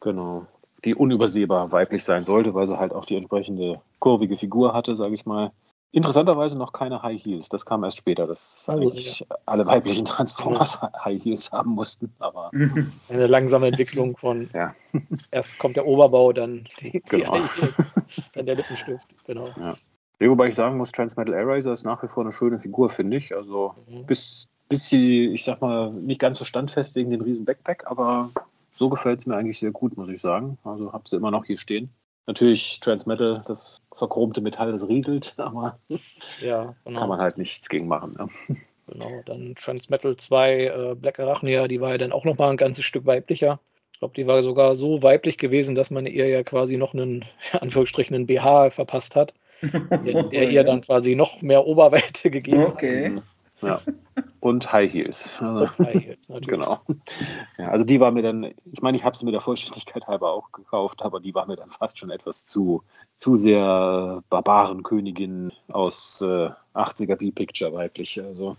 Genau. 0.00 0.46
Die 0.84 0.94
unübersehbar 0.94 1.72
weiblich 1.72 2.04
sein 2.04 2.24
sollte, 2.24 2.54
weil 2.54 2.66
sie 2.66 2.78
halt 2.78 2.94
auch 2.94 3.04
die 3.04 3.16
entsprechende 3.16 3.80
kurvige 3.98 4.36
Figur 4.36 4.72
hatte, 4.72 4.96
sage 4.96 5.14
ich 5.14 5.26
mal. 5.26 5.52
Interessanterweise 5.92 6.56
noch 6.56 6.72
keine 6.72 7.02
High 7.02 7.22
Heels. 7.22 7.48
Das 7.48 7.66
kam 7.66 7.82
erst 7.82 7.96
später, 7.96 8.28
dass 8.28 8.64
also, 8.68 8.80
eigentlich 8.80 9.20
ja. 9.20 9.26
alle 9.46 9.66
weiblichen 9.66 10.04
Transformers 10.04 10.78
ja. 10.80 10.92
High 11.04 11.22
Heels 11.22 11.50
haben 11.50 11.72
mussten. 11.72 12.14
Aber 12.20 12.52
eine 13.08 13.26
langsame 13.26 13.66
Entwicklung 13.66 14.16
von 14.16 14.48
ja. 14.54 14.74
erst 15.32 15.58
kommt 15.58 15.76
der 15.76 15.86
Oberbau, 15.86 16.32
dann 16.32 16.68
die, 16.80 17.02
genau. 17.08 17.34
die 17.34 17.40
High 17.40 17.56
Heels, 17.56 17.74
dann 18.34 18.46
der 18.46 18.54
Lippenstift. 18.54 19.06
Genau. 19.26 19.48
Ja. 20.20 20.28
Wobei 20.28 20.48
ich 20.48 20.54
sagen 20.54 20.76
muss, 20.76 20.92
Transmetal 20.92 21.34
Eraser 21.34 21.72
ist 21.72 21.84
nach 21.84 22.02
wie 22.02 22.08
vor 22.08 22.24
eine 22.24 22.32
schöne 22.32 22.58
Figur, 22.58 22.90
finde 22.90 23.16
ich. 23.16 23.34
Also 23.34 23.74
mhm. 23.88 24.06
bis, 24.06 24.48
bis 24.68 24.86
sie, 24.88 25.26
ich 25.26 25.44
sag 25.44 25.60
mal, 25.60 25.90
nicht 25.90 26.20
ganz 26.20 26.38
so 26.38 26.44
standfest 26.44 26.94
wegen 26.94 27.10
dem 27.10 27.22
riesen 27.22 27.44
Backpack, 27.44 27.84
aber 27.86 28.30
so 28.72 28.88
gefällt 28.88 29.20
es 29.20 29.26
mir 29.26 29.36
eigentlich 29.36 29.58
sehr 29.58 29.70
gut, 29.70 29.96
muss 29.96 30.08
ich 30.08 30.20
sagen. 30.20 30.58
Also 30.64 30.92
habe 30.92 31.08
sie 31.08 31.16
immer 31.16 31.30
noch 31.30 31.44
hier 31.44 31.58
stehen. 31.58 31.90
Natürlich 32.26 32.80
Transmetal, 32.80 33.42
das 33.46 33.82
verchromte 33.96 34.40
Metall, 34.40 34.72
das 34.72 34.88
riegelt, 34.88 35.34
aber 35.38 35.78
ja, 36.40 36.74
genau. 36.84 37.00
kann 37.00 37.08
man 37.08 37.20
halt 37.20 37.38
nichts 37.38 37.68
gegen 37.68 37.88
machen. 37.88 38.12
Ne? 38.12 38.56
Genau, 38.86 39.22
dann 39.24 39.54
Transmetal 39.54 40.16
2, 40.16 40.64
äh, 40.64 40.94
Black 40.96 41.20
Arachnia, 41.20 41.68
die 41.68 41.80
war 41.80 41.90
ja 41.92 41.98
dann 41.98 42.10
auch 42.10 42.24
nochmal 42.24 42.50
ein 42.50 42.56
ganzes 42.56 42.84
Stück 42.84 43.06
weiblicher. 43.06 43.60
Ich 43.92 44.00
glaube, 44.00 44.14
die 44.14 44.26
war 44.26 44.42
sogar 44.42 44.74
so 44.74 45.00
weiblich 45.04 45.38
gewesen, 45.38 45.76
dass 45.76 45.92
man 45.92 46.06
ihr 46.06 46.26
ja 46.26 46.42
quasi 46.42 46.76
noch 46.76 46.92
einen, 46.92 47.24
Anführungsstrichen, 47.52 48.16
einen 48.16 48.26
BH 48.26 48.70
verpasst 48.70 49.14
hat, 49.14 49.32
der, 50.04 50.22
der 50.24 50.50
ihr 50.50 50.64
dann 50.64 50.80
quasi 50.80 51.14
noch 51.14 51.42
mehr 51.42 51.66
Oberweite 51.66 52.30
gegeben 52.30 52.64
okay. 52.64 53.16
hat. 53.16 53.22
Ja. 53.62 53.80
Und 54.40 54.72
High 54.72 54.92
Heels. 54.92 55.30
Also, 55.40 55.72
Und 55.78 55.86
High 55.86 56.04
Heels, 56.04 56.28
natürlich. 56.28 56.48
Genau. 56.48 56.80
Ja, 57.58 57.68
also 57.68 57.84
die 57.84 58.00
war 58.00 58.10
mir 58.10 58.22
dann, 58.22 58.54
ich 58.72 58.80
meine, 58.80 58.96
ich 58.96 59.04
habe 59.04 59.16
sie 59.16 59.24
mit 59.24 59.34
der 59.34 59.40
Vollständigkeit 59.40 60.06
halber 60.06 60.32
auch 60.32 60.50
gekauft, 60.52 61.02
aber 61.02 61.20
die 61.20 61.34
war 61.34 61.46
mir 61.46 61.56
dann 61.56 61.70
fast 61.70 61.98
schon 61.98 62.10
etwas 62.10 62.46
zu, 62.46 62.82
zu 63.16 63.34
sehr 63.34 64.22
Barbarenkönigin 64.30 65.52
aus 65.70 66.22
äh, 66.22 66.50
80er 66.74 67.16
B-Picture 67.16 67.72
weiblich. 67.72 68.20
Also. 68.22 68.56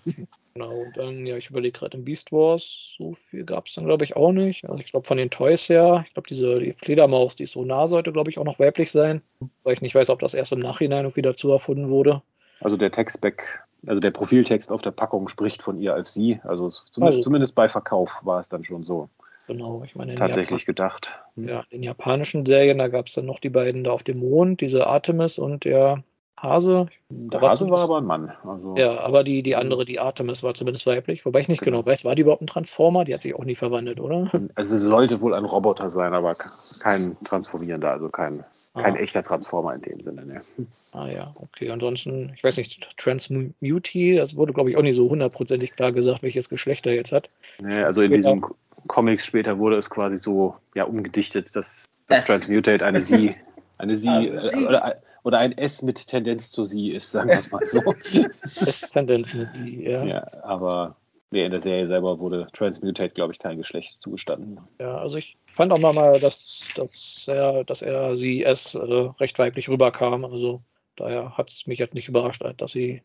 Genau, 0.53 0.83
dann, 0.95 1.25
ja, 1.25 1.37
ich 1.37 1.49
überlege 1.49 1.79
gerade 1.79 1.97
im 1.97 2.03
Beast 2.03 2.31
Wars, 2.31 2.93
so 2.97 3.13
viel 3.15 3.45
gab 3.45 3.67
es 3.67 3.75
dann, 3.75 3.85
glaube 3.85 4.03
ich, 4.03 4.15
auch 4.17 4.33
nicht. 4.33 4.65
Also 4.65 4.79
ich 4.79 4.91
glaube 4.91 5.07
von 5.07 5.17
den 5.17 5.29
Toys 5.29 5.69
her, 5.69 6.03
ich 6.05 6.13
glaube, 6.13 6.27
diese 6.27 6.59
die 6.59 6.73
Fledermaus, 6.73 7.35
die 7.35 7.43
ist 7.43 7.53
so 7.53 7.63
nah, 7.63 7.87
sollte, 7.87 8.11
glaube 8.11 8.29
ich, 8.29 8.37
auch 8.37 8.43
noch 8.43 8.59
weiblich 8.59 8.91
sein. 8.91 9.21
Weil 9.63 9.73
ich 9.73 9.81
nicht 9.81 9.95
weiß, 9.95 10.09
ob 10.09 10.19
das 10.19 10.33
erst 10.33 10.51
im 10.51 10.59
Nachhinein 10.59 11.05
irgendwie 11.05 11.21
dazu 11.21 11.49
erfunden 11.51 11.89
wurde. 11.89 12.21
Also 12.59 12.75
der 12.77 12.91
Textback 12.91 13.63
also 13.87 13.99
der 13.99 14.11
Profiltext 14.11 14.71
auf 14.71 14.81
der 14.81 14.91
Packung 14.91 15.27
spricht 15.27 15.61
von 15.61 15.79
ihr 15.79 15.93
als 15.93 16.13
sie. 16.13 16.39
Also 16.43 16.69
zumindest, 16.69 17.01
also, 17.01 17.19
zumindest 17.19 17.55
bei 17.55 17.69
Verkauf 17.69 18.21
war 18.23 18.39
es 18.39 18.49
dann 18.49 18.63
schon 18.63 18.83
so. 18.83 19.09
Genau, 19.47 19.83
ich 19.83 19.95
meine. 19.95 20.15
Tatsächlich 20.15 20.61
Japan 20.61 20.65
gedacht. 20.65 21.19
Ja, 21.35 21.63
in 21.69 21.83
japanischen 21.83 22.45
Serien, 22.45 22.77
da 22.77 22.87
gab 22.87 23.07
es 23.07 23.15
dann 23.15 23.25
noch 23.25 23.39
die 23.39 23.49
beiden 23.49 23.83
da 23.83 23.91
auf 23.91 24.03
dem 24.03 24.19
Mond, 24.19 24.61
diese 24.61 24.87
Artemis 24.87 25.39
und 25.39 25.65
der 25.65 26.03
Hase. 26.39 26.87
Der 27.09 27.41
Hase 27.41 27.69
war 27.69 27.81
aber 27.81 27.97
ein 27.97 28.05
Mann. 28.05 28.31
Also, 28.43 28.75
ja, 28.77 28.99
aber 28.99 29.23
die, 29.23 29.43
die 29.43 29.55
andere, 29.55 29.85
die 29.85 29.99
Artemis, 29.99 30.41
war 30.41 30.53
zumindest 30.53 30.85
weiblich. 30.85 31.25
Wobei 31.25 31.39
ich 31.41 31.47
nicht 31.47 31.61
genau, 31.61 31.79
genau 31.79 31.91
weiß, 31.91 32.05
war 32.05 32.15
die 32.15 32.21
überhaupt 32.21 32.41
ein 32.41 32.47
Transformer? 32.47 33.03
Die 33.03 33.13
hat 33.13 33.21
sich 33.21 33.35
auch 33.35 33.45
nie 33.45 33.55
verwandelt, 33.55 33.99
oder? 33.99 34.31
Also 34.55 34.75
es 34.75 34.81
sollte 34.81 35.21
wohl 35.21 35.33
ein 35.33 35.45
Roboter 35.45 35.89
sein, 35.89 36.13
aber 36.13 36.35
kein 36.81 37.17
transformierender, 37.25 37.91
also 37.91 38.09
kein 38.09 38.43
kein 38.73 38.95
ah. 38.95 38.99
echter 38.99 39.23
Transformer 39.23 39.75
in 39.75 39.81
dem 39.81 40.01
Sinne, 40.01 40.25
ne? 40.25 40.41
Ah 40.93 41.07
ja, 41.07 41.33
okay. 41.35 41.69
Ansonsten, 41.69 42.33
ich 42.35 42.43
weiß 42.43 42.57
nicht, 42.57 42.97
Transmuti, 42.97 44.15
das 44.15 44.35
wurde, 44.35 44.51
glaube 44.51 44.69
ich, 44.69 44.77
auch 44.77 44.81
nicht 44.81 44.95
so 44.95 45.09
hundertprozentig 45.09 45.71
klar 45.71 45.93
gesagt, 45.93 46.21
welches 46.21 46.49
Geschlecht 46.49 46.85
er 46.85 46.93
jetzt 46.93 47.13
hat. 47.13 47.29
Ne, 47.61 47.85
also 47.85 48.01
in 48.01 48.11
diesem 48.11 48.45
Comics 48.87 49.25
später 49.25 49.57
wurde 49.57 49.77
es 49.77 49.89
quasi 49.89 50.17
so 50.17 50.55
ja, 50.75 50.83
umgedichtet, 50.83 51.55
dass, 51.55 51.85
dass 52.07 52.25
Transmutate 52.25 52.85
eine 52.85 53.01
Sie, 53.01 53.33
eine 53.77 53.95
Sie, 53.95 54.09
äh, 54.09 54.65
oder, 54.65 54.95
oder, 55.23 55.39
ein 55.39 55.57
S 55.57 55.81
mit 55.81 56.05
Tendenz 56.07 56.51
zu 56.51 56.65
Sie 56.65 56.89
ist, 56.89 57.11
sagen 57.11 57.29
wir 57.29 57.37
es 57.37 57.51
mal 57.51 57.65
so. 57.65 57.81
S-Tendenz 58.65 59.33
mit 59.33 59.49
Sie, 59.51 59.83
ja. 59.83 60.03
Ja, 60.03 60.25
aber 60.43 60.97
Nee, 61.33 61.45
in 61.45 61.51
der 61.51 61.61
Serie 61.61 61.87
selber 61.87 62.19
wurde 62.19 62.49
Transmutate, 62.51 63.13
glaube 63.13 63.31
ich, 63.31 63.39
kein 63.39 63.55
Geschlecht 63.55 64.01
zugestanden. 64.01 64.59
Ja, 64.81 64.97
also 64.97 65.17
ich 65.17 65.37
fand 65.53 65.71
auch 65.71 65.93
mal, 65.93 66.19
dass, 66.19 66.67
dass, 66.75 67.25
er, 67.27 67.63
dass 67.63 67.81
er 67.81 68.15
sie 68.15 68.43
es 68.43 68.75
äh, 68.75 68.79
recht 68.79 69.39
weiblich 69.39 69.69
rüberkam. 69.69 70.25
Also 70.25 70.61
daher 70.95 71.37
hat 71.37 71.51
es 71.51 71.67
mich 71.67 71.79
jetzt 71.79 71.93
nicht 71.93 72.07
überrascht, 72.07 72.43
dass 72.57 72.71
sie 72.71 73.01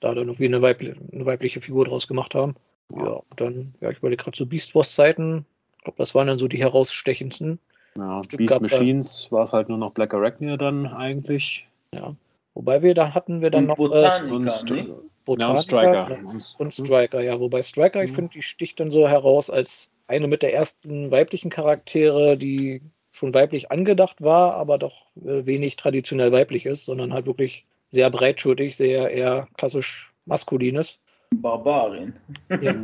da 0.00 0.14
dann 0.14 0.28
irgendwie 0.28 0.46
eine, 0.46 0.62
weibli 0.62 0.94
eine 1.12 1.26
weibliche 1.26 1.60
Figur 1.60 1.86
draus 1.86 2.06
gemacht 2.06 2.34
haben. 2.34 2.54
Ja, 2.94 3.04
ja 3.04 3.20
dann, 3.36 3.74
ja, 3.80 3.90
ich 3.90 3.98
überlege 3.98 4.22
gerade 4.22 4.36
so 4.36 4.46
Beast 4.46 4.74
Wars 4.74 4.94
Zeiten. 4.94 5.46
Ich 5.78 5.84
glaube, 5.84 5.98
das 5.98 6.14
waren 6.14 6.26
dann 6.26 6.38
so 6.38 6.48
die 6.48 6.58
herausstechendsten. 6.58 7.58
Ja, 7.96 8.22
Beast 8.36 8.60
Machines 8.60 9.30
war 9.30 9.44
es 9.44 9.52
halt 9.52 9.68
nur 9.68 9.78
noch 9.78 9.92
Black 9.92 10.14
Arachnia 10.14 10.56
dann 10.56 10.86
eigentlich. 10.86 11.68
Ja. 11.92 12.14
Wobei 12.54 12.82
wir 12.82 12.94
da 12.94 13.14
hatten 13.14 13.40
wir 13.40 13.50
dann 13.50 13.64
und 13.64 13.68
noch 13.68 13.76
Botanica, 13.76 14.26
äh, 14.26 14.30
und, 14.30 14.70
ne? 14.70 14.94
Botaniker, 15.24 15.54
und 15.54 15.62
Striker. 15.62 16.18
Und, 16.24 16.54
und 16.58 16.74
Striker, 16.74 17.20
ja. 17.20 17.40
Wobei 17.40 17.62
Striker, 17.62 18.00
mhm. 18.00 18.06
ich 18.06 18.12
finde, 18.12 18.32
die 18.32 18.42
sticht 18.42 18.80
dann 18.80 18.90
so 18.90 19.08
heraus 19.08 19.50
als 19.50 19.88
eine 20.06 20.28
mit 20.28 20.42
der 20.42 20.54
ersten 20.54 21.10
weiblichen 21.10 21.50
Charaktere, 21.50 22.36
die 22.36 22.82
schon 23.12 23.32
weiblich 23.32 23.70
angedacht 23.70 24.22
war, 24.22 24.54
aber 24.54 24.78
doch 24.78 25.06
äh, 25.16 25.46
wenig 25.46 25.76
traditionell 25.76 26.32
weiblich 26.32 26.66
ist, 26.66 26.84
sondern 26.84 27.12
halt 27.12 27.26
wirklich 27.26 27.64
sehr 27.90 28.10
breitschultig, 28.10 28.76
sehr 28.76 29.10
eher 29.10 29.48
klassisch 29.56 30.12
maskulin 30.26 30.76
ist. 30.76 30.98
Barbarin. 31.30 32.14
Ja. 32.48 32.74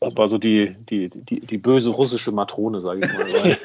das 0.00 0.16
war 0.16 0.28
so 0.28 0.38
die, 0.38 0.74
die, 0.88 1.08
die, 1.08 1.40
die 1.40 1.58
böse 1.58 1.90
russische 1.90 2.32
Matrone, 2.32 2.80
sage 2.80 3.00
ich 3.04 3.12
mal. 3.12 3.28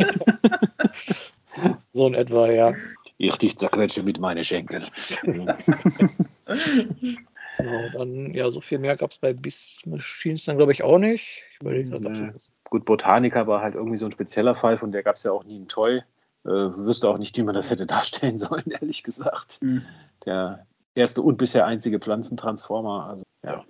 so 1.94 2.08
in 2.08 2.14
etwa, 2.14 2.50
ja. 2.50 2.74
Ich 3.18 3.38
dich 3.38 3.58
zerquetsche 3.58 4.04
mit 4.04 4.20
meinen 4.20 4.44
Schenkeln. 4.44 4.86
Genau, 7.58 7.90
dann, 7.90 8.32
ja, 8.34 8.50
so 8.50 8.62
viel 8.62 8.80
mehr 8.80 8.98
gab 8.98 9.12
es 9.12 9.18
bei 9.18 9.34
Beast 9.34 9.86
Machines 9.86 10.46
dann, 10.46 10.58
glaube 10.58 10.72
ich, 10.72 10.84
auch 10.84 10.98
nicht. 10.98 11.44
Ich 11.54 11.62
überlege 11.62 12.00
nee. 12.00 12.32
Gut, 12.70 12.86
Botanica 12.86 13.46
war 13.48 13.62
halt 13.62 13.76
irgendwie 13.76 13.98
so 13.98 14.06
ein 14.06 14.12
spezieller 14.12 14.56
Fall, 14.56 14.78
von 14.78 14.92
der 14.92 15.04
gab 15.04 15.16
es 15.16 15.24
ja 15.24 15.32
auch 15.32 15.44
nie 15.44 15.56
einen 15.56 15.68
Toy. 15.68 16.02
Äh, 16.46 16.50
wüsste 16.50 17.08
auch 17.08 17.18
nicht, 17.18 17.38
wie 17.38 17.44
man 17.44 17.56
das 17.56 17.70
hätte 17.70 17.86
darstellen 17.86 18.40
sollen, 18.40 18.66
ehrlich 18.72 19.04
gesagt. 19.04 19.60
Mhm. 19.62 19.86
Der 20.26 20.66
erste 20.96 21.22
und 21.22 21.38
bisher 21.38 21.66
einzige 21.66 22.00
Pflanzentransformer. 22.00 23.08
Also, 23.08 23.24
ja. 23.44 23.64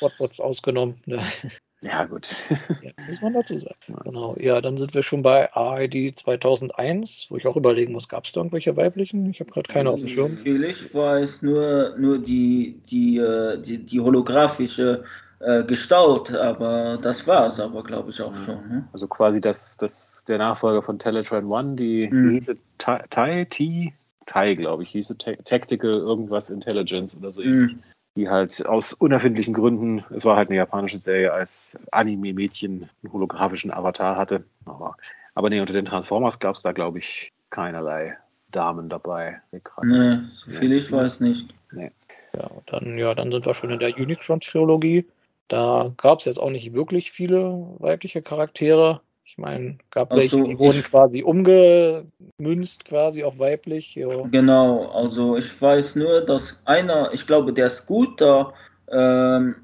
What's 0.00 0.40
ausgenommen. 0.40 1.00
Ne? 1.06 1.18
Ja, 1.84 2.04
gut. 2.04 2.28
Ja, 2.82 2.90
muss 3.08 3.22
man 3.22 3.34
dazu 3.34 3.56
sagen. 3.56 3.76
Ja. 3.88 3.96
Genau. 4.04 4.36
Ja, 4.38 4.60
dann 4.60 4.78
sind 4.78 4.94
wir 4.94 5.02
schon 5.02 5.22
bei 5.22 5.52
AID 5.54 6.18
2001, 6.18 7.26
wo 7.28 7.36
ich 7.36 7.46
auch 7.46 7.56
überlegen 7.56 7.92
muss, 7.92 8.08
gab 8.08 8.24
es 8.24 8.32
da 8.32 8.40
irgendwelche 8.40 8.76
weiblichen? 8.76 9.30
Ich 9.30 9.40
habe 9.40 9.50
gerade 9.50 9.72
keine 9.72 9.90
auf 9.90 10.00
dem 10.00 10.08
Schirm. 10.08 10.38
Ich 10.44 10.94
weiß 10.94 11.42
nur, 11.42 11.96
nur 11.96 12.18
die, 12.18 12.80
die, 12.90 13.18
äh, 13.18 13.60
die, 13.60 13.78
die 13.78 14.00
holographische 14.00 15.04
äh, 15.40 15.62
Gestalt, 15.64 16.34
aber 16.34 16.98
das 17.00 17.26
war 17.26 17.46
es 17.46 17.60
aber, 17.60 17.84
glaube 17.84 18.10
ich, 18.10 18.20
auch 18.20 18.34
schon. 18.34 18.68
Ne? 18.68 18.88
Also 18.92 19.06
quasi 19.06 19.40
das, 19.40 19.76
das, 19.76 20.24
der 20.26 20.38
Nachfolger 20.38 20.82
von 20.82 20.98
Teletran 20.98 21.46
One, 21.46 21.76
die 21.76 22.08
mhm. 22.10 22.32
hieße 22.32 22.56
Tai, 22.78 23.44
T, 23.44 23.92
Tai, 24.26 24.54
glaube 24.54 24.82
ich, 24.82 24.90
hieße 24.90 25.16
Tactical 25.16 25.92
irgendwas 25.92 26.50
Intelligence 26.50 27.16
oder 27.16 27.30
so 27.30 27.40
mhm 27.40 27.80
die 28.18 28.28
halt 28.28 28.66
aus 28.66 28.92
unerfindlichen 28.92 29.54
Gründen, 29.54 30.04
es 30.10 30.24
war 30.24 30.36
halt 30.36 30.48
eine 30.48 30.56
japanische 30.56 30.98
Serie, 30.98 31.32
als 31.32 31.78
Anime-Mädchen 31.92 32.90
einen 33.02 33.12
holographischen 33.12 33.70
Avatar 33.70 34.16
hatte. 34.16 34.44
Aber, 34.66 34.96
aber 35.34 35.50
nee, 35.50 35.60
unter 35.60 35.72
den 35.72 35.84
Transformers 35.84 36.40
gab 36.40 36.56
es 36.56 36.62
da, 36.62 36.72
glaube 36.72 36.98
ich, 36.98 37.32
keinerlei 37.50 38.16
Damen 38.50 38.88
dabei. 38.88 39.40
Nee, 39.52 40.18
so 40.34 40.50
viel 40.50 40.70
nee. 40.70 40.74
ich 40.74 40.90
weiß 40.90 41.20
nicht. 41.20 41.54
Nee. 41.70 41.92
Ja, 42.34 42.50
dann, 42.66 42.98
ja, 42.98 43.14
dann 43.14 43.30
sind 43.30 43.46
wir 43.46 43.54
schon 43.54 43.70
in 43.70 43.78
der 43.78 43.96
Unicron-Trilogie. 43.96 45.06
Da 45.46 45.92
gab 45.96 46.18
es 46.18 46.24
jetzt 46.24 46.38
auch 46.38 46.50
nicht 46.50 46.72
wirklich 46.72 47.12
viele 47.12 47.66
weibliche 47.78 48.20
Charaktere. 48.20 49.00
Ich 49.38 49.42
meine, 49.42 49.78
gab 49.92 50.10
also, 50.10 50.20
welche, 50.20 50.42
die 50.50 50.58
wurden 50.58 50.82
quasi 50.82 51.22
umgemünzt, 51.22 52.84
quasi 52.84 53.22
auf 53.22 53.38
weiblich. 53.38 53.94
Jo. 53.94 54.26
Genau, 54.32 54.90
also 54.90 55.36
ich 55.36 55.62
weiß 55.62 55.94
nur, 55.94 56.22
dass 56.22 56.60
einer, 56.64 57.10
ich 57.12 57.24
glaube, 57.24 57.52
der 57.52 57.70
Scooter, 57.70 58.52
ähm, 58.90 59.54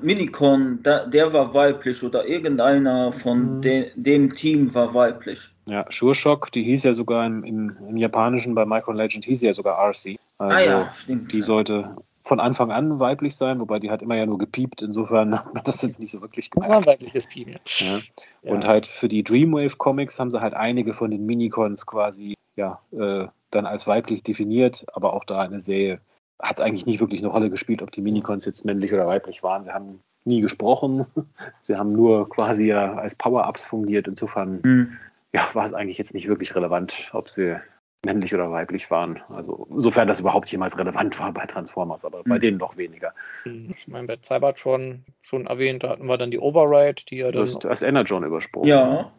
Minicon, 0.00 0.82
der, 0.82 1.06
der, 1.06 1.34
war 1.34 1.52
weiblich 1.52 2.02
oder 2.02 2.26
irgendeiner 2.26 3.12
von 3.12 3.56
mhm. 3.56 3.60
de, 3.60 3.90
dem 3.94 4.30
Team 4.30 4.72
war 4.72 4.94
weiblich. 4.94 5.50
Ja, 5.66 5.84
Sure 5.90 6.14
Shock, 6.14 6.50
die 6.52 6.62
hieß 6.62 6.84
ja 6.84 6.94
sogar 6.94 7.26
im, 7.26 7.44
im, 7.44 7.76
im 7.86 7.98
Japanischen 7.98 8.54
bei 8.54 8.64
Micro 8.64 8.92
Legend, 8.92 9.26
hieß 9.26 9.42
ja 9.42 9.52
sogar 9.52 9.76
RC. 9.86 10.16
Also 10.38 10.56
ah 10.56 10.60
ja, 10.60 10.94
stimmt. 10.94 11.30
Die 11.30 11.42
sollte 11.42 11.94
von 12.24 12.40
Anfang 12.40 12.72
an 12.72 12.98
weiblich 13.00 13.36
sein, 13.36 13.60
wobei 13.60 13.78
die 13.78 13.90
hat 13.90 14.00
immer 14.02 14.16
ja 14.16 14.24
nur 14.26 14.38
gepiept, 14.38 14.80
insofern 14.82 15.38
hat 15.54 15.68
das 15.68 15.82
jetzt 15.82 16.00
nicht 16.00 16.10
so 16.10 16.20
wirklich 16.22 16.50
Das 16.50 16.56
war 16.56 16.64
ein 16.76 16.82
gemerkt. 16.82 16.86
weibliches 17.00 17.26
Piepen. 17.26 17.56
Ja. 17.78 17.98
Ja. 18.42 18.52
Und 18.52 18.64
halt 18.66 18.86
für 18.86 19.08
die 19.08 19.22
Dreamwave 19.22 19.76
Comics 19.76 20.18
haben 20.18 20.30
sie 20.30 20.40
halt 20.40 20.54
einige 20.54 20.94
von 20.94 21.10
den 21.10 21.26
Minicons 21.26 21.86
quasi 21.86 22.34
ja, 22.56 22.80
äh, 22.92 23.26
dann 23.50 23.66
als 23.66 23.86
weiblich 23.86 24.22
definiert, 24.22 24.86
aber 24.94 25.12
auch 25.12 25.24
da 25.24 25.44
in 25.44 25.50
der 25.50 25.60
Serie 25.60 26.00
hat 26.40 26.56
es 26.56 26.60
eigentlich 26.60 26.86
nicht 26.86 27.00
wirklich 27.00 27.20
eine 27.20 27.28
Rolle 27.28 27.50
gespielt, 27.50 27.82
ob 27.82 27.90
die 27.92 28.00
Minicons 28.02 28.44
jetzt 28.44 28.64
männlich 28.64 28.92
oder 28.92 29.06
weiblich 29.06 29.42
waren. 29.42 29.62
Sie 29.64 29.72
haben 29.72 30.00
nie 30.24 30.40
gesprochen, 30.40 31.04
sie 31.62 31.76
haben 31.76 31.92
nur 31.92 32.28
quasi 32.30 32.66
ja 32.66 32.94
als 32.94 33.14
Power-Ups 33.14 33.64
fungiert. 33.66 34.08
Insofern 34.08 34.60
Hm. 34.62 34.92
ja, 35.32 35.46
war 35.52 35.66
es 35.66 35.74
eigentlich 35.74 35.98
jetzt 35.98 36.14
nicht 36.14 36.26
wirklich 36.28 36.54
relevant, 36.54 37.10
ob 37.12 37.28
sie 37.28 37.60
männlich 38.04 38.34
oder 38.34 38.50
weiblich 38.50 38.90
waren. 38.90 39.20
Also 39.28 39.66
insofern 39.70 40.08
das 40.08 40.20
überhaupt 40.20 40.50
jemals 40.50 40.78
relevant 40.78 41.18
war 41.18 41.32
bei 41.32 41.46
Transformers, 41.46 42.04
aber 42.04 42.22
bei 42.24 42.36
Mhm. 42.36 42.40
denen 42.40 42.58
doch 42.58 42.76
weniger. 42.76 43.12
Ich 43.44 43.88
meine, 43.88 44.06
bei 44.06 44.16
Cybertron 44.22 45.04
schon 45.22 45.46
erwähnt, 45.46 45.82
da 45.82 45.90
hatten 45.90 46.06
wir 46.06 46.16
dann 46.18 46.30
die 46.30 46.38
Override, 46.38 47.02
die 47.08 47.16
ja 47.18 47.32
Du 47.32 47.38
dann. 47.38 47.48
hast, 47.48 47.64
du 47.64 47.68
hast 47.68 47.82
Energon 47.82 48.24
übersprungen. 48.24 48.68
Ja, 48.68 49.10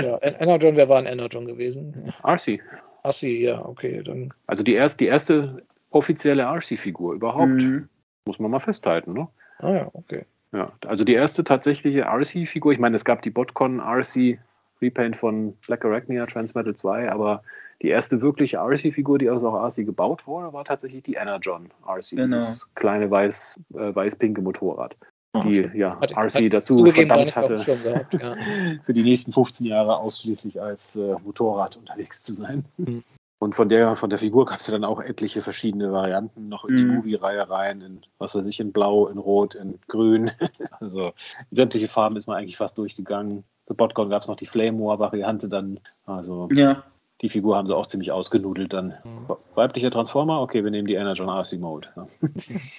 Ja, 0.00 0.18
En- 0.18 0.34
Energon, 0.36 0.76
wer 0.76 0.88
war 0.88 0.98
ein 0.98 1.06
Energon 1.06 1.46
gewesen? 1.46 2.12
RC. 2.24 2.60
Assi, 3.02 3.42
ja, 3.42 3.64
okay, 3.64 4.00
dann. 4.04 4.32
Also 4.46 4.62
die, 4.62 4.74
erst, 4.74 5.00
die 5.00 5.06
erste 5.06 5.62
offizielle 5.90 6.44
RC-Figur 6.44 7.14
überhaupt. 7.14 7.60
Hm. 7.60 7.88
Muss 8.24 8.38
man 8.38 8.52
mal 8.52 8.60
festhalten, 8.60 9.14
ne? 9.14 9.26
Ah 9.58 9.70
ja, 9.72 9.90
okay. 9.94 10.26
Ja, 10.52 10.70
also 10.86 11.02
die 11.02 11.14
erste 11.14 11.42
tatsächliche 11.42 12.02
RC-Figur, 12.02 12.72
ich 12.72 12.78
meine, 12.78 12.94
es 12.94 13.04
gab 13.04 13.22
die 13.22 13.30
Botcon 13.30 13.80
RC 13.80 14.38
Repaint 14.80 15.16
von 15.16 15.54
Black 15.66 15.84
Arachnia 15.84 16.26
Transmetal 16.26 16.76
2, 16.76 17.10
aber 17.10 17.42
die 17.82 17.88
erste 17.88 18.20
wirkliche 18.22 18.58
RC-Figur, 18.58 19.18
die 19.18 19.28
aus 19.28 19.42
auch 19.42 19.54
RC 19.66 19.84
gebaut 19.84 20.26
wurde, 20.26 20.52
war 20.52 20.64
tatsächlich 20.64 21.02
die 21.02 21.14
Energon 21.14 21.68
RC, 21.86 22.10
Genau. 22.16 22.38
dieses 22.38 22.72
kleine 22.74 23.10
weiß, 23.10 23.58
äh, 23.74 23.94
weiß-pinke 23.94 24.40
Motorrad, 24.40 24.96
Ah, 25.34 25.42
die 25.44 25.54
stimmt. 25.54 25.74
ja 25.74 25.98
Hatte- 26.00 26.14
RC 26.14 26.34
hatte 26.34 26.50
dazu 26.50 26.84
verdammt 26.86 27.34
hatte, 27.36 27.64
gehabt, 27.82 28.14
ja. 28.14 28.34
für 28.84 28.92
die 28.92 29.02
nächsten 29.02 29.32
15 29.32 29.66
Jahre 29.66 29.96
ausschließlich 29.98 30.60
als 30.62 30.96
äh, 30.96 31.16
Motorrad 31.24 31.76
unterwegs 31.76 32.22
zu 32.22 32.32
sein. 32.34 32.64
Mhm. 32.76 33.02
Und 33.40 33.56
von 33.56 33.68
der, 33.68 33.96
von 33.96 34.08
der 34.08 34.20
Figur 34.20 34.46
gab 34.46 34.60
es 34.60 34.68
ja 34.68 34.72
dann 34.72 34.84
auch 34.84 35.00
etliche 35.00 35.40
verschiedene 35.40 35.90
Varianten 35.90 36.48
noch 36.48 36.64
in 36.64 36.76
die 36.76 36.84
Mhm. 36.84 36.94
Movie-Reihe 36.94 37.50
rein, 37.50 37.80
in 37.80 38.02
was 38.18 38.36
weiß 38.36 38.46
ich, 38.46 38.60
in 38.60 38.70
Blau, 38.70 39.08
in 39.08 39.18
Rot, 39.18 39.56
in 39.56 39.80
Grün. 39.88 40.30
also 40.80 41.06
in 41.50 41.56
sämtliche 41.56 41.88
Farben 41.88 42.14
ist 42.14 42.28
man 42.28 42.36
eigentlich 42.36 42.56
fast 42.56 42.78
durchgegangen. 42.78 43.42
Für 43.66 43.74
Botcon 43.74 44.10
gab 44.10 44.22
es 44.22 44.28
noch 44.28 44.36
die 44.36 44.46
Flame 44.46 44.78
War-Variante 44.78 45.48
dann. 45.48 45.80
Also 46.06 46.48
ja. 46.52 46.84
Die 47.22 47.28
Figur 47.28 47.56
haben 47.56 47.66
sie 47.66 47.76
auch 47.76 47.86
ziemlich 47.86 48.10
ausgenudelt 48.12 48.72
dann. 48.72 48.94
Mhm. 49.04 49.34
Weiblicher 49.54 49.90
Transformer, 49.90 50.40
okay, 50.40 50.64
wir 50.64 50.70
nehmen 50.70 50.88
die 50.88 50.94
Energon 50.94 51.28
RC 51.28 51.58
Mode. 51.58 51.88
Ja. 51.96 52.06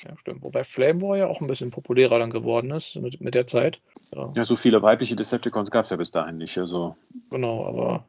ja, 0.09 0.17
stimmt. 0.17 0.43
Wobei 0.43 0.63
Flame 0.65 1.01
War 1.01 1.17
ja 1.17 1.27
auch 1.27 1.39
ein 1.41 1.47
bisschen 1.47 1.71
populärer 1.71 2.19
dann 2.19 2.29
geworden 2.29 2.71
ist 2.71 2.95
mit, 2.97 3.21
mit 3.21 3.33
der 3.35 3.47
Zeit. 3.47 3.79
Ja, 4.13 4.31
ja, 4.35 4.45
so 4.45 4.55
viele 4.55 4.81
weibliche 4.81 5.15
Decepticons 5.15 5.71
gab 5.71 5.85
es 5.85 5.91
ja 5.91 5.97
bis 5.97 6.11
dahin 6.11 6.37
nicht. 6.37 6.57
Also 6.57 6.95
genau, 7.29 7.65
aber 7.65 8.03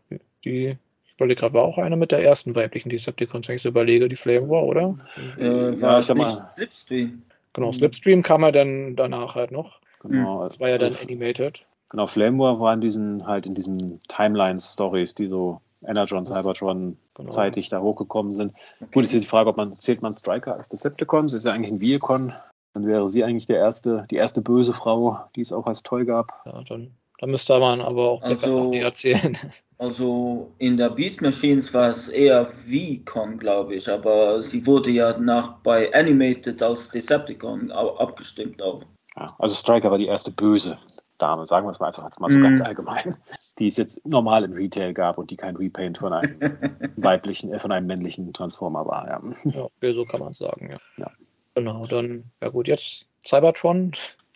die. 0.45 0.77
Ich 1.07 1.19
überlege 1.21 1.39
gerade, 1.43 1.55
war 1.55 1.63
auch 1.63 1.79
eine 1.79 1.97
mit 1.97 2.11
der 2.11 2.25
ersten 2.25 2.57
weiblichen 2.57 2.89
Decepticons, 2.89 3.47
wenn 3.47 3.55
ich 3.55 3.63
so 3.63 3.69
überlege, 3.69 4.09
die 4.09 4.17
Flame 4.17 4.49
War, 4.49 4.65
oder? 4.65 4.99
Äh, 5.39 5.71
Ja, 5.77 5.81
war 5.81 5.99
ich 6.01 6.07
sag 6.07 6.17
mal- 6.17 6.27
nicht 6.27 6.43
Slipstream? 6.57 7.23
Genau, 7.53 7.71
Slipstream 7.71 8.25
kam 8.25 8.43
ja 8.43 8.51
dann 8.51 8.97
danach 8.97 9.37
halt 9.37 9.53
noch. 9.53 9.79
genau. 10.01 10.43
Das 10.43 10.59
war 10.59 10.71
ja 10.71 10.79
dann 10.79 10.89
Also- 10.89 11.05
animated. 11.05 11.65
Genau, 11.91 12.09
Flame 12.09 12.37
War 12.41 12.59
war 12.59 12.75
in 12.75 12.81
diesen, 12.81 13.25
halt 13.29 13.47
in 13.47 13.55
diesen 13.55 14.01
Timeline-Stories, 14.09 15.15
die 15.15 15.29
so 15.29 15.61
Energon, 15.87 16.25
Cybertron 16.27 16.97
Genau. 17.15 17.31
zeitig 17.31 17.69
da 17.69 17.81
hochgekommen 17.81 18.33
sind. 18.33 18.53
Okay. 18.81 18.91
Gut, 18.93 19.05
ist 19.05 19.13
jetzt 19.13 19.25
die 19.25 19.29
Frage, 19.29 19.51
ob 19.51 19.57
man 19.57 19.79
zählt 19.79 20.03
man 20.03 20.15
Striker 20.15 20.55
als 20.57 20.69
Decepticon, 20.69 21.23
das 21.27 21.33
ist 21.35 21.45
ja 21.45 21.53
eigentlich 21.53 21.71
ein 21.73 21.81
Viacon. 21.81 22.33
Dann 22.75 22.87
wäre 22.87 23.09
sie 23.09 23.23
eigentlich 23.23 23.47
der 23.47 23.59
erste, 23.59 24.05
die 24.11 24.17
erste 24.17 24.43
böse 24.43 24.73
Frau, 24.73 25.19
die 25.37 25.43
es 25.43 25.53
auch 25.53 25.67
als 25.67 25.83
Toy 25.85 26.05
gab. 26.05 26.33
Ja, 26.45 26.61
dann, 26.69 26.91
dann 27.21 27.31
müsste 27.31 27.59
man 27.61 27.81
aber 27.81 28.11
auch 28.11 28.23
Also- 28.23 28.59
Arachnia 28.59 28.85
erzählen. 28.85 29.39
Also 29.77 30.53
in 30.59 30.77
der 30.77 30.89
Beast 30.91 31.21
Machines 31.21 31.75
war 31.75 31.91
es 31.91 32.09
eher 32.09 32.47
V-Con, 32.47 33.39
glaube 33.39 33.75
ich, 33.75 33.89
aber 33.91 34.41
sie 34.41 34.65
wurde 34.65 34.91
ja 34.93 35.19
nach 35.19 35.57
bei 35.65 35.93
Animated 35.93 36.63
als 36.63 36.89
Decepticon 36.91 37.73
abgestimmt 37.73 38.63
auch. 38.63 38.83
Ja, 39.17 39.27
also 39.41 39.55
Striker 39.57 39.91
war 39.91 39.99
die 39.99 40.07
erste 40.07 40.31
böse 40.31 40.79
Dame, 41.19 41.45
sagen 41.49 41.67
wir 41.67 41.73
es 41.73 41.81
mal 41.81 41.89
einfach 41.89 42.09
mal 42.21 42.31
so 42.31 42.39
Mhm. 42.39 42.43
ganz 42.45 42.61
allgemein, 42.61 43.17
die 43.59 43.69
es 43.69 43.77
jetzt 43.77 44.05
normal 44.07 44.45
im 44.45 44.53
Retail 44.53 44.93
gab 44.93 45.19
und 45.19 45.31
die 45.31 45.37
kein 45.37 45.57
Repaint 45.57 45.99
von 45.99 46.13
einem 46.13 46.39
weiblichen, 46.97 47.53
äh, 47.53 47.59
von 47.59 47.73
einem 47.73 47.87
männlichen 47.87 48.33
Transformer 48.33 48.87
war. 48.87 49.07
Ja. 49.07 49.71
Ja, 49.81 49.93
so 49.93 50.05
kann 50.05 50.21
man 50.21 50.33
es 50.33 50.39
sagen, 50.39 50.71
ja. 50.71 50.79
Ja. 50.97 51.11
Genau, 51.55 51.87
dann, 51.87 52.25
ja 52.43 52.49
gut, 52.49 52.67
jetzt 52.67 53.07
Cybertron. 53.25 53.93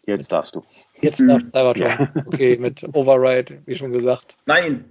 Jetzt 0.06 0.32
darfst 0.32 0.54
du. 0.54 0.64
Jetzt 1.00 1.20
nach 1.20 1.40
Cybertron. 1.40 2.08
Okay, 2.26 2.56
mit 2.56 2.82
Override, 2.94 3.60
wie 3.66 3.74
schon 3.74 3.92
gesagt. 3.92 4.36
Nein, 4.46 4.84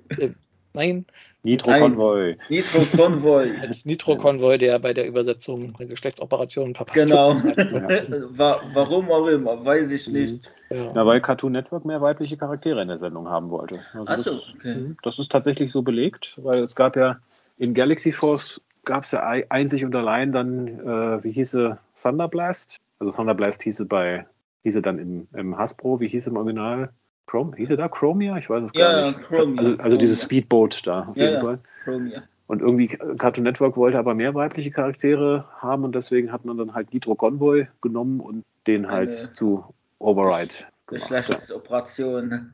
Nein, 0.77 1.05
Nitro 1.41 1.71
Nein. 1.71 1.81
Convoy. 1.81 2.37
Nitro 2.49 2.85
Convoy. 2.95 3.51
als 3.59 3.83
Nitro-Konvoi, 3.83 4.59
der 4.59 4.77
bei 4.77 4.93
der 4.93 5.07
Übersetzung 5.07 5.73
der 5.79 5.87
Geschlechtsoperationen 5.87 6.75
verpasst 6.75 6.99
genau. 6.99 7.33
wurde. 7.43 8.27
Wa- 8.37 8.61
Warum 8.73 9.09
auch 9.11 9.25
immer, 9.25 9.65
weiß 9.65 9.89
ich 9.89 10.07
nicht. 10.07 10.47
Ja. 10.69 10.93
Ja, 10.93 11.05
weil 11.07 11.19
Cartoon 11.19 11.53
Network 11.53 11.83
mehr 11.83 11.99
weibliche 11.99 12.37
Charaktere 12.37 12.79
in 12.83 12.89
der 12.89 12.99
Sendung 12.99 13.27
haben 13.27 13.49
wollte. 13.49 13.79
Also 13.93 14.05
Achso, 14.05 14.29
das, 14.29 14.53
okay. 14.55 14.75
Mhm, 14.75 14.97
das 15.01 15.17
ist 15.17 15.31
tatsächlich 15.31 15.71
so 15.71 15.81
belegt, 15.81 16.39
weil 16.43 16.59
es 16.59 16.75
gab 16.75 16.95
ja 16.95 17.17
in 17.57 17.73
Galaxy 17.73 18.11
Force 18.11 18.61
gab 18.85 19.03
es 19.03 19.11
ja 19.11 19.27
ei- 19.27 19.47
einzig 19.49 19.83
und 19.83 19.95
allein 19.95 20.31
dann, 20.31 20.67
äh, 20.67 21.23
wie 21.23 21.31
hieße 21.31 21.75
Thunderblast? 22.03 22.77
Also 22.99 23.11
Thunderblast 23.13 23.63
hieße 23.63 23.85
bei, 23.85 24.27
hieße 24.61 24.83
dann 24.83 24.99
im, 24.99 25.27
im 25.33 25.57
Hasbro, 25.57 25.99
wie 25.99 26.07
hieß 26.07 26.27
im 26.27 26.37
Original? 26.37 26.89
Chrome, 27.27 27.55
hieße 27.57 27.75
da 27.77 27.87
Chromia? 27.89 28.37
Ich 28.37 28.49
weiß 28.49 28.63
es 28.63 28.73
gar 28.73 28.91
Ja, 28.91 28.99
ja, 28.99 29.07
nicht. 29.11 29.23
Chromia. 29.23 29.61
Also, 29.61 29.83
also 29.83 29.97
dieses. 29.97 30.21
Speedboat 30.23 30.81
da 30.85 31.01
auf 31.09 31.15
Ja, 31.17 31.23
jeden 31.25 31.35
ja. 31.35 31.41
Fall. 31.43 31.59
Chromia. 31.83 32.23
Und 32.47 32.61
irgendwie 32.61 32.87
Cartoon 32.87 33.43
Network 33.43 33.75
wollte 33.75 33.99
aber 33.99 34.13
mehr 34.13 34.33
weibliche 34.33 34.71
Charaktere 34.71 35.43
haben 35.59 35.83
und 35.83 35.93
deswegen 35.93 36.31
hat 36.31 36.45
man 36.45 36.57
dann 36.57 36.73
halt 36.73 36.93
Nitro 36.93 37.13
Convoy 37.15 37.67
genommen 37.81 38.21
und 38.21 38.43
den 38.67 38.89
halt 38.89 39.11
Eine- 39.11 39.33
zu 39.33 39.65
Override 39.99 40.47
gemacht. 40.53 40.73
Ja. 40.89 40.97
Geschlechtsoperation. 40.99 42.53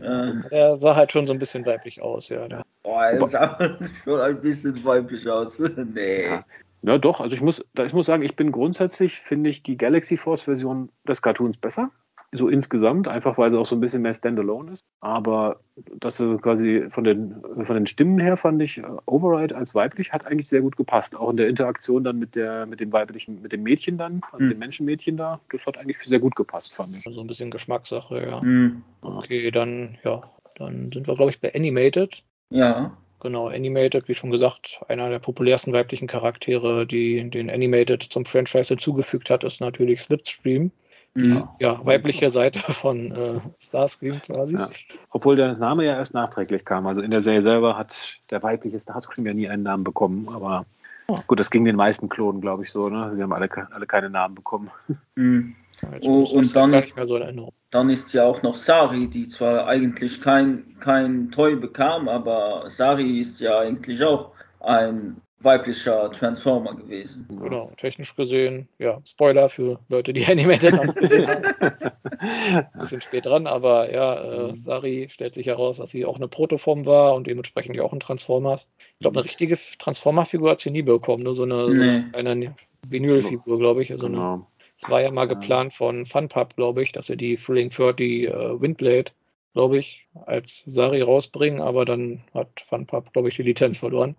äh, 0.00 0.32
Er 0.50 0.76
sah 0.78 0.96
halt 0.96 1.12
schon 1.12 1.24
so 1.28 1.32
ein 1.32 1.38
bisschen 1.38 1.64
weiblich 1.64 2.02
aus, 2.02 2.28
ja. 2.30 2.48
Boah, 2.82 3.04
er 3.04 3.26
sah 3.28 3.56
schon 4.04 4.20
ein 4.20 4.40
bisschen 4.40 4.84
weiblich 4.84 5.28
aus. 5.28 5.60
nee. 5.94 6.26
Ja. 6.26 6.44
Ja, 6.82 6.98
doch. 6.98 7.20
Also 7.20 7.34
ich 7.34 7.42
muss, 7.42 7.64
ich 7.78 7.92
muss 7.92 8.06
sagen, 8.06 8.22
ich 8.24 8.34
bin 8.36 8.50
grundsätzlich, 8.52 9.20
finde 9.20 9.50
ich 9.50 9.62
die 9.62 9.76
Galaxy 9.76 10.16
Force-Version 10.16 10.88
des 11.06 11.20
Cartoons 11.22 11.58
besser. 11.58 11.90
So 12.32 12.48
insgesamt, 12.48 13.08
einfach 13.08 13.38
weil 13.38 13.50
sie 13.50 13.58
auch 13.58 13.66
so 13.66 13.74
ein 13.74 13.80
bisschen 13.80 14.02
mehr 14.02 14.14
Standalone 14.14 14.74
ist. 14.74 14.84
Aber 15.00 15.60
dass 15.98 16.16
sie 16.18 16.38
quasi 16.38 16.86
von 16.90 17.02
den, 17.02 17.42
von 17.64 17.74
den 17.74 17.88
Stimmen 17.88 18.20
her 18.20 18.36
fand 18.36 18.62
ich, 18.62 18.78
äh, 18.78 18.84
Override 19.06 19.56
als 19.56 19.74
weiblich 19.74 20.12
hat 20.12 20.26
eigentlich 20.26 20.48
sehr 20.48 20.60
gut 20.60 20.76
gepasst. 20.76 21.16
Auch 21.16 21.30
in 21.30 21.38
der 21.38 21.48
Interaktion 21.48 22.04
dann 22.04 22.18
mit 22.18 22.36
der, 22.36 22.66
mit 22.66 22.78
dem 22.78 22.92
weiblichen, 22.92 23.42
mit 23.42 23.50
dem 23.50 23.64
Mädchen 23.64 23.98
dann, 23.98 24.20
also 24.30 24.44
Hm. 24.44 24.50
dem 24.50 24.58
Menschenmädchen 24.60 25.16
da, 25.16 25.40
das 25.50 25.66
hat 25.66 25.76
eigentlich 25.76 25.98
sehr 26.04 26.20
gut 26.20 26.36
gepasst, 26.36 26.72
fand 26.72 26.96
ich. 26.96 27.02
so 27.02 27.20
ein 27.20 27.26
bisschen 27.26 27.50
Geschmackssache, 27.50 28.24
ja. 28.24 28.40
Hm. 28.40 28.82
Okay, 29.00 29.50
dann, 29.50 29.98
ja, 30.04 30.22
dann 30.54 30.92
sind 30.92 31.08
wir, 31.08 31.16
glaube 31.16 31.32
ich, 31.32 31.40
bei 31.40 31.52
Animated. 31.52 32.22
Ja. 32.50 32.96
Genau, 33.22 33.48
Animated, 33.48 34.08
wie 34.08 34.14
schon 34.14 34.30
gesagt, 34.30 34.80
einer 34.88 35.10
der 35.10 35.18
populärsten 35.18 35.72
weiblichen 35.72 36.06
Charaktere, 36.06 36.86
die 36.86 37.28
den 37.28 37.50
Animated 37.50 38.02
zum 38.04 38.24
Franchise 38.24 38.68
hinzugefügt 38.68 39.30
hat, 39.30 39.42
ist 39.44 39.60
natürlich 39.60 40.00
Slipstream. 40.00 40.70
Hm. 41.14 41.48
Ja, 41.58 41.84
weibliche 41.84 42.30
Seite 42.30 42.58
von 42.72 43.10
äh, 43.12 43.40
Starscream 43.58 44.20
quasi. 44.22 44.56
Ja. 44.56 44.66
Obwohl 45.10 45.36
der 45.36 45.56
Name 45.58 45.84
ja 45.84 45.94
erst 45.96 46.14
nachträglich 46.14 46.64
kam. 46.64 46.86
Also 46.86 47.00
in 47.00 47.10
der 47.10 47.20
Serie 47.22 47.42
selber 47.42 47.76
hat 47.76 48.18
der 48.30 48.42
weibliche 48.42 48.78
Starscream 48.78 49.26
ja 49.26 49.34
nie 49.34 49.48
einen 49.48 49.62
Namen 49.64 49.84
bekommen. 49.84 50.28
Aber 50.34 50.66
Oh. 51.08 51.18
gut, 51.26 51.40
das 51.40 51.50
ging 51.50 51.64
den 51.64 51.74
meisten 51.74 52.08
Klonen, 52.08 52.40
glaube 52.40 52.62
ich, 52.62 52.70
so. 52.70 52.88
Ne? 52.88 53.12
Sie 53.16 53.20
haben 53.22 53.32
alle, 53.32 53.48
alle 53.72 53.86
keine 53.86 54.08
Namen 54.10 54.36
bekommen. 54.36 54.70
Hm. 55.16 55.56
Ja, 55.82 55.88
jetzt 55.94 56.06
Oh, 56.06 56.22
und 56.22 56.54
dann- 56.54 56.82
so. 57.04 57.52
Dann 57.72 57.88
ist 57.90 58.12
ja 58.14 58.24
auch 58.26 58.42
noch 58.42 58.54
Sari, 58.54 59.08
die 59.08 59.26
zwar 59.28 59.66
eigentlich 59.66 60.20
kein, 60.20 60.76
kein 60.78 61.30
Toy 61.32 61.56
bekam, 61.56 62.08
aber 62.08 62.64
Sari 62.68 63.20
ist 63.20 63.40
ja 63.40 63.58
eigentlich 63.60 64.02
auch 64.04 64.32
ein 64.60 65.20
weiblicher 65.42 66.10
Transformer 66.12 66.74
gewesen. 66.74 67.26
Genau, 67.28 67.70
technisch 67.76 68.14
gesehen, 68.14 68.68
ja, 68.78 69.00
Spoiler 69.06 69.48
für 69.48 69.78
Leute, 69.88 70.12
die 70.12 70.24
Animated 70.26 70.74
noch 70.74 70.84
nicht 70.84 70.98
gesehen 70.98 71.26
haben. 71.26 71.44
Ein 72.20 72.68
bisschen 72.80 73.00
spät 73.00 73.24
dran, 73.26 73.46
aber 73.46 73.90
ja, 73.92 74.22
äh, 74.22 74.52
Mhm. 74.52 74.56
Sari 74.56 75.08
stellt 75.10 75.34
sich 75.34 75.46
heraus, 75.46 75.78
dass 75.78 75.90
sie 75.90 76.04
auch 76.04 76.16
eine 76.16 76.28
Protoform 76.28 76.84
war 76.86 77.14
und 77.14 77.26
dementsprechend 77.26 77.76
ja 77.76 77.82
auch 77.82 77.92
ein 77.92 78.00
Transformer. 78.00 78.56
Ich 78.94 79.00
glaube, 79.00 79.18
eine 79.18 79.24
richtige 79.24 79.58
Transformer-Figur 79.78 80.50
hat 80.50 80.60
sie 80.60 80.70
nie 80.70 80.82
bekommen, 80.82 81.22
nur 81.22 81.34
so 81.34 81.44
eine, 81.44 81.74
so 81.74 81.82
Nee. 81.82 82.04
eine 82.12 82.54
Vinylfigur, 82.86 83.58
glaube 83.58 83.82
ich. 83.82 83.90
Also 83.92 84.06
eine, 84.06 84.16
Genau. 84.16 84.46
es 84.80 84.88
war 84.88 85.00
ja 85.00 85.10
mal 85.10 85.22
Ja. 85.22 85.34
geplant 85.34 85.72
von 85.74 86.04
Funpub, 86.06 86.56
glaube 86.56 86.82
ich, 86.82 86.92
dass 86.92 87.06
sie 87.06 87.16
die 87.16 87.36
Thrilling 87.36 87.70
30 87.70 88.28
äh, 88.28 88.60
Windblade 88.60 89.12
glaube 89.52 89.78
ich, 89.78 90.06
als 90.26 90.62
Sari 90.66 91.02
rausbringen, 91.02 91.60
aber 91.60 91.84
dann 91.84 92.22
hat 92.34 92.48
Funpub, 92.68 93.12
glaube 93.12 93.28
ich, 93.28 93.36
die 93.36 93.42
Lizenz 93.42 93.78
verloren. 93.78 94.14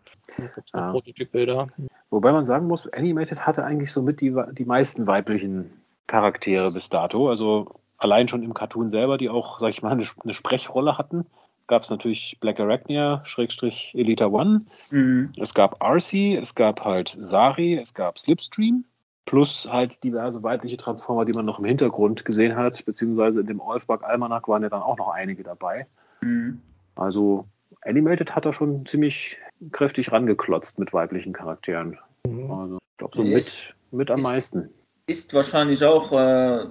Ja. 0.73 0.91
Prototypbilder. 0.91 1.67
Wobei 2.09 2.31
man 2.31 2.45
sagen 2.45 2.67
muss, 2.67 2.87
Animated 2.91 3.45
hatte 3.45 3.63
eigentlich 3.63 3.91
somit 3.91 4.21
die, 4.21 4.35
die 4.51 4.65
meisten 4.65 5.07
weiblichen 5.07 5.71
Charaktere 6.07 6.71
bis 6.71 6.89
dato. 6.89 7.29
Also 7.29 7.79
allein 7.97 8.27
schon 8.27 8.43
im 8.43 8.53
Cartoon 8.53 8.89
selber, 8.89 9.17
die 9.17 9.29
auch, 9.29 9.59
sag 9.59 9.69
ich 9.69 9.81
mal, 9.81 9.91
eine, 9.91 10.05
eine 10.23 10.33
Sprechrolle 10.33 10.97
hatten. 10.97 11.25
Gab 11.67 11.83
es 11.83 11.89
natürlich 11.89 12.37
Black 12.41 12.59
Arachnia, 12.59 13.21
Schrägstrich 13.23 13.93
Elita 13.95 14.25
One. 14.25 14.65
Mhm. 14.91 15.31
Es 15.37 15.53
gab 15.53 15.81
Arcee, 15.81 16.35
es 16.35 16.53
gab 16.55 16.83
halt 16.83 17.17
Sari, 17.21 17.75
es 17.75 17.93
gab 17.93 18.19
Slipstream. 18.19 18.83
Plus 19.25 19.67
halt 19.71 20.03
diverse 20.03 20.41
weibliche 20.43 20.77
Transformer, 20.77 21.25
die 21.25 21.31
man 21.33 21.45
noch 21.45 21.59
im 21.59 21.65
Hintergrund 21.65 22.25
gesehen 22.25 22.55
hat. 22.55 22.83
Beziehungsweise 22.85 23.41
in 23.41 23.47
dem 23.47 23.59
Olfbach 23.59 24.01
Almanac 24.01 24.47
waren 24.47 24.63
ja 24.63 24.69
dann 24.69 24.81
auch 24.81 24.97
noch 24.97 25.09
einige 25.09 25.43
dabei. 25.43 25.87
Mhm. 26.21 26.59
Also 26.95 27.45
Animated 27.83 28.35
hat 28.35 28.45
er 28.45 28.53
schon 28.53 28.85
ziemlich 28.85 29.37
kräftig 29.71 30.11
rangeklotzt 30.11 30.79
mit 30.79 30.91
weiblichen 30.91 31.33
Charakteren. 31.33 31.97
Mhm. 32.27 32.51
Also 32.51 32.75
ich 32.77 32.97
glaube 32.97 33.15
so 33.15 33.23
Nee, 33.23 33.35
mit, 33.35 33.75
mit 33.91 34.11
am 34.11 34.17
ist- 34.19 34.23
meisten. 34.23 34.69
Ist 35.07 35.33
wahrscheinlich 35.33 35.83
auch, 35.83 36.11
äh, 36.13 36.65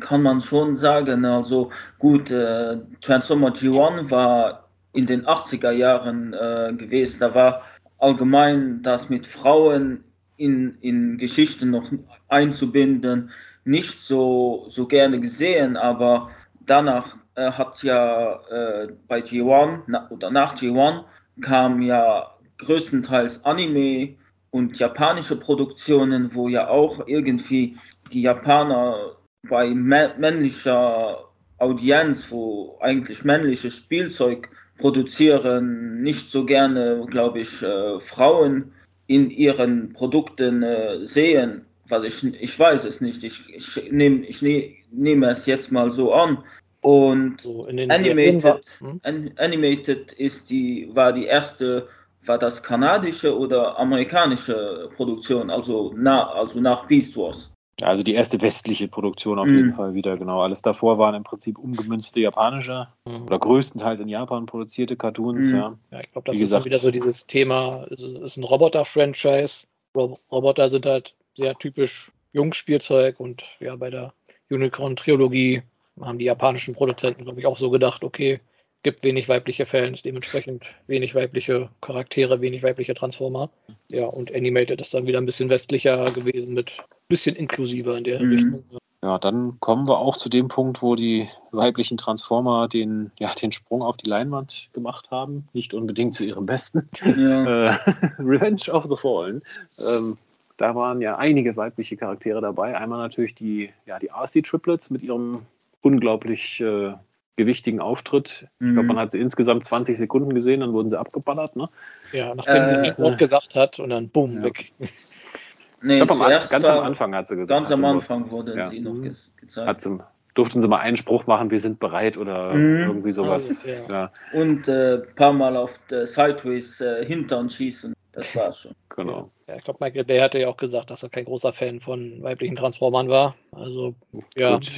kann 0.00 0.22
man 0.22 0.40
schon 0.40 0.76
sagen, 0.76 1.24
also 1.24 1.70
gut, 1.98 2.30
äh, 2.30 2.78
Transformer 3.00 3.50
G1 3.50 4.10
war 4.10 4.68
in 4.92 5.06
den 5.06 5.26
80er 5.26 5.70
Jahren 5.70 6.32
äh, 6.32 6.72
gewesen. 6.76 7.20
Da 7.20 7.34
war 7.34 7.62
allgemein 7.98 8.82
das 8.82 9.08
mit 9.10 9.26
Frauen 9.26 10.02
in, 10.36 10.76
in 10.80 11.18
Geschichten 11.18 11.70
noch 11.70 11.90
einzubinden 12.28 13.30
nicht 13.64 14.02
so, 14.02 14.66
so 14.68 14.86
gerne 14.86 15.20
gesehen, 15.20 15.76
aber 15.76 16.30
danach 16.66 17.16
äh, 17.34 17.50
hat 17.50 17.82
ja 17.82 18.40
äh, 18.50 18.88
bei 19.08 19.20
G1 19.20 19.82
na, 19.86 20.10
oder 20.10 20.30
nach 20.30 20.54
G1 20.54 21.04
kam 21.40 21.82
ja 21.82 22.30
größtenteils 22.58 23.44
Anime 23.44 24.16
und 24.50 24.78
japanische 24.78 25.36
Produktionen, 25.36 26.34
wo 26.34 26.48
ja 26.48 26.68
auch 26.68 27.06
irgendwie 27.06 27.76
die 28.12 28.22
Japaner 28.22 29.16
bei 29.48 29.68
mä- 29.68 30.16
männlicher 30.18 31.24
Audienz, 31.58 32.30
wo 32.30 32.78
eigentlich 32.80 33.24
männliches 33.24 33.76
Spielzeug 33.76 34.48
produzieren, 34.78 36.02
nicht 36.02 36.30
so 36.30 36.44
gerne, 36.44 37.04
glaube 37.08 37.40
ich, 37.40 37.62
äh, 37.62 38.00
Frauen 38.00 38.72
in 39.06 39.30
ihren 39.30 39.92
Produkten 39.92 40.62
äh, 40.62 41.06
sehen. 41.06 41.66
Was 41.88 42.04
ich, 42.04 42.24
ich 42.40 42.58
weiß 42.58 42.84
es 42.84 43.00
nicht. 43.00 43.22
Ich, 43.24 43.42
ich 43.48 43.90
nehme 43.90 44.24
ich 44.24 44.40
ne, 44.40 44.74
nehme 44.90 45.30
es 45.30 45.46
jetzt 45.46 45.70
mal 45.70 45.92
so 45.92 46.14
an. 46.14 46.38
Und 46.80 47.40
So 47.40 47.66
Animated, 47.66 48.76
Hm? 48.78 49.00
An 49.04 49.30
Animated 49.38 50.12
ist 50.12 50.50
die, 50.50 50.90
war 50.92 51.14
die 51.14 51.24
erste, 51.24 51.88
war 52.26 52.36
das 52.36 52.62
kanadische 52.62 53.34
oder 53.34 53.78
amerikanische 53.78 54.90
Produktion, 54.94 55.48
also, 55.48 55.94
na, 55.96 56.28
also 56.32 56.60
nach 56.60 56.86
Beast 56.86 57.16
Wars. 57.16 57.50
Also 57.82 58.02
die 58.04 58.14
erste 58.14 58.40
westliche 58.40 58.86
Produktion 58.88 59.38
auf 59.38 59.46
Mhm. 59.46 59.56
jeden 59.56 59.74
Fall 59.74 59.94
wieder, 59.94 60.16
genau. 60.16 60.42
Alles 60.42 60.62
davor 60.62 60.96
waren 60.98 61.14
im 61.14 61.24
Prinzip 61.24 61.58
umgemünzte 61.58 62.20
japanische 62.20 62.86
Mhm. 63.04 63.24
oder 63.24 63.38
größtenteils 63.38 63.98
in 64.00 64.08
Japan 64.08 64.46
produzierte 64.46 64.96
Cartoons, 64.96 65.46
Mhm. 65.48 65.54
ja. 65.56 65.78
Ja, 65.90 66.00
ich 66.00 66.12
glaube, 66.12 66.26
das 66.30 66.38
Wie 66.38 66.42
ist 66.42 66.52
dann 66.52 66.62
gesagt- 66.62 66.64
wieder 66.66 66.78
so 66.78 66.90
dieses 66.92 67.26
Thema, 67.26 67.86
es 67.90 68.00
ist 68.00 68.36
ein 68.36 68.44
Roboter-Franchise. 68.44 69.66
Rob 69.96 70.18
Roboter 70.30 70.68
sind 70.68 70.86
halt 70.86 71.14
sehr 71.36 71.54
typisch 71.56 72.12
Jungspielzeug 72.32 73.18
und 73.20 73.44
ja, 73.60 73.74
bei 73.76 73.90
der 73.90 74.12
Unicorn-Trilogie 74.50 75.62
haben 76.00 76.18
die 76.18 76.24
japanischen 76.24 76.74
Produzenten, 76.74 77.24
glaube 77.24 77.40
ich, 77.40 77.46
auch 77.46 77.56
so 77.56 77.70
gedacht, 77.70 78.02
okay, 78.04 78.40
gibt 78.82 79.02
wenig 79.02 79.28
weibliche 79.28 79.64
Fans, 79.66 80.02
dementsprechend 80.02 80.66
wenig 80.86 81.14
weibliche 81.14 81.70
Charaktere, 81.80 82.40
wenig 82.40 82.62
weibliche 82.62 82.94
Transformer. 82.94 83.50
Ja, 83.90 84.06
und 84.06 84.34
Animated 84.34 84.80
ist 84.80 84.92
dann 84.92 85.06
wieder 85.06 85.18
ein 85.18 85.26
bisschen 85.26 85.48
westlicher 85.48 86.04
gewesen 86.06 86.54
mit 86.54 86.72
bisschen 87.14 87.36
inklusiver 87.36 87.96
in 87.96 88.04
der 88.04 88.20
Mhm. 88.20 88.32
Richtung. 88.32 88.64
Ja, 89.02 89.18
dann 89.18 89.58
kommen 89.60 89.86
wir 89.86 89.98
auch 89.98 90.16
zu 90.16 90.28
dem 90.30 90.48
Punkt, 90.48 90.80
wo 90.80 90.96
die 90.96 91.28
weiblichen 91.52 91.98
Transformer 91.98 92.68
den, 92.68 93.10
ja, 93.18 93.34
den 93.34 93.52
Sprung 93.52 93.82
auf 93.82 93.98
die 93.98 94.08
Leinwand 94.08 94.70
gemacht 94.72 95.10
haben. 95.10 95.46
Nicht 95.52 95.74
unbedingt 95.74 96.14
zu 96.14 96.24
ihrem 96.24 96.46
Besten. 96.46 96.88
Ja. 97.16 97.44
Äh, 97.76 97.76
Revenge 98.18 98.72
of 98.72 98.84
the 98.84 98.96
Fallen. 98.96 99.42
Ähm, 99.78 100.16
da 100.56 100.74
waren 100.74 101.00
ja 101.02 101.16
einige 101.18 101.54
weibliche 101.56 101.96
Charaktere 101.96 102.40
dabei. 102.40 102.76
Einmal 102.78 102.98
natürlich 102.98 103.34
die, 103.34 103.70
ja, 103.86 103.98
die 103.98 104.10
RC-Triplets 104.10 104.88
mit 104.90 105.02
ihrem 105.02 105.42
unglaublich 105.82 106.60
äh, 106.60 106.94
gewichtigen 107.36 107.80
Auftritt. 107.80 108.46
Ich 108.60 108.72
glaube, 108.72 108.84
man 108.84 108.96
hat 108.98 109.12
sie 109.12 109.18
insgesamt 109.18 109.66
20 109.66 109.98
Sekunden 109.98 110.32
gesehen, 110.34 110.60
dann 110.60 110.72
wurden 110.72 110.88
sie 110.90 110.98
abgeballert. 110.98 111.56
Ne? 111.56 111.68
Ja, 112.12 112.34
nachdem 112.34 112.66
sie 112.68 112.74
Äh, 112.74 112.90
ein 112.92 112.98
Wort 112.98 113.18
gesagt 113.18 113.54
hat 113.54 113.78
und 113.80 113.90
dann 113.90 114.08
bumm, 114.08 114.36
Ja. 114.36 114.44
weg. 114.44 114.72
Nee, 115.84 116.00
Ich 116.00 116.06
glaube, 116.06 116.24
am 116.24 116.30
ganz 116.30 116.52
am 116.52 116.62
war- 116.62 116.82
Anfang 116.84 117.14
hat 117.14 117.28
sie 117.28 117.34
gesagt. 117.36 117.48
Ganz 117.50 117.70
am 117.70 117.84
Anfang 117.84 118.30
wurden 118.30 118.56
Ja. 118.56 118.66
sie 118.68 118.80
noch 118.80 118.94
Mhm. 118.94 119.02
ge 119.02 119.12
gezeigt. 119.36 119.68
Hat 119.68 119.82
sie, 119.82 119.98
durften 120.34 120.62
sie 120.62 120.68
mal 120.68 120.78
einen 120.78 120.96
Spruch 120.96 121.26
machen, 121.26 121.50
wir 121.50 121.60
sind 121.60 121.78
bereit 121.78 122.16
oder 122.16 122.54
Mhm. 122.54 122.76
irgendwie 122.88 123.12
sowas. 123.12 123.42
Also, 123.48 123.68
ja. 123.68 123.82
ja, 123.90 124.12
Und 124.32 124.68
ein 124.68 124.74
äh, 124.74 124.98
paar 125.14 125.32
Mal 125.32 125.56
auf 125.56 125.78
der 125.90 126.06
Sideways 126.06 126.80
äh, 126.80 127.04
Hintern 127.04 127.50
schießen. 127.50 127.92
Das 128.12 128.34
war's 128.36 128.60
schon. 128.60 128.72
genau. 128.96 129.30
Ja, 129.48 129.56
ich 129.56 129.64
glaube, 129.64 129.84
Michael 129.84 130.04
Bay 130.04 130.20
hatte 130.20 130.38
ja 130.38 130.48
auch 130.48 130.56
gesagt, 130.56 130.90
dass 130.90 131.02
er 131.02 131.08
kein 131.10 131.24
großer 131.26 131.52
Fan 131.52 131.80
von 131.80 132.22
weiblichen 132.22 132.56
Transformern 132.56 133.08
war. 133.08 133.34
Also, 133.52 133.94
ja. 134.36 134.54
Gut. 134.54 134.70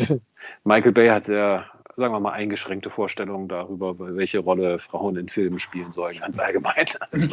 Michael 0.65 0.93
Bay 0.93 1.09
hat 1.09 1.27
sehr, 1.27 1.65
sagen 1.97 2.13
wir 2.15 2.21
mal, 2.21 2.33
eingeschränkte 2.33 2.91
Vorstellungen 2.91 3.49
darüber, 3.49 3.95
welche 3.99 4.39
Rolle 4.41 4.79
Frauen 4.79 5.17
in 5.17 5.29
Filmen 5.29 5.59
spielen 5.59 5.93
sollen, 5.93 6.19
ganz 6.19 6.39
allgemein. 6.39 6.87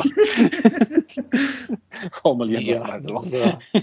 Formulieren 2.11 2.64
wir 2.65 2.73
es 2.73 2.84
mal 2.84 3.02
so. 3.02 3.22
ja, 3.35 3.60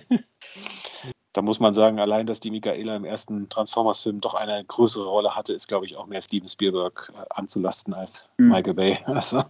Da 1.33 1.43
muss 1.43 1.61
man 1.61 1.75
sagen, 1.75 2.01
allein, 2.01 2.27
dass 2.27 2.41
die 2.41 2.51
Michaela 2.51 2.97
im 2.97 3.05
ersten 3.05 3.49
Transformers-Film 3.49 4.21
doch 4.21 4.35
eine 4.35 4.65
größere 4.65 5.07
Rolle 5.07 5.37
hatte, 5.37 5.53
ist, 5.53 5.69
glaube 5.69 5.87
ich, 5.87 5.97
auch 5.97 6.07
mehr 6.07 6.21
Steven 6.23 6.49
Spielberg 6.49 7.13
äh, 7.15 7.25
anzulasten 7.31 7.95
als 7.95 8.29
Mhm. 8.39 8.49
Michael 8.49 8.75
Bay. 8.75 8.99
Also, 9.07 9.45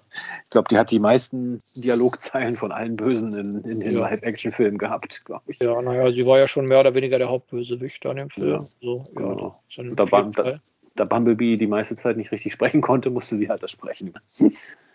ich 0.44 0.50
glaube, 0.50 0.68
die 0.68 0.78
hat 0.78 0.90
die 0.90 0.98
meisten 0.98 1.60
Dialogzeilen 1.76 2.56
von 2.56 2.72
allen 2.72 2.96
Bösen 2.96 3.32
in, 3.32 3.64
in 3.70 3.80
den 3.80 3.90
Ja. 3.90 4.00
Live-Action-Filmen 4.00 4.78
gehabt, 4.78 5.24
glaube 5.24 5.44
ich. 5.48 5.58
Ja, 5.60 5.82
naja, 5.82 6.10
sie 6.12 6.24
war 6.24 6.38
ja 6.38 6.48
schon 6.48 6.64
mehr 6.66 6.80
oder 6.80 6.94
weniger 6.94 7.18
der 7.18 7.28
Hauptbösewicht 7.28 8.04
an 8.06 8.16
dem 8.16 8.30
Film. 8.30 8.48
Ja, 8.48 8.66
so, 8.80 9.04
genau. 9.14 9.60
da 9.96 10.04
da-. 10.04 10.60
Da 10.96 11.04
Bumblebee 11.04 11.56
die 11.56 11.68
meiste 11.68 11.96
Zeit 11.96 12.16
nicht 12.16 12.32
richtig 12.32 12.52
sprechen 12.52 12.80
konnte, 12.80 13.10
musste 13.10 13.36
sie 13.36 13.48
halt 13.48 13.62
das 13.62 13.70
sprechen. 13.70 14.12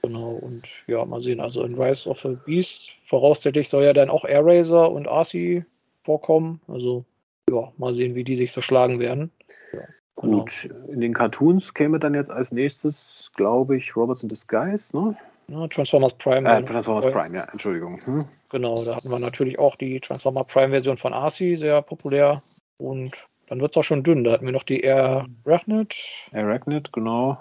Genau, 0.07 0.31
und 0.31 0.67
ja, 0.87 1.03
mal 1.05 1.19
sehen. 1.19 1.39
Also 1.39 1.63
in 1.63 1.79
Rise 1.79 2.09
of 2.09 2.19
the 2.21 2.37
Beast 2.45 2.91
voraussichtlich 3.05 3.69
soll 3.69 3.83
ja 3.83 3.93
dann 3.93 4.09
auch 4.09 4.25
Air 4.25 4.45
Razor 4.45 4.91
und 4.91 5.07
Arcee 5.07 5.65
vorkommen. 6.03 6.61
Also 6.67 7.05
ja, 7.49 7.71
mal 7.77 7.93
sehen, 7.93 8.15
wie 8.15 8.23
die 8.23 8.35
sich 8.35 8.51
so 8.51 8.61
schlagen 8.61 8.99
werden. 8.99 9.31
Ja, 9.73 9.81
genau. 10.17 10.39
Gut, 10.39 10.69
in 10.89 11.01
den 11.01 11.13
Cartoons 11.13 11.73
käme 11.73 11.99
dann 11.99 12.13
jetzt 12.13 12.31
als 12.31 12.51
nächstes, 12.51 13.31
glaube 13.35 13.77
ich, 13.77 13.95
Robots 13.95 14.23
in 14.23 14.29
Disguise, 14.29 14.95
ne? 14.97 15.15
Ja, 15.47 15.67
Transformers 15.67 16.13
Prime. 16.15 16.49
Äh, 16.49 16.61
noch 16.61 16.69
Transformers. 16.69 17.11
Prime, 17.11 17.35
ja, 17.35 17.47
Entschuldigung. 17.51 18.01
Hm? 18.05 18.19
Genau, 18.49 18.75
da 18.83 18.95
hatten 18.95 19.09
wir 19.09 19.19
natürlich 19.19 19.59
auch 19.59 19.75
die 19.75 19.99
Transformer 19.99 20.43
Prime-Version 20.43 20.97
von 20.97 21.13
Arcee, 21.13 21.55
sehr 21.55 21.83
populär. 21.83 22.41
Und 22.77 23.15
dann 23.47 23.61
wird 23.61 23.71
es 23.71 23.77
auch 23.77 23.83
schon 23.83 24.03
dünn. 24.03 24.23
Da 24.23 24.31
hatten 24.31 24.45
wir 24.45 24.53
noch 24.53 24.63
die 24.63 24.81
Air 24.81 25.27
Arachnid 25.45 25.93
Arachnid, 26.31 26.91
genau. 26.91 27.37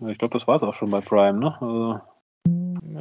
Ja, 0.00 0.08
Ich 0.08 0.18
glaube, 0.18 0.32
das 0.32 0.46
war 0.46 0.56
es 0.56 0.62
auch 0.62 0.74
schon 0.74 0.90
bei 0.90 1.00
Prime, 1.00 1.38
ne? 1.38 1.56
Also, 1.60 2.00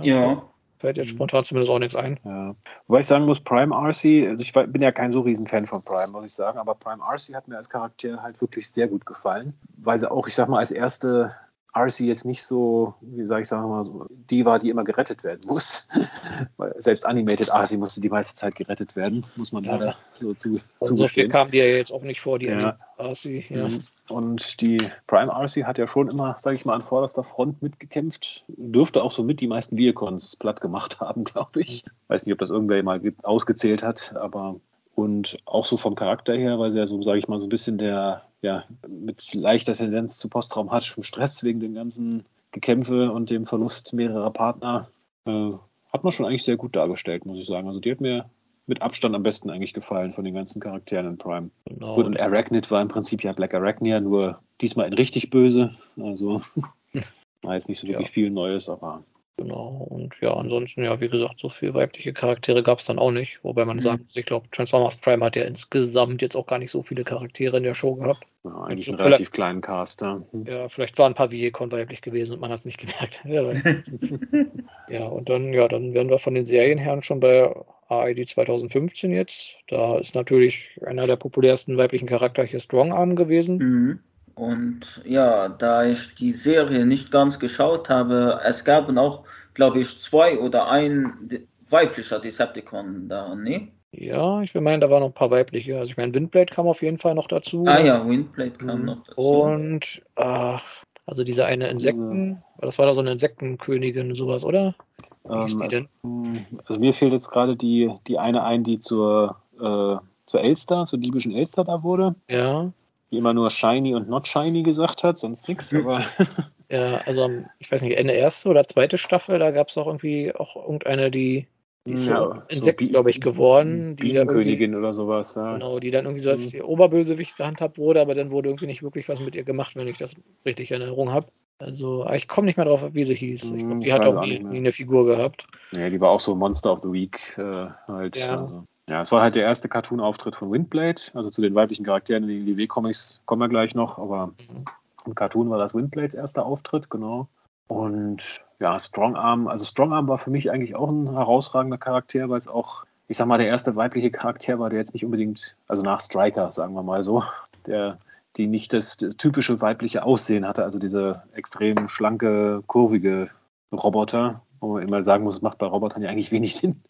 Ja. 0.01 0.41
Fällt 0.77 0.97
jetzt 0.97 1.09
spontan 1.09 1.43
zumindest 1.45 1.71
auch 1.71 1.79
nichts 1.79 1.95
ein. 1.95 2.19
ja. 2.25 2.53
Wobei 2.87 2.99
ich 2.99 3.05
sagen 3.07 3.25
muss, 3.25 3.39
Prime 3.39 3.73
RC, 3.73 4.27
also 4.29 4.41
ich 4.41 4.51
bin 4.53 4.81
ja 4.81 4.91
kein 4.91 5.09
so 5.09 5.21
riesen 5.21 5.47
Fan 5.47 5.65
von 5.65 5.81
Prime, 5.83 6.11
muss 6.11 6.25
ich 6.25 6.33
sagen, 6.33 6.59
aber 6.59 6.75
Prime 6.75 7.01
RC 7.01 7.33
hat 7.33 7.47
mir 7.47 7.57
als 7.57 7.69
Charakter 7.69 8.21
halt 8.21 8.39
wirklich 8.41 8.69
sehr 8.69 8.87
gut 8.87 9.05
gefallen, 9.05 9.53
weil 9.77 9.97
sie 9.97 10.11
auch, 10.11 10.27
ich 10.27 10.35
sag 10.35 10.49
mal, 10.49 10.59
als 10.59 10.71
erste 10.71 11.33
RC 11.77 11.99
jetzt 12.01 12.23
nicht 12.25 12.43
so, 12.43 12.93
wie 13.01 13.25
sag 13.25 13.41
ich 13.41 13.47
sag 13.49 13.61
mal, 13.67 13.83
so, 13.83 14.05
die 14.09 14.45
war, 14.45 14.59
die 14.59 14.69
immer 14.69 14.83
gerettet 14.83 15.23
werden 15.23 15.41
muss. 15.47 15.87
weil 16.57 16.73
selbst 16.77 17.05
Animated 17.05 17.49
RC 17.53 17.73
musste 17.77 17.99
die 18.01 18.09
meiste 18.09 18.35
Zeit 18.35 18.55
gerettet 18.55 18.95
werden, 18.95 19.25
muss 19.35 19.51
man 19.51 19.63
Ja. 19.65 19.75
leider 19.75 19.95
so 20.19 20.33
zu, 20.33 20.59
Also 20.79 20.93
so 20.93 21.07
viel 21.07 21.27
kam 21.27 21.51
die 21.51 21.57
ja 21.57 21.65
jetzt 21.65 21.91
auch 21.91 22.01
nicht 22.03 22.21
vor, 22.21 22.39
die 22.39 22.45
Ja. 22.47 22.77
Arcee. 22.97 23.43
Ja. 23.49 23.67
Mhm. 23.67 23.83
Und 24.07 24.61
die 24.61 24.77
Prime 25.07 25.31
RC 25.31 25.65
hat 25.65 25.77
ja 25.77 25.87
schon 25.87 26.09
immer, 26.09 26.35
sage 26.39 26.55
ich 26.55 26.63
mal, 26.65 26.75
an 26.75 26.83
vorderster 26.83 27.23
Front 27.23 27.61
mitgekämpft. 27.61 28.45
Dürfte 28.47 29.03
auch 29.03 29.11
so 29.11 29.23
mit 29.23 29.41
die 29.41 29.47
meisten 29.47 29.75
Viacons 29.77 30.35
platt 30.37 30.61
gemacht 30.61 30.99
haben, 31.01 31.23
glaube 31.25 31.61
ich. 31.61 31.83
Weiß 32.07 32.25
nicht, 32.25 32.33
ob 32.33 32.39
das 32.39 32.51
irgendwer 32.51 32.81
mal 32.83 32.99
ge- 32.99 33.13
ausgezählt 33.23 33.83
hat, 33.83 34.15
aber 34.15 34.55
und 34.93 35.35
auch 35.43 35.65
so 35.65 35.75
vom 35.75 35.95
Charakter 35.95 36.33
her, 36.35 36.57
weil 36.57 36.71
sie 36.71 36.77
ja 36.79 36.87
so, 36.87 37.01
sage 37.01 37.19
ich 37.19 37.27
mal, 37.27 37.37
so 37.41 37.45
ein 37.47 37.49
bisschen 37.49 37.77
der, 37.77 38.21
ja, 38.45 38.63
mit 38.87 39.33
leichter 39.33 39.73
Tendenz 39.73 40.17
zu 40.17 40.29
posttraumatischem 40.29 41.03
Stress 41.03 41.43
wegen 41.43 41.59
dem 41.59 41.73
ganzen 41.73 42.23
Gekämpfe 42.51 43.11
und 43.11 43.29
dem 43.29 43.45
Verlust 43.45 43.91
mehrerer 43.93 44.31
Partner, 44.31 44.87
äh, 45.25 45.51
hat 45.91 46.03
man 46.03 46.13
schon 46.13 46.25
eigentlich 46.25 46.43
sehr 46.43 46.55
gut 46.57 46.75
dargestellt, 46.75 47.25
muss 47.25 47.39
ich 47.39 47.47
sagen. 47.47 47.67
Also 47.67 47.79
die 47.79 47.91
hat 47.91 48.01
mir 48.01 48.29
mit 48.67 48.81
Abstand 48.81 49.15
am 49.15 49.23
besten 49.23 49.49
eigentlich 49.49 49.73
gefallen 49.73 50.13
von 50.13 50.23
den 50.23 50.33
ganzen 50.33 50.59
Charakteren 50.61 51.07
in 51.07 51.17
Prime. 51.17 51.49
Genau. 51.65 51.95
Gut, 51.95 52.05
und 52.05 52.19
Arachnid 52.19 52.69
war 52.71 52.81
im 52.81 52.87
Prinzip 52.87 53.23
ja 53.23 53.33
Black 53.33 53.53
Arachnia, 53.53 53.99
nur 53.99 54.39
diesmal 54.61 54.87
in 54.87 54.93
richtig 54.93 55.29
böse. 55.29 55.75
Also 56.01 56.41
war 57.41 57.55
jetzt 57.55 57.69
nicht 57.69 57.79
so 57.79 57.87
wirklich 57.87 58.07
Ja. 58.07 58.13
viel 58.13 58.29
Neues, 58.29 58.69
aber 58.69 59.03
Genau, 59.37 59.85
und 59.89 60.15
ja, 60.21 60.33
ansonsten, 60.33 60.83
ja, 60.85 61.01
wie 61.01 61.09
gesagt, 61.09 61.41
so 61.41 61.49
viele 61.49 61.73
weibliche 61.73 62.13
Charaktere 62.13 62.63
gab 62.63 62.79
es 62.79 62.85
dann 62.85 62.97
auch 62.99 63.11
nicht. 63.11 63.43
Wobei 63.43 63.65
man 63.65 63.77
Mhm. 63.77 63.81
sagt, 63.81 64.03
ich 64.15 64.25
glaube, 64.25 64.49
Transformers 64.51 64.95
Prime 64.95 65.25
hat 65.25 65.35
ja 65.35 65.43
insgesamt 65.43 66.21
jetzt 66.21 66.35
auch 66.37 66.47
gar 66.47 66.57
nicht 66.57 66.71
so 66.71 66.83
viele 66.83 67.03
Charaktere 67.03 67.57
in 67.57 67.63
der 67.63 67.73
Show 67.73 67.95
gehabt. 67.95 68.25
ja, 68.45 68.51
eigentlich 68.63 68.85
so 68.85 68.93
einen 68.93 69.01
relativ 69.01 69.31
kleinen 69.31 69.59
Cast. 69.59 70.01
Ja. 70.01 70.21
Hm. 70.31 70.45
Ja, 70.45 70.69
vielleicht 70.69 70.97
waren 70.97 71.11
ein 71.11 71.15
paar 71.15 71.31
Viacon 71.31 71.69
weiblich 71.71 72.01
gewesen 72.01 72.33
und 72.33 72.39
man 72.39 72.49
hat 72.51 72.59
es 72.59 72.65
nicht 72.65 72.77
gemerkt. 72.79 73.19
Ja, 74.87 75.05
und 75.07 75.29
dann, 75.29 75.51
ja, 75.51 75.67
dann 75.67 75.93
wären 75.95 76.09
wir 76.09 76.19
von 76.19 76.35
den 76.35 76.45
Serienherren 76.45 77.01
schon 77.01 77.19
bei 77.19 77.51
AID 77.89 78.29
2015 78.29 79.11
jetzt. 79.11 79.55
Da 79.67 79.97
ist 79.97 80.13
natürlich 80.15 80.79
einer 80.85 81.07
der 81.07 81.15
populärsten 81.15 81.75
weiblichen 81.77 82.07
Charakter 82.07 82.43
hier 82.43 82.59
Strong 82.59 82.93
Arm 82.93 83.15
gewesen. 83.15 83.57
Mhm. 83.57 83.99
Und 84.35 85.01
ja, 85.05 85.47
da 85.49 85.85
ich 85.85 86.15
die 86.15 86.33
Serie 86.33 86.85
nicht 86.85 87.11
ganz 87.11 87.39
geschaut 87.39 87.89
habe, 87.89 88.39
es 88.43 88.65
gab 88.65 88.89
auch, 88.97 89.23
glaube 89.53 89.79
ich, 89.79 89.99
zwei 90.01 90.37
oder 90.37 90.67
ein 90.67 91.29
weiblicher 91.69 92.19
Decepticon 92.19 93.07
da, 93.07 93.33
ne? 93.35 93.69
Ja, 93.91 94.41
ich 94.41 94.53
will 94.53 94.61
meinen, 94.61 94.81
da 94.81 94.89
waren 94.89 94.99
noch 94.99 95.07
ein 95.09 95.13
paar 95.13 95.31
weibliche. 95.31 95.77
Also 95.79 95.91
ich 95.91 95.97
meine, 95.97 96.13
Windblade 96.13 96.53
kam 96.53 96.67
auf 96.67 96.81
jeden 96.81 96.97
Fall 96.97 97.15
noch 97.15 97.27
dazu. 97.27 97.65
Ah 97.65 97.79
ja, 97.79 98.07
Windblade 98.07 98.51
kam 98.51 98.81
Mhm. 98.81 98.85
noch 98.85 99.03
dazu. 99.05 99.21
Und 99.21 100.01
ach, 100.15 100.63
also 101.05 101.23
diese 101.23 101.45
eine 101.45 101.69
Insekten, 101.69 102.43
das 102.59 102.77
war 102.77 102.85
da 102.87 102.93
so 102.93 103.01
eine 103.01 103.13
Insektenkönigin, 103.13 104.15
sowas, 104.15 104.43
oder? 104.43 104.75
Wie 105.23 105.29
Ähm, 105.29 105.57
die 105.57 105.63
also, 105.63 105.77
denn? 105.77 105.87
mh, 106.03 106.41
also 106.65 106.79
mir 106.79 106.93
fehlt 106.93 107.13
jetzt 107.13 107.31
gerade 107.31 107.55
die, 107.55 107.91
die 108.07 108.19
eine 108.19 108.43
ein, 108.43 108.63
die 108.63 108.79
zur, 108.79 109.37
äh, 109.59 109.97
zur 110.25 110.41
Elster, 110.41 110.85
zur 110.85 110.99
libyschen 110.99 111.31
Elster 111.33 111.63
da 111.63 111.83
wurde, 111.83 112.15
Ja. 112.27 112.71
Die 113.11 113.17
immer 113.17 113.33
nur 113.33 113.49
Shiny 113.49 113.95
und 113.95 114.09
Not 114.09 114.27
Shiny 114.27 114.63
gesagt 114.63 115.03
hat, 115.03 115.19
sonst 115.19 115.47
nichts. 115.47 115.73
Aber 115.73 116.01
Ja, 116.69 116.97
also 117.01 117.23
am- 117.23 117.45
ich 117.59 117.71
weiß 117.71 117.83
nicht, 117.83 117.97
Ende 117.97 118.13
erste 118.13 118.49
oder 118.49 118.63
zweite 118.63 118.97
Staffel, 118.97 119.37
da 119.37 119.51
gab 119.51 119.67
es 119.69 119.77
auch 119.77 119.85
irgendwie 119.87 120.33
auch 120.33 120.55
irgendeine, 120.55 121.11
die, 121.11 121.47
die 121.87 121.93
ist 121.93 122.07
Ja, 122.07 122.17
so 122.17 122.33
so 122.33 122.41
Insekt, 122.49 122.77
Bi- 122.79 122.87
glaube 122.89 123.11
ich, 123.11 123.21
geworden, 123.21 123.95
Bienenkönigin 123.95 124.73
oder 124.75 124.93
sowas. 124.93 125.35
Ja. 125.35 125.53
genau, 125.53 125.79
die 125.79 125.91
dann 125.91 126.05
irgendwie 126.05 126.23
so 126.23 126.31
als 126.31 126.45
Mhm. 126.47 126.49
die 126.49 126.61
Oberbösewicht 126.63 127.37
gehandhabt 127.37 127.77
wurde, 127.77 128.01
aber 128.01 128.15
dann 128.15 128.31
wurde 128.31 128.49
irgendwie 128.49 128.65
nicht 128.65 128.81
wirklich 128.81 129.07
was 129.09 129.19
mit 129.19 129.35
ihr 129.35 129.43
gemacht, 129.43 129.75
wenn 129.75 129.87
ich 129.87 129.99
das 129.99 130.15
richtig 130.43 130.71
in 130.71 130.81
Erinnerung 130.81 131.11
habe. 131.11 131.27
Also, 131.59 132.05
ich 132.09 132.27
komme 132.27 132.47
nicht 132.47 132.57
mehr 132.57 132.65
drauf, 132.65 132.81
wie 132.91 133.05
sie 133.05 133.15
hieß. 133.15 133.43
Ich 133.43 133.51
Mhm, 133.51 133.67
glaube, 133.67 133.79
die 133.79 133.87
ich 133.87 133.93
hat 133.93 134.05
auch 134.05 134.15
auch 134.17 134.25
nie, 134.25 134.39
nie 134.39 134.57
eine 134.57 134.71
Figur 134.73 135.05
gehabt. 135.05 135.45
Ja, 135.71 135.89
die 135.89 136.01
war 136.01 136.09
auch 136.09 136.19
so 136.19 136.35
Monster 136.35 136.73
of 136.73 136.81
the 136.81 136.91
Week 136.91 137.33
äh, 137.37 137.67
halt. 137.87 138.17
Ja. 138.17 138.41
Also. 138.41 138.63
ja, 138.89 139.01
es 139.01 139.11
war 139.11 139.21
halt 139.21 139.35
der 139.35 139.43
erste 139.43 139.69
Cartoon-Auftritt 139.69 140.35
von 140.35 140.51
Windblade. 140.51 141.01
Also 141.13 141.29
zu 141.29 141.41
den 141.41 141.55
weiblichen 141.55 141.85
Charakteren 141.85 142.23
in 142.23 142.45
den 142.45 142.47
LW-Comics 142.47 143.21
kommen 143.25 143.41
wir 143.41 143.49
gleich 143.49 143.73
noch, 143.73 143.97
aber 143.97 144.27
Mhm. 144.27 144.65
im 145.05 145.15
Cartoon 145.15 145.49
war 145.49 145.57
das 145.57 145.73
Windblades 145.73 146.13
erster 146.13 146.45
Auftritt, 146.45 146.89
genau. 146.89 147.27
Und 147.67 148.41
ja, 148.59 148.77
Strongarm, 148.79 149.47
also 149.47 149.63
Strongarm 149.65 150.07
war 150.07 150.17
für 150.17 150.29
mich 150.31 150.51
eigentlich 150.51 150.75
auch 150.75 150.89
ein 150.89 151.09
herausragender 151.11 151.77
Charakter, 151.77 152.29
weil 152.29 152.39
es 152.39 152.47
auch, 152.47 152.85
ich 153.07 153.17
sag 153.17 153.27
mal, 153.27 153.37
der 153.37 153.47
erste 153.47 153.75
weibliche 153.75 154.11
Charakter 154.11 154.59
war, 154.59 154.69
der 154.69 154.79
jetzt 154.79 154.93
nicht 154.93 155.05
unbedingt, 155.05 155.55
also 155.67 155.81
nach 155.81 155.99
Striker, 156.01 156.51
sagen 156.51 156.73
wir 156.73 156.83
mal 156.83 157.03
so, 157.03 157.23
der 157.65 157.97
die 158.37 158.47
nicht 158.47 158.73
das, 158.73 158.97
das 158.97 159.15
typische 159.17 159.61
weibliche 159.61 160.03
Aussehen 160.03 160.47
hatte, 160.47 160.63
also 160.63 160.79
diese 160.79 161.23
extrem 161.33 161.87
schlanke, 161.87 162.61
kurvige 162.67 163.29
Roboter, 163.71 164.41
wo 164.59 164.73
man 164.73 164.83
immer 164.83 165.03
sagen 165.03 165.23
muss, 165.23 165.35
es 165.35 165.41
macht 165.41 165.57
bei 165.57 165.67
Robotern 165.67 166.01
ja 166.01 166.09
eigentlich 166.09 166.31
wenig 166.31 166.55
Sinn, 166.55 166.81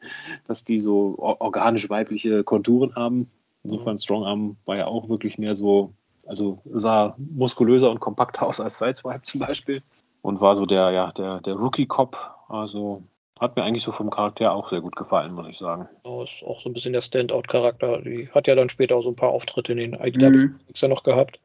dass 0.48 0.64
die 0.64 0.80
so 0.80 1.16
or- 1.18 1.42
organisch 1.42 1.90
weibliche 1.90 2.44
Konturen 2.44 2.96
haben. 2.96 3.30
Insofern 3.64 3.98
Strongarm 3.98 4.58
war 4.66 4.78
ja 4.78 4.86
auch 4.88 5.10
wirklich 5.10 5.38
mehr 5.38 5.56
so, 5.56 5.94
also 6.28 6.60
sah 6.72 7.16
muskulöser 7.18 7.90
und 7.90 8.00
kompakter 8.00 8.44
aus 8.46 8.60
als 8.60 8.78
Sideswipe 8.78 9.22
zum 9.24 9.40
Beispiel 9.40 9.82
und 10.22 10.42
war 10.42 10.56
so 10.56 10.66
der, 10.66 10.92
ja, 10.92 11.12
der, 11.12 11.42
der 11.42 11.56
Rookie-Cop. 11.56 12.18
Also 12.48 13.04
hat 13.40 13.56
mir 13.56 13.64
eigentlich 13.64 13.84
so 13.84 13.92
vom 13.92 14.10
Charakter 14.10 14.54
auch 14.54 14.70
sehr 14.70 14.82
gut 14.82 14.96
gefallen, 14.96 15.34
muss 15.34 15.48
ich 15.50 15.58
sagen. 15.58 15.88
Genau, 16.04 16.24
ist 16.24 16.42
auch 16.46 16.62
so 16.62 16.70
ein 16.70 16.74
bisschen 16.74 16.94
der 16.94 17.02
Standout-Charakter. 17.02 18.02
Die 18.02 18.30
hat 18.30 18.48
ja 18.48 18.56
dann 18.56 18.70
später 18.70 18.96
auch 18.96 19.02
so 19.02 19.10
ein 19.10 19.16
paar 19.16 19.30
Auftritte 19.32 19.74
in 19.74 19.78
den 19.78 19.94
IDW 19.94 20.30
Mhm. 20.30 20.60
ja 20.74 20.88
noch 20.88 21.04
gehabt. 21.04 21.40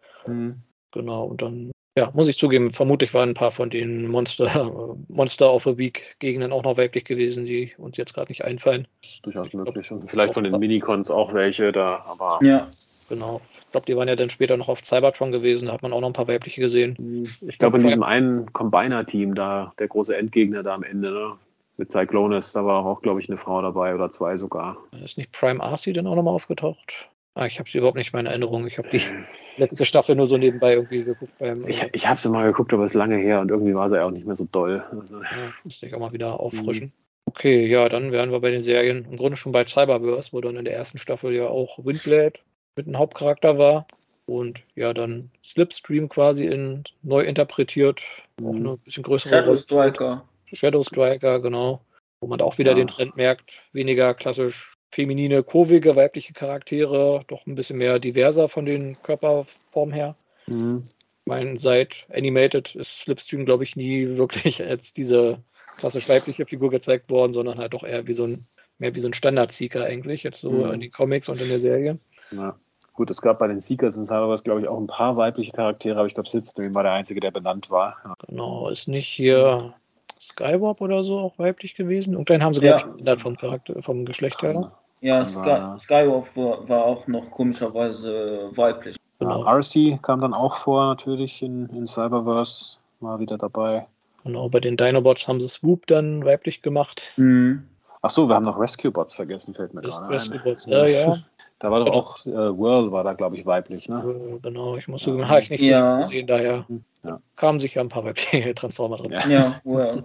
Genau, 0.93 1.25
und 1.25 1.43
dann, 1.43 1.71
ja, 1.97 2.11
muss 2.15 2.29
ich 2.29 2.39
zugeben, 2.39 2.73
vermutlich 2.73 3.13
waren 3.15 3.31
ein 3.31 3.35
paar 3.35 3.51
von 3.53 3.71
den 3.71 4.07
Monster, 4.07 4.95
Monster 5.09 5.53
of 5.53 5.65
the 5.65 5.79
Week 5.79 6.17
Gegenden 6.21 6.53
auch 6.53 6.63
noch 6.63 6.77
weiblich 6.77 7.05
gewesen, 7.05 7.45
die 7.45 7.73
uns 7.79 7.97
jetzt 7.97 8.15
gerade 8.15 8.31
nicht 8.31 8.45
einfallen. 8.45 8.87
Das 9.03 9.13
ist 9.15 9.27
durchaus 9.27 9.53
möglich. 9.53 9.91
Und 9.91 10.09
vielleicht 10.11 10.35
von 10.35 10.45
den 10.45 10.59
Minicons 10.59 11.11
auch 11.11 11.35
welche 11.35 11.73
da, 11.73 12.05
aber 12.07 12.39
Ja, 12.43 12.67
Genau. 13.09 13.41
Ich 13.65 13.73
glaube, 13.73 13.87
die 13.87 13.97
waren 13.97 14.07
ja 14.09 14.15
dann 14.17 14.31
später 14.31 14.57
noch 14.57 14.69
auf 14.69 14.85
Cybertron 14.85 15.33
gewesen, 15.33 15.67
da 15.67 15.73
hat 15.73 15.83
man 15.83 15.93
auch 15.93 16.01
noch 16.01 16.09
ein 16.09 16.13
paar 16.13 16.29
weibliche 16.29 16.61
gesehen. 16.61 17.27
ich 17.41 17.59
glaube 17.59 17.79
in 17.79 17.85
diesem 17.85 18.03
einen 18.05 18.53
Combiner-Team 18.53 19.35
da, 19.35 19.73
der 19.81 19.89
große 19.89 20.17
Endgegner 20.17 20.63
da 20.63 20.75
am 20.75 20.85
Ende, 20.85 21.11
ne? 21.11 21.33
Mit 21.81 21.93
Cyclonus, 21.93 22.53
da 22.53 22.63
war 22.67 22.85
auch, 22.85 23.01
glaube 23.01 23.23
ich, 23.23 23.31
eine 23.31 23.39
Frau 23.39 23.63
dabei 23.63 23.95
oder 23.95 24.11
zwei 24.11 24.37
sogar. 24.37 24.77
Ist 25.03 25.17
nicht 25.17 25.33
Prime 25.33 25.63
Arcee 25.63 25.95
dann 25.95 26.07
auch 26.07 26.15
nochmal 26.15 26.35
aufgetaucht? 26.35 27.09
Ah, 27.35 27.47
ich 27.47 27.59
habe 27.59 27.71
sie 27.71 27.79
überhaupt 27.79 27.97
nicht 27.97 28.13
mehr 28.13 28.21
in 28.21 28.27
Erinnerung. 28.27 28.67
Ich 28.67 28.77
habe 28.77 28.91
die 28.91 29.01
letzte 29.57 29.87
Staffel 29.87 30.15
nur 30.15 30.27
so 30.27 30.37
nebenbei 30.37 30.75
irgendwie 30.75 31.05
geguckt 31.05 31.33
beim. 31.39 31.67
Ich, 31.67 31.83
ich 31.95 32.07
habe 32.07 32.21
sie 32.21 32.29
mal 32.29 32.45
geguckt, 32.47 32.75
aber 32.75 32.85
es 32.85 32.93
ist 32.93 32.97
lange 32.99 33.17
her 33.17 33.41
und 33.41 33.51
irgendwie 33.51 33.75
war 33.75 33.89
sie 33.89 33.99
auch 34.05 34.11
nicht 34.11 34.27
mehr 34.27 34.37
so 34.37 34.47
doll. 34.53 34.85
Also, 34.91 35.23
Ja, 35.23 35.55
musste 35.65 35.87
ich 35.87 35.95
auch 35.95 36.01
mal 36.01 36.13
wieder 36.13 36.33
Mhm. 36.35 36.41
auffrischen. 36.41 36.93
Okay, 37.25 37.67
ja, 37.67 37.89
dann 37.89 38.13
wären 38.13 38.31
wir 38.31 38.41
bei 38.41 38.51
den 38.51 38.61
Serien 38.61 39.07
im 39.07 39.17
Grunde 39.17 39.37
schon 39.39 39.53
bei 39.53 39.65
Cyberverse, 39.65 40.35
wo 40.35 40.43
dann 40.43 40.57
in 40.57 40.67
der 40.67 40.75
ersten 40.75 40.99
Staffel 40.99 41.33
ja 41.33 41.47
auch 41.49 41.83
Windblade 41.83 42.35
mit 42.77 42.89
einem 42.89 42.99
Hauptcharakter 42.99 43.57
war. 43.57 43.87
Und 44.27 44.61
ja, 44.75 44.93
dann 44.93 45.31
Slipstream 45.43 46.11
quasi 46.11 46.45
in 46.45 46.85
neu 47.03 47.23
interpretiert. 47.23 48.03
Auch 48.43 48.53
Mhm. 48.53 48.67
eine 48.67 48.77
bisschen 48.77 49.03
größere 49.03 49.31
Shadow. 49.31 49.57
Striker. 49.57 50.25
Shadow 50.53 50.83
Striker, 50.83 51.41
genau. 51.41 51.81
Wo 52.21 52.27
man 52.27 52.41
auch 52.41 52.59
wieder 52.59 52.73
Ja. 52.73 52.77
den 52.77 52.89
Trend 52.89 53.17
merkt, 53.17 53.63
weniger 53.73 54.15
klassisch 54.15 54.75
feminine, 54.93 55.43
kurvige 55.43 55.97
weibliche 55.97 56.33
Charaktere, 56.33 57.25
doch 57.29 57.47
ein 57.47 57.55
bisschen 57.55 57.79
mehr 57.79 57.99
diverser 57.99 58.49
von 58.49 58.67
den 58.67 59.01
Körperformen 59.03 59.95
her. 59.95 60.17
Mhm. 60.47 60.85
meine, 61.27 61.59
seit 61.59 62.07
Animated 62.13 62.75
ist 62.75 63.03
Slipstream, 63.03 63.45
glaube 63.45 63.63
ich, 63.63 63.77
nie 63.77 64.09
wirklich 64.17 64.63
als 64.63 64.93
diese 64.93 65.39
klassisch 65.77 66.09
weibliche 66.09 66.45
Figur 66.45 66.71
gezeigt 66.71 67.09
worden, 67.09 67.33
sondern 67.33 67.59
halt 67.59 67.73
doch 67.73 67.85
eher 67.85 68.07
wie 68.09 68.15
so 68.15 68.25
ein, 68.25 68.45
mehr 68.79 68.95
wie 68.95 69.01
so 69.01 69.07
ein 69.07 69.15
Standard-Seeker 69.15 69.85
eigentlich, 69.85 70.25
jetzt 70.25 70.41
so 70.41 70.51
mhm. 70.51 70.73
in 70.73 70.81
den 70.81 70.91
Comics 70.91 71.29
und 71.29 71.41
in 71.41 71.49
der 71.49 71.61
Serie. 71.61 71.99
Ja. 72.33 72.59
Gut, 72.95 73.11
es 73.11 73.23
gab 73.23 73.39
bei 73.39 73.47
den 73.47 73.61
Seekers 73.61 73.97
in 73.97 74.05
Cyberverse, 74.05 74.43
glaube 74.43 74.61
ich, 74.61 74.69
auch 74.69 74.79
ein 74.79 74.89
paar 74.89 75.17
weibliche 75.17 75.53
Charaktere, 75.53 75.99
aber 75.99 76.07
ich 76.07 76.15
glaube, 76.15 76.29
Slipstream 76.29 76.75
war 76.75 76.83
der 76.83 76.93
einzige, 76.93 77.21
der 77.21 77.31
benannt 77.31 77.71
war. 77.71 77.97
Ja. 78.05 78.15
Genau, 78.27 78.69
ist 78.69 78.89
nicht 78.89 79.09
hier 79.09 79.75
Skywarp 80.21 80.81
oder 80.81 81.03
so 81.03 81.19
auch 81.19 81.39
weiblich 81.39 81.75
gewesen? 81.75 82.13
Irgendwann 82.13 82.43
haben 82.43 82.55
sie, 82.55 82.61
ja. 82.61 82.79
glaube 82.79 83.15
ich, 83.15 83.23
vom, 83.23 83.37
Charakter, 83.37 83.83
vom 83.83 84.05
Geschlecht 84.05 84.43
her. 84.43 84.73
Ja, 85.01 85.25
Sky, 85.25 85.81
Skywarp 85.81 86.37
war, 86.37 86.69
war, 86.69 86.85
auch 86.85 87.07
noch 87.07 87.31
komischerweise 87.31 88.51
weiblich. 88.55 88.97
Genau. 89.19 89.45
RC 89.45 90.03
kam 90.03 90.21
dann 90.21 90.35
auch 90.35 90.57
vor, 90.57 90.87
natürlich 90.87 91.43
in, 91.43 91.67
in 91.71 91.87
Cyberverse, 91.87 92.79
war 93.01 93.19
wieder 93.19 93.39
dabei. 93.39 93.87
Genau, 94.25 94.49
bei 94.51 94.61
den 94.61 94.77
Dinobots 94.77 95.27
haben 95.27 95.41
sie 95.41 95.49
Swoop 95.49 95.87
dann 95.87 96.25
weiblich 96.25 96.61
gemacht. 96.61 97.13
Mhm. 97.17 97.67
Ach 98.03 98.11
so, 98.11 98.29
wir 98.29 98.35
haben 98.35 98.45
noch 98.45 98.59
Rescue 98.59 98.91
Bots 98.91 99.15
vergessen, 99.15 99.55
fällt 99.55 99.75
mir 99.75 99.83
gerade 99.83 100.09
Rescue 100.09 100.39
Bots, 100.41 100.67
ja, 100.67 100.87
ja. 100.87 101.17
Da 101.61 101.71
war 101.71 101.81
doch 101.81 101.87
genau. 101.87 101.99
auch, 101.99 102.27
äh, 102.27 102.59
Whirl 102.59 102.91
war 102.91 103.05
da, 103.05 103.13
glaube 103.13 103.37
ich, 103.37 103.45
weiblich, 103.45 103.87
ne? 103.87 104.41
Genau, 104.43 104.77
ich 104.77 104.89
muss 104.89 105.03
sagen, 105.03 105.19
ja. 105.19 105.29
habe 105.29 105.41
ich 105.41 105.51
nicht 105.51 105.63
ja. 105.63 105.99
gesehen, 105.99 106.27
daher 106.27 106.65
ja. 107.05 107.21
kamen 107.37 107.61
sicher 107.61 107.83
ein 107.83 107.91
paar 107.91 108.03
weibliche 108.03 108.55
Transformer 108.55 108.97
drin. 108.97 109.13
Ja, 109.29 109.61
Whirl. 109.65 110.05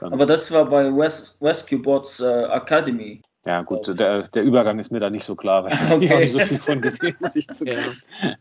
Aber 0.00 0.26
das 0.26 0.50
war 0.50 0.66
bei 0.66 0.88
Res 0.88 1.38
Rescue 1.40 1.78
Bots 1.78 2.18
äh, 2.18 2.46
Academy. 2.50 3.22
Ja, 3.46 3.62
gut, 3.62 3.86
der, 3.86 4.24
der 4.24 4.42
Übergang 4.42 4.80
ist 4.80 4.90
mir 4.90 4.98
da 4.98 5.08
nicht 5.08 5.24
so 5.24 5.36
klar, 5.36 5.64
weil 5.64 5.72
okay. 5.72 6.04
ich 6.04 6.10
habe 6.10 6.20
nicht 6.22 6.32
so 6.32 6.40
viel 6.40 6.58
von 6.58 6.80
gesehen, 6.80 7.14
muss 7.20 7.36
ich 7.36 7.46
zugeben. 7.52 8.02
Ja. 8.20 8.34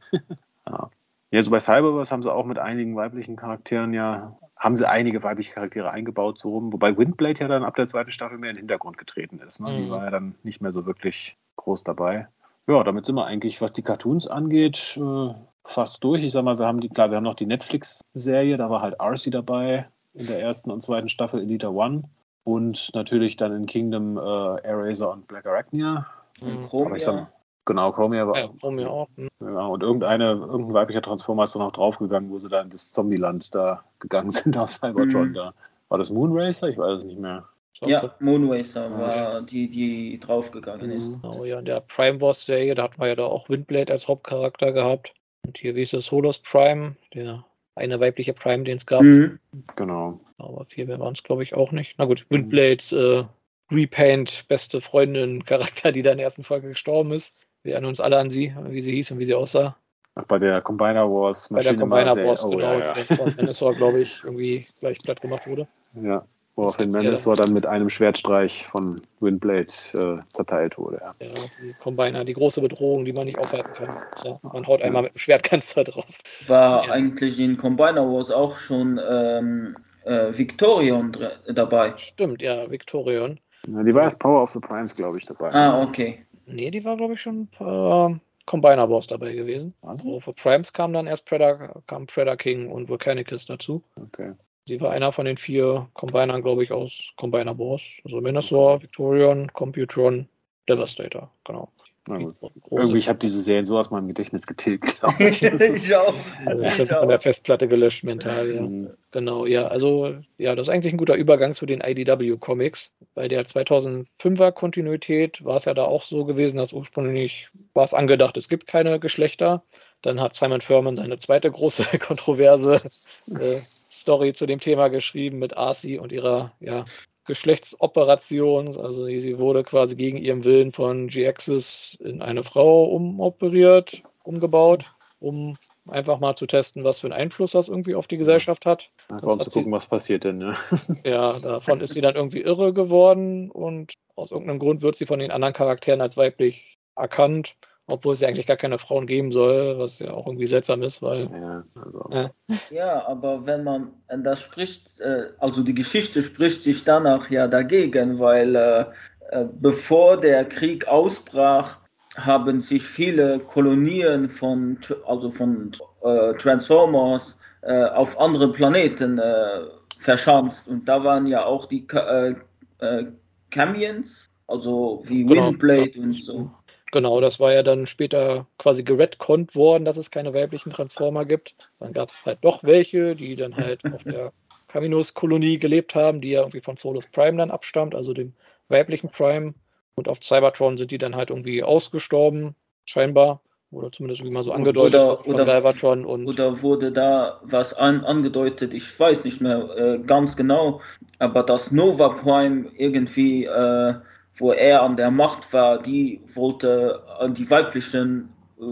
ja. 0.67 0.89
ja, 1.29 1.41
so 1.43 1.51
bei 1.51 1.59
Cyberverse 1.59 2.11
haben 2.11 2.23
sie 2.23 2.33
auch 2.33 2.45
mit 2.45 2.57
einigen 2.57 2.95
weiblichen 2.95 3.35
Charakteren 3.35 3.93
ja, 3.93 4.35
haben 4.57 4.77
sie 4.77 4.87
einige 4.87 5.21
weibliche 5.23 5.53
Charaktere 5.53 5.91
eingebaut, 5.91 6.37
so 6.37 6.49
rum, 6.49 6.71
wobei 6.71 6.97
Windblade 6.97 7.41
ja 7.41 7.47
dann 7.47 7.63
ab 7.63 7.75
der 7.75 7.87
zweiten 7.87 8.11
Staffel 8.11 8.37
mehr 8.37 8.51
in 8.51 8.55
den 8.55 8.61
Hintergrund 8.61 8.97
getreten 8.97 9.39
ist. 9.39 9.59
Ne? 9.59 9.71
Mhm. 9.71 9.83
Die 9.83 9.89
war 9.89 10.05
ja 10.05 10.11
dann 10.11 10.35
nicht 10.43 10.61
mehr 10.61 10.71
so 10.71 10.85
wirklich 10.85 11.37
groß 11.57 11.83
dabei. 11.83 12.27
Ja, 12.67 12.83
damit 12.83 13.05
sind 13.05 13.15
wir 13.15 13.25
eigentlich, 13.25 13.61
was 13.61 13.73
die 13.73 13.83
Cartoons 13.83 14.27
angeht, 14.27 14.97
äh, 14.99 15.33
fast 15.65 16.03
durch. 16.03 16.23
Ich 16.23 16.33
sag 16.33 16.43
mal, 16.43 16.57
wir 16.57 16.65
haben 16.65 16.79
die, 16.79 16.89
klar, 16.89 17.09
wir 17.11 17.17
haben 17.17 17.23
noch 17.23 17.35
die 17.35 17.45
Netflix-Serie, 17.45 18.57
da 18.57 18.69
war 18.69 18.81
halt 18.81 18.99
Arcee 18.99 19.29
dabei 19.29 19.87
in 20.13 20.27
der 20.27 20.39
ersten 20.39 20.71
und 20.71 20.81
zweiten 20.81 21.09
Staffel 21.09 21.41
Elita 21.41 21.67
One 21.67 22.03
und 22.43 22.89
natürlich 22.93 23.35
dann 23.35 23.55
in 23.55 23.65
Kingdom 23.65 24.17
äh, 24.17 24.61
Eraser 24.63 25.11
und 25.11 25.27
Black 25.27 25.45
Arachnia. 25.45 26.07
Mhm. 26.41 26.63
Chromia. 26.63 26.99
Sag, 26.99 27.27
genau, 27.65 27.91
Chromia 27.91 28.27
war. 28.27 28.37
Ja, 28.37 28.49
Chromia 28.59 28.87
auch. 28.87 29.09
Ne? 29.15 29.27
Ja, 29.39 29.65
und 29.65 29.83
irgendeine, 29.83 30.31
irgendein 30.31 30.73
weiblicher 30.73 31.01
Transformer 31.01 31.43
ist 31.43 31.55
dann 31.55 31.63
noch 31.63 31.73
draufgegangen, 31.73 32.29
wo 32.29 32.39
sie 32.39 32.49
da 32.49 32.61
in 32.61 32.69
das 32.69 32.91
Zombieland 32.91 33.53
da 33.53 33.83
gegangen 33.99 34.29
sind 34.31 34.57
auf 34.57 34.71
Cybertron. 34.71 35.29
Mhm. 35.29 35.33
Da. 35.33 35.53
War 35.89 35.97
das 35.97 36.09
Moonracer? 36.09 36.69
Ich 36.69 36.77
weiß 36.77 36.99
es 36.99 37.05
nicht 37.05 37.19
mehr. 37.19 37.47
Ja, 37.81 38.15
Moonracer 38.19 38.89
war 38.97 39.41
die, 39.41 39.69
die 39.69 40.19
draufgegangen 40.19 40.91
ist. 40.91 41.09
Mhm. 41.09 41.21
Genau, 41.21 41.43
ja, 41.43 41.59
in 41.59 41.65
der 41.65 41.81
Prime 41.81 42.21
Wars 42.21 42.45
Serie, 42.45 42.73
da 42.73 42.83
hatten 42.83 43.01
wir 43.01 43.07
ja 43.07 43.15
da 43.15 43.25
auch 43.25 43.49
Windblade 43.49 43.91
als 43.91 44.07
Hauptcharakter 44.07 44.71
gehabt. 44.71 45.13
Und 45.45 45.57
hier, 45.57 45.75
wie 45.75 45.81
ist 45.81 45.93
es, 45.93 46.09
Holos 46.11 46.37
Prime, 46.37 46.95
der 47.13 47.43
eine 47.75 47.99
weibliche 47.99 48.33
Prime, 48.33 48.63
den 48.63 48.77
es 48.77 48.85
gab. 48.85 49.01
Mhm. 49.01 49.39
Genau. 49.75 50.19
Aber 50.37 50.65
viel 50.65 50.85
mehr 50.85 50.99
waren 50.99 51.13
es, 51.13 51.23
glaube 51.23 51.43
ich, 51.43 51.53
auch 51.53 51.71
nicht. 51.71 51.95
Na 51.97 52.05
gut, 52.05 52.25
Windblades 52.29 52.91
äh, 52.93 53.25
Repaint, 53.71 54.45
beste 54.47 54.81
Freundin, 54.81 55.43
Charakter, 55.45 55.91
die 55.91 56.01
da 56.01 56.11
in 56.11 56.17
der 56.17 56.25
ersten 56.25 56.43
Folge 56.43 56.69
gestorben 56.69 57.11
ist. 57.11 57.33
Wir 57.65 57.73
erinnern 57.73 57.89
uns 57.89 57.99
alle 57.99 58.19
an 58.19 58.29
sie, 58.29 58.53
wie 58.69 58.81
sie 58.81 58.91
hieß 58.91 59.09
und 59.11 59.19
wie 59.19 59.25
sie 59.25 59.33
aussah. 59.33 59.75
Ach, 60.13 60.23
bei 60.25 60.37
der 60.37 60.61
Combiner 60.61 61.09
Wars 61.09 61.49
Maschine 61.49 61.79
Bei 61.79 62.03
der 62.03 62.13
Combiner 62.13 62.27
Wars, 62.27 62.45
oh, 62.45 62.49
genau. 62.51 62.77
Ja, 62.77 62.95
ja. 62.95 63.15
Von 63.15 63.35
Dinosaur, 63.35 63.73
glaube 63.73 64.01
ich, 64.01 64.19
irgendwie 64.23 64.63
gleich 64.79 64.99
platt 64.99 65.19
gemacht 65.19 65.47
wurde. 65.47 65.67
Ja. 65.95 66.23
Woraufhin 66.55 66.91
Mendes 66.91 67.23
dann 67.23 67.53
mit 67.53 67.65
einem 67.65 67.89
Schwertstreich 67.89 68.67
von 68.67 69.01
Windblade 69.19 69.67
äh, 69.93 70.19
zerteilt 70.33 70.77
wurde. 70.77 71.01
Ja. 71.01 71.27
ja, 71.27 71.33
die 71.61 71.73
Combiner, 71.81 72.23
die 72.23 72.33
große 72.33 72.61
Bedrohung, 72.61 73.03
die 73.03 73.11
man 73.11 73.25
nicht 73.25 73.39
aufhalten 73.39 73.73
kann. 73.73 73.97
So, 74.15 74.39
man 74.43 74.65
haut 74.67 74.81
einmal 74.83 75.01
mit 75.01 75.15
dem 75.15 75.17
Schwertkanzler 75.17 75.83
drauf. 75.83 76.05
War 76.47 76.85
ja. 76.85 76.93
eigentlich 76.93 77.39
in 77.39 77.57
Combiner 77.57 78.07
Wars 78.07 78.29
auch 78.29 78.57
schon 78.57 79.01
ähm, 79.09 79.75
äh, 80.05 80.37
Victorion 80.37 81.17
dabei? 81.47 81.97
Stimmt, 81.97 82.43
ja, 82.43 82.69
Victorion. 82.69 83.39
Ja, 83.67 83.83
die 83.83 83.93
war 83.93 84.03
erst 84.03 84.19
Power 84.19 84.43
of 84.43 84.51
the 84.51 84.59
Primes, 84.59 84.95
glaube 84.95 85.17
ich, 85.17 85.25
dabei. 85.25 85.51
Ah, 85.51 85.81
okay. 85.81 86.25
Nee, 86.45 86.71
die 86.71 86.85
war, 86.85 86.97
glaube 86.97 87.13
ich, 87.13 87.21
schon 87.21 87.49
äh, 87.59 88.19
Combiner 88.45 88.89
Wars 88.89 89.07
dabei 89.07 89.33
gewesen. 89.33 89.73
Also 89.81 90.19
für 90.19 90.33
Primes 90.33 90.71
kam 90.71 90.93
dann 90.93 91.07
erst 91.07 91.25
Predator, 91.25 91.81
kam 91.87 92.05
Predator 92.05 92.37
King 92.37 92.69
und 92.71 92.89
Volcanicus 92.89 93.45
dazu. 93.45 93.83
Okay. 93.95 94.33
Sie 94.67 94.81
war 94.81 94.91
einer 94.91 95.11
von 95.11 95.25
den 95.25 95.37
vier 95.37 95.87
Combinern, 95.93 96.41
glaube 96.41 96.63
ich, 96.63 96.71
aus 96.71 97.11
Combiner 97.17 97.53
Boss. 97.53 97.81
Also 98.03 98.19
Minosaur, 98.21 98.81
Victorion, 98.81 99.51
Computron, 99.53 100.27
Devastator, 100.67 101.31
genau. 101.43 101.71
Irgendwie, 102.07 102.97
ich 102.99 103.09
habe 103.09 103.17
diese 103.17 103.41
Serien 103.41 103.65
so 103.65 103.79
aus 103.79 103.89
meinem 103.89 104.07
Gedächtnis 104.07 104.45
getilgt, 104.45 104.99
glaube 104.99 105.23
ich. 105.29 105.41
ich 105.41 105.95
auch. 105.95 106.13
Also 106.45 106.61
ich 106.63 106.79
ich 106.79 106.89
von 106.89 107.09
der 107.09 107.19
Festplatte 107.19 107.67
gelöscht 107.67 108.03
mental, 108.03 108.51
ja. 108.51 108.61
Mhm. 108.61 108.91
Genau, 109.11 109.45
ja. 109.45 109.67
Also, 109.67 110.15
ja, 110.37 110.55
das 110.55 110.67
ist 110.67 110.73
eigentlich 110.73 110.93
ein 110.93 110.97
guter 110.97 111.15
Übergang 111.15 111.53
zu 111.53 111.65
den 111.65 111.81
IDW-Comics. 111.81 112.91
Bei 113.15 113.27
der 113.27 113.45
2005er 113.45 114.51
Kontinuität 114.51 115.43
war 115.43 115.55
es 115.55 115.65
ja 115.65 115.73
da 115.73 115.85
auch 115.85 116.03
so 116.03 116.25
gewesen, 116.25 116.57
dass 116.57 116.73
ursprünglich 116.73 117.49
war 117.73 117.85
es 117.85 117.93
angedacht, 117.93 118.37
es 118.37 118.49
gibt 118.49 118.67
keine 118.67 118.99
Geschlechter. 118.99 119.63
Dann 120.01 120.21
hat 120.21 120.35
Simon 120.35 120.61
Furman 120.61 120.95
seine 120.95 121.17
zweite 121.17 121.49
große 121.49 121.97
Kontroverse 121.99 122.75
äh, 122.75 123.57
Story 123.91 124.33
zu 124.33 124.45
dem 124.45 124.59
Thema 124.59 124.89
geschrieben 124.89 125.39
mit 125.39 125.57
Arcee 125.57 125.97
und 125.97 126.11
ihrer 126.11 126.51
ja, 126.59 126.83
Geschlechtsoperation. 127.25 128.67
Also 128.77 129.05
sie 129.05 129.37
wurde 129.37 129.63
quasi 129.63 129.95
gegen 129.95 130.17
ihren 130.17 130.43
Willen 130.43 130.71
von 130.71 131.07
G-Axis 131.07 131.97
in 131.99 132.21
eine 132.21 132.43
Frau 132.43 132.85
umoperiert, 132.85 134.03
umgebaut, 134.23 134.85
um 135.19 135.57
einfach 135.87 136.19
mal 136.19 136.35
zu 136.35 136.45
testen, 136.45 136.83
was 136.83 136.99
für 136.99 137.07
einen 137.07 137.19
Einfluss 137.19 137.51
das 137.51 137.67
irgendwie 137.67 137.95
auf 137.95 138.07
die 138.07 138.17
Gesellschaft 138.17 138.65
hat. 138.65 138.89
Ja, 139.09 139.17
um 139.17 139.39
zu 139.39 139.49
gucken, 139.49 139.65
sie, 139.65 139.71
was 139.71 139.87
passiert 139.87 140.23
denn. 140.23 140.41
Ja. 140.41 140.55
ja, 141.03 141.39
davon 141.39 141.81
ist 141.81 141.93
sie 141.93 142.01
dann 142.01 142.15
irgendwie 142.15 142.41
irre 142.41 142.73
geworden 142.73 143.51
und 143.51 143.93
aus 144.15 144.31
irgendeinem 144.31 144.59
Grund 144.59 144.81
wird 144.81 144.95
sie 144.95 145.05
von 145.05 145.19
den 145.19 145.31
anderen 145.31 145.53
Charakteren 145.53 146.01
als 146.01 146.17
weiblich 146.17 146.77
erkannt 146.95 147.55
obwohl 147.87 148.13
es 148.13 148.21
ja 148.21 148.27
eigentlich 148.27 148.47
gar 148.47 148.57
keine 148.57 148.79
Frauen 148.79 149.07
geben 149.07 149.31
soll, 149.31 149.77
was 149.77 149.99
ja 149.99 150.11
auch 150.11 150.25
irgendwie 150.27 150.47
seltsam 150.47 150.81
ist, 150.81 151.01
weil. 151.01 151.29
Ja, 151.31 151.63
also. 151.83 152.09
ja. 152.11 152.31
ja 152.71 153.07
aber 153.07 153.45
wenn 153.45 153.63
man 153.63 153.93
das 154.23 154.41
spricht, 154.41 154.99
äh, 155.01 155.29
also 155.39 155.61
die 155.61 155.75
Geschichte 155.75 156.21
spricht 156.21 156.63
sich 156.63 156.83
danach 156.83 157.29
ja 157.29 157.47
dagegen, 157.47 158.19
weil 158.19 158.55
äh, 158.55 158.85
äh, 159.29 159.45
bevor 159.59 160.17
der 160.17 160.45
Krieg 160.45 160.87
ausbrach, 160.87 161.77
haben 162.17 162.61
sich 162.61 162.83
viele 162.83 163.39
Kolonien 163.39 164.29
von, 164.29 164.77
also 165.05 165.31
von 165.31 165.71
äh, 166.01 166.33
Transformers 166.35 167.37
äh, 167.61 167.83
auf 167.83 168.17
andere 168.19 168.51
Planeten 168.51 169.19
äh, 169.19 169.65
verschanzt. 169.99 170.67
Und 170.67 170.87
da 170.87 171.03
waren 171.03 171.27
ja 171.27 171.43
auch 171.43 171.65
die 171.65 171.85
äh, 171.89 173.05
Camions, 173.51 174.29
also 174.47 175.03
wie 175.05 175.25
genau. 175.25 175.47
Windblade 175.47 175.99
und 175.99 176.13
so. 176.13 176.51
Genau, 176.95 177.19
das 177.19 177.41
war 177.41 177.51
ja 177.51 177.61
dann 177.61 177.87
später 177.87 178.47
quasi 178.57 178.81
geredconnt 178.81 179.53
worden, 179.53 179.83
dass 179.83 179.97
es 179.97 180.11
keine 180.11 180.33
weiblichen 180.33 180.71
Transformer 180.71 181.25
gibt. 181.25 181.53
Dann 181.81 181.91
gab 181.91 182.07
es 182.07 182.25
halt 182.25 182.37
doch 182.39 182.63
welche, 182.63 183.17
die 183.17 183.35
dann 183.35 183.57
halt 183.57 183.83
auf 183.83 184.05
der 184.05 184.31
Caminus-Kolonie 184.69 185.59
gelebt 185.59 185.93
haben, 185.93 186.21
die 186.21 186.29
ja 186.29 186.39
irgendwie 186.39 186.61
von 186.61 186.77
Solus 186.77 187.07
Prime 187.07 187.37
dann 187.37 187.51
abstammt, 187.51 187.95
also 187.95 188.13
dem 188.13 188.31
weiblichen 188.69 189.09
Prime. 189.09 189.55
Und 189.95 190.07
auf 190.07 190.23
Cybertron 190.23 190.77
sind 190.77 190.89
die 190.89 190.97
dann 190.97 191.17
halt 191.17 191.31
irgendwie 191.31 191.63
ausgestorben, 191.63 192.55
scheinbar. 192.85 193.41
Oder 193.71 193.91
zumindest 193.91 194.23
wie 194.23 194.29
mal 194.29 194.43
so 194.43 194.53
angedeutet 194.53 194.95
oder, 194.95 195.17
von 195.17 195.33
oder, 195.33 195.43
Galvatron 195.43 196.05
und. 196.05 196.25
Oder 196.27 196.61
wurde 196.61 196.93
da 196.93 197.41
was 197.43 197.73
an, 197.73 198.05
angedeutet, 198.05 198.73
ich 198.73 198.97
weiß 198.97 199.25
nicht 199.25 199.41
mehr 199.41 199.69
äh, 199.75 199.99
ganz 199.99 200.37
genau, 200.37 200.79
aber 201.19 201.43
dass 201.43 201.73
Nova 201.73 202.07
Prime 202.07 202.71
irgendwie 202.77 203.43
äh, 203.43 203.95
wo 204.37 204.51
er 204.51 204.81
an 204.81 204.97
der 204.97 205.11
Macht 205.11 205.51
war, 205.53 205.81
die 205.81 206.21
wollte 206.33 207.01
an 207.19 207.33
die 207.33 207.49
weiblichen 207.49 208.29
äh, 208.59 208.63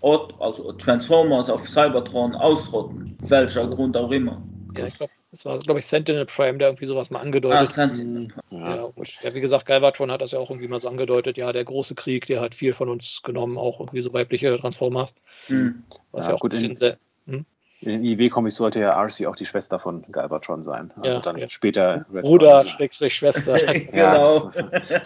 Ort, 0.00 0.34
also 0.40 0.72
Transformers 0.72 1.50
auf 1.50 1.68
Cybertron 1.68 2.34
ausrotten. 2.34 3.16
Welcher 3.22 3.66
Grund 3.68 3.96
auch 3.96 4.10
immer. 4.10 4.42
Ja, 4.76 4.86
ich 4.86 4.96
glaube, 4.96 5.12
das 5.30 5.44
war, 5.44 5.58
glaube 5.58 5.80
ich, 5.80 5.86
Sentinel 5.86 6.24
Prime, 6.24 6.58
der 6.58 6.68
irgendwie 6.68 6.86
sowas 6.86 7.10
mal 7.10 7.20
angedeutet 7.20 7.68
hat. 7.68 7.74
Sentinel. 7.74 8.28
Ja, 8.50 8.90
ja, 9.22 9.34
wie 9.34 9.40
gesagt, 9.40 9.66
Galvatron 9.66 10.10
hat 10.10 10.22
das 10.22 10.32
ja 10.32 10.38
auch 10.38 10.50
irgendwie 10.50 10.68
mal 10.68 10.78
so 10.78 10.88
angedeutet. 10.88 11.36
Ja, 11.36 11.52
der 11.52 11.64
große 11.64 11.94
Krieg, 11.94 12.26
der 12.26 12.40
hat 12.40 12.54
viel 12.54 12.72
von 12.72 12.88
uns 12.88 13.22
genommen, 13.22 13.58
auch 13.58 13.80
irgendwie 13.80 14.00
so 14.00 14.12
weibliche 14.12 14.56
Transformers. 14.58 15.14
Hm. 15.46 15.84
Was 16.12 16.26
ja, 16.26 16.32
ja 16.32 16.36
auch 16.36 16.40
gut 16.40 16.52
ein 16.52 16.60
bisschen 16.60 16.76
sehr. 16.76 16.98
Hm? 17.26 17.44
In 17.82 17.90
den 17.90 18.04
IW-Comics 18.04 18.56
sollte 18.56 18.78
ja 18.80 18.94
Arcee 18.94 19.26
auch 19.26 19.34
die 19.34 19.44
Schwester 19.44 19.80
von 19.80 20.04
Galvatron 20.12 20.62
sein. 20.62 20.92
Also 20.96 21.08
Ja, 21.08 21.20
dann 21.20 21.36
ja. 21.36 21.48
später 21.50 22.06
Red 22.12 22.22
Bruder. 22.22 22.64
Schrägstrich 22.64 23.14
Schwester. 23.16 23.56
Ja, 23.92 24.14
Genau. 24.14 24.50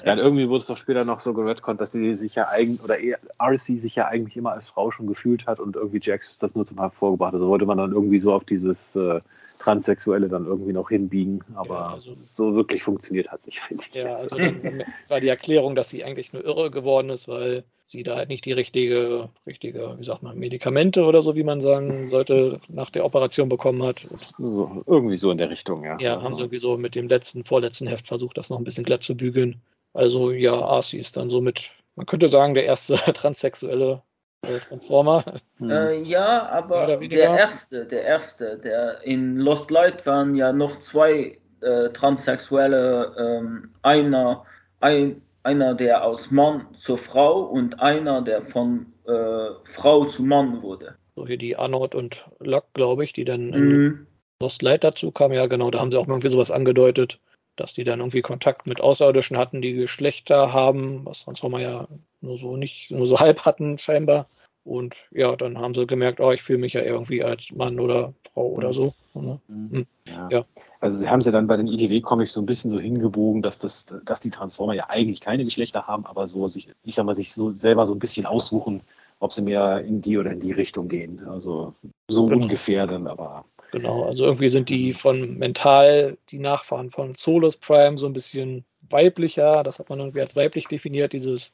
ja, 0.04 0.12
und 0.12 0.18
irgendwie 0.18 0.48
wurde 0.48 0.60
es 0.60 0.66
doch 0.66 0.76
später 0.76 1.04
noch 1.04 1.18
so 1.20 1.32
geredconnt, 1.32 1.80
dass 1.80 1.92
sie 1.92 2.14
sich 2.14 2.34
ja 2.34 2.48
eigentlich, 2.50 2.82
oder 2.84 2.98
eher 2.98 3.18
RC 3.40 3.80
sich 3.80 3.94
ja 3.96 4.06
eigentlich 4.08 4.36
immer 4.36 4.52
als 4.52 4.68
Frau 4.68 4.90
schon 4.90 5.06
gefühlt 5.06 5.46
hat 5.46 5.58
und 5.58 5.74
irgendwie 5.74 6.00
Jax 6.02 6.36
das 6.38 6.54
nur 6.54 6.66
zum 6.66 6.78
Halb 6.78 6.94
vorgebracht 6.94 7.28
hat. 7.28 7.34
Also 7.40 7.48
wollte 7.48 7.64
man 7.66 7.78
dann 7.78 7.92
irgendwie 7.92 8.20
so 8.20 8.34
auf 8.34 8.44
dieses 8.44 8.94
äh, 8.94 9.20
Transsexuelle 9.58 10.28
dann 10.28 10.44
irgendwie 10.44 10.72
noch 10.74 10.90
hinbiegen, 10.90 11.40
aber 11.54 11.74
Ja, 11.74 11.88
also- 11.94 12.12
so 12.14 12.54
wirklich 12.54 12.82
funktioniert 12.82 13.28
hat 13.32 13.40
es 13.40 13.46
nicht, 13.46 13.60
finde 13.60 13.84
ich. 13.88 13.94
Ja, 13.94 14.16
also 14.16 14.36
dann 14.36 14.84
war 15.08 15.20
die 15.20 15.28
Erklärung, 15.28 15.74
dass 15.74 15.88
sie 15.88 16.04
eigentlich 16.04 16.32
nur 16.34 16.44
irre 16.44 16.70
geworden 16.70 17.08
ist, 17.10 17.26
weil 17.26 17.64
sie 17.86 18.02
da 18.02 18.16
halt 18.16 18.28
nicht 18.28 18.44
die 18.44 18.52
richtige, 18.52 19.28
richtige, 19.46 19.96
wie 19.98 20.04
sagt 20.04 20.22
man, 20.22 20.36
Medikamente 20.38 21.04
oder 21.04 21.22
so, 21.22 21.36
wie 21.36 21.44
man 21.44 21.60
sagen 21.60 22.04
sollte, 22.06 22.60
nach 22.68 22.90
der 22.90 23.04
Operation 23.04 23.48
bekommen 23.48 23.82
hat. 23.82 24.00
so, 24.00 24.82
irgendwie 24.86 25.16
so 25.16 25.30
in 25.30 25.38
der 25.38 25.50
Richtung, 25.50 25.84
ja. 25.84 25.96
Ja, 26.00 26.14
also, 26.14 26.24
haben 26.24 26.36
sie 26.36 26.42
irgendwie 26.42 26.58
so 26.58 26.76
mit 26.76 26.94
dem 26.94 27.08
letzten, 27.08 27.44
vorletzten 27.44 27.86
Heft 27.86 28.08
versucht, 28.08 28.36
das 28.36 28.50
noch 28.50 28.58
ein 28.58 28.64
bisschen 28.64 28.84
glatt 28.84 29.02
zu 29.02 29.16
bügeln. 29.16 29.60
Also 29.94 30.30
ja, 30.30 30.52
Arcee 30.52 30.98
ist 30.98 31.16
dann 31.16 31.28
somit, 31.28 31.70
man 31.94 32.06
könnte 32.06 32.28
sagen, 32.28 32.54
der 32.54 32.64
erste 32.64 32.94
transsexuelle 33.14 34.02
äh, 34.42 34.58
Transformer. 34.60 35.40
hm. 35.58 35.70
Äh, 35.70 36.02
ja, 36.02 36.46
aber 36.48 36.98
der 36.98 37.38
erste, 37.38 37.86
der 37.86 38.02
erste, 38.02 38.58
der 38.58 39.02
in 39.02 39.36
Lost 39.38 39.70
Light 39.70 40.04
waren 40.06 40.34
ja 40.34 40.52
noch 40.52 40.80
zwei 40.80 41.38
äh, 41.60 41.88
Transsexuelle, 41.90 43.14
ähm, 43.18 43.70
einer, 43.82 44.44
ein, 44.80 45.22
einer, 45.46 45.74
der 45.74 46.04
aus 46.04 46.30
Mann 46.30 46.66
zur 46.74 46.98
Frau 46.98 47.42
und 47.42 47.80
einer, 47.80 48.20
der 48.20 48.42
von 48.42 48.92
äh, 49.06 49.50
Frau 49.64 50.04
zu 50.04 50.24
Mann 50.24 50.62
wurde. 50.62 50.96
So 51.14 51.26
hier 51.26 51.38
die 51.38 51.56
Arnold 51.56 51.94
und 51.94 52.26
Locke, 52.40 52.68
glaube 52.74 53.04
ich, 53.04 53.12
die 53.12 53.24
dann 53.24 53.52
in 53.54 53.68
Mhm. 53.68 54.06
Lost 54.42 54.60
Light 54.60 54.84
dazu 54.84 55.12
kam. 55.12 55.32
Ja, 55.32 55.46
genau, 55.46 55.70
da 55.70 55.78
haben 55.78 55.90
sie 55.90 55.98
auch 55.98 56.08
irgendwie 56.08 56.28
sowas 56.28 56.50
angedeutet, 56.50 57.20
dass 57.56 57.72
die 57.72 57.84
dann 57.84 58.00
irgendwie 58.00 58.20
Kontakt 58.20 58.66
mit 58.66 58.80
Außerirdischen 58.80 59.38
hatten, 59.38 59.62
die 59.62 59.72
Geschlechter 59.72 60.52
haben, 60.52 61.06
was 61.06 61.24
Transformer 61.24 61.60
ja 61.60 61.88
nur 62.20 62.38
so 62.38 62.56
nicht, 62.56 62.90
nur 62.90 63.06
so 63.06 63.18
halb 63.18 63.46
hatten, 63.46 63.78
scheinbar. 63.78 64.28
Und 64.66 64.96
ja, 65.12 65.36
dann 65.36 65.58
haben 65.58 65.74
sie 65.74 65.86
gemerkt, 65.86 66.18
oh, 66.20 66.32
ich 66.32 66.42
fühle 66.42 66.58
mich 66.58 66.72
ja 66.72 66.82
irgendwie 66.82 67.22
als 67.22 67.52
Mann 67.52 67.78
oder 67.78 68.12
Frau 68.32 68.48
oder 68.48 68.72
so. 68.72 68.92
Ne? 69.14 69.40
Mhm. 69.46 69.86
Ja. 70.06 70.28
Ja. 70.30 70.44
Also 70.80 70.98
sie 70.98 71.08
haben 71.08 71.20
es 71.20 71.26
ja 71.26 71.32
dann 71.32 71.46
bei 71.46 71.56
den 71.56 71.68
IDW-Comics 71.68 72.32
so 72.32 72.40
ein 72.40 72.46
bisschen 72.46 72.70
so 72.70 72.78
hingebogen, 72.78 73.42
dass, 73.42 73.58
das, 73.58 73.86
dass 74.04 74.20
die 74.20 74.30
Transformer 74.30 74.74
ja 74.74 74.90
eigentlich 74.90 75.20
keine 75.20 75.44
Geschlechter 75.44 75.86
haben, 75.86 76.04
aber 76.04 76.28
so 76.28 76.48
sich, 76.48 76.68
ich 76.84 76.94
sag 76.96 77.06
mal, 77.06 77.14
sich 77.14 77.32
so 77.32 77.52
selber 77.52 77.86
so 77.86 77.94
ein 77.94 77.98
bisschen 77.98 78.26
aussuchen, 78.26 78.82
ob 79.20 79.32
sie 79.32 79.42
mehr 79.42 79.80
in 79.80 80.02
die 80.02 80.18
oder 80.18 80.32
in 80.32 80.40
die 80.40 80.52
Richtung 80.52 80.88
gehen. 80.88 81.26
Also 81.26 81.74
so 82.08 82.26
Genau. 82.26 82.42
ungefähr 82.42 82.86
dann, 82.86 83.06
aber 83.06 83.44
Genau, 83.72 84.04
also 84.04 84.24
irgendwie 84.24 84.48
sind 84.48 84.68
die 84.68 84.92
von 84.92 85.38
mental 85.38 86.16
die 86.30 86.38
Nachfahren 86.38 86.90
von 86.90 87.14
Solus 87.14 87.56
Prime 87.56 87.98
so 87.98 88.06
ein 88.06 88.12
bisschen 88.12 88.64
weiblicher. 88.88 89.62
Das 89.64 89.78
hat 89.78 89.88
man 89.90 89.98
irgendwie 89.98 90.20
als 90.20 90.36
weiblich 90.36 90.66
definiert, 90.68 91.12
dieses 91.12 91.52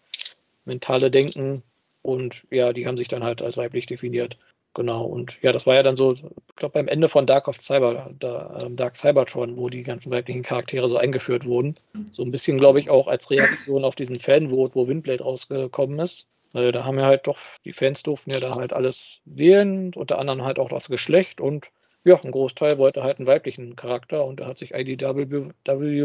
mentale 0.65 1.11
Denken. 1.11 1.63
Und 2.03 2.45
ja, 2.51 2.73
die 2.73 2.87
haben 2.87 2.97
sich 2.97 3.09
dann 3.09 3.25
halt 3.25 3.43
als 3.43 3.57
weiblich 3.57 3.87
definiert. 3.87 4.37
Genau, 4.75 5.05
und 5.05 5.37
ja, 5.43 5.53
das 5.53 5.67
war 5.67 5.75
ja 5.75 5.83
dann 5.83 5.97
so, 5.97 6.13
ich 6.15 6.23
glaube, 6.57 6.73
beim 6.73 6.89
Ende 6.89 7.09
von 7.09 7.27
Dark 7.27 7.47
of 7.47 7.61
Cyber, 7.61 8.11
da, 8.19 8.59
ähm, 8.65 8.77
Dark 8.77 8.97
Cybertron, 8.97 9.57
wo 9.57 9.69
die 9.69 9.83
ganzen 9.83 10.11
weiblichen 10.11 10.43
Charaktere 10.43 10.89
so 10.89 10.97
eingeführt 10.97 11.45
wurden. 11.45 11.75
So 12.11 12.23
ein 12.23 12.31
bisschen, 12.31 12.57
glaube 12.57 12.81
ich, 12.81 12.89
auch 12.89 13.07
als 13.07 13.31
Reaktion 13.31 13.85
auf 13.85 13.95
diesen 13.95 14.19
Fanvote, 14.19 14.75
wo 14.75 14.89
Windblade 14.89 15.23
rausgekommen 15.23 15.99
ist. 15.99 16.27
Weil 16.53 16.73
da 16.73 16.85
haben 16.85 16.99
ja 16.99 17.05
halt 17.07 17.27
doch, 17.27 17.39
die 17.65 17.73
Fans 17.73 18.03
durften 18.03 18.31
ja 18.31 18.41
da 18.41 18.55
halt 18.57 18.73
alles 18.73 19.21
wählen, 19.25 19.93
unter 19.95 20.19
anderem 20.19 20.43
halt 20.43 20.59
auch 20.59 20.69
das 20.71 20.89
Geschlecht 20.89 21.41
und 21.41 21.71
ja, 22.05 22.19
ein 22.21 22.31
Großteil 22.33 22.79
wollte 22.79 23.03
halt 23.03 23.19
einen 23.19 23.27
weiblichen 23.27 23.77
Charakter 23.77 24.25
und 24.25 24.41
da 24.41 24.47
hat 24.47 24.59
sich 24.59 24.75
IDW 24.75 25.31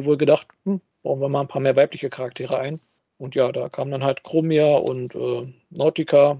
wohl 0.06 0.18
gedacht, 0.18 0.48
hm, 0.64 0.80
bauen 1.04 1.20
wir 1.20 1.30
mal 1.30 1.42
ein 1.42 1.48
paar 1.48 1.62
mehr 1.62 1.76
weibliche 1.76 2.10
Charaktere 2.10 2.60
ein. 2.60 2.80
Und 3.18 3.36
ja, 3.36 3.52
da 3.52 3.70
kamen 3.70 3.92
dann 3.92 4.04
halt 4.04 4.24
Chromia 4.24 4.74
und 4.78 5.16
äh, 5.16 5.52
Nautica 5.70 6.40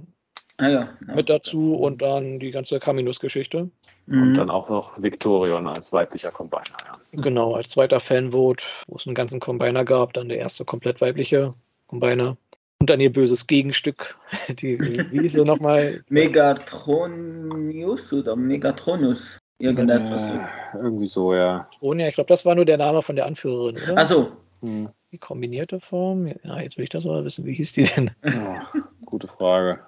Ah, 0.60 0.70
ja. 0.70 0.90
mit 1.16 1.30
dazu 1.30 1.76
und 1.76 2.02
dann 2.02 2.40
die 2.40 2.50
ganze 2.52 2.80
Caminus-Geschichte. 2.80 3.70
Mhm. 4.10 4.22
und 4.22 4.34
dann 4.36 4.50
auch 4.50 4.70
noch 4.70 4.94
Victorion 5.02 5.68
als 5.68 5.92
weiblicher 5.92 6.32
Combiner. 6.32 6.64
Ja. 6.86 7.22
Genau, 7.22 7.56
als 7.56 7.72
zweiter 7.72 8.00
Fanvote, 8.00 8.64
wo 8.88 8.96
es 8.96 9.06
einen 9.06 9.16
ganzen 9.16 9.40
Combiner 9.42 9.84
gab, 9.84 10.14
dann 10.14 10.30
der 10.30 10.38
erste 10.38 10.64
komplett 10.66 11.02
weibliche 11.02 11.54
Combiner. 11.88 12.38
Und 12.80 12.90
dann 12.90 13.02
ihr 13.02 13.12
böses 13.12 13.48
Gegenstück. 13.48 14.18
Die, 14.50 14.80
wie 14.80 15.20
hieß 15.22 15.34
sie 15.34 15.44
nochmal? 15.44 16.04
Megatronius 16.10 18.14
oder 18.14 18.36
Megatronus. 18.36 19.40
Irgendetwas. 19.60 20.12
Äh, 20.12 20.40
irgendwie 20.78 21.08
so, 21.08 21.34
ja. 21.34 21.68
Tronia, 21.80 22.08
ich 22.08 22.16
glaube, 22.16 22.28
das 22.30 22.46
war 22.46 22.56
nur 22.56 22.66
der 22.66 22.78
Name 22.78 23.02
von 23.02 23.16
der 23.16 23.26
Anführerin, 23.26 23.78
oder? 23.78 23.98
Also, 23.98 24.32
Hm. 24.62 24.90
Die 25.12 25.18
kombinierte 25.18 25.80
Form? 25.80 26.28
Ja, 26.44 26.60
jetzt 26.60 26.78
will 26.78 26.84
ich 26.84 26.90
das 26.90 27.06
aber 27.06 27.24
wissen, 27.24 27.46
wie 27.46 27.54
hieß 27.54 27.74
die 27.74 27.84
denn? 27.84 28.12
Ja, 28.24 28.68
gute 29.06 29.28
Frage. 29.28 29.80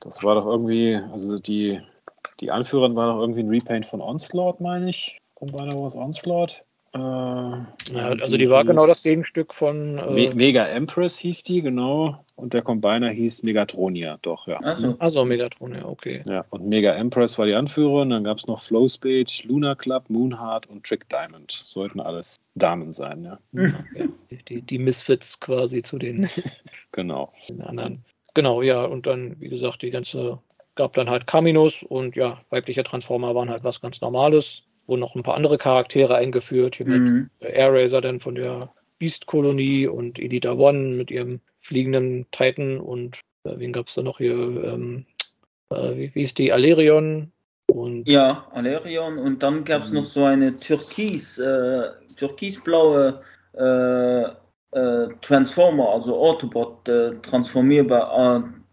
Das 0.00 0.22
war 0.24 0.34
doch 0.34 0.46
irgendwie, 0.46 0.96
also 1.12 1.38
die, 1.38 1.80
die 2.40 2.50
Anführerin 2.50 2.96
war 2.96 3.12
doch 3.12 3.20
irgendwie 3.20 3.40
ein 3.40 3.48
Repaint 3.48 3.86
von 3.86 4.00
Onslaught, 4.00 4.60
meine 4.60 4.90
ich. 4.90 5.18
Combiner 5.34 5.74
Wars 5.74 5.94
Onslaught. 5.94 6.64
Äh, 6.98 7.94
Ja, 7.94 8.08
also 8.08 8.36
die 8.36 8.50
war 8.50 8.64
genau 8.64 8.86
das 8.86 9.02
Gegenstück 9.02 9.54
von. 9.54 9.98
Äh, 9.98 10.34
Mega 10.34 10.66
Empress 10.66 11.18
hieß 11.18 11.42
die, 11.44 11.62
genau. 11.62 12.24
Und 12.36 12.54
der 12.54 12.62
Combiner 12.62 13.10
hieß 13.10 13.42
Megatronia, 13.42 14.18
doch, 14.22 14.46
ja. 14.46 14.58
also. 14.60 14.94
also 15.00 15.24
Megatron, 15.24 15.74
ja, 15.74 15.84
okay. 15.84 16.22
Ja, 16.24 16.44
und 16.50 16.66
Mega 16.66 16.92
Empress 16.92 17.36
war 17.36 17.46
die 17.46 17.54
Anführerin. 17.54 18.10
Dann 18.10 18.24
gab 18.24 18.38
es 18.38 18.46
noch 18.46 18.62
Flow 18.62 18.86
Spage, 18.86 19.42
Lunar 19.44 19.74
Club, 19.74 20.08
Moonheart 20.08 20.66
und 20.66 20.84
Trick 20.84 21.08
Diamond. 21.08 21.50
Sollten 21.50 22.00
alles 22.00 22.36
Damen 22.54 22.92
sein, 22.92 23.24
ja. 23.24 23.38
Ja, 23.92 24.06
die, 24.48 24.62
die 24.62 24.78
Misfits 24.78 25.40
quasi 25.40 25.82
zu 25.82 25.98
den, 25.98 26.28
Genau. 26.92 27.32
den 27.48 27.60
anderen. 27.62 28.04
Genau, 28.34 28.62
ja, 28.62 28.84
und 28.84 29.06
dann, 29.06 29.34
wie 29.40 29.48
gesagt, 29.48 29.82
die 29.82 29.90
ganze, 29.90 30.38
gab 30.76 30.92
dann 30.92 31.10
halt 31.10 31.26
Caminus 31.26 31.82
und 31.82 32.14
ja, 32.14 32.40
weibliche 32.50 32.84
Transformer 32.84 33.34
waren 33.34 33.50
halt 33.50 33.64
was 33.64 33.80
ganz 33.80 34.00
Normales. 34.00 34.62
Wurden 34.88 35.00
noch 35.00 35.14
ein 35.14 35.22
paar 35.22 35.36
andere 35.36 35.58
Charaktere 35.58 36.16
eingeführt, 36.16 36.76
hier 36.76 36.86
mit 36.86 37.02
Mhm. 37.02 37.30
Air 37.40 37.72
Racer 37.72 38.00
dann 38.00 38.20
von 38.20 38.34
der 38.34 38.72
Beast-Kolonie 38.98 39.86
und 39.86 40.18
Elita 40.18 40.52
One 40.52 40.96
mit 40.96 41.10
ihrem 41.10 41.40
fliegenden 41.60 42.26
Titan 42.32 42.78
und 42.78 43.20
äh, 43.44 43.52
wen 43.56 43.72
gab 43.72 43.86
es 43.86 43.94
da 43.94 44.02
noch 44.02 44.18
hier? 44.18 44.32
Ähm, 44.34 45.04
äh, 45.70 45.96
wie, 45.96 46.14
wie 46.14 46.22
ist 46.22 46.38
die? 46.38 46.52
Alerion 46.52 47.30
und 47.70 48.08
Ja, 48.08 48.46
Alerion. 48.52 49.18
Und 49.18 49.42
dann 49.42 49.64
gab 49.64 49.82
es 49.82 49.92
noch 49.92 50.06
so 50.06 50.24
eine 50.24 50.56
türkis, 50.56 51.38
äh, 51.38 51.90
türkisblaue 52.16 53.20
äh, 53.52 54.22
äh, 54.70 55.08
Transformer, 55.20 55.90
also 55.90 56.16
Autobot 56.16 56.88
äh, 56.88 57.12
transformierbar 57.22 58.10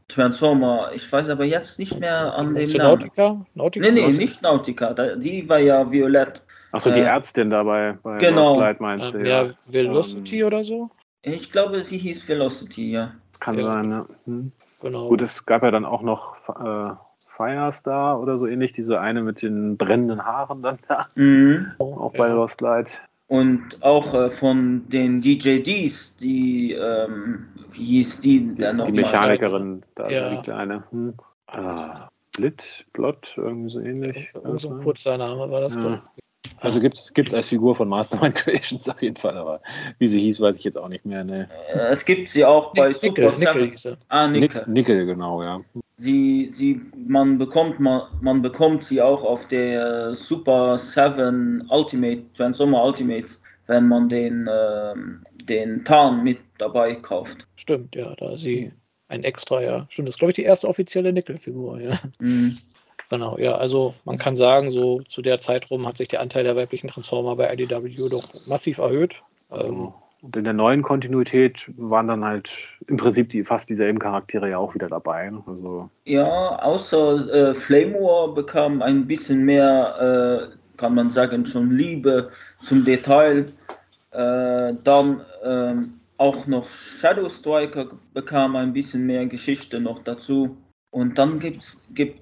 Transformer. 0.07 0.91
Ich 0.93 1.11
weiß 1.11 1.29
aber 1.29 1.45
jetzt 1.45 1.79
nicht 1.79 1.99
mehr 1.99 2.33
an 2.35 2.53
dem 2.53 2.69
Namen. 2.71 2.77
Nautica? 2.91 3.45
Nautica? 3.55 3.85
Nee, 3.85 3.91
nee, 3.91 4.11
nicht 4.11 4.41
Nautica. 4.41 4.93
Da, 4.93 5.15
die 5.15 5.47
war 5.49 5.59
ja 5.59 5.89
violett. 5.89 6.43
Achso, 6.71 6.91
die 6.91 6.99
Äh, 6.99 7.05
Ärztin 7.05 7.49
dabei 7.49 7.97
bei 8.03 8.17
genau. 8.17 8.49
Lost 8.53 8.59
Light 8.61 8.81
meinst 8.81 9.13
du, 9.13 9.17
Ähm, 9.19 9.25
ja. 9.25 9.43
ja, 9.43 9.53
Velocity 9.67 10.43
oder 10.43 10.63
so? 10.63 10.89
Ich 11.21 11.51
glaube, 11.51 11.83
sie 11.83 11.97
hieß 11.97 12.27
Velocity, 12.27 12.91
ja. 12.91 13.13
Kann 13.39 13.57
Ja. 13.57 13.65
sein, 13.65 13.89
ja. 13.91 14.05
Hm. 14.25 14.51
Genau. 14.81 15.07
Gut, 15.09 15.21
es 15.21 15.45
gab 15.45 15.63
ja 15.63 15.71
dann 15.71 15.85
auch 15.85 16.01
noch 16.01 16.35
äh, 16.49 16.93
Firestar 17.35 18.19
oder 18.21 18.37
so 18.37 18.45
ähnlich, 18.45 18.73
diese 18.73 18.99
eine 19.01 19.21
mit 19.21 19.41
den 19.41 19.75
brennenden 19.77 20.23
Haaren 20.23 20.61
dann 20.61 20.77
da, 20.87 21.05
Mhm. 21.15 21.71
auch 21.79 22.13
bei 22.13 22.27
ja. 22.27 22.33
Lost 22.33 22.61
Light. 22.61 22.91
Und 23.27 23.81
auch 23.81 24.13
äh, 24.13 24.29
von 24.29 24.87
den 24.89 25.21
DJDs, 25.21 26.15
die, 26.17 26.73
ähm, 26.73 27.47
wie 27.71 27.85
hieß 27.85 28.21
die 28.21 28.53
denn 28.55 28.77
Die 28.77 28.83
nochmal? 28.83 29.03
Mechanikerin, 29.03 29.83
da 29.95 30.09
Ja. 30.09 30.29
liegt 30.29 30.49
eine. 30.49 30.83
Hm. 30.91 31.13
Ah, 31.47 32.09
Blit, 32.37 32.85
Blot, 32.93 33.33
irgendwie 33.37 33.69
so 33.71 33.79
ähnlich. 33.79 34.29
So 34.57 34.69
ein 34.69 34.83
kurzer 34.83 35.17
Name 35.17 35.49
war 35.49 35.61
das. 35.61 35.73
Ja. 35.73 36.03
Also 36.59 36.79
gibt 36.79 36.97
es 36.97 37.33
als 37.33 37.47
Figur 37.47 37.75
von 37.75 37.87
Mastermind 37.89 38.35
Creations 38.35 38.87
auf 38.89 39.01
jeden 39.01 39.17
Fall, 39.17 39.37
aber 39.37 39.61
wie 39.99 40.07
sie 40.07 40.19
hieß, 40.19 40.39
weiß 40.41 40.57
ich 40.57 40.63
jetzt 40.63 40.77
auch 40.77 40.87
nicht 40.89 41.05
mehr. 41.05 41.23
Ne. 41.23 41.49
Äh, 41.73 41.77
Es 41.89 42.05
gibt 42.05 42.29
sie 42.29 42.43
auch 42.45 42.73
bei 42.73 42.89
Nick- 42.89 43.03
Nickel, 43.03 43.31
Super 43.31 43.53
Nickel 43.59 43.73
er. 43.91 43.97
Ah, 44.07 44.27
Nick, 44.27 44.41
Nickel. 44.41 44.63
Nickel, 44.67 45.05
genau, 45.05 45.43
ja. 45.43 45.61
Sie, 45.97 46.49
sie, 46.53 46.81
man 47.07 47.37
bekommt 47.37 47.79
man, 47.79 48.01
man 48.21 48.41
bekommt 48.41 48.83
sie 48.83 49.01
auch 49.01 49.23
auf 49.23 49.47
der 49.47 50.13
Super 50.15 50.77
7 50.77 51.65
Ultimate, 51.69 52.23
Transformer 52.35 52.83
Ultimates, 52.83 53.39
wenn 53.67 53.87
man 53.87 54.09
den, 54.09 54.49
ähm, 54.51 55.23
den 55.43 55.83
Tarn 55.85 56.23
mit 56.23 56.39
dabei 56.57 56.95
kauft. 56.95 57.47
Stimmt, 57.55 57.95
ja, 57.95 58.13
da 58.15 58.33
ist 58.33 58.41
sie 58.41 58.71
ein 59.07 59.23
Extra, 59.23 59.61
ja. 59.61 59.85
Stimmt, 59.89 60.07
das 60.09 60.15
ist, 60.15 60.19
glaube 60.19 60.31
ich, 60.31 60.35
die 60.35 60.43
erste 60.43 60.67
offizielle 60.67 61.13
Nickel-Figur, 61.13 61.79
ja. 61.79 61.99
Mhm. 62.19 62.57
Genau, 63.09 63.37
ja, 63.37 63.55
also 63.55 63.93
man 64.03 64.17
kann 64.17 64.35
sagen, 64.35 64.69
so 64.71 65.01
zu 65.01 65.21
der 65.21 65.39
Zeit 65.39 65.69
rum 65.69 65.85
hat 65.87 65.97
sich 65.97 66.07
der 66.07 66.21
Anteil 66.21 66.43
der 66.43 66.55
weiblichen 66.55 66.87
Transformer 66.89 67.35
bei 67.35 67.53
IDW 67.53 67.93
doch 68.09 68.47
massiv 68.47 68.79
erhöht. 68.79 69.15
Ähm, 69.51 69.93
Und 70.21 70.35
in 70.35 70.43
der 70.43 70.53
neuen 70.53 70.81
Kontinuität 70.81 71.71
waren 71.77 72.07
dann 72.07 72.25
halt 72.25 72.49
im 72.87 72.97
Prinzip 72.97 73.29
die, 73.29 73.43
fast 73.43 73.69
dieselben 73.69 73.99
Charaktere 73.99 74.49
ja 74.49 74.57
auch 74.57 74.73
wieder 74.73 74.87
dabei. 74.87 75.29
Ne? 75.29 75.43
Also 75.45 75.89
ja, 76.05 76.59
außer 76.63 77.51
äh, 77.51 77.53
Flame 77.53 77.93
War 77.93 78.33
bekam 78.33 78.81
ein 78.81 79.05
bisschen 79.05 79.45
mehr, 79.45 80.49
äh, 80.51 80.77
kann 80.77 80.95
man 80.95 81.11
sagen, 81.11 81.45
schon 81.45 81.71
Liebe 81.71 82.31
zum 82.63 82.83
Detail. 82.83 83.51
Äh, 84.11 84.73
dann 84.83 85.21
ähm, 85.43 85.99
auch 86.17 86.47
noch 86.47 86.67
Shadow 86.69 87.29
Striker 87.29 87.89
bekam 88.13 88.55
ein 88.55 88.73
bisschen 88.73 89.05
mehr 89.05 89.25
Geschichte 89.27 89.79
noch 89.79 90.03
dazu. 90.03 90.57
Und 90.89 91.17
dann 91.19 91.39
gibt's, 91.39 91.77
gibt 91.93 92.21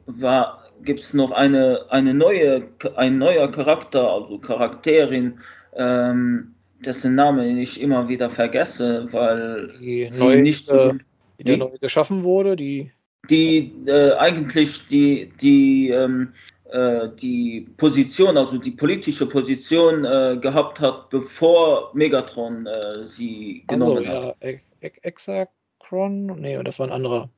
es 0.87 1.13
noch 1.13 1.31
eine, 1.31 1.85
eine 1.89 2.13
neue, 2.13 2.63
ein 2.95 3.17
neuer 3.17 3.51
Charakter, 3.51 4.11
also 4.11 4.37
Charakterin, 4.39 5.39
ähm, 5.75 6.55
dessen 6.83 7.15
Namen 7.15 7.57
ich 7.57 7.81
immer 7.81 8.07
wieder 8.07 8.29
vergesse, 8.29 9.07
weil 9.11 9.73
die 9.79 10.09
neu, 10.17 10.41
nicht 10.41 10.69
äh, 10.69 10.93
die, 11.39 11.43
die 11.43 11.57
neu 11.57 11.77
geschaffen 11.79 12.23
wurde, 12.23 12.55
die 12.55 12.91
die 13.29 13.73
äh, 13.85 14.13
eigentlich 14.13 14.87
die 14.87 15.31
die 15.41 15.89
ähm, 15.89 16.33
äh, 16.73 17.09
die 17.21 17.67
Position, 17.77 18.37
also 18.37 18.57
die 18.57 18.71
politische 18.71 19.27
Position 19.27 20.05
äh, 20.05 20.37
gehabt 20.41 20.79
hat, 20.79 21.09
bevor 21.09 21.91
Megatron 21.93 22.65
äh, 22.65 23.05
sie 23.05 23.63
genommen 23.67 24.07
also, 24.07 24.29
hat. 24.29 24.37
Ja, 24.41 24.89
Exakron? 25.03 26.41
Nee, 26.41 26.61
das 26.63 26.79
war 26.79 26.87
ein 26.87 26.93
anderer. 26.93 27.29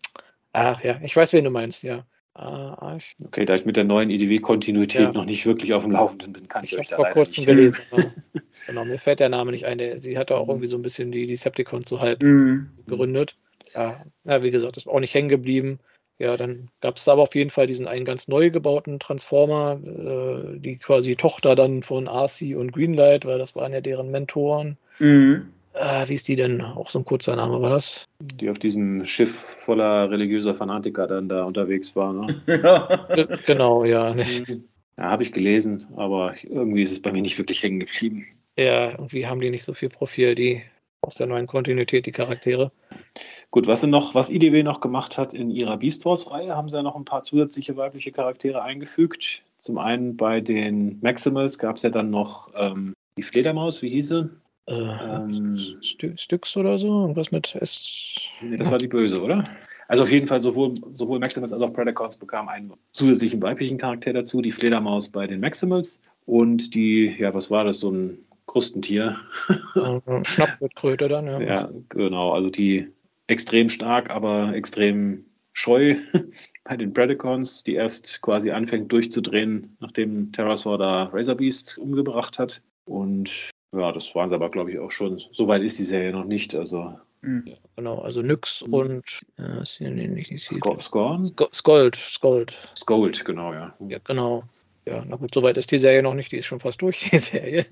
Ach 0.53 0.81
ja, 0.83 0.99
ich 1.03 1.15
weiß, 1.15 1.33
wen 1.33 1.43
du 1.43 1.51
meinst, 1.51 1.83
ja. 1.83 2.05
Ah, 2.37 2.97
okay, 3.23 3.45
da 3.45 3.55
ich 3.55 3.65
mit 3.65 3.77
der 3.77 3.85
neuen 3.85 4.09
IDW-Kontinuität 4.09 5.01
ja. 5.01 5.11
noch 5.13 5.23
nicht 5.23 5.45
wirklich 5.45 5.73
auf 5.73 5.83
dem 5.83 5.93
Laufenden 5.93 6.33
bin, 6.33 6.49
kann 6.49 6.65
ich, 6.65 6.73
ich 6.73 6.79
euch 6.79 6.89
da 6.89 6.97
vor 6.97 7.09
kurzem 7.11 7.45
gelesen. 7.45 7.79
Genau. 7.89 8.11
genau, 8.67 8.85
mir 8.85 8.99
fällt 8.99 9.21
der 9.21 9.29
Name 9.29 9.51
nicht 9.51 9.65
ein. 9.65 9.97
Sie 9.97 10.17
hatte 10.17 10.35
auch 10.35 10.49
irgendwie 10.49 10.67
so 10.67 10.75
ein 10.75 10.81
bisschen 10.81 11.13
die 11.13 11.27
Decepticons 11.27 11.87
so 11.87 12.01
halb 12.01 12.21
mhm. 12.21 12.71
gegründet. 12.87 13.37
Ja, 13.73 14.03
ja, 14.25 14.43
wie 14.43 14.51
gesagt, 14.51 14.75
ist 14.75 14.87
auch 14.87 14.99
nicht 14.99 15.13
hängen 15.13 15.29
geblieben. 15.29 15.79
Ja, 16.17 16.35
dann 16.35 16.69
gab 16.81 16.97
es 16.97 17.07
aber 17.07 17.21
auf 17.21 17.35
jeden 17.35 17.51
Fall 17.51 17.67
diesen 17.67 17.87
einen 17.87 18.05
ganz 18.05 18.27
neu 18.27 18.49
gebauten 18.49 18.99
Transformer, 18.99 19.79
äh, 19.83 20.59
die 20.59 20.77
quasi 20.77 21.15
Tochter 21.15 21.55
dann 21.55 21.83
von 21.83 22.09
Arcee 22.09 22.55
und 22.55 22.73
Greenlight, 22.73 23.23
weil 23.23 23.37
das 23.37 23.55
waren 23.55 23.71
ja 23.71 23.79
deren 23.79 24.11
Mentoren. 24.11 24.77
Mhm. 24.99 25.53
Äh, 25.75 26.07
wie 26.07 26.13
ist 26.13 26.27
die 26.27 26.35
denn? 26.35 26.61
Auch 26.61 26.89
so 26.89 26.99
ein 26.99 27.05
kurzer 27.05 27.35
Name 27.35 27.61
war 27.61 27.69
das? 27.69 28.07
Die 28.19 28.49
auf 28.49 28.59
diesem 28.59 29.05
Schiff 29.05 29.57
voller 29.65 30.09
religiöser 30.09 30.53
Fanatiker 30.53 31.07
dann 31.07 31.27
da 31.27 31.43
unterwegs 31.43 31.95
war, 31.95 32.13
ne? 32.13 32.41
genau, 33.45 33.83
ja. 33.83 34.15
Ja, 34.97 35.03
habe 35.03 35.23
ich 35.23 35.33
gelesen, 35.33 35.87
aber 35.97 36.35
irgendwie 36.43 36.83
ist 36.83 36.91
es 36.91 37.01
bei 37.01 37.11
mir 37.11 37.21
nicht 37.21 37.37
wirklich 37.37 37.61
hängen 37.61 37.81
geblieben. 37.81 38.25
Ja, 38.55 38.91
irgendwie 38.91 39.27
haben 39.27 39.41
die 39.41 39.49
nicht 39.49 39.65
so 39.65 39.73
viel 39.73 39.89
Profil, 39.89 40.35
die 40.35 40.63
aus 41.01 41.15
der 41.15 41.27
neuen 41.27 41.47
Kontinuität, 41.47 42.05
die 42.05 42.13
Charaktere. 42.13 42.71
Gut, 43.51 43.67
was, 43.67 43.83
noch, 43.83 44.15
was 44.15 44.29
IDW 44.29 44.63
noch 44.63 44.79
gemacht 44.79 45.17
hat 45.17 45.33
in 45.33 45.51
ihrer 45.51 45.77
Beast 45.77 46.05
Wars-Reihe, 46.05 46.55
haben 46.55 46.69
sie 46.69 46.77
ja 46.77 46.83
noch 46.83 46.95
ein 46.95 47.05
paar 47.05 47.21
zusätzliche 47.21 47.75
weibliche 47.75 48.11
Charaktere 48.11 48.61
eingefügt. 48.61 49.43
Zum 49.57 49.77
einen 49.77 50.15
bei 50.15 50.41
den 50.41 50.99
Maximals 51.01 51.59
gab 51.59 51.75
es 51.75 51.81
ja 51.81 51.89
dann 51.89 52.09
noch 52.09 52.49
ähm, 52.55 52.93
die 53.17 53.23
Fledermaus, 53.23 53.81
wie 53.81 53.89
hieß 53.89 54.07
sie? 54.09 54.29
Äh, 54.67 54.73
ähm, 54.73 55.57
St 55.83 56.19
Stücks 56.19 56.57
oder 56.57 56.77
so? 56.77 56.87
Irgendwas 57.01 57.31
mit 57.31 57.55
S. 57.55 58.17
Nee, 58.41 58.57
das 58.57 58.71
war 58.71 58.77
die 58.77 58.87
Böse, 58.87 59.21
oder? 59.21 59.43
Also 59.87 60.03
auf 60.03 60.11
jeden 60.11 60.27
Fall 60.27 60.39
sowohl, 60.39 60.73
sowohl 60.95 61.19
Maximals 61.19 61.53
als 61.53 61.61
auch 61.61 61.73
Predacons 61.73 62.17
bekamen 62.17 62.49
einen 62.49 62.73
zusätzlichen 62.91 63.41
weiblichen 63.41 63.77
Charakter 63.77 64.13
dazu, 64.13 64.41
die 64.41 64.51
Fledermaus 64.51 65.09
bei 65.09 65.27
den 65.27 65.39
Maximals 65.39 66.01
und 66.25 66.73
die, 66.73 67.15
ja, 67.19 67.33
was 67.33 67.51
war 67.51 67.65
das, 67.65 67.79
so 67.79 67.91
ein 67.91 68.17
Krustentier. 68.47 69.19
Schnappwurtkröte 70.23 71.07
dann, 71.07 71.27
ja. 71.27 71.41
Ja, 71.41 71.69
genau, 71.89 72.31
also 72.31 72.49
die 72.49 72.87
extrem 73.27 73.69
stark, 73.69 74.09
aber 74.09 74.53
extrem 74.55 75.25
scheu 75.53 75.95
bei 76.63 76.77
den 76.77 76.93
Predacons, 76.93 77.63
die 77.63 77.75
erst 77.75 78.21
quasi 78.21 78.51
anfängt 78.51 78.91
durchzudrehen, 78.91 79.77
nachdem 79.79 80.31
Terrorsaur 80.31 80.77
da 80.77 81.03
Razorbeast 81.05 81.77
umgebracht 81.77 82.39
hat. 82.39 82.61
Und 82.85 83.51
ja, 83.77 83.91
das 83.91 84.13
waren 84.15 84.29
sie 84.29 84.35
aber, 84.35 84.49
glaube 84.49 84.71
ich, 84.71 84.79
auch 84.79 84.91
schon. 84.91 85.21
So 85.31 85.47
weit 85.47 85.61
ist 85.61 85.79
die 85.79 85.83
Serie 85.83 86.11
noch 86.11 86.25
nicht. 86.25 86.55
Also. 86.55 86.97
Mhm. 87.21 87.43
Ja, 87.45 87.55
genau, 87.75 87.99
also 87.99 88.21
Nyx 88.21 88.63
mhm. 88.65 88.73
und 88.73 89.25
äh, 89.37 89.89
nicht 89.89 90.49
Scorn? 90.79 91.23
Skold, 91.53 91.95
Skold. 91.95 92.53
Skold, 92.75 93.25
genau, 93.25 93.53
ja. 93.53 93.75
Ja, 93.87 93.99
genau. 94.03 94.43
Ja, 94.87 95.03
na 95.07 95.15
gut, 95.15 95.33
soweit 95.33 95.57
ist 95.57 95.71
die 95.71 95.79
Serie 95.79 96.03
noch 96.03 96.13
nicht, 96.13 96.31
die 96.31 96.37
ist 96.37 96.45
schon 96.45 96.59
fast 96.59 96.81
durch, 96.81 97.09
die 97.11 97.17
Serie. 97.17 97.65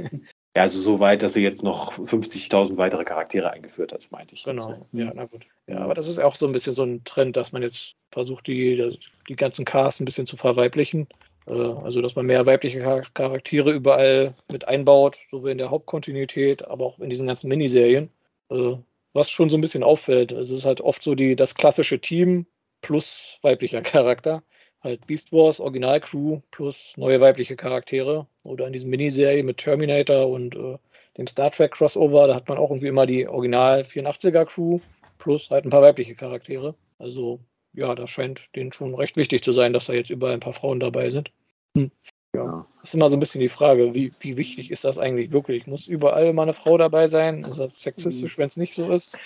Ja, 0.56 0.64
also 0.64 0.80
so 0.80 1.00
weit, 1.00 1.22
dass 1.22 1.34
sie 1.34 1.44
jetzt 1.44 1.64
noch 1.64 1.94
50.000 1.94 2.78
weitere 2.78 3.04
Charaktere 3.04 3.52
eingeführt 3.52 3.92
hat, 3.92 4.08
meinte 4.12 4.34
ich. 4.36 4.44
Genau, 4.44 4.68
dazu. 4.68 4.88
ja, 4.92 5.12
na 5.14 5.26
gut. 5.26 5.46
Ja, 5.68 5.80
aber 5.80 5.94
das 5.94 6.08
ist 6.08 6.20
auch 6.20 6.36
so 6.36 6.48
ein 6.48 6.52
bisschen 6.52 6.76
so 6.76 6.84
ein 6.84 7.04
Trend, 7.04 7.36
dass 7.38 7.52
man 7.52 7.62
jetzt 7.62 7.96
versucht, 8.12 8.48
die, 8.48 8.98
die 9.30 9.36
ganzen 9.36 9.66
Casts 9.66 10.00
ein 10.00 10.06
bisschen 10.06 10.26
zu 10.26 10.38
verweiblichen. 10.38 11.08
Äh, 11.48 11.52
also, 11.52 12.02
dass 12.02 12.16
man 12.16 12.26
mehr 12.26 12.46
weibliche 12.46 12.80
Charaktere 13.14 13.72
überall 13.72 14.36
mit 14.52 14.68
einbaut, 14.68 15.18
sowohl 15.32 15.52
in 15.52 15.58
der 15.58 15.70
Hauptkontinuität, 15.72 16.66
aber 16.66 16.86
auch 16.86 17.00
in 17.00 17.10
diesen 17.10 17.28
ganzen 17.28 17.48
Miniserien. 17.50 18.10
Äh, 18.50 18.76
was 19.14 19.30
schon 19.30 19.50
so 19.50 19.58
ein 19.58 19.62
bisschen 19.62 19.84
auffällt. 19.84 20.32
Es 20.32 20.50
ist 20.50 20.66
halt 20.66 20.82
oft 20.82 21.04
so 21.04 21.16
die, 21.16 21.36
das 21.36 21.56
klassische 21.56 22.00
Team 22.00 22.46
plus 22.82 23.38
weiblicher 23.42 23.82
Charakter. 23.84 24.44
Halt 24.82 25.08
Beast 25.08 25.32
Wars, 25.32 25.60
Originalcrew 25.60 26.42
plus 26.52 26.94
neue 26.98 27.22
weibliche 27.22 27.56
Charaktere. 27.56 28.28
Oder 28.44 28.68
in 28.68 28.74
diesen 28.74 28.90
Miniserie 28.90 29.44
mit 29.44 29.58
Terminator 29.58 30.28
und 30.28 30.56
äh, 30.56 30.78
dem 31.18 31.28
Star 31.28 31.52
Trek 31.52 31.72
Crossover, 31.72 32.28
da 32.28 32.36
hat 32.36 32.50
man 32.50 32.58
auch 32.58 32.70
irgendwie 32.72 32.88
immer 32.88 33.06
die 33.06 33.28
Original 33.28 33.82
84er 33.82 34.46
Crew 34.46 34.80
plus 35.20 35.50
halt 35.52 35.66
ein 35.66 35.70
paar 35.70 35.82
weibliche 35.82 36.16
Charaktere. 36.16 36.76
Also 36.98 37.40
ja, 37.74 37.96
das 37.96 38.10
scheint 38.10 38.42
denen 38.56 38.74
schon 38.74 38.96
recht 38.96 39.18
wichtig 39.18 39.44
zu 39.44 39.52
sein, 39.52 39.74
dass 39.74 39.86
da 39.86 39.94
jetzt 39.94 40.10
überall 40.10 40.34
ein 40.34 40.40
paar 40.40 40.54
Frauen 40.54 40.80
dabei 40.80 41.10
sind. 41.10 41.32
Hm. 41.76 41.92
Ja, 42.36 42.66
das 42.80 42.90
ist 42.90 42.96
immer 42.96 43.10
so 43.10 43.16
ein 43.16 43.20
bisschen 43.20 43.42
die 43.42 43.50
Frage, 43.50 43.94
wie, 43.94 44.12
wie 44.20 44.38
wichtig 44.38 44.72
ist 44.72 44.84
das 44.84 44.98
eigentlich 44.98 45.32
wirklich? 45.32 45.68
Muss 45.68 45.88
überall 45.88 46.34
mal 46.34 46.44
eine 46.44 46.54
Frau 46.54 46.78
dabei 46.78 47.08
sein? 47.08 47.40
Ist 47.40 47.60
das 47.60 47.80
sexistisch, 47.80 48.38
wenn 48.38 48.48
es 48.48 48.58
nicht 48.58 48.74
so 48.74 48.92
ist? 48.92 49.18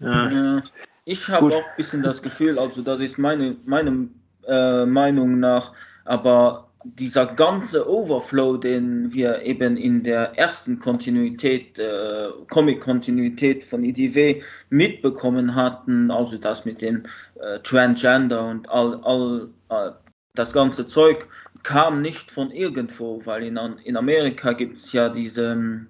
Ja. 0.00 0.62
Ich 1.04 1.28
habe 1.28 1.46
auch 1.46 1.64
ein 1.64 1.76
bisschen 1.76 2.02
das 2.02 2.22
Gefühl, 2.22 2.58
also 2.58 2.82
das 2.82 3.00
ist 3.00 3.18
meine, 3.18 3.56
meine 3.64 4.08
äh, 4.46 4.84
Meinung 4.84 5.40
nach, 5.40 5.72
aber 6.04 6.69
dieser 6.84 7.26
ganze 7.26 7.88
Overflow, 7.88 8.56
den 8.56 9.12
wir 9.12 9.42
eben 9.42 9.76
in 9.76 10.02
der 10.02 10.38
ersten 10.38 10.78
Kontinuität, 10.78 11.78
äh, 11.78 12.28
Comic-Kontinuität 12.48 13.64
von 13.64 13.84
IDW 13.84 14.42
mitbekommen 14.70 15.54
hatten, 15.54 16.10
also 16.10 16.38
das 16.38 16.64
mit 16.64 16.80
den 16.80 17.06
äh, 17.40 17.58
Transgender 17.60 18.46
und 18.46 18.68
all, 18.70 18.98
all 19.02 19.48
äh, 19.68 19.90
das 20.34 20.52
ganze 20.52 20.86
Zeug, 20.86 21.26
kam 21.62 22.00
nicht 22.00 22.30
von 22.30 22.50
irgendwo, 22.50 23.20
weil 23.26 23.42
in, 23.42 23.58
in 23.84 23.96
Amerika 23.96 24.52
gibt 24.52 24.78
es 24.78 24.92
ja 24.92 25.10
diese, 25.10 25.86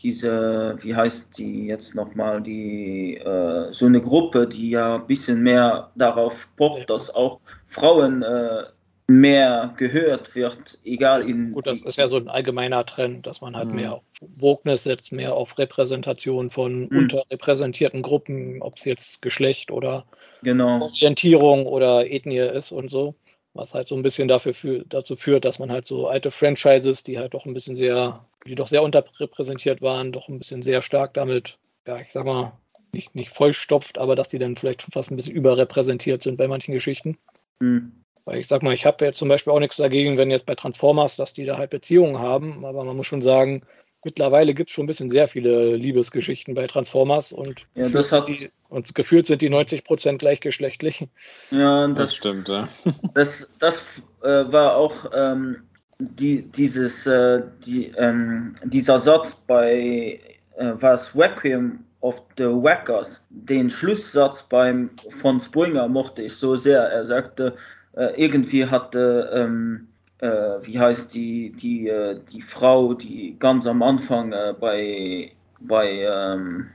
diese, 0.00 0.78
wie 0.80 0.94
heißt 0.94 1.36
die 1.36 1.66
jetzt 1.66 1.96
nochmal, 1.96 2.40
die, 2.40 3.16
äh, 3.16 3.72
so 3.72 3.86
eine 3.86 4.00
Gruppe, 4.00 4.46
die 4.46 4.70
ja 4.70 4.96
ein 4.96 5.06
bisschen 5.06 5.42
mehr 5.42 5.90
darauf 5.96 6.48
pocht, 6.56 6.90
dass 6.90 7.12
auch 7.12 7.40
Frauen 7.66 8.22
äh, 8.22 8.64
mehr 9.06 9.74
gehört 9.76 10.34
wird, 10.34 10.78
egal 10.84 11.28
in. 11.28 11.52
Gut, 11.52 11.66
das 11.66 11.82
ist 11.82 11.98
ja 11.98 12.06
so 12.06 12.16
ein 12.16 12.28
allgemeiner 12.28 12.84
Trend, 12.86 13.26
dass 13.26 13.40
man 13.40 13.56
halt 13.56 13.68
mhm. 13.68 13.76
mehr 13.76 13.94
auf 13.94 14.02
Wokeness 14.20 14.84
setzt, 14.84 15.12
mehr 15.12 15.34
auf 15.34 15.58
Repräsentation 15.58 16.50
von 16.50 16.88
mhm. 16.88 16.98
unterrepräsentierten 16.98 18.02
Gruppen, 18.02 18.62
ob 18.62 18.76
es 18.76 18.84
jetzt 18.84 19.22
Geschlecht 19.22 19.70
oder 19.70 20.04
genau. 20.42 20.82
Orientierung 20.82 21.66
oder 21.66 22.10
Ethnie 22.10 22.38
ist 22.38 22.72
und 22.72 22.90
so. 22.90 23.14
Was 23.54 23.74
halt 23.74 23.86
so 23.86 23.94
ein 23.94 24.02
bisschen 24.02 24.28
dafür 24.28 24.54
für, 24.54 24.82
dazu 24.86 25.14
führt, 25.14 25.44
dass 25.44 25.58
man 25.58 25.70
halt 25.70 25.86
so 25.86 26.06
alte 26.08 26.30
Franchises, 26.30 27.02
die 27.02 27.18
halt 27.18 27.34
doch 27.34 27.44
ein 27.44 27.52
bisschen 27.52 27.76
sehr, 27.76 28.26
die 28.46 28.54
doch 28.54 28.68
sehr 28.68 28.82
unterrepräsentiert 28.82 29.82
waren, 29.82 30.10
doch 30.10 30.28
ein 30.28 30.38
bisschen 30.38 30.62
sehr 30.62 30.80
stark 30.80 31.12
damit, 31.12 31.58
ja, 31.86 31.98
ich 32.00 32.10
sag 32.12 32.24
mal, 32.24 32.52
nicht, 32.92 33.14
nicht 33.14 33.30
vollstopft, 33.30 33.98
aber 33.98 34.16
dass 34.16 34.28
die 34.28 34.38
dann 34.38 34.56
vielleicht 34.56 34.82
schon 34.82 34.92
fast 34.92 35.10
ein 35.10 35.16
bisschen 35.16 35.34
überrepräsentiert 35.34 36.22
sind 36.22 36.38
bei 36.38 36.48
manchen 36.48 36.72
Geschichten. 36.72 37.18
Mhm. 37.60 38.01
Weil 38.24 38.38
ich 38.38 38.48
sag 38.48 38.62
mal, 38.62 38.74
ich 38.74 38.86
habe 38.86 39.04
jetzt 39.04 39.18
zum 39.18 39.28
Beispiel 39.28 39.52
auch 39.52 39.58
nichts 39.58 39.76
dagegen, 39.76 40.16
wenn 40.16 40.30
jetzt 40.30 40.46
bei 40.46 40.54
Transformers, 40.54 41.16
dass 41.16 41.32
die 41.32 41.44
da 41.44 41.58
halt 41.58 41.70
Beziehungen 41.70 42.20
haben, 42.20 42.64
aber 42.64 42.84
man 42.84 42.96
muss 42.96 43.06
schon 43.06 43.22
sagen, 43.22 43.62
mittlerweile 44.04 44.54
gibt 44.54 44.70
es 44.70 44.74
schon 44.74 44.84
ein 44.84 44.88
bisschen 44.88 45.10
sehr 45.10 45.28
viele 45.28 45.76
Liebesgeschichten 45.76 46.54
bei 46.54 46.66
Transformers 46.66 47.32
und, 47.32 47.66
ja, 47.74 47.88
das 47.88 48.12
hat, 48.12 48.28
die, 48.28 48.50
und 48.68 48.94
gefühlt 48.94 49.26
sind 49.26 49.42
die 49.42 49.50
90 49.50 49.84
Prozent 49.84 50.18
gleichgeschlechtlich. 50.20 51.06
Ja, 51.50 51.88
das, 51.88 51.96
das 51.96 52.14
stimmt, 52.14 52.48
ja. 52.48 52.68
Das, 53.14 53.48
das 53.58 53.84
äh, 54.22 54.52
war 54.52 54.76
auch 54.76 54.94
ähm, 55.14 55.62
die, 55.98 56.42
dieses, 56.42 57.06
äh, 57.06 57.42
die, 57.64 57.92
ähm, 57.96 58.54
dieser 58.64 58.98
Satz 58.98 59.36
bei 59.46 60.20
äh, 60.56 60.72
was 60.74 61.14
Requiem 61.14 61.84
of 62.00 62.22
the 62.36 62.44
Wackers, 62.44 63.22
den 63.30 63.70
Schlusssatz 63.70 64.42
beim 64.42 64.90
von 65.20 65.40
Springer 65.40 65.86
mochte 65.88 66.22
ich 66.22 66.34
so 66.34 66.56
sehr. 66.56 66.80
Er 66.80 67.04
sagte, 67.04 67.56
irgendwie 67.94 68.66
hatte, 68.66 69.30
ähm, 69.34 69.88
äh, 70.18 70.28
wie 70.62 70.78
heißt 70.78 71.12
die, 71.12 71.52
die, 71.52 71.88
äh, 71.88 72.18
die 72.32 72.42
Frau, 72.42 72.94
die 72.94 73.36
ganz 73.38 73.66
am 73.66 73.82
Anfang 73.82 74.32
äh, 74.32 74.54
bei 74.58 75.32
bei 75.60 76.06
ähm, 76.08 76.70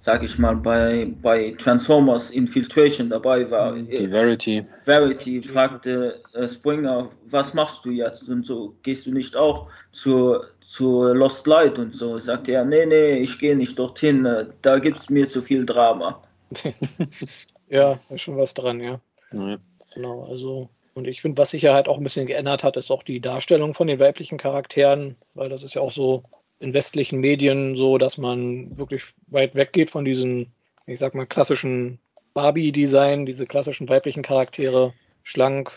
sag 0.00 0.22
ich 0.22 0.38
mal, 0.38 0.56
bei, 0.56 1.06
bei 1.20 1.54
Transformers 1.58 2.30
Infiltration 2.30 3.10
dabei 3.10 3.50
war. 3.50 3.74
Die 3.74 4.08
Verity. 4.08 4.64
Verity 4.84 5.42
fragte 5.42 6.22
äh, 6.32 6.48
Springer, 6.48 7.10
was 7.26 7.52
machst 7.52 7.84
du 7.84 7.90
jetzt 7.90 8.28
und 8.28 8.46
so, 8.46 8.74
gehst 8.82 9.06
du 9.06 9.12
nicht 9.12 9.36
auch 9.36 9.68
zur, 9.92 10.46
zur 10.66 11.14
Lost 11.14 11.46
Light 11.46 11.78
und 11.78 11.94
so? 11.94 12.18
Sagte 12.18 12.52
er, 12.52 12.64
nee, 12.64 12.86
nee, 12.86 13.18
ich 13.18 13.38
gehe 13.38 13.56
nicht 13.56 13.78
dorthin, 13.78 14.24
äh, 14.24 14.46
da 14.62 14.78
gibt 14.78 15.00
es 15.00 15.10
mir 15.10 15.28
zu 15.28 15.42
viel 15.42 15.66
Drama. 15.66 16.22
ja, 17.68 17.98
ist 18.08 18.22
schon 18.22 18.38
was 18.38 18.54
dran, 18.54 18.80
ja. 18.80 19.00
ja. 19.34 19.58
Genau, 19.94 20.24
also 20.24 20.68
und 20.94 21.06
ich 21.06 21.20
finde, 21.20 21.38
was 21.38 21.50
sich 21.50 21.62
ja 21.62 21.74
halt 21.74 21.88
auch 21.88 21.96
ein 21.96 22.02
bisschen 22.02 22.26
geändert 22.26 22.64
hat, 22.64 22.76
ist 22.76 22.90
auch 22.90 23.04
die 23.04 23.20
Darstellung 23.20 23.72
von 23.72 23.86
den 23.86 24.00
weiblichen 24.00 24.36
Charakteren, 24.36 25.14
weil 25.34 25.48
das 25.48 25.62
ist 25.62 25.74
ja 25.74 25.80
auch 25.80 25.92
so 25.92 26.24
in 26.58 26.74
westlichen 26.74 27.20
Medien 27.20 27.76
so, 27.76 27.98
dass 27.98 28.18
man 28.18 28.76
wirklich 28.76 29.04
weit 29.28 29.54
weggeht 29.54 29.90
von 29.90 30.04
diesen, 30.04 30.52
ich 30.86 30.98
sag 30.98 31.14
mal, 31.14 31.26
klassischen 31.26 32.00
Barbie-Design, 32.34 33.26
diese 33.26 33.46
klassischen 33.46 33.88
weiblichen 33.88 34.22
Charaktere, 34.22 34.92
schlank, 35.22 35.70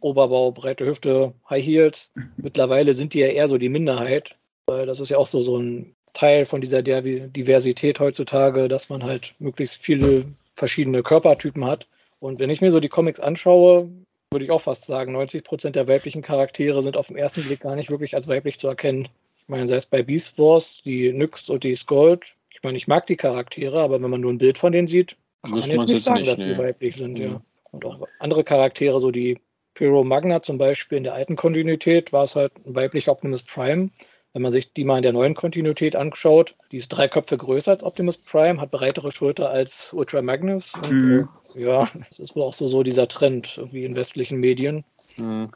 Oberbau, 0.00 0.50
breite 0.52 0.86
Hüfte, 0.86 1.34
High 1.50 1.64
Heels. 1.64 2.10
Mittlerweile 2.38 2.94
sind 2.94 3.12
die 3.12 3.20
ja 3.20 3.26
eher 3.26 3.48
so 3.48 3.58
die 3.58 3.68
Minderheit, 3.68 4.36
weil 4.66 4.86
das 4.86 5.00
ist 5.00 5.10
ja 5.10 5.18
auch 5.18 5.26
so, 5.26 5.42
so 5.42 5.58
ein 5.58 5.94
Teil 6.14 6.46
von 6.46 6.60
dieser 6.60 6.80
Diversität 6.82 8.00
heutzutage, 8.00 8.68
dass 8.68 8.88
man 8.88 9.02
halt 9.02 9.34
möglichst 9.38 9.76
viele 9.76 10.24
verschiedene 10.54 11.02
Körpertypen 11.02 11.66
hat. 11.66 11.86
Und 12.24 12.40
wenn 12.40 12.48
ich 12.48 12.62
mir 12.62 12.70
so 12.70 12.80
die 12.80 12.88
Comics 12.88 13.20
anschaue, 13.20 13.90
würde 14.30 14.46
ich 14.46 14.50
auch 14.50 14.62
fast 14.62 14.86
sagen, 14.86 15.12
90 15.12 15.44
Prozent 15.44 15.76
der 15.76 15.88
weiblichen 15.88 16.22
Charaktere 16.22 16.80
sind 16.80 16.96
auf 16.96 17.08
den 17.08 17.18
ersten 17.18 17.42
Blick 17.42 17.60
gar 17.60 17.76
nicht 17.76 17.90
wirklich 17.90 18.14
als 18.14 18.28
weiblich 18.28 18.58
zu 18.58 18.66
erkennen. 18.66 19.08
Ich 19.36 19.48
meine, 19.48 19.66
sei 19.66 19.76
es 19.76 19.84
bei 19.84 20.00
Beast 20.00 20.38
Wars, 20.38 20.80
die 20.86 21.12
Nyx 21.12 21.50
und 21.50 21.64
die 21.64 21.76
Skold. 21.76 22.32
Ich 22.48 22.62
meine, 22.62 22.78
ich 22.78 22.88
mag 22.88 23.06
die 23.08 23.16
Charaktere, 23.16 23.78
aber 23.78 24.00
wenn 24.00 24.10
man 24.10 24.22
nur 24.22 24.32
ein 24.32 24.38
Bild 24.38 24.56
von 24.56 24.72
denen 24.72 24.88
sieht, 24.88 25.16
kann 25.42 25.50
man 25.50 25.68
jetzt 25.68 25.86
nicht 25.86 26.02
sagen, 26.02 26.20
nicht, 26.22 26.32
dass 26.32 26.38
nee. 26.38 26.54
die 26.54 26.58
weiblich 26.58 26.96
sind, 26.96 27.18
ja. 27.18 27.26
ja. 27.26 27.42
Und 27.72 27.84
auch 27.84 28.08
andere 28.20 28.42
Charaktere, 28.42 28.98
so 29.00 29.10
die 29.10 29.38
Pyro 29.74 30.02
Magna 30.02 30.40
zum 30.40 30.56
Beispiel 30.56 30.96
in 30.96 31.04
der 31.04 31.12
alten 31.12 31.36
Kontinuität, 31.36 32.10
war 32.10 32.24
es 32.24 32.34
halt 32.34 32.52
ein 32.64 32.74
weiblicher 32.74 33.12
Optimus 33.12 33.42
Prime. 33.42 33.90
Wenn 34.34 34.42
man 34.42 34.50
sich 34.50 34.72
die 34.72 34.84
mal 34.84 34.96
in 34.96 35.04
der 35.04 35.12
neuen 35.12 35.34
Kontinuität 35.34 35.94
anschaut, 35.94 36.54
die 36.72 36.78
ist 36.78 36.88
drei 36.88 37.06
Köpfe 37.06 37.36
größer 37.36 37.70
als 37.70 37.84
Optimus 37.84 38.18
Prime, 38.18 38.60
hat 38.60 38.72
breitere 38.72 39.12
Schulter 39.12 39.48
als 39.48 39.92
Ultra 39.92 40.22
Magnus. 40.22 40.72
Und, 40.74 40.90
mhm. 40.90 41.28
äh, 41.54 41.62
ja, 41.62 41.88
das 42.08 42.18
ist 42.18 42.34
wohl 42.34 42.42
auch 42.42 42.52
so, 42.52 42.66
so 42.66 42.82
dieser 42.82 43.06
Trend 43.06 43.54
irgendwie 43.56 43.84
in 43.84 43.94
westlichen 43.94 44.38
Medien. 44.38 44.84
Mhm. 45.16 45.50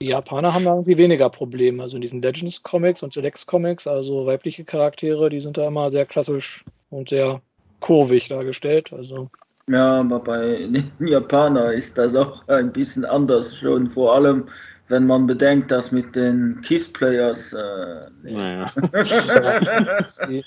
Die 0.00 0.06
Japaner 0.06 0.52
haben 0.52 0.64
da 0.64 0.72
irgendwie 0.72 0.98
weniger 0.98 1.30
Probleme. 1.30 1.80
Also 1.80 1.96
in 1.96 2.02
diesen 2.02 2.20
Legends-Comics 2.20 3.04
und 3.04 3.12
Selects-Comics, 3.12 3.86
also 3.86 4.26
weibliche 4.26 4.64
Charaktere, 4.64 5.30
die 5.30 5.40
sind 5.40 5.56
da 5.56 5.68
immer 5.68 5.92
sehr 5.92 6.06
klassisch 6.06 6.64
und 6.90 7.10
sehr 7.10 7.40
kurvig 7.78 8.28
dargestellt. 8.28 8.92
Also 8.92 9.30
ja, 9.68 10.00
aber 10.00 10.20
bei 10.20 10.58
den 10.58 10.90
Japanern 11.00 11.72
ist 11.72 11.98
das 11.98 12.14
auch 12.14 12.46
ein 12.48 12.72
bisschen 12.72 13.04
anders 13.04 13.56
schon. 13.56 13.90
Vor 13.90 14.14
allem, 14.14 14.48
wenn 14.88 15.06
man 15.06 15.26
bedenkt, 15.26 15.70
dass 15.70 15.92
mit 15.92 16.14
den 16.14 16.60
Kiss-Players. 16.62 17.52
Äh, 17.52 17.94
naja. 18.22 18.66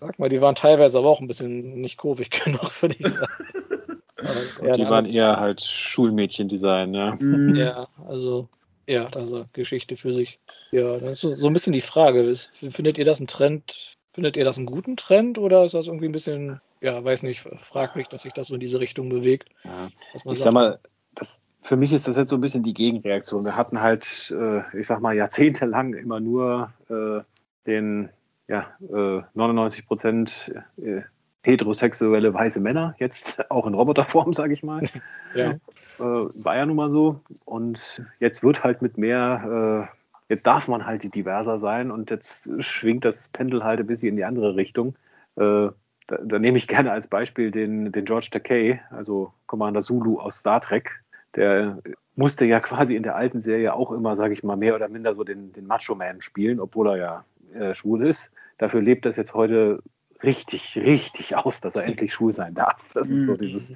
sag 0.00 0.18
mal, 0.18 0.28
die 0.28 0.40
waren 0.40 0.54
teilweise 0.54 0.98
aber 0.98 1.08
auch 1.08 1.20
ein 1.20 1.28
bisschen 1.28 1.80
nicht 1.80 1.96
kurvig 1.98 2.30
genug, 2.44 2.82
würde 2.82 2.96
ich 2.98 3.06
sagen. 3.06 4.76
die 4.76 4.88
waren 4.88 5.06
eher 5.06 5.38
halt 5.38 5.60
Schulmädchen-Design, 5.60 6.94
ja. 6.94 7.16
Mhm. 7.18 7.54
Ja, 7.56 7.88
also, 8.06 8.48
ja, 8.86 9.06
also 9.08 9.46
Geschichte 9.52 9.96
für 9.96 10.14
sich. 10.14 10.38
Ja, 10.70 10.98
das 10.98 11.12
ist 11.12 11.20
so, 11.20 11.34
so 11.34 11.46
ein 11.46 11.52
bisschen 11.52 11.72
die 11.72 11.80
Frage. 11.80 12.22
Ist, 12.22 12.50
findet 12.70 12.98
ihr 12.98 13.04
das 13.04 13.20
ein 13.20 13.26
Trend? 13.26 13.96
Findet 14.12 14.36
ihr 14.36 14.44
das 14.44 14.58
einen 14.58 14.66
guten 14.66 14.96
Trend 14.96 15.38
oder 15.38 15.64
ist 15.64 15.74
das 15.74 15.88
irgendwie 15.88 16.06
ein 16.06 16.12
bisschen, 16.12 16.60
ja, 16.80 17.02
weiß 17.02 17.24
nicht, 17.24 17.40
fraglich, 17.58 18.06
dass 18.08 18.22
sich 18.22 18.32
das 18.32 18.46
so 18.46 18.54
in 18.54 18.60
diese 18.60 18.78
Richtung 18.78 19.08
bewegt? 19.08 19.48
Ja. 19.64 19.88
ich 20.14 20.22
sagt, 20.22 20.36
sag 20.38 20.52
mal, 20.52 20.78
das, 21.14 21.40
für 21.64 21.76
mich 21.76 21.94
ist 21.94 22.06
das 22.06 22.16
jetzt 22.16 22.28
so 22.28 22.36
ein 22.36 22.42
bisschen 22.42 22.62
die 22.62 22.74
Gegenreaktion. 22.74 23.44
Wir 23.44 23.56
hatten 23.56 23.80
halt, 23.80 24.32
äh, 24.38 24.78
ich 24.78 24.86
sag 24.86 25.00
mal, 25.00 25.14
jahrzehntelang 25.14 25.94
immer 25.94 26.20
nur 26.20 26.70
äh, 26.90 27.22
den 27.66 28.10
ja, 28.46 28.66
äh, 28.82 29.22
99 29.32 29.86
Prozent 29.86 30.54
äh, 30.76 31.00
heterosexuelle 31.42 32.34
weiße 32.34 32.60
Männer, 32.60 32.94
jetzt 32.98 33.50
auch 33.50 33.66
in 33.66 33.72
Roboterform, 33.72 34.34
sage 34.34 34.52
ich 34.52 34.62
mal. 34.62 34.82
ja. 35.34 35.52
Äh, 35.52 35.58
war 35.98 36.56
ja 36.56 36.66
nun 36.66 36.76
mal 36.76 36.90
so. 36.90 37.20
Und 37.46 38.04
jetzt 38.20 38.42
wird 38.42 38.62
halt 38.62 38.82
mit 38.82 38.98
mehr, 38.98 39.88
äh, 39.88 40.32
jetzt 40.32 40.46
darf 40.46 40.68
man 40.68 40.84
halt 40.84 41.14
diverser 41.14 41.60
sein 41.60 41.90
und 41.90 42.10
jetzt 42.10 42.50
schwingt 42.62 43.06
das 43.06 43.28
Pendel 43.30 43.64
halt 43.64 43.80
ein 43.80 43.86
bisschen 43.86 44.10
in 44.10 44.16
die 44.16 44.24
andere 44.24 44.54
Richtung. 44.54 44.96
Da, 45.36 45.74
da, 46.06 46.38
nehme 46.38 46.58
ich 46.58 46.68
gerne 46.68 46.92
als 46.92 47.08
Beispiel 47.08 47.50
den, 47.50 47.90
den 47.90 48.04
George 48.04 48.28
Takei, 48.30 48.80
also 48.90 49.32
Commander 49.46 49.82
Zulu 49.82 50.20
aus 50.20 50.38
Star 50.38 50.60
Trek. 50.60 51.02
Der 51.36 51.78
musste 52.16 52.44
ja 52.44 52.60
quasi 52.60 52.94
in 52.94 53.02
der 53.02 53.16
alten 53.16 53.40
Serie 53.40 53.74
auch 53.74 53.90
immer, 53.90 54.16
sage 54.16 54.34
ich 54.34 54.42
mal, 54.42 54.56
mehr 54.56 54.74
oder 54.74 54.88
minder 54.88 55.14
so 55.14 55.24
den, 55.24 55.52
den 55.52 55.66
Macho-Man 55.66 56.20
spielen, 56.20 56.60
obwohl 56.60 56.90
er 56.90 56.96
ja 56.96 57.24
äh, 57.54 57.74
schwul 57.74 58.06
ist. 58.06 58.30
Dafür 58.58 58.82
lebt 58.82 59.04
das 59.04 59.16
jetzt 59.16 59.34
heute 59.34 59.82
richtig, 60.22 60.76
richtig 60.76 61.36
aus, 61.36 61.60
dass 61.60 61.76
er 61.76 61.84
endlich 61.84 62.14
schwul 62.14 62.32
sein 62.32 62.54
darf. 62.54 62.92
Das 62.94 63.10
ist 63.10 63.26
so 63.26 63.32
mhm. 63.32 63.38
dieses, 63.38 63.74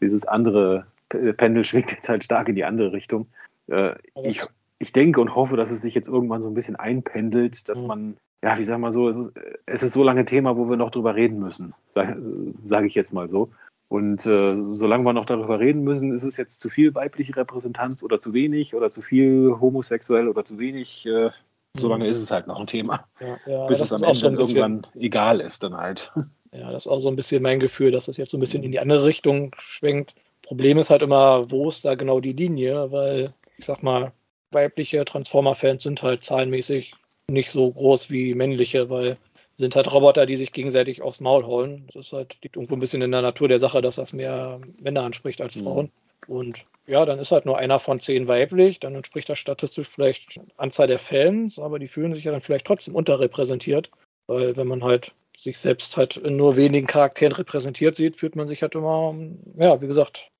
dieses 0.00 0.24
andere 0.26 0.86
Pendel 1.08 1.64
schwingt 1.64 1.92
jetzt 1.92 2.08
halt 2.08 2.24
stark 2.24 2.48
in 2.48 2.54
die 2.54 2.64
andere 2.64 2.92
Richtung. 2.92 3.26
Äh, 3.68 3.94
ich, 4.22 4.42
ich 4.78 4.92
denke 4.92 5.20
und 5.20 5.34
hoffe, 5.34 5.56
dass 5.56 5.70
es 5.70 5.82
sich 5.82 5.94
jetzt 5.94 6.08
irgendwann 6.08 6.42
so 6.42 6.48
ein 6.48 6.54
bisschen 6.54 6.76
einpendelt, 6.76 7.68
dass 7.68 7.82
mhm. 7.82 7.86
man, 7.86 8.16
ja, 8.42 8.58
wie 8.58 8.64
sagen 8.64 8.82
wir 8.82 8.92
so, 8.92 9.08
es 9.08 9.16
ist, 9.16 9.32
es 9.66 9.82
ist 9.82 9.92
so 9.92 10.02
lange 10.02 10.24
Thema, 10.24 10.56
wo 10.56 10.68
wir 10.68 10.76
noch 10.76 10.90
drüber 10.90 11.14
reden 11.14 11.38
müssen, 11.38 11.74
sage 11.94 12.16
sag 12.64 12.84
ich 12.84 12.94
jetzt 12.94 13.12
mal 13.12 13.28
so. 13.28 13.50
Und 13.88 14.26
äh, 14.26 14.54
solange 14.54 15.04
wir 15.04 15.12
noch 15.12 15.26
darüber 15.26 15.60
reden 15.60 15.82
müssen, 15.82 16.14
ist 16.14 16.24
es 16.24 16.36
jetzt 16.36 16.60
zu 16.60 16.70
viel 16.70 16.94
weibliche 16.94 17.36
Repräsentanz 17.36 18.02
oder 18.02 18.18
zu 18.18 18.32
wenig 18.32 18.74
oder 18.74 18.90
zu 18.90 19.00
viel 19.00 19.54
homosexuell 19.60 20.28
oder 20.28 20.44
zu 20.44 20.58
wenig. 20.58 21.06
Äh, 21.06 21.30
solange 21.76 22.04
mhm. 22.04 22.10
ist 22.10 22.20
es 22.20 22.30
halt 22.30 22.46
noch 22.46 22.58
ein 22.58 22.66
Thema. 22.66 23.06
Ja, 23.20 23.38
ja, 23.46 23.66
bis 23.66 23.80
es 23.80 23.92
am 23.92 24.02
Ende 24.02 24.26
irgendwann 24.26 24.86
egal 24.94 25.40
ist 25.40 25.62
dann 25.62 25.76
halt. 25.76 26.12
Ja, 26.52 26.72
das 26.72 26.86
ist 26.86 26.90
auch 26.90 27.00
so 27.00 27.08
ein 27.08 27.16
bisschen 27.16 27.42
mein 27.42 27.60
Gefühl, 27.60 27.90
dass 27.90 28.06
das 28.06 28.16
jetzt 28.16 28.30
so 28.30 28.38
ein 28.38 28.40
bisschen 28.40 28.62
in 28.62 28.72
die 28.72 28.78
andere 28.78 29.04
Richtung 29.04 29.54
schwenkt. 29.58 30.14
Problem 30.42 30.78
ist 30.78 30.88
halt 30.88 31.02
immer, 31.02 31.50
wo 31.50 31.68
ist 31.68 31.84
da 31.84 31.96
genau 31.96 32.20
die 32.20 32.32
Linie, 32.32 32.90
weil 32.90 33.34
ich 33.58 33.66
sag 33.66 33.82
mal, 33.82 34.12
weibliche 34.52 35.04
Transformer-Fans 35.04 35.82
sind 35.82 36.02
halt 36.02 36.24
zahlenmäßig 36.24 36.94
nicht 37.28 37.50
so 37.50 37.72
groß 37.72 38.08
wie 38.08 38.34
männliche, 38.34 38.88
weil 38.88 39.18
sind 39.56 39.74
halt 39.74 39.90
Roboter, 39.92 40.26
die 40.26 40.36
sich 40.36 40.52
gegenseitig 40.52 41.02
aufs 41.02 41.20
Maul 41.20 41.44
holen. 41.44 41.86
Das 41.86 42.06
ist 42.06 42.12
halt, 42.12 42.36
liegt 42.42 42.56
irgendwo 42.56 42.76
ein 42.76 42.80
bisschen 42.80 43.02
in 43.02 43.10
der 43.10 43.22
Natur 43.22 43.48
der 43.48 43.58
Sache, 43.58 43.80
dass 43.80 43.96
das 43.96 44.12
mehr 44.12 44.60
Männer 44.80 45.02
anspricht 45.02 45.40
als 45.40 45.56
mhm. 45.56 45.64
Frauen. 45.64 45.84
Mhm. 46.28 46.34
Und 46.34 46.64
ja, 46.86 47.04
dann 47.04 47.18
ist 47.18 47.32
halt 47.32 47.46
nur 47.46 47.58
einer 47.58 47.78
von 47.78 48.00
zehn 48.00 48.28
weiblich, 48.28 48.80
dann 48.80 48.94
entspricht 48.94 49.28
das 49.28 49.38
statistisch 49.38 49.88
vielleicht 49.88 50.40
Anzahl 50.56 50.86
der 50.86 50.98
Fans, 50.98 51.58
aber 51.58 51.78
die 51.78 51.88
fühlen 51.88 52.14
sich 52.14 52.24
ja 52.24 52.32
dann 52.32 52.40
vielleicht 52.40 52.66
trotzdem 52.66 52.94
unterrepräsentiert, 52.94 53.90
weil 54.26 54.56
wenn 54.56 54.66
man 54.66 54.82
halt 54.82 55.12
sich 55.38 55.58
selbst 55.58 55.96
halt 55.96 56.16
in 56.16 56.36
nur 56.36 56.56
wenigen 56.56 56.86
Charakteren 56.86 57.32
repräsentiert 57.32 57.96
sieht, 57.96 58.16
fühlt 58.16 58.36
man 58.36 58.48
sich 58.48 58.62
halt 58.62 58.74
immer, 58.74 59.14
ja, 59.56 59.80
wie 59.80 59.86
gesagt, 59.86 60.30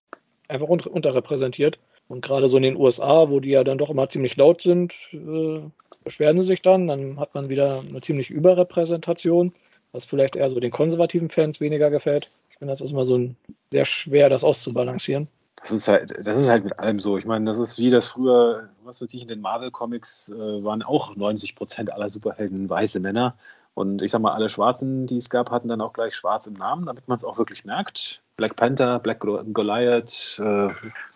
einfach 0.49 0.69
un 0.69 0.81
unterrepräsentiert. 0.81 1.79
Und 2.09 2.23
gerade 2.23 2.49
so 2.49 2.57
in 2.57 2.63
den 2.63 2.77
USA, 2.77 3.29
wo 3.31 3.41
die 3.41 3.51
ja 3.51 3.65
dann 3.65 3.79
doch 3.79 3.91
immer 3.91 4.09
ziemlich 4.09 4.37
laut 4.37 4.63
sind, 4.63 4.95
äh, 5.13 5.61
beschweren 6.07 6.39
sie 6.39 6.45
sich 6.45 6.63
dann. 6.63 6.87
Dann 6.87 7.21
hat 7.21 7.35
man 7.35 7.51
wieder 7.51 7.81
eine 7.81 8.01
ziemlich 8.01 8.31
Überrepräsentation, 8.31 9.53
was 9.93 10.07
vielleicht 10.07 10.37
eher 10.37 10.49
so 10.49 10.61
den 10.61 10.71
konservativen 10.71 11.29
Fans 11.29 11.61
weniger 11.61 11.91
gefällt. 11.91 12.31
Ich 12.51 12.59
finde, 12.59 12.73
das 12.73 12.81
ist 12.81 12.93
immer 12.93 13.05
so 13.05 13.19
ein, 13.19 13.37
sehr 13.73 13.85
schwer, 13.85 14.31
das 14.31 14.45
auszubalancieren. 14.45 15.29
Das 15.61 15.73
ist 15.73 15.89
halt, 15.89 16.13
das 16.25 16.37
ist 16.37 16.49
halt 16.49 16.65
mit 16.65 16.79
allem 16.79 17.01
so. 17.01 17.19
Ich 17.19 17.27
meine, 17.27 17.45
das 17.45 17.59
ist 17.59 17.77
wie 17.77 17.91
das 17.91 18.07
früher, 18.07 18.69
was 18.85 19.03
weiß 19.03 19.13
ich, 19.13 19.21
in 19.21 19.29
den 19.29 19.41
Marvel-Comics 19.41 20.29
äh, 20.29 20.65
waren 20.65 20.83
auch 20.83 21.17
90 21.17 21.57
Prozent 21.57 21.93
aller 21.93 22.09
Superhelden 22.09 22.71
weiße 22.71 23.01
Männer. 23.01 23.35
Und 23.75 24.01
ich 24.01 24.13
sag 24.13 24.23
mal, 24.23 24.33
alle 24.33 24.49
Schwarzen, 24.49 25.07
die 25.07 25.17
es 25.17 25.29
gab, 25.29 25.51
hatten 25.51 25.69
dann 25.69 25.81
auch 25.81 25.93
gleich 25.93 26.15
schwarz 26.15 26.47
im 26.47 26.55
Namen, 26.55 26.87
damit 26.87 27.09
man 27.09 27.17
es 27.17 27.25
auch 27.25 27.37
wirklich 27.37 27.65
merkt. 27.65 28.23
Black 28.37 28.55
Panther, 28.55 29.01
Black 29.01 29.21
Goliath, 29.21 30.41
äh, 30.43 30.69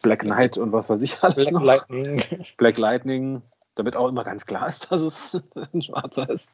Black 0.03 0.21
Knight 0.21 0.59
und 0.59 0.73
was 0.73 0.91
weiß 0.91 1.01
ich 1.01 1.17
alles 1.23 1.37
Black 1.37 1.53
noch. 1.53 1.63
Lightning. 1.63 2.23
Black 2.57 2.77
Lightning, 2.77 3.43
damit 3.75 3.97
auch 3.97 4.09
immer 4.09 4.25
ganz 4.25 4.47
klar 4.47 4.69
ist, 4.69 4.87
dass 4.91 5.03
es 5.03 5.43
ein 5.73 5.83
Schwarzer 5.83 6.29
ist. 6.29 6.53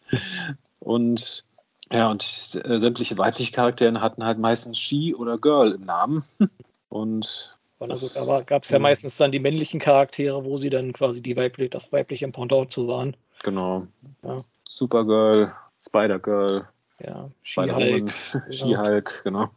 Und 0.81 1.45
ja, 1.91 2.11
und 2.11 2.25
äh, 2.65 2.81
sämtliche 2.81 3.17
weibliche 3.17 3.53
Charaktere 3.53 4.01
hatten 4.01 4.25
halt 4.25 4.39
meistens 4.39 4.79
She 4.79 5.15
oder 5.15 5.39
Girl 5.39 5.73
im 5.73 5.85
Namen. 5.85 6.25
Und 6.89 7.59
das, 7.79 8.17
aber 8.17 8.43
gab 8.45 8.63
es 8.63 8.71
ja 8.71 8.79
meistens 8.79 9.17
dann 9.19 9.33
die 9.33 9.39
männlichen 9.39 9.81
Charaktere, 9.81 10.45
wo 10.45 10.57
sie 10.57 10.71
dann 10.71 10.93
quasi 10.93 11.21
die 11.21 11.37
weibliche, 11.37 11.69
das 11.69 11.93
weibliche 11.93 12.27
Pendant 12.29 12.71
zu 12.71 12.89
waren. 12.89 13.15
Genau. 13.43 13.87
Ja. 14.23 14.39
Supergirl, 14.67 15.53
Spider-Girl. 15.81 16.67
Ja, 17.01 17.31
She-Hulk. 17.43 18.15
She-Hulk, 18.51 19.21
genau. 19.25 19.49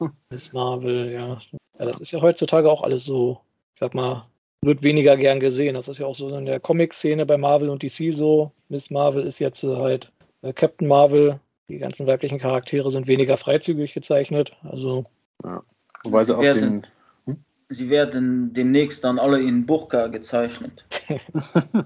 Marvel, 0.52 1.11
ja. 1.11 1.40
Ja, 1.80 1.86
das 1.86 2.02
ist 2.02 2.11
ja 2.11 2.22
heutzutage 2.22 2.69
auch 2.69 2.84
alles 2.84 3.06
so, 3.06 3.40
ich 3.73 3.80
sag 3.80 3.94
mal, 3.94 4.26
wird 4.61 4.84
weniger 4.84 5.18
gern 5.18 5.40
gesehen. 5.40 5.76
Das 5.76 5.88
ist 5.88 5.99
ja 5.99 6.06
auch 6.06 6.15
so 6.15 6.30
in 6.36 6.45
der 6.45 6.60
Comic-Szene 6.60 7.26
bei 7.26 7.38
Marvel 7.38 7.69
und 7.69 7.84
DC 7.84 8.14
so. 8.14 8.52
Miss 8.68 8.90
Marvel 8.90 9.23
ist 9.23 9.40
jetzt 9.40 9.64
halt 9.64 10.11
Äh, 10.41 10.53
Captain 10.53 10.88
Marvel, 10.88 11.40
die 11.68 11.77
ganzen 11.77 12.07
weiblichen 12.07 12.40
Charaktere 12.40 12.90
sind 12.91 13.07
weniger 13.07 13.38
freizügig 13.38 13.94
gezeichnet. 13.94 14.56
Also. 14.64 15.03
Ja. 15.44 15.64
Wobei 16.03 16.23
sie, 16.23 16.27
sie 16.27 16.38
auf 16.38 16.44
werden, 16.44 16.61
den. 16.61 16.88
Hm? 17.26 17.44
Sie 17.69 17.90
werden 17.90 18.53
demnächst 18.53 19.03
dann 19.03 19.19
alle 19.19 19.41
in 19.41 19.65
Burka 19.65 20.07
gezeichnet. 20.07 20.86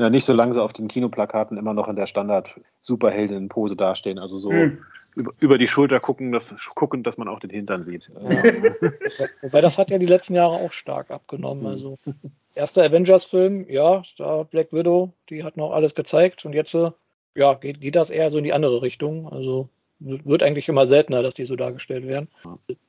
Ja, 0.00 0.08
nicht 0.08 0.24
solange 0.24 0.54
sie 0.54 0.62
auf 0.62 0.72
den 0.72 0.88
Kinoplakaten 0.88 1.58
immer 1.58 1.74
noch 1.74 1.86
in 1.86 1.94
der 1.94 2.06
Standard-Superheldinnen-Pose 2.06 3.76
dastehen. 3.76 4.18
Also 4.18 4.38
so 4.38 4.50
hm. 4.50 4.78
über, 5.14 5.30
über, 5.40 5.58
die 5.58 5.66
Schulter 5.66 6.00
gucken, 6.00 6.32
dass, 6.32 6.54
gucken, 6.74 7.02
dass 7.02 7.18
man 7.18 7.28
auch 7.28 7.38
den 7.38 7.50
Hintern 7.50 7.84
sieht. 7.84 8.10
Ja. 8.18 8.42
Wobei 9.42 9.60
das 9.60 9.76
hat 9.76 9.90
ja 9.90 9.98
die 9.98 10.06
letzten 10.06 10.34
Jahre 10.34 10.54
auch 10.54 10.72
stark 10.72 11.10
abgenommen. 11.10 11.64
Hm. 11.64 11.70
Also 11.70 11.98
erster 12.54 12.82
Avengers-Film, 12.82 13.68
ja, 13.68 14.02
da 14.16 14.44
Black 14.44 14.72
Widow, 14.72 15.12
die 15.28 15.44
hat 15.44 15.58
noch 15.58 15.72
alles 15.72 15.94
gezeigt 15.94 16.46
und 16.46 16.54
jetzt 16.54 16.74
ja, 17.34 17.54
geht, 17.54 17.82
geht 17.82 17.94
das 17.94 18.08
eher 18.08 18.30
so 18.30 18.38
in 18.38 18.44
die 18.44 18.54
andere 18.54 18.80
Richtung. 18.80 19.30
Also 19.30 19.68
wird 19.98 20.42
eigentlich 20.42 20.70
immer 20.70 20.86
seltener, 20.86 21.22
dass 21.22 21.34
die 21.34 21.44
so 21.44 21.56
dargestellt 21.56 22.06
werden. 22.06 22.28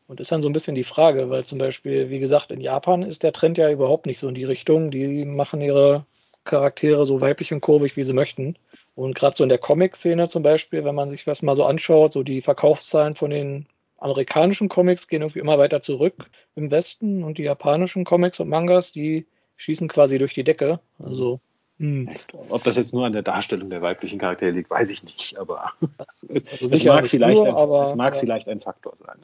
Und 0.08 0.22
ist 0.22 0.32
dann 0.32 0.42
so 0.42 0.48
ein 0.48 0.54
bisschen 0.54 0.76
die 0.76 0.86
Frage, 0.86 1.30
weil 1.30 1.44
zum 1.44 1.58
Beispiel, 1.58 2.10
wie 2.10 2.20
gesagt, 2.20 2.52
in 2.52 2.62
Japan 2.62 3.04
ist 3.04 3.24
der 3.24 3.34
Trend 3.34 3.58
ja 3.58 3.70
überhaupt 3.70 4.06
nicht 4.06 4.20
so 4.20 4.30
in 4.30 4.36
die 4.36 4.46
Richtung. 4.46 4.92
Die 4.92 5.26
machen 5.26 5.60
ihre 5.60 6.06
Charaktere 6.44 7.06
so 7.06 7.22
weiblich 7.22 7.54
und 7.54 7.62
kurvig, 7.62 7.98
wie 7.98 8.04
sie 8.04 8.14
möchten. 8.14 8.56
Und 8.96 9.16
gerade 9.16 9.36
so 9.36 9.44
in 9.44 9.50
der 9.50 9.58
Comic-Szene 9.58 10.28
zum 10.28 10.44
Beispiel, 10.44 10.84
wenn 10.84 10.96
man 10.96 11.10
sich 11.10 11.24
das 11.24 11.42
mal 11.42 11.56
so 11.56 11.66
anschaut, 11.66 12.14
so 12.14 12.24
die 12.24 12.42
Verkaufszahlen 12.42 13.16
von 13.16 13.30
den 13.30 13.68
amerikanischen 13.98 14.68
Comics 14.68 15.08
gehen 15.08 15.22
irgendwie 15.22 15.40
immer 15.40 15.58
weiter 15.58 15.82
zurück 15.82 16.30
im 16.56 16.72
Westen 16.72 17.24
und 17.24 17.38
die 17.38 17.44
japanischen 17.44 18.04
Comics 18.04 18.40
und 18.40 18.50
Mangas, 18.50 18.92
die 18.92 19.28
schießen 19.58 19.88
quasi 19.88 20.18
durch 20.18 20.34
die 20.34 20.44
Decke. 20.44 20.80
Also 21.00 21.40
hm. 21.82 22.08
Ob 22.50 22.64
das 22.64 22.76
jetzt 22.76 22.94
nur 22.94 23.08
an 23.08 23.14
der 23.14 23.24
Darstellung 23.24 23.72
der 23.72 23.82
weiblichen 23.82 24.20
Charaktere 24.20 24.52
liegt, 24.52 24.70
weiß 24.70 24.92
ich 24.92 25.02
nicht, 25.02 25.40
aber 25.40 25.72
es, 25.98 26.28
also 26.52 26.76
es 26.76 26.84
mag, 26.84 27.08
vielleicht, 27.08 27.38
nur, 27.38 27.48
ein, 27.48 27.56
aber, 27.56 27.82
es 27.82 27.96
mag 27.96 28.14
ja. 28.14 28.20
vielleicht 28.20 28.48
ein 28.48 28.62
Faktor 28.62 28.94
sein. 28.98 29.18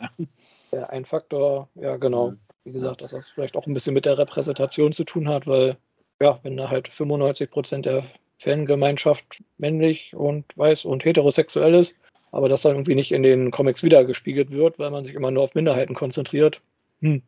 Ja. 0.71 0.79
ja. 0.79 0.85
ein 0.87 1.05
Faktor, 1.05 1.69
ja 1.75 1.97
genau. 1.97 2.33
Wie 2.63 2.71
gesagt, 2.71 3.01
dass 3.01 3.11
das 3.11 3.29
vielleicht 3.29 3.55
auch 3.55 3.67
ein 3.67 3.75
bisschen 3.75 3.93
mit 3.93 4.05
der 4.05 4.17
Repräsentation 4.17 4.91
zu 4.91 5.03
tun 5.03 5.29
hat, 5.29 5.45
weil 5.45 5.77
ja, 6.21 6.39
wenn 6.43 6.57
da 6.57 6.69
halt 6.69 6.87
95 6.87 7.49
Prozent 7.49 7.85
der 7.85 8.03
Fangemeinschaft 8.39 9.43
männlich 9.57 10.15
und 10.15 10.45
weiß 10.57 10.85
und 10.85 11.05
heterosexuell 11.05 11.73
ist, 11.75 11.95
aber 12.31 12.49
das 12.49 12.61
dann 12.61 12.73
irgendwie 12.73 12.95
nicht 12.95 13.11
in 13.11 13.23
den 13.23 13.51
Comics 13.51 13.83
wiedergespiegelt 13.83 14.51
wird, 14.51 14.79
weil 14.79 14.91
man 14.91 15.03
sich 15.03 15.15
immer 15.15 15.31
nur 15.31 15.43
auf 15.43 15.55
Minderheiten 15.55 15.95
konzentriert. 15.95 16.61
Hm. 17.01 17.21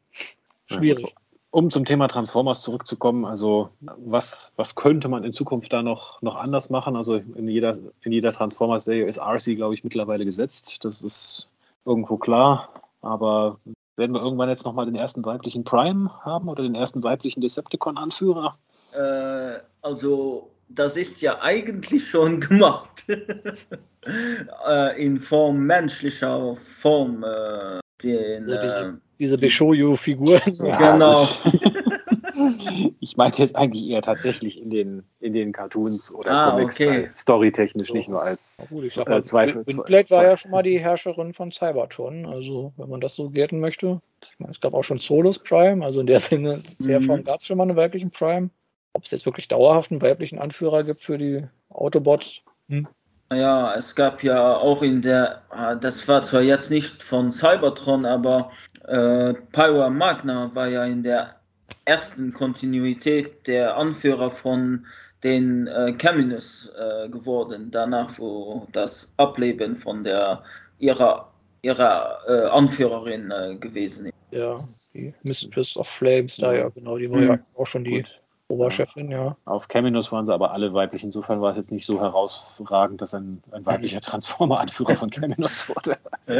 Schwierig. 0.67 1.15
Um 1.51 1.71
zum 1.71 1.83
Thema 1.83 2.07
Transformers 2.07 2.61
zurückzukommen, 2.61 3.25
also 3.25 3.69
was, 3.79 4.53
was 4.55 4.75
könnte 4.75 5.07
man 5.07 5.23
in 5.23 5.33
Zukunft 5.33 5.73
da 5.73 5.81
noch, 5.81 6.21
noch 6.21 6.35
anders 6.35 6.69
machen? 6.69 6.95
Also 6.95 7.15
in 7.15 7.47
jeder, 7.47 7.75
in 8.03 8.11
jeder 8.11 8.31
Transformers-Serie 8.31 9.05
ist 9.05 9.17
RC, 9.17 9.55
glaube 9.55 9.73
ich, 9.73 9.83
mittlerweile 9.83 10.25
gesetzt. 10.25 10.85
Das 10.85 11.01
ist 11.01 11.49
irgendwo 11.85 12.17
klar. 12.17 12.69
Aber 13.01 13.57
werden 13.95 14.13
wir 14.13 14.21
irgendwann 14.21 14.49
jetzt 14.49 14.63
nochmal 14.63 14.85
den 14.85 14.95
ersten 14.95 15.25
weiblichen 15.25 15.63
Prime 15.63 16.11
haben 16.23 16.49
oder 16.49 16.61
den 16.61 16.75
ersten 16.75 17.01
weiblichen 17.01 17.41
Decepticon-Anführer? 17.41 18.55
Äh, 18.93 19.59
also, 19.81 20.51
das 20.69 20.97
ist 20.97 21.21
ja 21.21 21.41
eigentlich 21.41 22.07
schon 22.07 22.39
gemacht. 22.39 23.03
äh, 24.67 25.03
in 25.03 25.19
Form 25.19 25.59
menschlicher 25.59 26.57
Form. 26.79 27.23
Äh, 27.23 27.79
den, 28.03 28.47
diese, 28.47 28.77
äh, 28.77 28.91
diese 29.19 29.37
Bishoyo-Figuren. 29.37 30.41
genau. 30.57 31.27
ich 32.99 33.17
meinte 33.17 33.41
jetzt 33.41 33.55
eigentlich 33.55 33.85
eher 33.87 34.01
tatsächlich 34.01 34.61
in 34.61 34.69
den, 34.69 35.03
in 35.19 35.33
den 35.33 35.51
Cartoons 35.51 36.13
oder 36.13 36.31
ah, 36.31 36.51
Comics, 36.51 36.79
okay. 36.79 37.07
storytechnisch, 37.11 37.91
nicht 37.93 38.07
nur 38.07 38.21
als 38.21 38.59
gut, 38.69 38.85
ich 38.85 38.93
sag 38.93 39.09
mal, 39.09 39.19
äh, 39.19 39.23
Zweifel. 39.23 39.65
Windblade 39.65 40.09
war 40.11 40.23
ja 40.23 40.37
schon 40.37 40.51
mal 40.51 40.63
die 40.63 40.79
Herrscherin 40.79 41.33
von 41.33 41.51
Cybertron, 41.51 42.25
also 42.25 42.73
wenn 42.77 42.89
man 42.89 43.01
das 43.01 43.15
so 43.15 43.29
gelten 43.29 43.59
möchte. 43.59 44.01
Ich 44.21 44.39
meine, 44.39 44.51
es 44.51 44.61
gab 44.61 44.73
auch 44.73 44.83
schon 44.83 44.99
Solus 44.99 45.39
Prime, 45.39 45.83
also 45.83 45.99
in 45.99 46.07
der 46.07 46.19
Sinne, 46.19 46.61
in 46.79 46.87
der 46.87 47.01
mhm. 47.01 47.05
Form 47.05 47.23
gab 47.23 47.41
es 47.41 47.47
schon 47.47 47.57
mal 47.57 47.67
einen 47.67 47.75
weiblichen 47.75 48.11
Prime. 48.11 48.49
Ob 48.93 49.05
es 49.05 49.11
jetzt 49.11 49.25
wirklich 49.25 49.47
dauerhaft 49.47 49.91
einen 49.91 50.01
weiblichen 50.01 50.39
Anführer 50.39 50.83
gibt 50.83 51.01
für 51.01 51.17
die 51.17 51.45
Autobots? 51.69 52.41
Hm. 52.69 52.87
Ja, 53.31 53.75
es 53.75 53.95
gab 53.95 54.23
ja 54.23 54.57
auch 54.57 54.81
in 54.81 55.03
der, 55.03 55.43
ah, 55.49 55.75
das 55.75 56.07
war 56.07 56.23
zwar 56.23 56.41
jetzt 56.41 56.71
nicht 56.71 57.03
von 57.03 57.31
Cybertron, 57.31 58.05
aber 58.05 58.51
äh, 58.87 59.33
Pyro 59.51 59.89
Magna 59.91 60.49
war 60.55 60.67
ja 60.67 60.83
in 60.85 61.03
der 61.03 61.35
ersten 61.85 62.33
Kontinuität 62.33 63.45
der 63.45 63.77
Anführer 63.77 64.31
von 64.31 64.87
den 65.23 65.67
äh, 65.67 65.93
Caminus 65.93 66.71
äh, 66.77 67.09
geworden, 67.09 67.69
danach 67.71 68.17
wo 68.17 68.67
das 68.71 69.11
Ableben 69.17 69.77
von 69.77 70.03
der 70.03 70.43
ihrer 70.79 71.29
ihrer 71.61 72.19
äh, 72.27 72.47
Anführerin 72.47 73.31
äh, 73.31 73.55
gewesen 73.55 74.07
ist. 74.07 74.13
Ja, 74.31 74.55
die 74.93 75.13
Mistress 75.23 75.75
of 75.75 75.87
Flames, 75.87 76.37
da 76.37 76.53
ja 76.53 76.69
genau, 76.69 76.97
die 76.97 77.11
war 77.11 77.17
mhm. 77.17 77.27
ja 77.27 77.39
auch 77.55 77.67
schon 77.67 77.83
die 77.83 77.97
Gut. 77.97 78.21
Oberchefin, 78.49 79.11
ja. 79.11 79.37
Auf 79.45 79.67
Caminus 79.67 80.11
waren 80.11 80.25
sie 80.25 80.33
aber 80.33 80.51
alle 80.51 80.73
weiblich. 80.73 81.03
Insofern 81.03 81.39
war 81.39 81.51
es 81.51 81.57
jetzt 81.57 81.71
nicht 81.71 81.85
so 81.85 82.01
herausragend, 82.01 82.99
dass 82.99 83.13
ein, 83.13 83.43
ein 83.51 83.65
weiblicher 83.65 84.01
Transformer-Anführer 84.01 84.95
von 84.95 85.11
Caminus 85.11 85.69
wurde. 85.75 85.97
Also. 86.11 86.33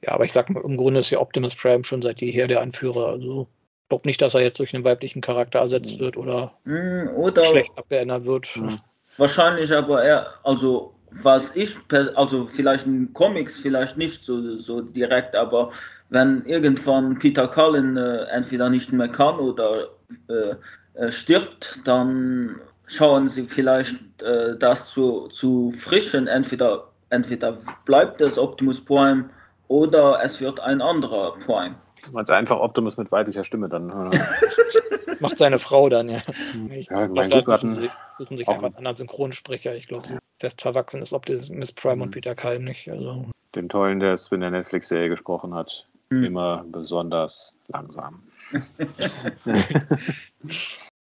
ja, 0.00 0.12
aber 0.12 0.24
ich 0.24 0.32
sag 0.32 0.48
mal, 0.48 0.64
im 0.64 0.78
Grunde 0.78 1.00
ist 1.00 1.10
ja 1.10 1.20
Optimus 1.20 1.54
Prime 1.54 1.84
schon 1.84 2.00
seit 2.00 2.22
jeher 2.22 2.48
der 2.48 2.62
Anführer. 2.62 3.08
Also 3.08 3.48
ich 3.82 3.88
glaube 3.90 4.08
nicht, 4.08 4.22
dass 4.22 4.34
er 4.34 4.40
jetzt 4.40 4.58
durch 4.58 4.74
einen 4.74 4.84
weiblichen 4.84 5.20
Charakter 5.20 5.58
ersetzt 5.58 5.92
hm. 5.92 6.00
wird 6.00 6.16
oder, 6.16 6.54
mm, 6.64 7.08
oder 7.14 7.44
schlecht 7.44 7.76
abgeändert 7.76 8.24
wird. 8.24 8.48
Mm. 8.56 8.76
Wahrscheinlich 9.18 9.72
aber 9.72 10.04
er, 10.04 10.26
also 10.42 10.94
was 11.10 11.54
ich, 11.54 11.76
also 12.14 12.46
vielleicht 12.46 12.86
in 12.86 13.12
Comics 13.12 13.60
vielleicht 13.60 13.96
nicht 13.96 14.24
so, 14.24 14.58
so 14.58 14.80
direkt, 14.80 15.36
aber 15.36 15.70
wenn 16.08 16.44
irgendwann 16.46 17.18
Peter 17.18 17.46
Cullen 17.48 17.96
äh, 17.96 18.24
entweder 18.24 18.70
nicht 18.70 18.92
mehr 18.92 19.08
kann 19.08 19.38
oder 19.38 19.88
äh, 20.28 20.54
äh, 20.94 21.12
stirbt, 21.12 21.80
dann 21.84 22.60
schauen 22.86 23.28
sie 23.28 23.46
vielleicht 23.46 24.22
äh, 24.22 24.56
das 24.56 24.90
zu, 24.90 25.28
zu 25.28 25.72
frischen. 25.72 26.26
Entweder, 26.26 26.88
entweder 27.10 27.58
bleibt 27.84 28.20
es 28.20 28.38
Optimus 28.38 28.80
Prime 28.80 29.28
oder 29.68 30.20
es 30.22 30.40
wird 30.40 30.60
ein 30.60 30.80
anderer 30.80 31.36
Prime. 31.44 31.74
Du 32.04 32.12
meinst 32.12 32.30
einfach 32.30 32.60
Optimus 32.60 32.96
mit 32.96 33.10
weiblicher 33.10 33.44
Stimme 33.44 33.68
dann. 33.68 33.88
das 35.06 35.20
macht 35.20 35.38
seine 35.38 35.58
Frau 35.58 35.88
dann, 35.88 36.08
ja. 36.08 36.22
Ich 36.70 36.88
ja, 36.88 37.06
glaub, 37.06 37.44
da 37.46 37.58
suchen, 37.58 37.76
sie, 37.76 37.90
suchen 38.18 38.36
sich 38.36 38.48
einfach 38.48 38.64
einen 38.64 38.76
anderen 38.76 38.96
Synchronsprecher. 38.96 39.74
Ich 39.74 39.88
glaube, 39.88 40.06
fest 40.38 40.62
verwachsen 40.62 41.02
ist 41.02 41.12
Optimus 41.12 41.50
Prime 41.72 41.96
mhm. 41.96 42.02
und 42.02 42.10
Peter 42.12 42.34
Kalm 42.34 42.64
nicht. 42.64 42.88
Also. 42.88 43.26
Den 43.54 43.68
tollen, 43.68 44.00
der 44.00 44.12
es 44.12 44.30
in 44.30 44.40
der 44.40 44.50
Netflix-Serie 44.50 45.08
gesprochen 45.08 45.54
hat. 45.54 45.88
Mhm. 46.10 46.24
Immer 46.24 46.64
besonders 46.70 47.56
langsam. 47.68 48.22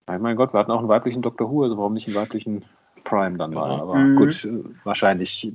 mein 0.08 0.36
Gott, 0.36 0.54
wir 0.54 0.60
hatten 0.60 0.72
auch 0.72 0.80
einen 0.80 0.90
weiblichen 0.90 1.22
Dr. 1.22 1.50
Who, 1.50 1.64
also 1.64 1.78
warum 1.78 1.94
nicht 1.94 2.08
einen 2.08 2.16
weiblichen 2.16 2.64
Prime 3.04 3.38
dann 3.38 3.54
mal? 3.54 3.72
Aber 3.80 3.96
mhm. 3.96 4.16
gut, 4.16 4.48
wahrscheinlich, 4.84 5.52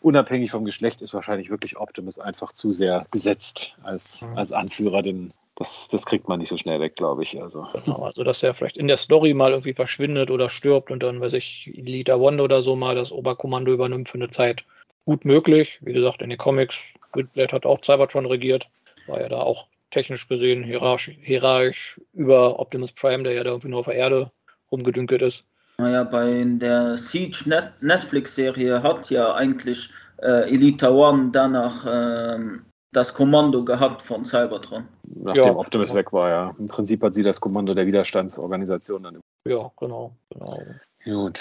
unabhängig 0.00 0.50
vom 0.50 0.64
Geschlecht, 0.64 1.02
ist 1.02 1.12
wahrscheinlich 1.12 1.50
wirklich 1.50 1.76
Optimus 1.76 2.18
einfach 2.18 2.52
zu 2.52 2.72
sehr 2.72 3.06
gesetzt 3.10 3.76
als, 3.82 4.22
mhm. 4.22 4.38
als 4.38 4.52
Anführer, 4.52 5.02
denn 5.02 5.32
das, 5.56 5.88
das 5.90 6.06
kriegt 6.06 6.28
man 6.28 6.38
nicht 6.38 6.48
so 6.50 6.56
schnell 6.56 6.80
weg, 6.80 6.96
glaube 6.96 7.22
ich. 7.22 7.40
Also. 7.42 7.66
Genau, 7.84 8.04
also 8.04 8.24
dass 8.24 8.42
er 8.42 8.54
vielleicht 8.54 8.78
in 8.78 8.88
der 8.88 8.96
Story 8.96 9.34
mal 9.34 9.50
irgendwie 9.50 9.74
verschwindet 9.74 10.30
oder 10.30 10.48
stirbt 10.48 10.90
und 10.90 11.02
dann, 11.02 11.20
weiß 11.20 11.34
ich, 11.34 11.70
Elita 11.74 12.18
Wanda 12.20 12.44
oder 12.44 12.62
so 12.62 12.76
mal 12.76 12.94
das 12.94 13.12
Oberkommando 13.12 13.72
übernimmt 13.72 14.08
für 14.08 14.18
eine 14.18 14.30
Zeit. 14.30 14.64
Gut 15.04 15.24
möglich. 15.24 15.78
Wie 15.80 15.92
gesagt, 15.92 16.20
in 16.22 16.30
den 16.30 16.38
Comics, 16.38 16.76
Windblade 17.14 17.52
hat 17.52 17.64
auch 17.64 17.82
Cybertron 17.82 18.26
regiert 18.26 18.68
war 19.08 19.20
ja 19.20 19.28
da 19.28 19.38
auch 19.38 19.66
technisch 19.90 20.28
gesehen 20.28 20.62
hierarchisch, 20.62 21.16
hierarchisch 21.22 22.00
über 22.12 22.58
Optimus 22.58 22.92
Prime, 22.92 23.22
der 23.22 23.32
ja 23.32 23.44
da 23.44 23.50
irgendwie 23.50 23.68
nur 23.68 23.80
auf 23.80 23.86
der 23.86 23.94
Erde 23.94 24.30
rumgedünkelt 24.70 25.22
ist. 25.22 25.44
Naja, 25.78 26.04
bei 26.04 26.42
der 26.44 26.96
Siege 26.96 27.44
Net 27.46 27.72
Netflix-Serie 27.80 28.82
hat 28.82 29.10
ja 29.10 29.34
eigentlich 29.34 29.90
äh, 30.22 30.50
Elita 30.50 30.90
One 30.90 31.30
danach 31.32 31.84
ähm, 31.86 32.64
das 32.92 33.12
Kommando 33.12 33.62
gehabt 33.62 34.00
von 34.00 34.24
Cybertron. 34.24 34.88
Nachdem 35.02 35.44
ja, 35.44 35.54
Optimus 35.54 35.90
genau. 35.90 35.98
weg 35.98 36.12
war, 36.12 36.30
ja. 36.30 36.54
Im 36.58 36.66
Prinzip 36.66 37.02
hat 37.02 37.12
sie 37.12 37.22
das 37.22 37.40
Kommando 37.40 37.74
der 37.74 37.86
Widerstandsorganisation 37.86 39.02
dann. 39.02 39.20
Ja, 39.46 39.70
genau. 39.78 40.12
genau. 40.30 40.62
Gut. 41.04 41.40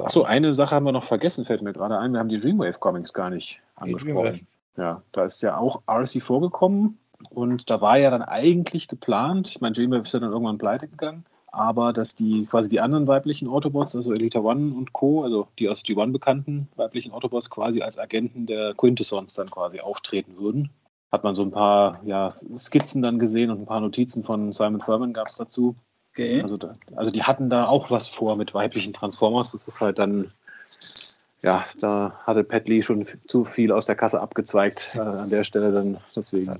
Achso, 0.00 0.22
eine 0.22 0.54
Sache 0.54 0.74
haben 0.74 0.86
wir 0.86 0.92
noch 0.92 1.04
vergessen, 1.04 1.44
fällt 1.44 1.60
mir 1.60 1.74
gerade 1.74 1.98
ein. 1.98 2.12
Wir 2.12 2.20
haben 2.20 2.30
die 2.30 2.40
Dreamwave 2.40 2.78
Comics 2.78 3.12
gar 3.12 3.28
nicht 3.28 3.60
angesprochen. 3.76 4.46
Ja, 4.76 5.02
da 5.12 5.24
ist 5.24 5.42
ja 5.42 5.58
auch 5.58 5.82
RC 5.86 6.22
vorgekommen 6.22 6.98
und 7.30 7.70
da 7.70 7.80
war 7.80 7.98
ja 7.98 8.10
dann 8.10 8.22
eigentlich 8.22 8.88
geplant, 8.88 9.48
ich 9.48 9.60
meine, 9.60 9.74
Dreamwave 9.74 10.02
ist 10.02 10.14
ja 10.14 10.20
dann 10.20 10.32
irgendwann 10.32 10.58
pleite 10.58 10.88
gegangen, 10.88 11.24
aber 11.52 11.92
dass 11.92 12.16
die 12.16 12.46
quasi 12.46 12.70
die 12.70 12.80
anderen 12.80 13.06
weiblichen 13.06 13.48
Autobots, 13.48 13.94
also 13.94 14.12
Elita 14.12 14.40
One 14.40 14.72
und 14.74 14.94
Co., 14.94 15.22
also 15.22 15.48
die 15.58 15.68
aus 15.68 15.84
G1 15.84 16.12
bekannten 16.12 16.68
weiblichen 16.76 17.12
Autobots, 17.12 17.50
quasi 17.50 17.82
als 17.82 17.98
Agenten 17.98 18.46
der 18.46 18.74
Quintessons 18.74 19.34
dann 19.34 19.50
quasi 19.50 19.80
auftreten 19.80 20.38
würden. 20.38 20.70
Hat 21.12 21.24
man 21.24 21.34
so 21.34 21.42
ein 21.42 21.50
paar 21.50 22.00
ja, 22.06 22.30
Skizzen 22.30 23.02
dann 23.02 23.18
gesehen 23.18 23.50
und 23.50 23.60
ein 23.60 23.66
paar 23.66 23.82
Notizen 23.82 24.24
von 24.24 24.54
Simon 24.54 24.80
Furman 24.80 25.12
gab 25.12 25.28
es 25.28 25.36
dazu. 25.36 25.76
Okay. 26.12 26.40
Also, 26.40 26.56
da, 26.56 26.74
also 26.96 27.10
die 27.10 27.22
hatten 27.22 27.50
da 27.50 27.66
auch 27.66 27.90
was 27.90 28.08
vor 28.08 28.36
mit 28.36 28.54
weiblichen 28.54 28.94
Transformers. 28.94 29.52
Das 29.52 29.68
ist 29.68 29.82
halt 29.82 29.98
dann 29.98 30.30
ja, 31.42 31.66
da 31.80 32.20
hatte 32.24 32.44
Pat 32.44 32.68
Lee 32.68 32.82
schon 32.82 33.06
zu 33.26 33.44
viel 33.44 33.72
aus 33.72 33.86
der 33.86 33.96
Kasse 33.96 34.20
abgezweigt 34.20 34.92
äh, 34.94 35.00
an 35.00 35.30
der 35.30 35.42
Stelle 35.42 35.72
dann. 35.72 35.98
Deswegen 36.14 36.56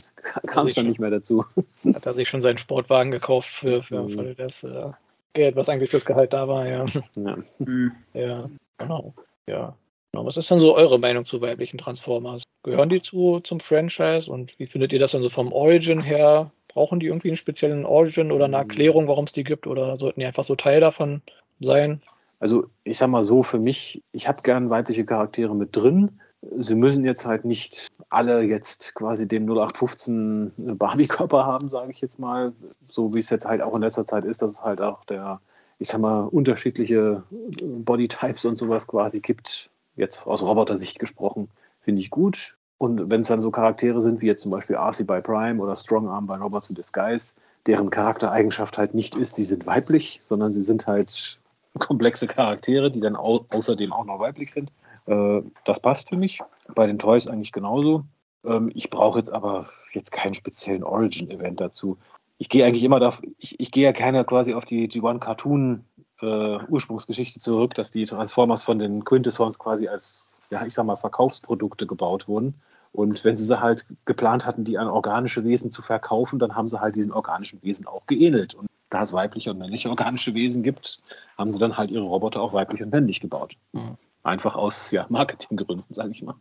kam 0.47 0.67
es 0.67 0.75
dann 0.75 0.89
nicht 0.89 0.99
mehr 0.99 1.11
dazu. 1.11 1.45
Hat 1.95 2.05
er 2.05 2.13
sich 2.13 2.29
schon 2.29 2.43
seinen 2.43 2.59
Sportwagen 2.59 3.13
gekauft 3.13 3.49
für, 3.49 3.83
für 3.83 4.03
mhm. 4.03 4.35
das 4.37 4.65
äh, 4.65 4.91
Geld, 5.35 5.55
was 5.55 5.69
eigentlich 5.69 5.91
fürs 5.91 6.05
Gehalt 6.05 6.33
da 6.33 6.49
war, 6.49 6.67
ja. 6.67 6.85
Ja, 7.17 7.37
mhm. 7.59 7.93
ja 8.13 8.51
genau. 8.79 9.15
Ja. 9.47 9.77
Genau. 10.13 10.27
Was 10.27 10.37
ist 10.37 10.51
denn 10.51 10.59
so 10.59 10.75
eure 10.75 10.99
Meinung 10.99 11.25
zu 11.25 11.41
weiblichen 11.41 11.79
Transformers? 11.79 12.43
Gehören 12.65 12.91
die 12.91 13.01
zu, 13.01 13.41
zum 13.41 13.61
Franchise 13.61 14.31
und 14.31 14.59
wie 14.59 14.67
findet 14.67 14.93
ihr 14.93 14.99
das 14.99 15.13
dann 15.13 15.23
so 15.23 15.31
vom 15.31 15.53
Origin 15.53 16.03
her? 16.03 16.51
Brauchen 16.69 17.01
die 17.01 17.07
irgendwie 17.07 17.29
einen 17.29 17.37
speziellen 17.37 17.87
Origin 17.87 18.33
oder 18.33 18.45
eine 18.47 18.57
mhm. 18.57 18.63
Erklärung, 18.63 19.09
warum 19.09 19.25
es 19.25 19.33
die 19.33 19.45
gibt 19.45 19.67
oder 19.67 19.97
sollten 19.97 20.21
die 20.21 20.27
einfach 20.27 20.45
so 20.45 20.57
Teil 20.57 20.81
davon 20.81 21.23
sein? 21.61 22.03
Also 22.43 22.65
ich 22.83 22.99
sag 22.99 23.07
mal 23.07 23.23
so, 23.23 23.45
für 23.45 23.61
mich, 23.61 24.03
ich 24.11 24.27
habe 24.27 24.43
gern 24.43 24.69
weibliche 24.69 25.05
Charaktere 25.05 25.55
mit 25.55 25.77
drin. 25.77 26.19
Sie 26.59 26.75
müssen 26.75 27.05
jetzt 27.05 27.25
halt 27.25 27.45
nicht 27.45 27.87
alle 28.09 28.43
jetzt 28.43 28.97
quasi 28.97 29.29
dem 29.29 29.45
0815 29.45 30.51
Barbie-Körper 30.77 31.47
haben, 31.47 31.71
sage 31.71 31.93
ich 31.93 32.01
jetzt 32.01 32.19
mal. 32.19 32.53
So 32.91 33.15
wie 33.15 33.21
es 33.21 33.31
jetzt 33.31 33.45
halt 33.45 33.63
auch 33.63 33.77
in 33.77 33.83
letzter 33.83 34.07
Zeit 34.07 34.25
ist, 34.25 34.43
dass 34.43 34.55
es 34.55 34.61
halt 34.61 34.81
auch 34.81 35.05
der, 35.05 35.41
ich 35.79 35.87
sag 35.87 36.01
mal, 36.01 36.23
unterschiedliche 36.25 37.23
Bodytypes 37.63 38.45
und 38.45 38.57
sowas 38.57 38.89
quasi 38.89 39.21
gibt. 39.21 39.71
Jetzt 39.95 40.27
aus 40.27 40.43
Roboter-Sicht 40.43 40.99
gesprochen, 40.99 41.49
finde 41.81 42.01
ich 42.01 42.11
gut. 42.11 42.57
Und 42.77 43.09
wenn 43.09 43.21
es 43.21 43.29
dann 43.29 43.41
so 43.41 43.53
Charaktere 43.53 44.03
sind, 44.03 44.21
wie 44.21 44.27
jetzt 44.27 44.43
zum 44.43 44.51
Beispiel 44.51 44.75
RC 44.75 45.07
bei 45.07 45.21
Prime 45.21 45.63
oder 45.63 45.77
Strongarm 45.77 46.27
bei 46.27 46.39
Robots 46.39 46.71
in 46.71 46.75
Disguise, 46.75 47.35
deren 47.67 47.91
Charaktereigenschaft 47.91 48.79
halt 48.79 48.95
nicht 48.95 49.15
ist, 49.15 49.37
sie 49.37 49.45
sind 49.45 49.65
weiblich, 49.65 50.21
sondern 50.29 50.53
sie 50.53 50.63
sind 50.63 50.89
halt 50.89 51.39
komplexe 51.79 52.27
Charaktere, 52.27 52.91
die 52.91 53.01
dann 53.01 53.17
au 53.17 53.47
außerdem 53.49 53.93
auch 53.93 54.05
noch 54.05 54.21
weiblich 54.21 54.53
sind. 54.53 54.73
Äh, 55.07 55.43
das 55.65 55.81
passt 55.81 56.09
für 56.09 56.17
mich. 56.17 56.41
Bei 56.75 56.87
den 56.87 56.99
Toys 56.99 57.27
eigentlich 57.27 57.53
genauso. 57.53 58.05
Ähm, 58.45 58.71
ich 58.75 58.91
brauche 58.91 59.19
jetzt 59.19 59.33
aber 59.33 59.69
jetzt 59.93 60.13
keinen 60.13 60.35
speziellen 60.35 60.85
Origin-Event 60.85 61.61
dazu. 61.61 61.99
Ich 62.39 62.49
gehe 62.49 62.65
eigentlich 62.65 62.83
immer 62.83 62.99
da, 62.99 63.15
ich, 63.39 63.61
ich 63.61 63.71
gehe 63.71 63.85
ja 63.85 63.93
keiner 63.93 64.25
quasi 64.25 64.55
auf 64.55 64.65
die 64.65 64.89
G1 64.89 65.19
Cartoon 65.19 65.85
äh, 66.21 66.59
Ursprungsgeschichte 66.69 67.39
zurück, 67.39 67.75
dass 67.75 67.91
die 67.91 68.05
Transformers 68.05 68.63
von 68.63 68.79
den 68.79 69.05
Quintessons 69.05 69.59
quasi 69.59 69.89
als, 69.89 70.37
ja, 70.51 70.65
ich 70.65 70.75
sag 70.75 70.87
mal, 70.87 70.97
Verkaufsprodukte 70.97 71.87
gebaut 71.87 72.29
wurden. 72.29 72.55
Und 72.93 73.25
wenn 73.25 73.37
sie 73.37 73.45
sie 73.45 73.61
halt 73.61 73.87
geplant 74.05 74.47
hatten, 74.47 74.65
die 74.65 74.79
an 74.79 74.87
organische 74.87 75.45
Wesen 75.45 75.71
zu 75.71 75.81
verkaufen, 75.81 76.39
dann 76.39 76.55
haben 76.55 76.69
sie 76.69 76.81
halt 76.81 76.95
diesen 76.95 77.13
organischen 77.13 77.63
Wesen 77.63 77.87
auch 77.87 78.07
geähnelt. 78.07 78.55
Und 78.55 78.69
da 78.91 79.03
es 79.03 79.13
weibliche 79.13 79.51
und 79.51 79.59
männliche 79.59 79.89
organische 79.89 80.35
Wesen 80.35 80.63
gibt, 80.63 81.01
haben 81.39 81.53
sie 81.53 81.59
dann 81.59 81.79
halt 81.79 81.91
ihre 81.91 82.05
Roboter 82.05 82.41
auch 82.41 82.53
weiblich 82.53 82.83
und 82.83 82.93
männlich 82.93 83.21
gebaut. 83.21 83.57
Mhm. 83.73 83.97
Einfach 84.23 84.55
aus 84.55 84.91
ja, 84.91 85.07
Marketinggründen, 85.09 85.87
sage 85.91 86.11
ich 86.11 86.23
mal. 86.23 86.35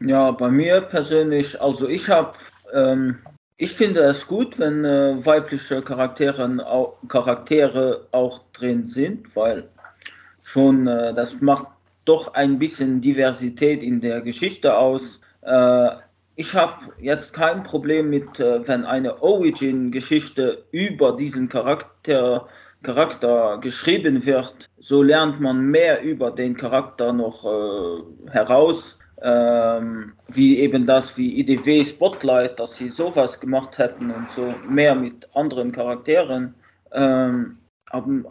Ja, 0.00 0.32
bei 0.32 0.50
mir 0.50 0.80
persönlich, 0.80 1.60
also 1.62 1.88
ich 1.88 2.10
habe, 2.10 2.32
ähm, 2.74 3.18
ich 3.56 3.72
finde 3.72 4.00
es 4.00 4.26
gut, 4.26 4.58
wenn 4.58 4.84
äh, 4.84 5.24
weibliche 5.24 5.80
Charaktere 5.80 6.66
auch, 6.66 6.98
Charaktere 7.06 8.08
auch 8.10 8.40
drin 8.52 8.88
sind, 8.88 9.34
weil 9.36 9.68
schon 10.42 10.88
äh, 10.88 11.14
das 11.14 11.40
macht 11.40 11.68
doch 12.04 12.34
ein 12.34 12.58
bisschen 12.58 13.00
Diversität 13.00 13.82
in 13.82 14.00
der 14.00 14.20
Geschichte 14.20 14.76
aus. 14.76 15.20
Äh, 15.42 15.90
ich 16.34 16.54
habe 16.54 16.92
jetzt 16.98 17.34
kein 17.34 17.62
Problem 17.62 18.10
mit, 18.10 18.40
äh, 18.40 18.66
wenn 18.66 18.84
eine 18.84 19.22
Origin-Geschichte 19.22 20.64
über 20.70 21.16
diesen 21.16 21.48
Charakter, 21.48 22.46
Charakter 22.82 23.58
geschrieben 23.60 24.24
wird. 24.24 24.68
So 24.78 25.02
lernt 25.02 25.40
man 25.40 25.66
mehr 25.66 26.02
über 26.02 26.30
den 26.30 26.56
Charakter 26.56 27.12
noch 27.12 27.44
äh, 27.44 28.30
heraus. 28.30 28.98
Ähm, 29.24 30.14
wie 30.32 30.58
eben 30.58 30.84
das 30.84 31.16
wie 31.16 31.38
IDW 31.38 31.84
Spotlight, 31.84 32.58
dass 32.58 32.76
sie 32.76 32.88
sowas 32.88 33.38
gemacht 33.38 33.78
hätten 33.78 34.10
und 34.10 34.28
so 34.34 34.52
mehr 34.68 34.96
mit 34.96 35.28
anderen 35.36 35.70
Charakteren. 35.70 36.54
Ähm, 36.90 37.58
aber 37.90 38.24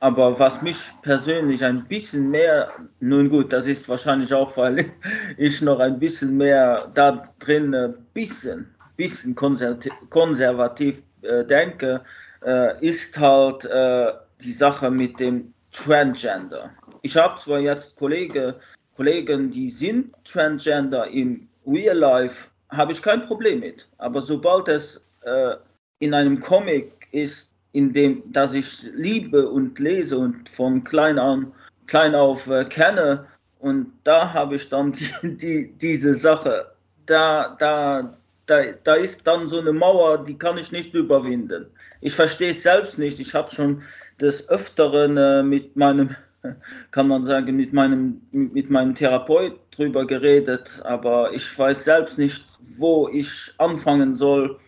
was 0.00 0.62
mich 0.62 0.78
persönlich 1.02 1.64
ein 1.64 1.84
bisschen 1.86 2.30
mehr, 2.30 2.72
nun 3.00 3.28
gut, 3.28 3.52
das 3.52 3.66
ist 3.66 3.88
wahrscheinlich 3.88 4.32
auch, 4.32 4.56
weil 4.56 4.92
ich 5.36 5.60
noch 5.60 5.80
ein 5.80 5.98
bisschen 5.98 6.36
mehr 6.36 6.90
da 6.94 7.22
drin, 7.40 7.74
ein 7.74 7.94
bisschen, 8.14 8.74
bisschen 8.96 9.34
konservativ, 9.34 11.02
äh, 11.22 11.44
denke, 11.44 12.02
äh, 12.44 12.84
ist 12.84 13.18
halt 13.18 13.64
äh, 13.64 14.12
die 14.40 14.52
Sache 14.52 14.90
mit 14.90 15.18
dem 15.18 15.52
Transgender. 15.72 16.70
Ich 17.02 17.16
habe 17.16 17.40
zwar 17.40 17.58
jetzt 17.60 17.96
Kollege, 17.96 18.54
Kollegen, 18.96 19.50
die 19.50 19.70
sind 19.70 20.14
Transgender 20.24 21.08
im 21.08 21.48
Real 21.66 21.96
Life, 21.96 22.48
habe 22.70 22.92
ich 22.92 23.02
kein 23.02 23.26
Problem 23.26 23.60
mit. 23.60 23.88
Aber 23.98 24.22
sobald 24.22 24.68
es 24.68 25.00
äh, 25.22 25.54
in 25.98 26.14
einem 26.14 26.40
Comic 26.40 26.92
ist, 27.12 27.47
in 27.72 27.92
dem, 27.92 28.22
dass 28.32 28.54
ich 28.54 28.82
liebe 28.94 29.48
und 29.48 29.78
lese 29.78 30.18
und 30.18 30.48
von 30.48 30.82
klein 30.84 31.18
an, 31.18 31.52
klein 31.86 32.14
auf 32.14 32.46
äh, 32.46 32.64
kenne. 32.64 33.26
Und 33.58 33.92
da 34.04 34.32
habe 34.32 34.56
ich 34.56 34.68
dann 34.68 34.92
die, 35.22 35.36
die, 35.36 35.72
diese 35.80 36.14
Sache. 36.14 36.66
Da, 37.06 37.56
da, 37.58 38.10
da, 38.46 38.62
da 38.84 38.94
ist 38.94 39.26
dann 39.26 39.48
so 39.48 39.60
eine 39.60 39.72
Mauer, 39.72 40.24
die 40.24 40.36
kann 40.36 40.58
ich 40.58 40.72
nicht 40.72 40.94
überwinden. 40.94 41.66
Ich 42.00 42.14
verstehe 42.14 42.50
es 42.50 42.62
selbst 42.62 42.98
nicht. 42.98 43.20
Ich 43.20 43.34
habe 43.34 43.54
schon 43.54 43.82
des 44.20 44.48
Öfteren 44.48 45.16
äh, 45.16 45.42
mit 45.42 45.76
meinem, 45.76 46.16
kann 46.90 47.08
man 47.08 47.24
sagen, 47.24 47.56
mit 47.56 47.72
meinem, 47.72 48.20
mit 48.32 48.70
meinem 48.70 48.94
Therapeut 48.94 49.58
drüber 49.70 50.06
geredet, 50.06 50.80
aber 50.84 51.32
ich 51.32 51.58
weiß 51.58 51.84
selbst 51.84 52.18
nicht, 52.18 52.44
wo 52.76 53.08
ich 53.08 53.52
anfangen 53.58 54.16
soll, 54.16 54.58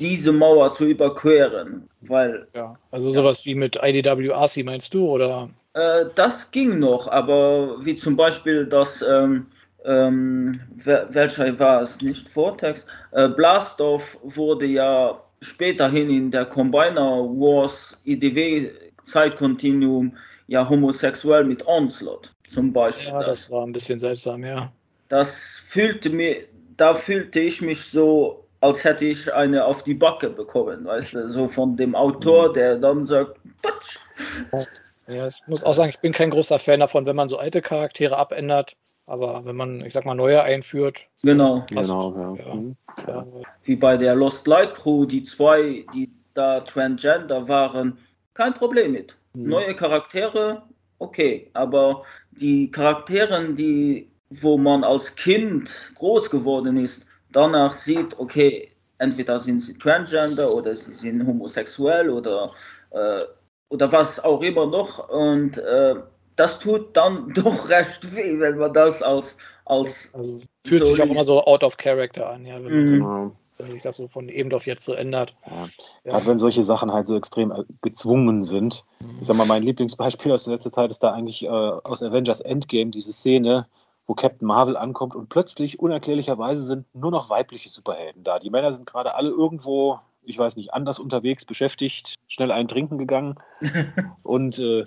diese 0.00 0.32
Mauer 0.32 0.72
zu 0.72 0.86
überqueren, 0.86 1.88
weil... 2.02 2.46
Ja, 2.54 2.78
also 2.90 3.10
sowas 3.10 3.44
ja. 3.44 3.50
wie 3.50 3.54
mit 3.54 3.78
IDWRC 3.82 4.64
meinst 4.64 4.92
du, 4.94 5.08
oder? 5.08 5.48
Äh, 5.74 6.06
das 6.14 6.50
ging 6.50 6.78
noch, 6.78 7.08
aber 7.08 7.84
wie 7.84 7.96
zum 7.96 8.16
Beispiel 8.16 8.66
das, 8.66 9.02
ähm, 9.02 9.46
ähm, 9.84 10.60
welcher 10.84 11.58
war 11.58 11.82
es, 11.82 12.00
nicht 12.00 12.28
Vortex, 12.28 12.84
äh, 13.12 13.28
Blastoff 13.28 14.16
wurde 14.22 14.66
ja 14.66 15.20
späterhin 15.40 16.10
in 16.10 16.30
der 16.30 16.46
Combiner 16.46 17.24
Wars 17.24 17.96
IDW 18.04 18.70
Zeitkontinuum 19.04 20.16
ja 20.48 20.68
homosexuell 20.68 21.44
mit 21.44 21.66
Onslaught 21.66 22.32
zum 22.50 22.72
Beispiel. 22.72 23.06
Ja, 23.06 23.20
das, 23.20 23.42
das 23.42 23.50
war 23.50 23.64
ein 23.64 23.72
bisschen 23.72 23.98
seltsam, 23.98 24.44
ja. 24.44 24.72
Das 25.08 25.62
fühlte 25.68 26.10
mir, 26.10 26.44
da 26.76 26.94
fühlte 26.94 27.40
ich 27.40 27.62
mich 27.62 27.84
so 27.84 28.45
als 28.60 28.84
hätte 28.84 29.04
ich 29.04 29.32
eine 29.32 29.64
auf 29.64 29.82
die 29.82 29.94
Backe 29.94 30.30
bekommen, 30.30 30.84
weißt 30.84 31.14
du, 31.14 31.28
so 31.28 31.48
von 31.48 31.76
dem 31.76 31.94
Autor, 31.94 32.50
mhm. 32.50 32.54
der 32.54 32.76
dann 32.78 33.06
sagt, 33.06 33.38
Patsch. 33.62 33.98
Ja, 35.08 35.28
ich 35.28 35.36
muss 35.46 35.62
auch 35.62 35.74
sagen, 35.74 35.90
ich 35.90 36.00
bin 36.00 36.12
kein 36.12 36.30
großer 36.30 36.58
Fan 36.58 36.80
davon, 36.80 37.06
wenn 37.06 37.16
man 37.16 37.28
so 37.28 37.38
alte 37.38 37.62
Charaktere 37.62 38.16
abändert. 38.16 38.76
Aber 39.06 39.44
wenn 39.44 39.54
man, 39.54 39.84
ich 39.84 39.92
sag 39.92 40.04
mal, 40.04 40.16
neue 40.16 40.42
einführt. 40.42 41.04
Genau. 41.22 41.64
genau 41.68 42.36
ja. 42.36 42.44
Ja. 42.44 42.54
Mhm. 42.54 42.76
Ja. 43.06 43.26
Wie 43.62 43.76
bei 43.76 43.96
der 43.96 44.16
Lost 44.16 44.46
Light 44.48 44.74
Crew, 44.74 45.04
die 45.04 45.22
zwei, 45.22 45.84
die 45.94 46.10
da 46.34 46.60
Transgender 46.60 47.46
waren, 47.48 47.98
kein 48.34 48.52
Problem 48.54 48.92
mit. 48.92 49.16
Mhm. 49.34 49.48
Neue 49.48 49.74
Charaktere, 49.74 50.62
okay. 50.98 51.48
Aber 51.54 52.02
die 52.32 52.68
Charaktere, 52.70 53.54
die, 53.54 54.10
wo 54.30 54.58
man 54.58 54.82
als 54.82 55.14
Kind 55.14 55.92
groß 55.94 56.28
geworden 56.28 56.76
ist, 56.76 57.06
danach 57.32 57.72
sieht, 57.72 58.18
okay, 58.18 58.70
entweder 58.98 59.40
sind 59.40 59.60
sie 59.62 59.74
transgender 59.74 60.52
oder 60.54 60.74
sie 60.76 60.94
sind 60.94 61.26
homosexuell 61.26 62.10
oder, 62.10 62.52
äh, 62.90 63.22
oder 63.68 63.92
was 63.92 64.22
auch 64.22 64.42
immer 64.42 64.66
noch. 64.66 65.08
Und 65.08 65.58
äh, 65.58 65.96
das 66.36 66.58
tut 66.58 66.96
dann 66.96 67.28
doch 67.34 67.68
recht 67.68 68.14
weh, 68.14 68.38
wenn 68.38 68.58
man 68.58 68.72
das 68.72 69.02
als. 69.02 69.36
als 69.64 70.10
also, 70.14 70.38
fühlt 70.66 70.84
so 70.84 70.94
sich 70.94 71.02
auch 71.02 71.10
immer 71.10 71.24
so 71.24 71.42
out 71.44 71.64
of 71.64 71.76
character 71.76 72.30
an, 72.30 72.46
ja, 72.46 72.62
wenn, 72.62 72.84
mhm. 72.84 72.98
so, 73.00 73.36
wenn 73.58 73.72
sich 73.72 73.82
das 73.82 73.96
so 73.96 74.08
von 74.08 74.28
eben 74.28 74.52
auf 74.52 74.66
jetzt 74.66 74.84
so 74.84 74.92
ändert. 74.92 75.34
Ja. 75.46 75.52
Ja. 75.62 75.68
Gerade 76.04 76.26
wenn 76.26 76.38
solche 76.38 76.62
Sachen 76.62 76.92
halt 76.92 77.06
so 77.06 77.16
extrem 77.16 77.50
äh, 77.50 77.64
gezwungen 77.82 78.42
sind. 78.42 78.84
Mhm. 79.00 79.18
Ich 79.20 79.26
sag 79.26 79.36
mal, 79.36 79.46
mein 79.46 79.62
Lieblingsbeispiel 79.62 80.32
aus 80.32 80.44
der 80.44 80.54
letzten 80.54 80.72
Zeit 80.72 80.90
ist 80.90 81.02
da 81.02 81.12
eigentlich 81.12 81.44
äh, 81.44 81.48
aus 81.48 82.02
Avengers 82.02 82.40
Endgame, 82.40 82.90
diese 82.90 83.12
Szene, 83.12 83.66
wo 84.06 84.14
Captain 84.14 84.46
Marvel 84.46 84.76
ankommt 84.76 85.14
und 85.14 85.28
plötzlich 85.28 85.80
unerklärlicherweise 85.80 86.62
sind 86.62 86.86
nur 86.94 87.10
noch 87.10 87.28
weibliche 87.28 87.68
Superhelden 87.68 88.22
da. 88.24 88.38
Die 88.38 88.50
Männer 88.50 88.72
sind 88.72 88.86
gerade 88.86 89.14
alle 89.14 89.30
irgendwo, 89.30 89.98
ich 90.22 90.38
weiß 90.38 90.56
nicht, 90.56 90.72
anders 90.72 90.98
unterwegs, 90.98 91.44
beschäftigt, 91.44 92.14
schnell 92.28 92.52
ein 92.52 92.68
Trinken 92.68 92.98
gegangen. 92.98 93.36
und 94.22 94.58
äh, 94.58 94.84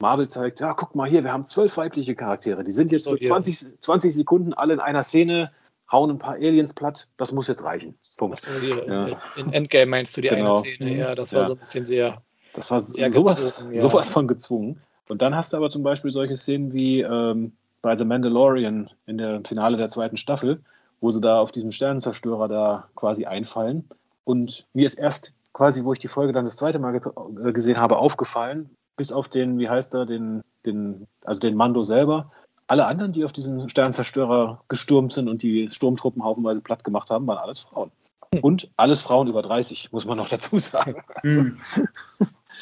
Marvel 0.00 0.28
zeigt, 0.28 0.60
ja, 0.60 0.72
guck 0.74 0.94
mal 0.94 1.08
hier, 1.08 1.24
wir 1.24 1.32
haben 1.32 1.44
zwölf 1.44 1.76
weibliche 1.76 2.14
Charaktere. 2.14 2.64
Die 2.64 2.72
sind 2.72 2.92
jetzt 2.92 3.08
für 3.08 3.18
20, 3.18 3.80
20 3.80 4.14
Sekunden 4.14 4.54
alle 4.54 4.74
in 4.74 4.80
einer 4.80 5.02
Szene, 5.02 5.50
hauen 5.90 6.10
ein 6.10 6.18
paar 6.18 6.34
Aliens 6.34 6.72
platt. 6.72 7.08
Das 7.16 7.32
muss 7.32 7.48
jetzt 7.48 7.64
reichen. 7.64 7.94
Punkt. 8.16 8.46
Die, 8.62 8.68
ja. 8.68 9.20
In 9.36 9.52
Endgame 9.52 9.86
meinst 9.86 10.16
du 10.16 10.20
die 10.20 10.28
genau. 10.28 10.62
eine 10.62 10.74
Szene? 10.76 10.96
Ja, 10.96 11.14
das 11.14 11.32
war 11.32 11.42
ja. 11.42 11.46
so 11.48 11.52
ein 11.54 11.58
bisschen 11.58 11.86
sehr. 11.86 12.22
Das 12.54 12.70
war 12.70 12.80
sehr 12.80 13.10
sowas, 13.10 13.68
ja. 13.70 13.80
sowas 13.80 14.08
von 14.08 14.26
gezwungen. 14.26 14.80
Und 15.08 15.22
dann 15.22 15.34
hast 15.34 15.52
du 15.52 15.56
aber 15.56 15.70
zum 15.70 15.82
Beispiel 15.82 16.10
solche 16.10 16.36
Szenen 16.36 16.72
wie 16.72 17.00
ähm, 17.00 17.52
bei 17.82 17.96
The 17.96 18.04
Mandalorian 18.04 18.90
in 19.06 19.18
der 19.18 19.40
Finale 19.44 19.76
der 19.76 19.88
zweiten 19.88 20.16
Staffel, 20.16 20.62
wo 21.00 21.10
sie 21.10 21.20
da 21.20 21.40
auf 21.40 21.52
diesem 21.52 21.70
Sternenzerstörer 21.70 22.48
da 22.48 22.88
quasi 22.96 23.26
einfallen. 23.26 23.88
Und 24.24 24.66
mir 24.74 24.86
ist 24.86 24.98
erst 24.98 25.34
quasi, 25.52 25.84
wo 25.84 25.92
ich 25.92 25.98
die 25.98 26.08
Folge 26.08 26.32
dann 26.32 26.44
das 26.44 26.56
zweite 26.56 26.78
Mal 26.78 26.92
ge 26.92 27.10
äh, 27.44 27.52
gesehen 27.52 27.78
habe, 27.78 27.96
aufgefallen, 27.96 28.70
bis 28.96 29.12
auf 29.12 29.28
den, 29.28 29.58
wie 29.58 29.68
heißt 29.68 29.94
er, 29.94 30.06
den, 30.06 30.42
den, 30.66 31.06
also 31.24 31.40
den 31.40 31.54
Mando 31.54 31.82
selber. 31.82 32.30
Alle 32.66 32.86
anderen, 32.86 33.12
die 33.12 33.24
auf 33.24 33.32
diesen 33.32 33.68
Sternenzerstörer 33.70 34.62
gestürmt 34.68 35.12
sind 35.12 35.28
und 35.28 35.42
die 35.42 35.70
Sturmtruppen 35.70 36.22
haufenweise 36.22 36.60
platt 36.60 36.84
gemacht 36.84 37.10
haben, 37.10 37.26
waren 37.26 37.38
alles 37.38 37.60
Frauen. 37.60 37.90
Hm. 38.34 38.40
Und 38.40 38.70
alles 38.76 39.00
Frauen 39.00 39.28
über 39.28 39.42
30, 39.42 39.92
muss 39.92 40.04
man 40.04 40.18
noch 40.18 40.28
dazu 40.28 40.58
sagen. 40.58 41.02
Also, 41.14 41.40
hm. 41.40 41.58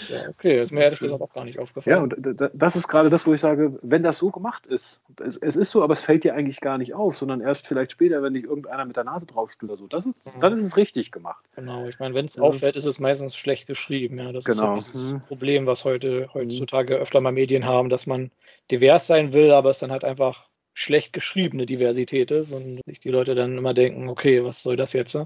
Ja, 0.09 0.29
okay, 0.29 0.61
ist 0.61 0.73
mir 0.73 0.83
ehrlich 0.83 0.99
gesagt 0.99 1.21
auch 1.21 1.33
gar 1.33 1.45
nicht 1.45 1.59
aufgefallen. 1.59 1.97
Ja, 1.97 2.03
und 2.03 2.51
das 2.55 2.77
ist 2.77 2.89
gerade 2.89 3.11
das, 3.11 3.27
wo 3.27 3.35
ich 3.35 3.41
sage, 3.41 3.79
wenn 3.83 4.03
das 4.03 4.19
so 4.19 4.31
gemacht 4.31 4.67
ist, 4.67 5.01
es, 5.21 5.37
es, 5.37 5.57
ist 5.57 5.71
so, 5.71 5.83
aber 5.83 5.95
es 5.95 6.01
fällt 6.01 6.25
dir 6.25 6.35
eigentlich 6.35 6.61
gar 6.61 6.79
nicht 6.79 6.95
auf, 6.95 7.17
sondern 7.17 7.41
erst 7.41 7.67
vielleicht 7.67 7.93
später, 7.93 8.23
wenn 8.23 8.35
dich 8.35 8.45
irgendeiner 8.45 8.85
mit 8.85 8.97
der 8.97 9.05
Nase 9.05 9.27
draufstößt 9.27 9.65
oder 9.65 9.77
so. 9.77 9.87
Das 9.87 10.07
ist, 10.07 10.27
mhm. 10.27 10.41
Dann 10.41 10.53
ist 10.53 10.63
es 10.63 10.77
richtig 10.77 11.13
gemacht. 11.13 11.45
Genau, 11.55 11.87
ich 11.87 11.99
meine, 11.99 12.15
wenn 12.15 12.27
es 12.27 12.37
ja. 12.37 12.43
auffällt, 12.43 12.77
ist 12.77 12.85
es 12.85 13.01
meistens 13.01 13.35
schlecht 13.37 13.67
geschrieben. 13.67 14.19
Ja, 14.19 14.33
das 14.33 14.45
genau. 14.45 14.79
ist 14.79 14.87
so 14.87 14.91
dieses 14.93 15.13
mhm. 15.15 15.21
Problem, 15.23 15.67
was 15.67 15.85
heute, 15.85 16.29
heutzutage 16.35 16.97
öfter 16.97 17.21
mal 17.21 17.33
Medien 17.33 17.65
haben, 17.65 17.89
dass 17.89 18.07
man 18.07 18.31
divers 18.71 19.07
sein 19.07 19.33
will, 19.33 19.53
aber 19.53 19.71
es 19.71 19.79
dann 19.79 19.93
halt 19.93 20.05
einfach 20.05 20.49
schlecht 20.75 21.15
geschriebene 21.15 21.65
Diversität 21.65 22.31
ist 22.31 22.53
und 22.53 22.81
sich 22.87 23.01
die 23.01 23.09
Leute 23.09 23.35
dann 23.35 23.57
immer 23.57 23.73
denken, 23.73 24.11
okay, 24.11 24.45
was 24.45 24.63
soll 24.63 24.77
das 24.77 24.93
jetzt? 24.93 25.17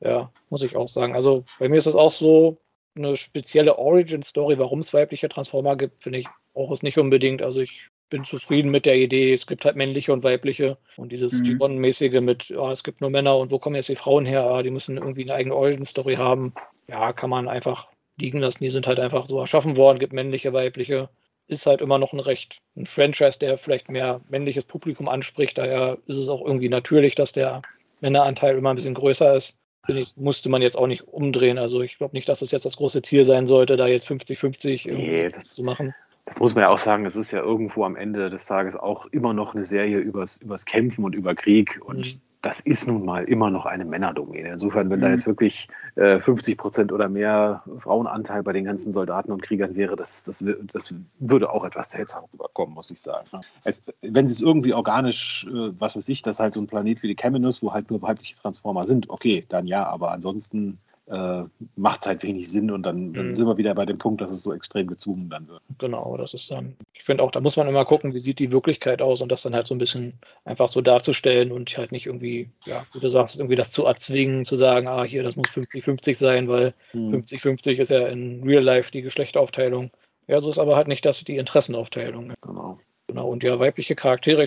Ja, 0.00 0.32
muss 0.50 0.62
ich 0.62 0.76
auch 0.76 0.88
sagen. 0.88 1.14
Also 1.14 1.44
bei 1.58 1.68
mir 1.68 1.78
ist 1.78 1.86
das 1.86 1.96
auch 1.96 2.12
so, 2.12 2.58
eine 2.96 3.16
spezielle 3.16 3.78
Origin-Story, 3.78 4.58
warum 4.58 4.80
es 4.80 4.92
weibliche 4.92 5.28
Transformer 5.28 5.76
gibt, 5.76 6.02
finde 6.02 6.18
ich 6.18 6.26
auch 6.54 6.70
es 6.72 6.82
nicht 6.82 6.98
unbedingt. 6.98 7.42
Also 7.42 7.60
ich 7.60 7.88
bin 8.10 8.24
zufrieden 8.24 8.70
mit 8.70 8.86
der 8.86 8.96
Idee, 8.96 9.32
es 9.32 9.46
gibt 9.46 9.64
halt 9.64 9.76
männliche 9.76 10.12
und 10.12 10.24
weibliche 10.24 10.76
und 10.96 11.12
dieses 11.12 11.32
mhm. 11.32 11.44
G1-mäßige 11.44 12.20
mit, 12.20 12.50
oh, 12.50 12.70
es 12.70 12.82
gibt 12.82 13.00
nur 13.00 13.10
Männer 13.10 13.38
und 13.38 13.50
wo 13.52 13.58
kommen 13.58 13.76
jetzt 13.76 13.88
die 13.88 13.96
Frauen 13.96 14.26
her? 14.26 14.44
Ah, 14.44 14.62
die 14.62 14.70
müssen 14.70 14.96
irgendwie 14.96 15.22
eine 15.22 15.34
eigene 15.34 15.54
Origin-Story 15.54 16.16
haben. 16.16 16.52
Ja, 16.88 17.12
kann 17.12 17.30
man 17.30 17.48
einfach 17.48 17.88
liegen 18.16 18.40
lassen. 18.40 18.64
Die 18.64 18.70
sind 18.70 18.86
halt 18.86 18.98
einfach 18.98 19.26
so 19.26 19.38
erschaffen 19.38 19.76
worden, 19.76 20.00
gibt 20.00 20.12
männliche, 20.12 20.52
weibliche. 20.52 21.08
Ist 21.46 21.66
halt 21.66 21.80
immer 21.80 21.98
noch 21.98 22.12
ein 22.12 22.20
Recht. 22.20 22.60
Ein 22.76 22.86
Franchise, 22.86 23.38
der 23.38 23.58
vielleicht 23.58 23.88
mehr 23.88 24.20
männliches 24.28 24.64
Publikum 24.64 25.08
anspricht. 25.08 25.58
Daher 25.58 25.98
ist 26.06 26.16
es 26.16 26.28
auch 26.28 26.44
irgendwie 26.44 26.68
natürlich, 26.68 27.14
dass 27.14 27.32
der 27.32 27.62
Männeranteil 28.00 28.56
immer 28.56 28.70
ein 28.70 28.76
bisschen 28.76 28.94
größer 28.94 29.34
ist 29.36 29.56
ich, 29.96 30.12
musste 30.16 30.48
man 30.48 30.62
jetzt 30.62 30.76
auch 30.76 30.86
nicht 30.86 31.08
umdrehen. 31.08 31.58
Also 31.58 31.82
ich 31.82 31.98
glaube 31.98 32.16
nicht, 32.16 32.28
dass 32.28 32.42
es 32.42 32.50
jetzt 32.50 32.64
das 32.64 32.76
große 32.76 33.02
Ziel 33.02 33.24
sein 33.24 33.46
sollte, 33.46 33.76
da 33.76 33.86
jetzt 33.86 34.08
50-50 34.08 34.92
nee, 34.92 35.32
zu 35.42 35.62
machen. 35.62 35.94
Das 36.26 36.38
muss 36.38 36.54
man 36.54 36.62
ja 36.62 36.70
auch 36.70 36.78
sagen, 36.78 37.06
es 37.06 37.16
ist 37.16 37.32
ja 37.32 37.40
irgendwo 37.40 37.84
am 37.84 37.96
Ende 37.96 38.30
des 38.30 38.46
Tages 38.46 38.76
auch 38.76 39.06
immer 39.06 39.32
noch 39.32 39.54
eine 39.54 39.64
Serie 39.64 39.98
übers, 39.98 40.36
übers 40.38 40.64
Kämpfen 40.64 41.04
und 41.04 41.14
über 41.14 41.34
Krieg. 41.34 41.80
Und 41.82 41.98
mhm 41.98 42.20
das 42.42 42.60
ist 42.60 42.86
nun 42.86 43.04
mal 43.04 43.24
immer 43.24 43.50
noch 43.50 43.66
eine 43.66 43.84
Männerdomäne. 43.84 44.50
Insofern, 44.50 44.88
wenn 44.88 45.00
mhm. 45.00 45.02
da 45.02 45.10
jetzt 45.10 45.26
wirklich 45.26 45.68
äh, 45.96 46.18
50 46.18 46.56
Prozent 46.56 46.92
oder 46.92 47.08
mehr 47.08 47.62
Frauenanteil 47.80 48.42
bei 48.42 48.52
den 48.52 48.64
ganzen 48.64 48.92
Soldaten 48.92 49.30
und 49.30 49.42
Kriegern 49.42 49.76
wäre, 49.76 49.96
das, 49.96 50.24
das, 50.24 50.42
das 50.72 50.94
würde 51.18 51.50
auch 51.50 51.64
etwas 51.64 51.90
seltsam 51.90 52.24
rüberkommen, 52.32 52.74
muss 52.74 52.90
ich 52.90 53.00
sagen. 53.00 53.26
Es, 53.64 53.82
wenn 54.00 54.26
sie 54.26 54.34
es 54.34 54.40
irgendwie 54.40 54.72
organisch, 54.72 55.46
äh, 55.50 55.72
was 55.78 55.96
weiß 55.96 56.08
ich, 56.08 56.22
dass 56.22 56.40
halt 56.40 56.54
so 56.54 56.60
ein 56.60 56.66
Planet 56.66 57.02
wie 57.02 57.08
die 57.08 57.14
Caminus, 57.14 57.62
wo 57.62 57.72
halt 57.72 57.90
nur 57.90 58.00
weibliche 58.00 58.36
Transformer 58.36 58.84
sind, 58.84 59.10
okay, 59.10 59.44
dann 59.48 59.66
ja, 59.66 59.84
aber 59.86 60.12
ansonsten 60.12 60.78
äh, 61.10 61.42
macht 61.76 62.00
es 62.00 62.06
halt 62.06 62.22
wenig 62.22 62.48
Sinn 62.48 62.70
und 62.70 62.84
dann, 62.84 63.12
dann 63.12 63.30
mhm. 63.32 63.36
sind 63.36 63.46
wir 63.46 63.56
wieder 63.56 63.74
bei 63.74 63.84
dem 63.84 63.98
Punkt, 63.98 64.20
dass 64.20 64.30
es 64.30 64.42
so 64.42 64.54
extrem 64.54 64.86
gezwungen 64.86 65.28
dann 65.28 65.48
wird. 65.48 65.60
Genau, 65.78 66.16
das 66.16 66.34
ist 66.34 66.50
dann, 66.50 66.76
ich 67.00 67.06
finde 67.06 67.24
auch, 67.24 67.30
da 67.30 67.40
muss 67.40 67.56
man 67.56 67.66
immer 67.66 67.86
gucken, 67.86 68.12
wie 68.12 68.20
sieht 68.20 68.40
die 68.40 68.52
Wirklichkeit 68.52 69.00
aus 69.00 69.22
und 69.22 69.32
das 69.32 69.40
dann 69.40 69.54
halt 69.54 69.66
so 69.66 69.74
ein 69.74 69.78
bisschen 69.78 70.18
einfach 70.44 70.68
so 70.68 70.82
darzustellen 70.82 71.50
und 71.50 71.74
halt 71.78 71.92
nicht 71.92 72.04
irgendwie, 72.04 72.50
ja, 72.66 72.84
wie 72.92 73.00
du 73.00 73.08
sagst, 73.08 73.36
irgendwie 73.36 73.56
das 73.56 73.70
zu 73.70 73.86
erzwingen, 73.86 74.44
zu 74.44 74.54
sagen, 74.54 74.86
ah, 74.86 75.02
hier, 75.02 75.22
das 75.22 75.34
muss 75.34 75.46
50-50 75.46 76.18
sein, 76.18 76.46
weil 76.48 76.74
50-50 76.92 77.74
mhm. 77.74 77.80
ist 77.80 77.90
ja 77.90 78.06
in 78.08 78.42
Real 78.44 78.62
Life 78.62 78.92
die 78.92 79.00
Geschlechteraufteilung. 79.00 79.90
Ja, 80.26 80.40
so 80.40 80.50
ist 80.50 80.58
aber 80.58 80.76
halt 80.76 80.88
nicht 80.88 81.06
das 81.06 81.24
die 81.24 81.38
Interessenaufteilung. 81.38 82.34
Genau. 82.42 82.78
Genau, 83.06 83.28
und 83.28 83.42
ja, 83.42 83.58
weibliche 83.58 83.96
Charaktere, 83.96 84.44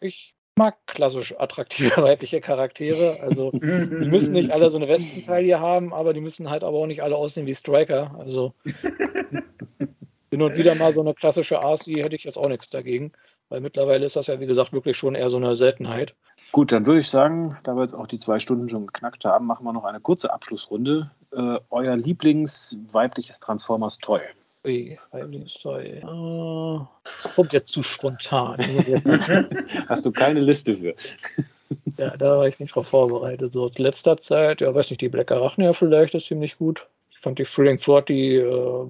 ich 0.00 0.35
mag 0.56 0.74
klassisch 0.86 1.34
attraktive 1.38 1.96
weibliche 2.02 2.40
Charaktere. 2.40 3.18
Also 3.22 3.50
die 3.52 3.58
müssen 3.58 4.32
nicht 4.32 4.50
alle 4.50 4.70
so 4.70 4.76
eine 4.76 4.88
Wespentaille 4.88 5.60
haben, 5.60 5.92
aber 5.92 6.14
die 6.14 6.20
müssen 6.20 6.50
halt 6.50 6.64
aber 6.64 6.78
auch 6.78 6.86
nicht 6.86 7.02
alle 7.02 7.16
aussehen 7.16 7.46
wie 7.46 7.54
Striker. 7.54 8.14
Also 8.18 8.54
hin 10.30 10.42
und 10.42 10.56
wieder 10.56 10.74
mal 10.74 10.92
so 10.92 11.00
eine 11.00 11.14
klassische 11.14 11.62
Arsi 11.62 11.94
hätte 11.94 12.16
ich 12.16 12.24
jetzt 12.24 12.38
auch 12.38 12.48
nichts 12.48 12.70
dagegen. 12.70 13.12
Weil 13.48 13.60
mittlerweile 13.60 14.04
ist 14.04 14.16
das 14.16 14.26
ja, 14.26 14.40
wie 14.40 14.46
gesagt, 14.46 14.72
wirklich 14.72 14.96
schon 14.96 15.14
eher 15.14 15.30
so 15.30 15.36
eine 15.36 15.54
Seltenheit. 15.54 16.16
Gut, 16.50 16.72
dann 16.72 16.84
würde 16.84 17.00
ich 17.00 17.08
sagen, 17.08 17.56
da 17.62 17.76
wir 17.76 17.82
jetzt 17.82 17.94
auch 17.94 18.08
die 18.08 18.18
zwei 18.18 18.40
Stunden 18.40 18.68
schon 18.68 18.88
geknackt 18.88 19.24
haben, 19.24 19.46
machen 19.46 19.64
wir 19.64 19.72
noch 19.72 19.84
eine 19.84 20.00
kurze 20.00 20.32
Abschlussrunde. 20.32 21.12
Äh, 21.32 21.60
euer 21.70 21.96
Lieblingsweibliches 21.96 23.38
Transformers 23.38 23.98
Ui. 24.66 24.98
Uh, 26.02 26.84
kommt 27.36 27.52
jetzt 27.52 27.72
zu 27.72 27.84
spontan. 27.84 28.58
Hast 29.88 30.04
du 30.04 30.10
keine 30.10 30.40
Liste 30.40 30.76
für? 30.76 30.94
ja, 31.98 32.16
da 32.16 32.38
war 32.38 32.48
ich 32.48 32.58
nicht 32.58 32.74
drauf 32.74 32.88
vorbereitet. 32.88 33.52
So 33.52 33.62
aus 33.62 33.78
letzter 33.78 34.16
Zeit, 34.16 34.60
ja, 34.60 34.74
weiß 34.74 34.90
nicht, 34.90 35.02
die 35.02 35.08
Black 35.08 35.30
Arachnia 35.30 35.72
vielleicht 35.72 36.16
ist 36.16 36.26
ziemlich 36.26 36.58
gut. 36.58 36.84
Ich 37.10 37.18
fand 37.18 37.38
die 37.38 37.44
Thrilling 37.44 37.78
40 37.78 38.16
äh, 38.16 38.42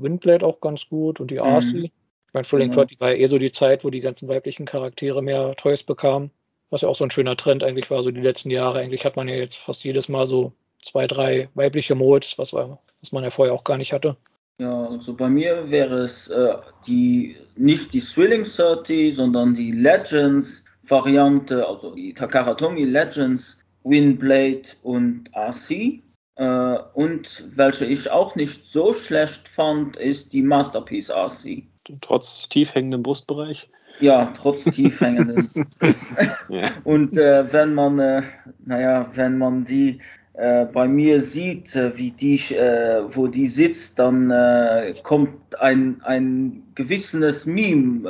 Windblade 0.03 0.47
auch 0.47 0.61
ganz 0.61 0.89
gut 0.89 1.21
und 1.21 1.31
die 1.31 1.37
RC. 1.37 1.75
Mhm. 1.75 1.85
Ich 1.85 2.33
meine, 2.33 2.47
Thrilling 2.47 2.71
mhm. 2.71 2.75
40 2.75 3.01
war 3.01 3.11
ja 3.11 3.17
eh 3.17 3.27
so 3.27 3.37
die 3.37 3.51
Zeit, 3.51 3.85
wo 3.85 3.91
die 3.91 4.01
ganzen 4.01 4.29
weiblichen 4.29 4.65
Charaktere 4.65 5.23
mehr 5.23 5.55
Toys 5.57 5.83
bekamen. 5.83 6.31
Was 6.71 6.81
ja 6.81 6.89
auch 6.89 6.97
so 6.97 7.05
ein 7.05 7.11
schöner 7.11 7.37
Trend 7.37 7.63
eigentlich 7.63 7.91
war, 7.91 8.03
so 8.03 8.11
die 8.11 8.23
letzten 8.23 8.51
Jahre. 8.51 8.79
Eigentlich 8.79 9.05
hat 9.05 9.17
man 9.17 9.29
ja 9.29 9.35
jetzt 9.35 9.57
fast 9.57 9.85
jedes 9.85 10.09
Mal 10.09 10.27
so 10.27 10.53
zwei, 10.83 11.07
drei 11.07 11.51
weibliche 11.55 11.95
Modes, 11.95 12.39
was, 12.39 12.55
was 12.55 13.13
man 13.13 13.25
ja 13.25 13.31
vorher 13.31 13.55
auch 13.55 13.63
gar 13.63 13.77
nicht 13.77 13.93
hatte. 13.93 14.17
Ja, 14.59 14.87
also 14.87 15.15
bei 15.15 15.29
mir 15.29 15.71
wäre 15.71 15.99
es 15.99 16.29
äh, 16.29 16.55
die 16.87 17.37
nicht 17.57 17.93
die 17.93 18.01
Thrilling 18.01 18.45
30, 18.45 19.17
sondern 19.17 19.55
die 19.55 19.73
Legends 19.73 20.65
Variante, 20.89 21.67
also 21.67 21.95
die 21.95 22.15
Takaratomi 22.15 22.85
Legends, 22.85 23.59
Windblade 23.85 24.69
und 24.83 25.29
RC. 25.35 26.03
Äh, 26.37 26.79
und 26.95 27.45
welche 27.55 27.87
ich 27.87 28.11
auch 28.11 28.35
nicht 28.35 28.67
so 28.67 28.95
schlecht 28.95 29.49
fand, 29.49 29.97
ist 29.97 30.33
die 30.33 30.43
Masterpiece 30.43 31.11
RC. 31.11 31.65
Trotz 32.01 32.49
tiefhängendem 32.49 33.03
Brustbereich? 33.03 33.69
Ja, 34.01 34.33
trotz 34.37 34.65
tiefhängendem. 34.65 35.37
ja. 36.49 36.71
Und 36.85 37.17
äh, 37.17 37.53
wenn 37.53 37.75
man, 37.75 37.99
äh, 37.99 38.23
naja, 38.65 39.11
wenn 39.15 39.39
man 39.39 39.65
die 39.65 40.01
äh, 40.37 40.67
bei 40.67 40.87
mir 40.87 41.21
sieht, 41.23 41.75
äh, 41.75 41.97
wie 41.97 42.11
die, 42.11 42.37
äh, 42.55 43.03
wo 43.15 43.27
die 43.27 43.47
sitzt, 43.47 43.99
dann 43.99 44.31
äh, 44.31 44.93
kommt 45.03 45.59
ein, 45.61 45.99
ein 46.05 46.63
gewisses 46.75 47.47
Meme 47.47 48.07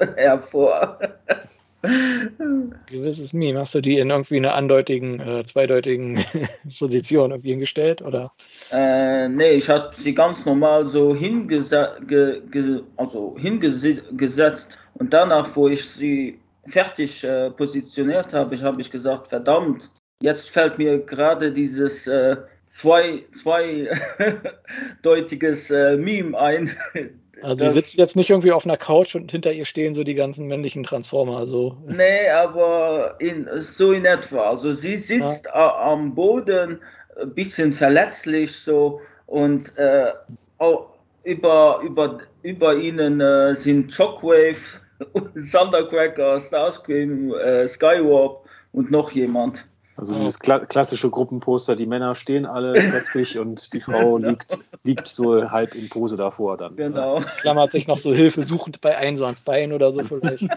äh, 0.00 0.06
hervor. 0.16 0.98
Gewisses 2.86 3.34
Meme. 3.34 3.60
Hast 3.60 3.74
du 3.74 3.82
die 3.82 3.98
in 3.98 4.08
irgendwie 4.10 4.38
einer 4.38 4.54
andeutigen, 4.54 5.44
zweideutigen 5.46 6.24
Position 6.78 7.30
irgendwie 7.30 7.50
hingestellt? 7.50 8.02
Oder? 8.02 8.32
Äh, 8.72 9.28
nee, 9.28 9.50
ich 9.52 9.68
habe 9.68 9.90
sie 9.96 10.12
ganz 10.12 10.44
normal 10.44 10.86
so 10.88 11.14
hingese 11.14 11.96
ge 12.08 12.42
also 12.96 13.36
hingesetzt 13.38 14.76
und 14.94 15.12
danach, 15.12 15.54
wo 15.54 15.68
ich 15.68 15.88
sie 15.88 16.38
fertig 16.66 17.24
positioniert 17.56 18.34
habe, 18.34 18.56
ich 18.56 18.62
habe 18.62 18.80
ich 18.80 18.90
gesagt, 18.90 19.28
verdammt, 19.28 19.88
Jetzt 20.20 20.50
fällt 20.50 20.78
mir 20.78 20.98
gerade 20.98 21.52
dieses 21.52 22.06
äh, 22.06 22.36
zwei, 22.66 23.24
zweideutiges 25.02 25.70
äh, 25.70 25.96
Meme 25.96 26.38
ein. 26.38 26.76
Also 27.40 27.68
sie 27.68 27.74
sitzt 27.74 27.98
jetzt 27.98 28.16
nicht 28.16 28.30
irgendwie 28.30 28.50
auf 28.50 28.64
einer 28.64 28.76
Couch 28.76 29.14
und 29.14 29.30
hinter 29.30 29.52
ihr 29.52 29.64
stehen 29.64 29.94
so 29.94 30.02
die 30.02 30.16
ganzen 30.16 30.48
männlichen 30.48 30.82
Transformer. 30.82 31.46
So. 31.46 31.76
Nee, 31.86 32.28
aber 32.30 33.14
in, 33.20 33.48
so 33.58 33.92
in 33.92 34.04
etwa. 34.04 34.38
Also 34.38 34.74
sie 34.74 34.96
sitzt 34.96 35.46
ja. 35.46 35.76
am 35.76 36.16
Boden, 36.16 36.80
ein 37.20 37.34
bisschen 37.34 37.72
verletzlich 37.72 38.52
so 38.52 39.00
und 39.26 39.78
äh, 39.78 40.10
auch 40.58 40.94
über, 41.22 41.80
über, 41.84 42.18
über 42.42 42.74
ihnen 42.74 43.20
äh, 43.20 43.54
sind 43.54 43.92
Shockwave, 43.92 44.58
Thundercracker, 45.52 46.40
Starscream, 46.40 47.32
äh, 47.34 47.68
Skywarp 47.68 48.44
und 48.72 48.90
noch 48.90 49.12
jemand. 49.12 49.64
Also 49.98 50.14
dieses 50.14 50.38
kla 50.38 50.60
klassische 50.60 51.10
Gruppenposter, 51.10 51.74
die 51.74 51.86
Männer 51.86 52.14
stehen 52.14 52.46
alle 52.46 52.72
kräftig 52.90 53.36
und 53.36 53.72
die 53.72 53.80
Frau 53.80 54.16
liegt, 54.16 54.56
liegt 54.84 55.08
so 55.08 55.50
halb 55.50 55.74
in 55.74 55.88
Pose 55.88 56.16
davor 56.16 56.56
dann. 56.56 56.76
Genau. 56.76 57.20
Klammert 57.40 57.72
sich 57.72 57.88
noch 57.88 57.98
so 57.98 58.14
hilfesuchend 58.14 58.80
bei 58.80 58.96
ein 58.96 59.16
so 59.16 59.24
ans 59.24 59.42
Bein 59.42 59.72
oder 59.72 59.90
so 59.90 60.04
vielleicht. 60.04 60.42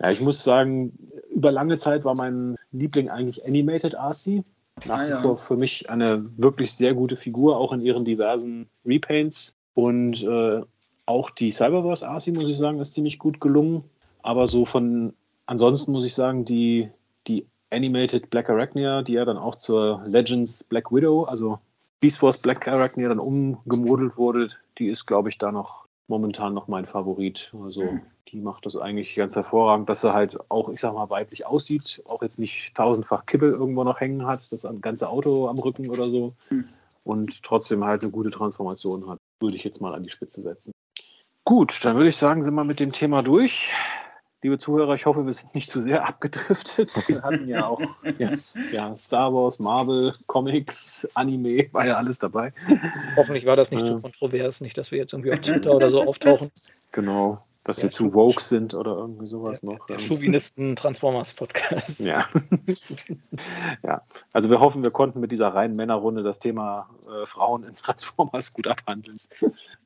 ja, 0.00 0.10
ich 0.10 0.22
muss 0.22 0.42
sagen, 0.42 0.98
über 1.30 1.52
lange 1.52 1.76
Zeit 1.76 2.02
war 2.06 2.14
mein 2.14 2.56
Liebling 2.72 3.10
eigentlich 3.10 3.44
Animated 3.44 3.94
RC. 3.94 4.42
Nach 4.86 4.98
ah, 4.98 5.06
wie 5.06 5.22
vor 5.22 5.36
für 5.36 5.56
mich 5.56 5.90
eine 5.90 6.30
wirklich 6.38 6.72
sehr 6.72 6.94
gute 6.94 7.16
Figur, 7.16 7.58
auch 7.58 7.74
in 7.74 7.82
ihren 7.82 8.06
diversen 8.06 8.70
Repaints. 8.86 9.54
Und 9.74 10.22
äh, 10.22 10.62
auch 11.04 11.28
die 11.30 11.50
Cyberverse 11.50 12.08
Arcee, 12.08 12.32
muss 12.32 12.48
ich 12.48 12.56
sagen, 12.56 12.80
ist 12.80 12.94
ziemlich 12.94 13.18
gut 13.18 13.38
gelungen. 13.38 13.84
Aber 14.22 14.46
so 14.46 14.64
von 14.64 15.12
ansonsten 15.44 15.92
muss 15.92 16.04
ich 16.04 16.14
sagen, 16.14 16.44
die, 16.44 16.88
die 17.28 17.46
Animated 17.70 18.30
Black 18.30 18.48
Arachnia, 18.48 19.02
die 19.02 19.12
ja 19.12 19.24
dann 19.24 19.36
auch 19.36 19.56
zur 19.56 20.02
Legends 20.06 20.64
Black 20.64 20.90
Widow, 20.90 21.24
also 21.24 21.58
Beast 22.00 22.18
Force 22.18 22.38
Black 22.38 22.66
Arachnia 22.66 23.08
dann 23.08 23.18
umgemodelt 23.18 24.16
wurde, 24.16 24.50
die 24.78 24.88
ist, 24.88 25.06
glaube 25.06 25.28
ich, 25.28 25.38
da 25.38 25.52
noch 25.52 25.86
momentan 26.06 26.54
noch 26.54 26.68
mein 26.68 26.86
Favorit. 26.86 27.52
Also 27.62 27.82
mhm. 27.82 28.00
die 28.28 28.40
macht 28.40 28.64
das 28.66 28.76
eigentlich 28.76 29.14
ganz 29.14 29.36
hervorragend, 29.36 29.88
dass 29.88 30.00
sie 30.00 30.12
halt 30.12 30.38
auch, 30.50 30.68
ich 30.70 30.80
sag 30.80 30.94
mal, 30.94 31.10
weiblich 31.10 31.46
aussieht, 31.46 32.02
auch 32.06 32.22
jetzt 32.22 32.38
nicht 32.38 32.74
tausendfach 32.74 33.26
Kibbel 33.26 33.52
irgendwo 33.52 33.84
noch 33.84 34.00
hängen 34.00 34.26
hat, 34.26 34.50
das 34.52 34.66
ganze 34.80 35.08
Auto 35.08 35.48
am 35.48 35.58
Rücken 35.58 35.90
oder 35.90 36.08
so 36.08 36.34
mhm. 36.50 36.68
und 37.04 37.42
trotzdem 37.42 37.84
halt 37.84 38.02
eine 38.02 38.12
gute 38.12 38.30
Transformation 38.30 39.08
hat, 39.08 39.18
würde 39.40 39.56
ich 39.56 39.64
jetzt 39.64 39.80
mal 39.80 39.94
an 39.94 40.04
die 40.04 40.10
Spitze 40.10 40.40
setzen. 40.40 40.72
Gut, 41.44 41.84
dann 41.84 41.96
würde 41.96 42.10
ich 42.10 42.16
sagen, 42.16 42.42
sind 42.42 42.54
wir 42.54 42.64
mit 42.64 42.80
dem 42.80 42.92
Thema 42.92 43.22
durch. 43.22 43.72
Liebe 44.40 44.56
Zuhörer, 44.56 44.94
ich 44.94 45.04
hoffe, 45.04 45.26
wir 45.26 45.32
sind 45.32 45.52
nicht 45.54 45.68
zu 45.68 45.82
sehr 45.82 46.06
abgedriftet. 46.08 46.92
Wir 47.08 47.22
hatten 47.22 47.48
ja 47.48 47.66
auch 47.66 47.80
jetzt 48.18 48.58
ja, 48.72 48.94
Star 48.94 49.34
Wars, 49.34 49.58
Marvel, 49.58 50.14
Comics, 50.26 51.08
Anime, 51.14 51.68
war 51.72 51.86
ja 51.86 51.96
alles 51.96 52.18
dabei. 52.18 52.52
Hoffentlich 53.16 53.46
war 53.46 53.56
das 53.56 53.72
nicht 53.72 53.82
äh, 53.82 53.86
zu 53.86 54.00
kontrovers, 54.00 54.60
nicht, 54.60 54.78
dass 54.78 54.92
wir 54.92 54.98
jetzt 54.98 55.12
irgendwie 55.12 55.32
auf 55.32 55.40
Twitter 55.40 55.74
oder 55.74 55.90
so 55.90 56.02
auftauchen. 56.02 56.52
Genau, 56.92 57.40
dass 57.64 57.78
ja, 57.78 57.84
wir 57.84 57.90
zu 57.90 58.14
woke 58.14 58.40
sind 58.40 58.74
oder 58.74 58.92
irgendwie 58.92 59.26
sowas 59.26 59.62
der, 59.62 59.70
noch. 59.70 59.86
Der 59.86 59.98
Chauvinisten 59.98 60.76
Transformers 60.76 61.34
Podcast. 61.34 61.98
Ja. 61.98 62.28
ja, 63.82 64.02
also 64.32 64.50
wir 64.50 64.60
hoffen, 64.60 64.84
wir 64.84 64.92
konnten 64.92 65.18
mit 65.18 65.32
dieser 65.32 65.48
reinen 65.48 65.74
Männerrunde 65.74 66.22
das 66.22 66.38
Thema 66.38 66.88
äh, 67.06 67.26
Frauen 67.26 67.64
in 67.64 67.74
Transformers 67.74 68.52
gut 68.52 68.68
abhandeln. 68.68 69.16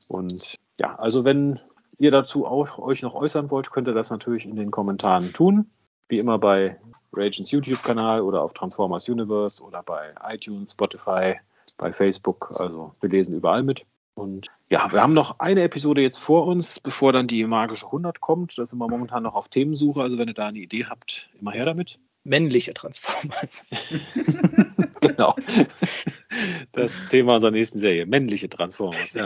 Und 0.09 0.55
ja, 0.79 0.95
also 0.95 1.25
wenn 1.25 1.59
ihr 1.97 2.11
dazu 2.11 2.45
auch 2.45 2.79
euch 2.79 3.01
noch 3.01 3.13
äußern 3.13 3.49
wollt, 3.51 3.71
könnt 3.71 3.87
ihr 3.87 3.93
das 3.93 4.09
natürlich 4.09 4.45
in 4.45 4.55
den 4.55 4.71
Kommentaren 4.71 5.33
tun. 5.33 5.69
Wie 6.09 6.19
immer 6.19 6.37
bei 6.37 6.77
Ragens 7.13 7.51
YouTube-Kanal 7.51 8.21
oder 8.21 8.41
auf 8.41 8.53
Transformers 8.53 9.07
Universe 9.07 9.63
oder 9.63 9.83
bei 9.83 10.13
iTunes, 10.27 10.71
Spotify, 10.71 11.35
bei 11.77 11.93
Facebook. 11.93 12.51
Also 12.59 12.93
wir 13.01 13.09
lesen 13.09 13.35
überall 13.35 13.63
mit. 13.63 13.85
Und 14.15 14.47
ja, 14.69 14.91
wir 14.91 15.01
haben 15.01 15.13
noch 15.13 15.39
eine 15.39 15.61
Episode 15.61 16.01
jetzt 16.01 16.19
vor 16.19 16.45
uns, 16.45 16.79
bevor 16.79 17.13
dann 17.13 17.27
die 17.27 17.45
magische 17.45 17.87
100 17.87 18.21
kommt. 18.21 18.57
Da 18.57 18.65
sind 18.65 18.77
wir 18.77 18.87
momentan 18.87 19.23
noch 19.23 19.35
auf 19.35 19.49
Themensuche. 19.49 20.01
Also 20.01 20.17
wenn 20.17 20.27
ihr 20.27 20.33
da 20.33 20.47
eine 20.47 20.59
Idee 20.59 20.85
habt, 20.85 21.29
immer 21.39 21.51
her 21.51 21.65
damit. 21.65 21.99
Männliche 22.23 22.73
Transformers. 22.73 23.63
genau. 25.01 25.35
Das 26.71 26.91
Thema 27.09 27.35
unserer 27.35 27.51
nächsten 27.51 27.79
Serie. 27.79 28.05
Männliche 28.05 28.49
Transformers, 28.49 29.13
ja. 29.13 29.25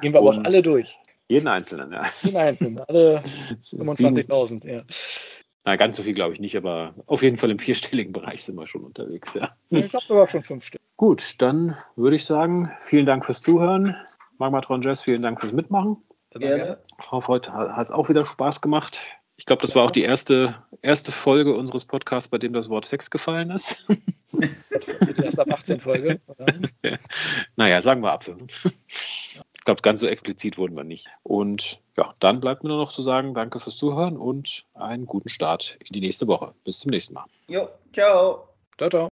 Gehen 0.00 0.12
wir 0.12 0.18
aber 0.18 0.30
auch 0.30 0.44
alle 0.44 0.62
durch. 0.62 0.98
Jeden 1.28 1.48
einzelnen, 1.48 1.92
ja. 1.92 2.04
Jeden 2.22 2.36
einzelnen, 2.36 2.78
alle 2.86 3.22
25.000, 3.62 4.70
ja. 4.70 4.82
Na, 5.64 5.74
ganz 5.74 5.96
so 5.96 6.04
viel 6.04 6.14
glaube 6.14 6.34
ich 6.34 6.40
nicht, 6.40 6.56
aber 6.56 6.94
auf 7.06 7.22
jeden 7.22 7.36
Fall 7.36 7.50
im 7.50 7.58
vierstelligen 7.58 8.12
Bereich 8.12 8.44
sind 8.44 8.54
wir 8.54 8.66
schon 8.68 8.84
unterwegs, 8.84 9.34
ja. 9.34 9.56
Ich 9.70 9.90
glaube 9.90 10.04
sogar 10.06 10.26
schon 10.28 10.44
fünf 10.44 10.64
Stück. 10.64 10.80
Gut, 10.96 11.34
dann 11.38 11.76
würde 11.96 12.16
ich 12.16 12.24
sagen, 12.24 12.70
vielen 12.84 13.06
Dank 13.06 13.26
fürs 13.26 13.42
Zuhören. 13.42 13.96
Magmatron 14.38 14.82
Jazz, 14.82 15.02
vielen 15.02 15.22
Dank 15.22 15.40
fürs 15.40 15.52
Mitmachen. 15.52 15.96
Gerne. 16.30 16.78
Ich 17.00 17.10
hoffe, 17.10 17.28
heute 17.28 17.52
hat 17.52 17.88
es 17.88 17.92
auch 17.92 18.08
wieder 18.08 18.24
Spaß 18.24 18.60
gemacht. 18.60 19.00
Ich 19.38 19.44
glaube, 19.44 19.62
das 19.62 19.74
war 19.74 19.84
auch 19.84 19.90
die 19.90 20.02
erste, 20.02 20.54
erste 20.82 21.12
Folge 21.12 21.54
unseres 21.54 21.84
Podcasts, 21.84 22.28
bei 22.28 22.38
dem 22.38 22.52
das 22.52 22.68
Wort 22.70 22.84
Sex 22.86 23.10
gefallen 23.10 23.50
ist. 23.50 23.86
Die 24.32 25.22
erste 25.22 25.42
ab 25.42 25.50
18 25.52 25.80
Folge. 25.80 26.20
Ja. 26.82 26.98
Naja, 27.56 27.82
sagen 27.82 28.02
wir 28.02 28.12
ab 28.12 28.24
glaube, 29.66 29.82
ganz 29.82 30.00
so 30.00 30.06
explizit 30.06 30.56
wurden 30.56 30.74
wir 30.74 30.84
nicht. 30.84 31.08
Und 31.22 31.80
ja, 31.98 32.14
dann 32.20 32.40
bleibt 32.40 32.62
mir 32.62 32.70
nur 32.70 32.78
noch 32.78 32.92
zu 32.92 33.02
sagen, 33.02 33.34
danke 33.34 33.60
fürs 33.60 33.76
Zuhören 33.76 34.16
und 34.16 34.64
einen 34.74 35.04
guten 35.04 35.28
Start 35.28 35.76
in 35.80 35.92
die 35.92 36.00
nächste 36.00 36.26
Woche. 36.26 36.54
Bis 36.64 36.78
zum 36.78 36.90
nächsten 36.90 37.14
Mal. 37.14 37.26
Jo, 37.48 37.68
ciao. 37.92 38.48
Ciao, 38.78 38.88
ciao. 38.88 39.04